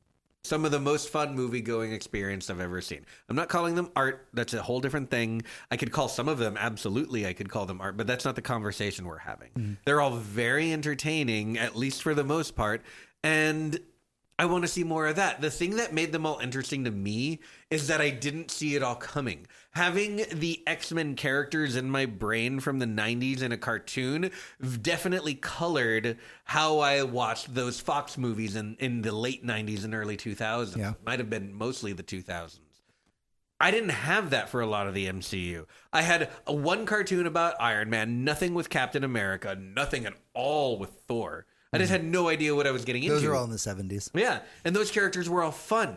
some 0.43 0.64
of 0.64 0.70
the 0.70 0.80
most 0.80 1.09
fun 1.11 1.34
movie 1.34 1.61
going 1.61 1.93
experience 1.93 2.49
I've 2.49 2.61
ever 2.61 2.80
seen. 2.80 3.05
I'm 3.28 3.36
not 3.36 3.49
calling 3.49 3.74
them 3.74 3.91
art. 3.95 4.26
That's 4.32 4.55
a 4.55 4.62
whole 4.62 4.80
different 4.80 5.11
thing. 5.11 5.43
I 5.70 5.76
could 5.76 5.93
call 5.93 6.09
some 6.09 6.28
of 6.28 6.38
them 6.38 6.57
absolutely 6.59 7.26
I 7.26 7.32
could 7.32 7.51
call 7.51 7.66
them 7.66 7.80
art, 7.80 7.97
but 7.97 8.07
that's 8.07 8.24
not 8.24 8.36
the 8.36 8.43
conversation 8.43 9.07
we're 9.07 9.18
having. 9.18 9.51
Mm-hmm. 9.57 9.72
They're 9.84 10.01
all 10.01 10.16
very 10.16 10.72
entertaining 10.72 11.59
at 11.59 11.76
least 11.76 12.03
for 12.03 12.14
the 12.14 12.24
most 12.24 12.57
part, 12.57 12.82
and 13.22 13.78
I 14.41 14.47
want 14.47 14.64
to 14.64 14.68
see 14.68 14.84
more 14.84 15.07
of 15.07 15.16
that. 15.16 15.43
The 15.43 15.51
thing 15.51 15.76
that 15.76 15.93
made 15.93 16.12
them 16.12 16.24
all 16.24 16.38
interesting 16.38 16.84
to 16.84 16.91
me 16.91 17.41
is 17.70 17.88
that 17.88 18.01
I 18.01 18.09
didn't 18.09 18.51
see 18.51 18.74
it 18.74 18.82
all 18.82 18.95
coming. 18.95 19.47
Having 19.72 20.24
the 20.32 20.62
X 20.66 20.93
Men 20.93 21.14
characters 21.14 21.76
in 21.76 21.91
my 21.91 22.07
brain 22.07 22.59
from 22.59 22.78
the 22.78 22.86
90s 22.86 23.43
in 23.43 23.53
a 23.53 23.59
cartoon 23.59 24.30
definitely 24.80 25.34
colored 25.34 26.16
how 26.45 26.78
I 26.78 27.03
watched 27.03 27.55
those 27.55 27.80
Fox 27.80 28.16
movies 28.16 28.57
in, 28.57 28.78
in 28.80 29.03
the 29.03 29.12
late 29.12 29.45
90s 29.45 29.84
and 29.84 29.95
early 29.95 30.16
2000s. 30.16 30.74
Yeah. 30.74 30.95
Might 31.05 31.18
have 31.18 31.28
been 31.28 31.53
mostly 31.53 31.93
the 31.93 32.03
2000s. 32.03 32.61
I 33.61 33.70
didn't 33.70 33.91
have 33.91 34.30
that 34.30 34.49
for 34.49 34.62
a 34.62 34.66
lot 34.66 34.86
of 34.86 34.95
the 34.95 35.07
MCU. 35.07 35.66
I 35.93 36.01
had 36.01 36.30
a 36.47 36.55
one 36.55 36.86
cartoon 36.86 37.26
about 37.26 37.61
Iron 37.61 37.91
Man, 37.91 38.24
nothing 38.24 38.55
with 38.55 38.70
Captain 38.70 39.05
America, 39.05 39.55
nothing 39.55 40.07
at 40.07 40.14
all 40.32 40.78
with 40.78 40.93
Thor. 41.07 41.45
I 41.72 41.78
just 41.78 41.90
had 41.90 42.04
no 42.04 42.28
idea 42.28 42.54
what 42.54 42.66
I 42.66 42.72
was 42.72 42.84
getting 42.84 43.04
into. 43.04 43.14
Those 43.14 43.24
are 43.24 43.34
all 43.34 43.44
in 43.44 43.50
the 43.50 43.56
70s. 43.56 44.10
Yeah, 44.14 44.40
and 44.64 44.74
those 44.74 44.90
characters 44.90 45.28
were 45.28 45.42
all 45.42 45.52
fun. 45.52 45.96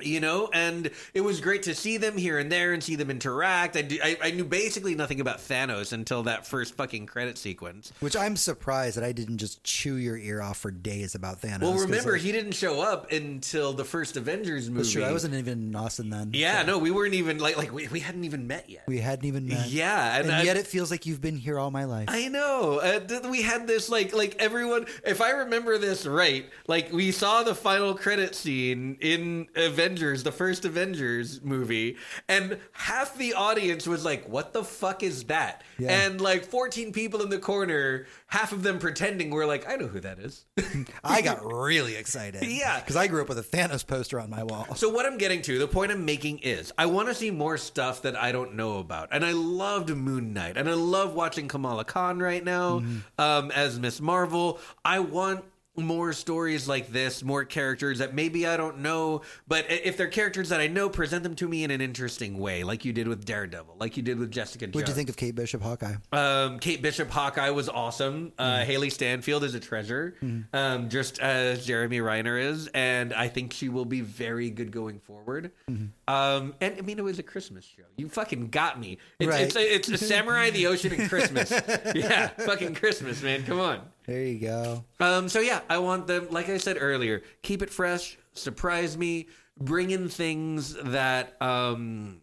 You 0.00 0.20
know, 0.20 0.48
and 0.54 0.90
it 1.12 1.20
was 1.20 1.42
great 1.42 1.64
to 1.64 1.74
see 1.74 1.98
them 1.98 2.16
here 2.16 2.38
and 2.38 2.50
there 2.50 2.72
and 2.72 2.82
see 2.82 2.96
them 2.96 3.10
interact. 3.10 3.76
I, 3.76 3.82
do, 3.82 3.98
I, 4.02 4.16
I 4.22 4.30
knew 4.30 4.44
basically 4.46 4.94
nothing 4.94 5.20
about 5.20 5.36
Thanos 5.36 5.92
until 5.92 6.22
that 6.22 6.46
first 6.46 6.74
fucking 6.76 7.04
credit 7.04 7.36
sequence. 7.36 7.92
Which 8.00 8.16
I'm 8.16 8.34
surprised 8.36 8.96
that 8.96 9.04
I 9.04 9.12
didn't 9.12 9.36
just 9.36 9.62
chew 9.64 9.96
your 9.96 10.16
ear 10.16 10.40
off 10.40 10.56
for 10.56 10.70
days 10.70 11.14
about 11.14 11.42
Thanos. 11.42 11.60
Well, 11.60 11.74
remember, 11.74 12.12
like, 12.12 12.22
he 12.22 12.32
didn't 12.32 12.52
show 12.52 12.80
up 12.80 13.12
until 13.12 13.74
the 13.74 13.84
first 13.84 14.16
Avengers 14.16 14.70
movie. 14.70 14.78
that's 14.78 14.92
true. 14.92 15.04
I 15.04 15.12
wasn't 15.12 15.34
even 15.34 15.62
in 15.62 15.76
Austin 15.76 16.08
then. 16.08 16.30
Yeah, 16.32 16.62
no, 16.62 16.78
we 16.78 16.90
weren't 16.90 17.14
even 17.14 17.36
like 17.36 17.58
like 17.58 17.70
we, 17.70 17.86
we 17.88 18.00
hadn't 18.00 18.24
even 18.24 18.46
met 18.46 18.70
yet. 18.70 18.84
We 18.88 18.96
hadn't 18.98 19.26
even 19.26 19.46
met. 19.46 19.68
Yeah, 19.68 20.16
And, 20.16 20.24
and 20.28 20.36
I- 20.36 20.42
yet 20.42 20.56
it 20.56 20.66
feels 20.66 20.90
like 20.90 21.04
you've 21.04 21.20
been 21.20 21.36
here 21.36 21.58
all 21.58 21.70
my 21.70 21.84
life. 21.84 22.06
I 22.08 22.28
know. 22.28 22.78
Uh, 22.82 22.98
th- 23.00 23.24
we 23.24 23.42
had 23.42 23.66
this 23.66 23.90
like 23.90 24.14
like 24.16 24.36
everyone. 24.38 24.86
If 25.04 25.20
I 25.20 25.32
remember 25.32 25.76
this 25.76 26.06
right, 26.06 26.46
like 26.66 26.90
we 26.90 27.12
saw 27.12 27.42
the 27.42 27.54
final 27.54 27.94
credit 27.94 28.34
scene 28.34 28.96
in 29.02 29.48
Avengers, 29.54 29.81
the 29.82 30.32
first 30.32 30.64
Avengers 30.64 31.42
movie, 31.42 31.96
and 32.28 32.58
half 32.72 33.16
the 33.16 33.34
audience 33.34 33.86
was 33.86 34.04
like, 34.04 34.28
"What 34.28 34.52
the 34.52 34.64
fuck 34.64 35.02
is 35.02 35.24
that?" 35.24 35.62
Yeah. 35.78 36.06
And 36.06 36.20
like 36.20 36.44
14 36.44 36.92
people 36.92 37.22
in 37.22 37.30
the 37.30 37.38
corner, 37.38 38.06
half 38.26 38.52
of 38.52 38.62
them 38.62 38.78
pretending 38.78 39.30
were 39.30 39.46
like, 39.46 39.68
"I 39.68 39.76
know 39.76 39.88
who 39.88 40.00
that 40.00 40.18
is." 40.18 40.44
I 41.04 41.22
got 41.22 41.44
really 41.44 41.96
excited. 41.96 42.42
Yeah. 42.52 42.80
Because 42.80 42.96
I 42.96 43.06
grew 43.06 43.22
up 43.22 43.28
with 43.28 43.38
a 43.38 43.42
Thanos 43.42 43.86
poster 43.86 44.20
on 44.20 44.28
my 44.28 44.44
wall. 44.44 44.74
So 44.74 44.88
what 44.90 45.06
I'm 45.06 45.16
getting 45.16 45.40
to, 45.42 45.58
the 45.58 45.66
point 45.66 45.90
I'm 45.90 46.04
making 46.04 46.40
is, 46.40 46.70
I 46.76 46.86
want 46.86 47.08
to 47.08 47.14
see 47.14 47.30
more 47.30 47.56
stuff 47.56 48.02
that 48.02 48.14
I 48.14 48.30
don't 48.30 48.54
know 48.54 48.78
about, 48.78 49.08
and 49.10 49.24
I 49.24 49.32
loved 49.32 49.88
Moon 49.88 50.32
Knight, 50.34 50.56
and 50.56 50.68
I 50.68 50.74
love 50.74 51.14
watching 51.14 51.48
Kamala 51.48 51.84
Khan 51.84 52.18
right 52.18 52.44
now 52.44 52.82
um, 53.18 53.50
as 53.52 53.78
Miss 53.80 54.00
Marvel. 54.00 54.60
I 54.84 55.00
want 55.00 55.44
more 55.76 56.12
stories 56.12 56.68
like 56.68 56.88
this, 56.92 57.22
more 57.22 57.44
characters 57.44 57.98
that 58.00 58.14
maybe 58.14 58.46
I 58.46 58.58
don't 58.58 58.80
know, 58.80 59.22
but 59.48 59.64
if 59.70 59.96
they're 59.96 60.08
characters 60.08 60.50
that 60.50 60.60
I 60.60 60.66
know, 60.66 60.90
present 60.90 61.22
them 61.22 61.34
to 61.36 61.48
me 61.48 61.64
in 61.64 61.70
an 61.70 61.80
interesting 61.80 62.38
way, 62.38 62.62
like 62.62 62.84
you 62.84 62.92
did 62.92 63.08
with 63.08 63.24
Daredevil, 63.24 63.76
like 63.80 63.96
you 63.96 64.02
did 64.02 64.18
with 64.18 64.30
Jessica 64.30 64.66
Jones. 64.66 64.74
What'd 64.74 64.88
you 64.88 64.94
think 64.94 65.08
of 65.08 65.16
Kate 65.16 65.34
Bishop 65.34 65.62
Hawkeye? 65.62 65.94
Um, 66.12 66.58
Kate 66.58 66.82
Bishop 66.82 67.10
Hawkeye 67.10 67.50
was 67.50 67.68
awesome. 67.68 68.32
Uh, 68.38 68.52
Mm-hmm. 68.62 68.70
Hailee 68.70 68.92
Steinfeld 68.92 69.44
is 69.44 69.54
a 69.54 69.60
treasure, 69.60 70.14
um, 70.52 70.88
just 70.90 71.18
as 71.20 71.64
Jeremy 71.64 72.00
Renner 72.02 72.36
is, 72.38 72.68
and 72.74 73.14
I 73.14 73.28
think 73.28 73.52
she 73.54 73.68
will 73.70 73.86
be 73.86 74.02
very 74.02 74.50
good 74.50 74.70
going 74.72 75.00
forward. 75.00 75.52
Mm-hmm. 75.70 75.86
Um, 76.14 76.54
and 76.60 76.74
I 76.78 76.82
mean, 76.82 76.98
it 76.98 77.02
was 77.04 77.18
a 77.18 77.22
Christmas 77.22 77.64
show. 77.64 77.82
You 77.96 78.08
fucking 78.10 78.48
got 78.48 78.78
me. 78.78 78.98
It's 79.18 79.28
Right. 79.30 79.40
it's, 79.42 79.56
a, 79.56 79.74
it's 79.74 79.88
a 79.88 79.96
Samurai 79.98 80.50
the 80.50 80.66
Ocean 80.66 80.92
and 80.92 81.08
Christmas. 81.08 81.50
yeah, 81.94 82.28
fucking 82.28 82.74
Christmas, 82.74 83.22
man. 83.22 83.42
Come 83.44 83.58
on. 83.58 83.80
There 84.06 84.22
you 84.22 84.38
go. 84.40 84.84
Um, 85.00 85.28
so 85.28 85.40
yeah, 85.40 85.60
I 85.68 85.78
want 85.78 86.06
them, 86.06 86.28
like 86.30 86.48
I 86.48 86.58
said 86.58 86.76
earlier, 86.80 87.22
keep 87.42 87.62
it 87.62 87.70
fresh, 87.70 88.18
surprise 88.32 88.96
me, 88.96 89.28
bring 89.58 89.90
in 89.90 90.08
things 90.08 90.74
that 90.74 91.40
um, 91.40 92.20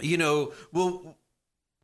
you 0.00 0.16
know, 0.16 0.52
will 0.72 1.16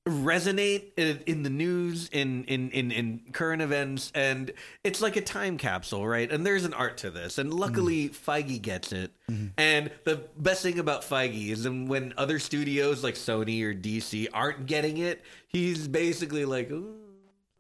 resonate 0.07 0.93
in, 1.27 1.43
the 1.43 1.51
news 1.51 2.09
in, 2.09 2.45
in 2.45 2.71
in 2.71 2.91
in 2.91 3.21
current 3.33 3.61
events 3.61 4.11
and 4.15 4.53
it's 4.83 5.03
like 5.03 5.17
a 5.17 5.21
time 5.21 5.59
capsule 5.59 6.07
right? 6.09 6.33
And 6.33 6.47
there's 6.47 6.65
an 6.65 6.73
art 6.73 6.97
to 6.99 7.11
this 7.11 7.37
and 7.37 7.53
luckily 7.53 8.09
feige 8.09 8.63
gets 8.63 8.91
it. 8.93 9.13
And 9.59 9.91
the 10.05 10.23
best 10.39 10.63
thing 10.63 10.79
about 10.79 11.03
feige 11.03 11.51
is 11.51 11.69
when 11.69 12.15
other 12.17 12.39
studios 12.39 13.05
like 13.05 13.17
sony 13.17 13.63
or 13.63 13.75
dc 13.75 14.29
aren't 14.33 14.65
getting 14.65 14.97
it 14.97 15.23
he's 15.49 15.87
basically 15.87 16.47
like 16.47 16.73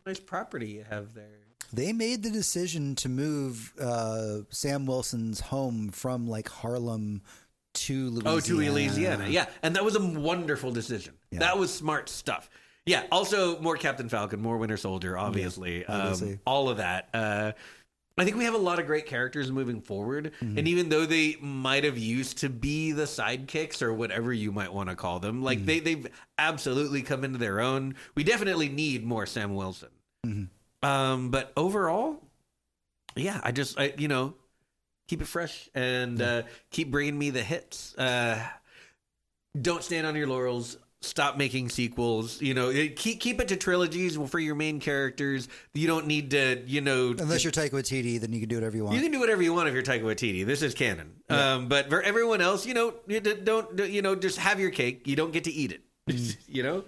nice 0.07 0.19
property 0.21 0.69
you 0.69 0.85
have 0.89 1.13
there 1.13 1.38
They 1.73 1.93
made 1.93 2.23
the 2.23 2.31
decision 2.31 2.95
to 2.97 3.09
move 3.09 3.73
uh, 3.81 4.39
Sam 4.51 4.87
Wilson's 4.87 5.41
home 5.41 5.91
from 5.91 6.27
like 6.27 6.49
Harlem 6.49 7.23
to 7.75 8.11
Louisiana. 8.11 8.31
Oh, 8.37 8.41
to 8.41 8.57
Louisiana. 8.57 9.27
Yeah. 9.29 9.47
And 9.63 9.77
that 9.77 9.85
was 9.85 9.95
a 9.97 10.03
wonderful 10.05 10.71
decision. 10.73 11.15
That 11.33 11.59
was 11.59 11.73
smart 11.73 12.09
stuff. 12.09 12.49
Yeah. 12.87 13.03
Also, 13.13 13.61
more 13.61 13.77
Captain 13.77 14.09
Falcon, 14.09 14.41
more 14.41 14.57
Winter 14.57 14.79
Soldier, 14.79 15.19
obviously. 15.19 15.85
obviously. 15.87 16.33
Um, 16.33 16.41
all 16.47 16.71
of 16.71 16.79
that. 16.79 17.11
Uh, 17.13 17.53
I 18.17 18.25
think 18.25 18.37
we 18.37 18.45
have 18.47 18.55
a 18.55 18.59
lot 18.59 18.79
of 18.81 18.87
great 18.87 19.07
characters 19.07 19.53
moving 19.53 19.81
forward. 19.83 20.33
Mm-hmm. 20.41 20.59
And 20.59 20.67
even 20.67 20.89
though 20.89 21.05
they 21.07 21.37
might 21.41 21.85
have 21.85 21.99
used 21.99 22.39
to 22.39 22.49
be 22.49 22.91
the 22.93 23.05
sidekicks 23.05 23.83
or 23.83 23.93
whatever 23.93 24.33
you 24.33 24.51
might 24.51 24.73
want 24.73 24.89
to 24.89 24.97
call 24.97 25.21
them, 25.21 25.43
like 25.43 25.59
Mm-hmm. 25.59 25.67
they, 25.67 25.81
they've 25.81 26.07
absolutely 26.39 27.03
come 27.03 27.23
into 27.25 27.39
their 27.39 27.61
own. 27.61 27.95
We 28.17 28.25
definitely 28.25 28.71
need 28.71 29.05
more 29.05 29.27
Sam 29.27 29.55
Wilson. 29.55 29.91
Mm-hmm. 30.27 30.45
Um, 30.83 31.31
but 31.31 31.53
overall, 31.57 32.23
yeah, 33.17 33.41
I 33.43 33.53
just, 33.53 33.79
I, 33.79 33.95
you 33.99 34.09
know, 34.09 34.35
keep 35.09 35.21
it 35.21 35.27
fresh 35.27 35.69
and 35.75 36.21
uh, 36.23 36.43
keep 36.71 36.91
bringing 36.91 37.19
me 37.19 37.31
the 37.31 37.43
hits. 37.43 37.97
Uh, 37.97 38.41
don't 39.61 39.83
stand 39.83 40.07
on 40.07 40.15
your 40.15 40.27
laurels. 40.27 40.77
Stop 41.01 41.37
making 41.37 41.69
sequels. 41.69 42.43
You 42.43 42.55
know, 42.55 42.73
keep 42.73 43.21
keep 43.21 43.41
it 43.41 43.49
to 43.49 43.57
trilogies 43.57 44.17
for 44.17 44.41
your 44.41 44.57
main 44.57 44.81
characters. 44.81 45.49
You 45.73 45.87
don't 45.87 46.09
need 46.09 46.33
to, 46.33 46.65
you 46.67 46.81
know, 46.81 47.15
Unless 47.17 47.45
you're 47.45 47.53
Taika 47.53 47.71
Waititi, 47.71 48.21
then 48.21 48.33
you 48.33 48.41
can 48.41 48.49
do 48.49 48.57
whatever 48.57 48.77
you 48.77 48.85
want. 48.85 48.97
you 48.97 49.03
can 49.03 49.13
do 49.13 49.21
whatever 49.21 49.41
you 49.41 49.55
want 49.55 49.69
if 49.69 49.75
you're 49.75 49.85
Taika 49.85 50.03
Waititi. 50.03 50.45
This 50.45 50.61
is 50.61 50.75
canon. 50.75 51.13
Um, 51.29 51.69
but 51.69 51.89
for 51.89 52.03
everyone 52.03 52.41
else, 52.41 52.67
you 52.67 52.75
know, 52.75 52.95
you 53.07 53.21
don't, 53.21 53.79
you 53.89 54.03
know, 54.03 54.17
just 54.17 54.39
have 54.39 54.59
your 54.59 54.71
cake. 54.71 55.07
You 55.07 55.15
don't 55.15 55.33
get 55.33 55.45
to 55.45 55.53
eat 55.53 55.71
it. 55.71 55.83
Mm. 56.09 56.37
you 56.49 56.63
know. 56.65 56.85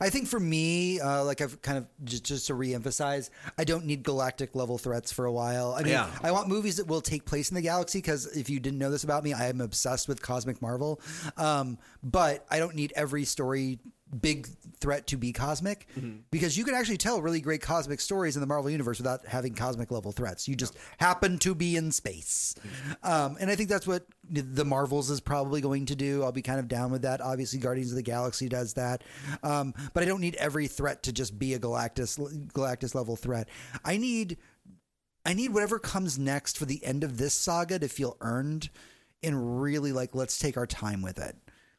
I 0.00 0.10
think 0.10 0.28
for 0.28 0.38
me, 0.38 1.00
uh, 1.00 1.24
like 1.24 1.40
I've 1.40 1.60
kind 1.62 1.78
of 1.78 1.86
just, 2.04 2.24
just 2.24 2.46
to 2.46 2.54
reemphasize, 2.54 3.30
I 3.58 3.64
don't 3.64 3.84
need 3.84 4.02
galactic 4.04 4.54
level 4.54 4.78
threats 4.78 5.12
for 5.12 5.24
a 5.24 5.32
while. 5.32 5.74
I 5.74 5.82
mean, 5.82 5.92
Yeah. 5.92 6.10
I 6.22 6.30
want 6.30 6.48
movies 6.48 6.76
that 6.76 6.86
will 6.86 7.00
take 7.00 7.24
place 7.24 7.50
in 7.50 7.54
the 7.56 7.62
galaxy 7.62 7.98
because 7.98 8.26
if 8.36 8.48
you 8.48 8.60
didn't 8.60 8.78
know 8.78 8.90
this 8.90 9.04
about 9.04 9.24
me, 9.24 9.32
I 9.32 9.48
am 9.48 9.60
obsessed 9.60 10.08
with 10.08 10.22
cosmic 10.22 10.62
Marvel. 10.62 11.00
Um, 11.36 11.78
but 12.02 12.46
I 12.50 12.58
don't 12.58 12.74
need 12.76 12.92
every 12.94 13.24
story 13.24 13.78
big 14.20 14.46
threat 14.80 15.06
to 15.06 15.16
be 15.16 15.32
cosmic 15.32 15.86
because 16.30 16.56
you 16.58 16.64
can 16.64 16.74
actually 16.74 16.98
tell 16.98 17.22
really 17.22 17.40
great 17.40 17.62
cosmic 17.62 18.00
stories 18.00 18.36
in 18.36 18.40
the 18.40 18.46
Marvel 18.46 18.70
universe 18.70 18.98
without 18.98 19.26
having 19.26 19.54
cosmic 19.54 19.90
level 19.90 20.12
threats. 20.12 20.46
You 20.46 20.54
just 20.54 20.76
happen 20.98 21.38
to 21.38 21.54
be 21.54 21.76
in 21.76 21.92
space. 21.92 22.54
Um, 23.02 23.36
and 23.40 23.50
I 23.50 23.54
think 23.54 23.68
that's 23.68 23.86
what 23.86 24.06
the 24.28 24.64
Marvels 24.64 25.10
is 25.10 25.20
probably 25.20 25.60
going 25.60 25.86
to 25.86 25.96
do. 25.96 26.22
I'll 26.22 26.32
be 26.32 26.42
kind 26.42 26.58
of 26.58 26.68
down 26.68 26.90
with 26.90 27.02
that. 27.02 27.20
Obviously, 27.20 27.58
Guardians 27.58 27.90
of 27.90 27.96
the 27.96 28.02
Galaxy 28.02 28.48
does 28.48 28.74
that. 28.74 29.02
Um, 29.42 29.74
but 29.94 30.02
I 30.02 30.06
don't 30.06 30.20
need 30.20 30.34
every 30.36 30.66
threat 30.68 31.02
to 31.04 31.12
just 31.12 31.38
be 31.38 31.54
a 31.54 31.58
Galactus 31.58 32.18
Galactus 32.52 32.94
level 32.94 33.16
threat. 33.16 33.48
I 33.84 33.96
need 33.96 34.36
I 35.24 35.34
need 35.34 35.54
whatever 35.54 35.78
comes 35.78 36.18
next 36.18 36.58
for 36.58 36.64
the 36.64 36.84
end 36.84 37.04
of 37.04 37.16
this 37.16 37.34
saga 37.34 37.78
to 37.78 37.88
feel 37.88 38.16
earned 38.20 38.70
and 39.22 39.62
really 39.62 39.92
like 39.92 40.14
let's 40.14 40.38
take 40.38 40.56
our 40.56 40.66
time 40.66 41.02
with 41.02 41.18
it. 41.18 41.36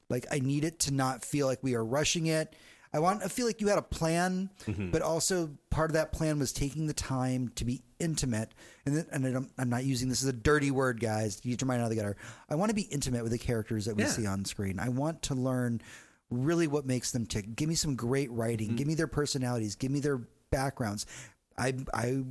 Like 0.10 0.26
I 0.32 0.40
need 0.40 0.64
it 0.64 0.80
to 0.82 0.94
not 0.94 1.24
feel 1.24 1.48
like 1.48 1.60
we 1.62 1.76
are 1.76 1.84
rushing 1.86 2.28
it. 2.28 2.56
I 2.96 3.00
want 3.00 3.24
to 3.24 3.30
feel 3.30 3.48
like 3.48 3.60
you 3.60 3.70
had 3.70 3.80
a 3.80 3.84
plan, 3.84 4.52
but 4.92 5.02
also 5.02 5.50
part 5.72 5.90
of 5.90 5.96
that 5.96 6.12
plan 6.14 6.38
was 6.38 6.54
taking 6.54 6.86
the 6.86 6.94
time 6.94 7.50
to 7.56 7.66
be 7.66 7.82
intimate. 8.00 8.50
And 8.86 8.96
then, 8.96 9.06
and 9.12 9.26
I 9.26 9.32
don't, 9.32 9.52
I'm 9.58 9.70
not 9.72 9.84
using 9.84 10.10
this 10.10 10.22
as 10.22 10.30
a 10.30 10.34
dirty 10.34 10.70
word, 10.70 11.00
guys. 11.00 11.40
Get 11.40 11.60
your 11.60 11.68
mind 11.68 11.82
out 11.82 11.86
of 11.86 11.90
the 11.90 11.96
gutter. 11.96 12.16
I 12.52 12.56
want 12.56 12.70
to 12.70 12.76
be 12.76 12.84
intimate 12.84 13.24
with 13.24 13.32
the 13.32 13.40
characters 13.40 13.86
that 13.86 13.96
we 13.98 14.04
Yeah. 14.04 14.10
see 14.10 14.28
on 14.28 14.46
screen. 14.46 14.78
I 14.80 14.90
want 14.90 15.24
to 15.24 15.34
learn 15.34 15.82
really 16.30 16.68
what 16.68 16.86
makes 16.86 17.10
them 17.10 17.26
tick. 17.26 17.56
Give 17.56 17.68
me 17.68 17.74
some 17.74 17.96
great 17.96 18.30
writing. 18.32 18.68
Mm-hmm. 18.68 18.76
Give 18.76 18.88
me 18.88 18.94
their 18.94 19.08
personalities. 19.08 19.76
Give 19.76 19.90
me 19.90 20.00
their 20.00 20.22
backgrounds. 20.52 21.08
I, 21.58 21.74
I 21.94 22.24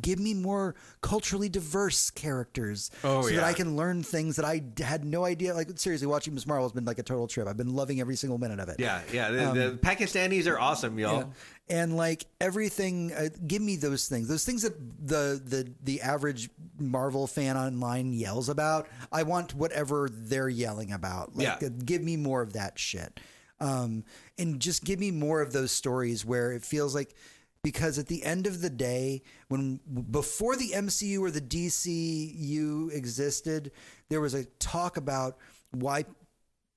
give 0.00 0.18
me 0.18 0.32
more 0.34 0.74
culturally 1.02 1.48
diverse 1.48 2.10
characters 2.10 2.90
Oh, 3.04 3.22
so 3.22 3.34
that. 3.34 3.44
I 3.44 3.52
can 3.52 3.76
learn 3.76 4.02
things 4.02 4.36
that 4.36 4.44
I 4.44 4.62
had 4.82 5.04
no 5.04 5.24
idea. 5.24 5.54
Like 5.54 5.68
seriously, 5.78 6.06
watching 6.06 6.34
Miss 6.34 6.46
Marvel 6.46 6.64
has 6.64 6.72
been 6.72 6.84
like 6.84 6.98
a 6.98 7.02
total 7.02 7.26
trip. 7.28 7.46
I've 7.46 7.56
been 7.56 7.74
loving 7.74 8.00
every 8.00 8.16
single 8.16 8.38
minute 8.38 8.58
of 8.60 8.68
it. 8.68 8.76
Yeah, 8.78 9.00
yeah. 9.12 9.30
The, 9.30 9.52
the 9.70 9.78
Pakistanis 9.82 10.46
are 10.46 10.58
awesome, 10.58 10.98
y'all. 10.98 11.16
Um, 11.16 11.20
Yeah. 11.20 11.26
And 11.82 11.96
like 11.96 12.24
everything, 12.40 13.12
uh, 13.12 13.28
give 13.46 13.62
me 13.62 13.76
those 13.76 14.08
things. 14.08 14.26
Those 14.26 14.44
things 14.44 14.62
that 14.62 14.74
the 15.06 15.40
the 15.44 15.70
the 15.84 16.00
average 16.02 16.50
Marvel 16.80 17.26
fan 17.28 17.56
online 17.56 18.12
yells 18.12 18.48
about. 18.48 18.88
I 19.12 19.22
want 19.22 19.54
whatever 19.54 20.08
they're 20.10 20.48
yelling 20.48 20.90
about. 20.92 21.36
Like, 21.36 21.60
Yeah. 21.60 21.68
uh, 21.68 21.70
give 21.84 22.02
me 22.02 22.16
more 22.16 22.42
of 22.42 22.54
that 22.54 22.76
shit. 22.78 23.20
Um, 23.60 24.04
and 24.38 24.58
just 24.58 24.82
give 24.84 24.98
me 24.98 25.10
more 25.10 25.42
of 25.42 25.52
those 25.52 25.70
stories 25.70 26.24
where 26.24 26.50
it 26.52 26.64
feels 26.64 26.94
like 26.94 27.14
because 27.62 27.98
at 27.98 28.06
the 28.06 28.24
end 28.24 28.46
of 28.46 28.62
the 28.62 28.70
day, 28.70 29.22
when 29.48 29.80
before 30.10 30.56
the 30.56 30.70
MCU 30.70 31.20
or 31.20 31.30
the 31.30 31.40
DCU 31.40 32.92
existed, 32.92 33.72
there 34.08 34.20
was 34.20 34.34
a 34.34 34.44
talk 34.58 34.96
about 34.96 35.36
why 35.72 36.04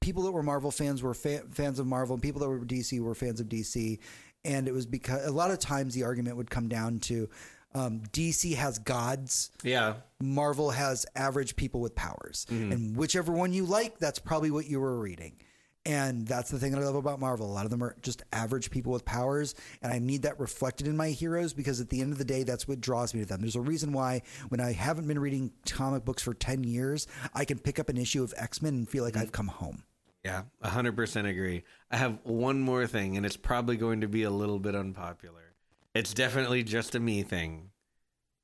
people 0.02 0.24
that 0.24 0.32
were 0.32 0.44
Marvel 0.44 0.72
fans 0.72 1.02
were 1.02 1.14
fa- 1.14 1.44
fans 1.52 1.80
of 1.80 1.88
Marvel, 1.88 2.16
and 2.16 2.22
people 2.24 2.42
that 2.42 2.50
were 2.50 2.60
DC 2.60 3.00
were 3.00 3.16
fans 3.16 3.40
of 3.40 3.48
DC. 3.48 4.00
And 4.46 4.68
it 4.68 4.74
was 4.74 4.86
because 4.86 5.26
a 5.26 5.32
lot 5.32 5.52
of 5.52 5.60
times 5.60 5.94
the 5.94 6.04
argument 6.04 6.36
would 6.36 6.50
come 6.50 6.68
down 6.68 7.00
to 7.02 7.30
um, 7.76 8.02
DC 8.12 8.56
has 8.56 8.78
gods, 8.78 9.50
Yeah. 9.64 9.96
Marvel 10.22 10.70
has 10.72 11.06
average 11.16 11.56
people 11.56 11.80
with 11.82 11.96
powers. 11.96 12.46
And 12.50 12.96
whichever 12.96 13.32
one 13.32 13.52
you 13.54 13.66
like, 13.66 13.98
that's 14.00 14.20
probably 14.20 14.52
what 14.52 14.68
you 14.68 14.80
were 14.80 15.00
reading. 15.00 15.38
And 15.86 16.26
that's 16.26 16.50
the 16.50 16.60
thing 16.60 16.72
that 16.72 16.82
I 16.82 16.86
love 16.86 16.96
about 16.96 17.20
Marvel. 17.20 17.46
A 17.46 17.52
lot 17.52 17.66
of 17.66 17.72
them 17.72 17.84
are 17.84 17.96
just 18.02 18.24
average 18.32 18.72
people 18.72 18.94
with 18.94 19.04
powers. 19.04 19.54
And 19.82 19.92
I 19.92 20.00
need 20.00 20.22
that 20.22 20.40
reflected 20.40 20.88
in 20.88 20.96
my 20.96 21.10
heroes 21.10 21.54
because 21.54 21.82
at 21.82 21.90
the 21.90 22.00
end 22.00 22.14
of 22.14 22.18
the 22.18 22.26
day, 22.26 22.44
that's 22.44 22.68
what 22.68 22.80
draws 22.80 23.14
me 23.14 23.20
to 23.20 23.26
them. 23.26 23.42
There's 23.42 23.58
a 23.58 23.62
reason 23.62 23.92
why 23.92 24.22
when 24.48 24.62
I 24.62 24.72
haven't 24.72 25.08
been 25.08 25.20
reading 25.20 25.52
comic 25.68 26.06
books 26.06 26.24
for 26.24 26.34
10 26.34 26.64
years, 26.64 27.06
I 27.34 27.44
can 27.44 27.60
pick 27.60 27.80
up 27.80 27.90
an 27.90 27.98
issue 27.98 28.24
of 28.24 28.34
X 28.38 28.62
Men 28.62 28.76
and 28.76 28.90
feel 28.90 29.04
like 29.04 29.18
I've 29.18 29.34
come 29.34 29.48
home. 29.48 29.84
Yeah, 30.24 30.44
100% 30.64 31.30
agree. 31.30 31.64
I 31.92 31.98
have 31.98 32.20
one 32.24 32.62
more 32.62 32.88
thing, 32.88 33.18
and 33.18 33.26
it's 33.26 33.36
probably 33.36 33.76
going 33.76 34.02
to 34.02 34.08
be 34.08 34.24
a 34.24 34.30
little 34.30 34.60
bit 34.60 34.74
unpopular. 34.74 35.54
It's 35.94 36.14
definitely 36.14 36.64
just 36.64 36.96
a 36.96 37.00
me 37.00 37.24
thing 37.24 37.72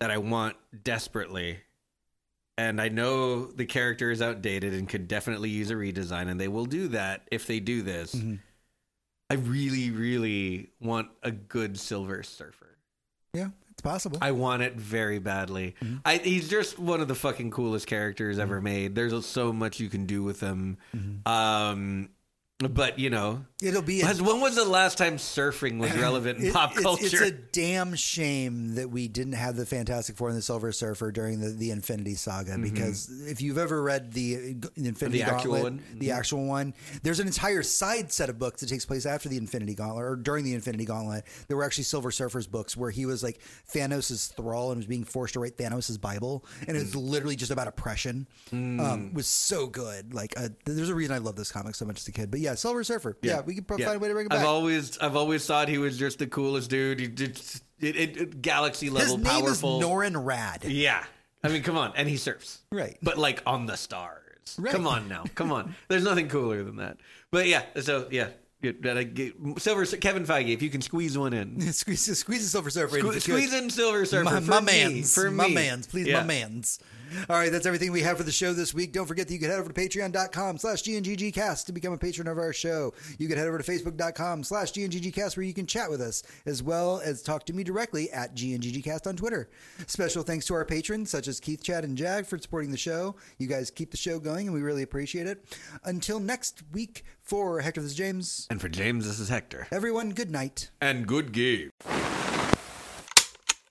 that 0.01 0.11
I 0.11 0.17
want 0.17 0.57
desperately. 0.83 1.59
And 2.59 2.81
I 2.81 2.89
know 2.89 3.45
the 3.45 3.65
character 3.65 4.11
is 4.11 4.21
outdated 4.21 4.73
and 4.73 4.89
could 4.89 5.07
definitely 5.07 5.49
use 5.49 5.71
a 5.71 5.75
redesign, 5.75 6.27
and 6.27 6.37
they 6.37 6.49
will 6.49 6.65
do 6.65 6.89
that 6.89 7.25
if 7.31 7.47
they 7.47 7.61
do 7.61 7.81
this. 7.81 8.13
Mm-hmm. 8.13 8.35
I 9.29 9.35
really, 9.35 9.91
really 9.91 10.71
want 10.81 11.07
a 11.23 11.31
good 11.31 11.79
Silver 11.79 12.21
Surfer. 12.21 12.77
Yeah, 13.33 13.47
it's 13.71 13.81
possible. 13.81 14.17
I 14.21 14.31
want 14.31 14.61
it 14.63 14.73
very 14.73 15.19
badly. 15.19 15.75
Mm-hmm. 15.81 15.97
I, 16.03 16.17
he's 16.17 16.49
just 16.49 16.77
one 16.77 16.99
of 16.99 17.07
the 17.07 17.15
fucking 17.15 17.51
coolest 17.51 17.87
characters 17.87 18.37
ever 18.37 18.55
mm-hmm. 18.55 18.63
made. 18.65 18.95
There's 18.95 19.25
so 19.25 19.53
much 19.53 19.79
you 19.79 19.87
can 19.87 20.05
do 20.05 20.21
with 20.21 20.41
him. 20.41 20.79
Um, 21.25 22.09
but 22.67 22.99
you 22.99 23.09
know, 23.09 23.45
It'll 23.61 23.81
be 23.81 24.01
a 24.01 24.07
when 24.15 24.39
was 24.41 24.55
the 24.55 24.65
last 24.65 24.97
time 24.97 25.17
surfing 25.17 25.79
was 25.79 25.91
relevant 25.97 26.39
in 26.39 26.47
It- 26.47 26.53
pop 26.53 26.75
culture? 26.75 27.05
It's, 27.05 27.21
a 27.21 27.31
damn 27.31 27.95
shame 27.95 28.75
that 28.75 28.89
we 28.89 29.07
didn't 29.07 29.33
have 29.33 29.55
the 29.55 29.65
Fantastic 29.65 30.15
Four 30.17 30.29
and 30.29 30.37
the 30.37 30.41
Silver 30.41 30.71
Surfer 30.73 31.11
during 31.11 31.39
the, 31.39 31.49
the 31.49 31.71
Infinity 31.71 32.15
Saga 32.15 32.57
because 32.57 33.09
if 33.27 33.41
you've 33.41 33.57
ever 33.57 33.81
read 33.81 34.11
the, 34.13 34.53
the 34.75 34.87
Infinity 34.87 35.19
Mm-hmm. 35.19 35.29
The 35.29 35.33
actual 35.35 35.51
Gauntlet, 35.53 35.63
one? 35.63 35.79
Mm-hmm. 35.79 35.99
the 35.99 36.11
actual 36.11 36.45
one, 36.45 36.73
there's 37.03 37.19
an 37.19 37.27
entire 37.27 37.63
side 37.63 38.11
set 38.11 38.29
of 38.29 38.37
books 38.39 38.61
that 38.61 38.67
takes 38.69 38.85
place 38.85 39.05
after 39.05 39.27
the 39.29 39.37
Infinity 39.37 39.75
Gauntlet 39.75 40.03
or 40.05 40.15
during 40.17 40.43
the 40.45 40.53
Infinity 40.53 40.85
Gauntlet. 40.85 41.25
There 41.47 41.55
were 41.57 41.63
actually 41.63 41.85
Silver 41.85 42.11
Surfer's 42.11 42.47
books 42.47 42.75
where 42.77 42.91
he 42.91 43.05
was 43.05 43.23
like 43.23 43.39
Thanos' 43.73 44.33
thrall 44.35 44.71
and 44.71 44.77
was 44.79 44.85
being 44.85 45.03
forced 45.05 45.33
to 45.33 45.39
write 45.39 45.57
Thanos' 45.57 45.99
Bible, 45.99 46.45
and 46.67 46.75
it 46.77 46.79
was 46.81 46.89
Mm. 46.93 47.09
literally 47.09 47.35
just 47.35 47.51
about 47.51 47.67
oppression. 47.67 48.27
Um, 48.51 49.07
it 49.11 49.13
was 49.13 49.27
so 49.27 49.67
good. 49.67 50.13
Like, 50.13 50.33
uh, 50.39 50.49
there's 50.65 50.89
a 50.89 50.95
reason 50.95 51.13
I 51.15 51.19
love 51.19 51.35
this 51.35 51.51
comic 51.51 51.75
so 51.75 51.85
much 51.85 51.99
as 51.99 52.07
a 52.07 52.11
kid. 52.11 52.31
But 52.31 52.39
yeah, 52.39 52.48
Silver 52.55 52.83
Surfer. 52.83 53.17
Yeah, 53.21 53.41
we 53.41 53.55
could 53.55 53.67
pro- 53.67 53.77
find 53.77 53.95
a 53.95 53.99
way 53.99 54.07
to 54.07 54.13
bring 54.13 54.25
it 54.25 54.29
back. 54.29 54.39
I've 54.39 54.45
always, 54.47 54.97
I've 54.99 55.15
always 55.15 55.45
thought 55.45 55.67
he 55.67 55.77
was 55.77 55.97
just 55.97 56.19
the 56.19 56.27
coolest 56.27 56.69
dude. 56.69 56.99
He 56.99 57.07
did 57.07 57.37
it, 57.79 57.95
it, 57.95 58.17
it- 58.17 58.41
galaxy 58.41 58.87
His 58.87 58.93
level, 58.95 59.17
name 59.17 59.25
powerful. 59.25 59.79
is 59.79 59.85
Norrin 59.85 60.13
Radd. 60.25 60.63
Yeah. 60.65 61.03
I 61.43 61.47
mean, 61.47 61.63
come 61.63 61.77
on. 61.77 61.93
And 61.95 62.09
he 62.09 62.17
surfs. 62.17 62.59
Right. 62.71 62.97
But 63.01 63.17
like 63.17 63.41
on 63.45 63.65
the 63.65 63.77
stars. 63.77 64.55
Right. 64.57 64.73
Come 64.73 64.87
on 64.87 65.07
now. 65.07 65.23
Come 65.35 65.51
on. 65.51 65.75
There's 65.87 66.03
nothing 66.03 66.27
cooler 66.27 66.63
than 66.63 66.77
that. 66.77 66.97
But 67.31 67.47
yeah, 67.47 67.63
so 67.81 68.07
yeah. 68.11 68.29
Get- 68.61 68.81
gotta 68.81 69.05
get- 69.05 69.35
Silver 69.57 69.85
Kevin 69.85 70.25
Feige, 70.25 70.49
if 70.53 70.61
you 70.61 70.69
can 70.69 70.81
squeeze 70.81 71.17
one 71.17 71.33
in. 71.33 71.61
squeeze, 71.73 72.17
squeeze 72.17 72.43
the 72.43 72.49
Silver 72.49 72.69
Surfer. 72.69 72.97
Sque- 72.97 73.21
Squeeze 73.21 73.53
in 73.53 73.69
Silver 73.69 74.03
Surfer 74.05 74.23
my, 74.25 74.39
for 74.41 74.45
my 74.51 74.59
me, 74.59 74.65
man's, 74.65 75.13
for 75.15 75.31
my 75.31 75.47
me. 75.47 75.53
man's, 75.53 75.87
please, 75.87 76.07
Yeah. 76.07 76.19
my 76.21 76.25
man's. 76.27 76.79
All 77.27 77.35
right, 77.37 77.51
that's 77.51 77.65
everything 77.65 77.91
we 77.91 78.01
have 78.01 78.17
for 78.17 78.23
the 78.23 78.31
show 78.31 78.53
this 78.53 78.71
week. 78.71 78.91
Don't 78.93 79.07
forget 79.07 79.27
that 79.27 79.33
you 79.33 79.39
can 79.39 79.49
head 79.49 79.59
over 79.59 79.71
to 79.71 79.73
patreon.com 79.81 80.59
slash 80.59 80.83
GNGGcast 80.83 81.65
to 81.65 81.71
become 81.71 81.91
a 81.91 81.97
patron 81.97 82.27
of 82.27 82.37
our 82.37 82.53
show. 82.53 82.93
You 83.17 83.27
can 83.27 83.35
head 83.35 83.47
over 83.47 83.57
to 83.57 83.63
facebook.com 83.63 84.43
slash 84.43 84.73
GNGGcast 84.73 85.35
where 85.35 85.43
you 85.43 85.55
can 85.55 85.65
chat 85.65 85.89
with 85.89 86.01
us, 86.01 86.21
as 86.45 86.61
well 86.61 87.01
as 87.03 87.23
talk 87.23 87.47
to 87.47 87.53
me 87.53 87.63
directly 87.63 88.11
at 88.11 88.35
GNGGcast 88.35 89.07
on 89.07 89.15
Twitter. 89.15 89.49
Special 89.87 90.21
thanks 90.21 90.45
to 90.47 90.53
our 90.53 90.65
patrons, 90.65 91.09
such 91.09 91.27
as 91.27 91.39
Keith, 91.39 91.63
Chad, 91.63 91.83
and 91.83 91.97
Jag 91.97 92.27
for 92.27 92.37
supporting 92.37 92.69
the 92.69 92.77
show. 92.77 93.15
You 93.39 93.47
guys 93.47 93.71
keep 93.71 93.89
the 93.89 93.97
show 93.97 94.19
going, 94.19 94.45
and 94.47 94.53
we 94.53 94.61
really 94.61 94.83
appreciate 94.83 95.25
it. 95.25 95.43
Until 95.85 96.19
next 96.19 96.61
week, 96.73 97.03
for 97.29 97.61
Hector, 97.61 97.79
this 97.79 97.91
is 97.91 97.97
James. 97.97 98.47
And 98.49 98.59
for 98.59 98.69
James, 98.69 99.05
this 99.05 99.19
is 99.19 99.29
Hector. 99.29 99.67
Everyone, 99.71 100.09
good 100.13 100.31
night. 100.31 100.71
And 100.81 101.05
good 101.05 101.31
game. 101.31 101.69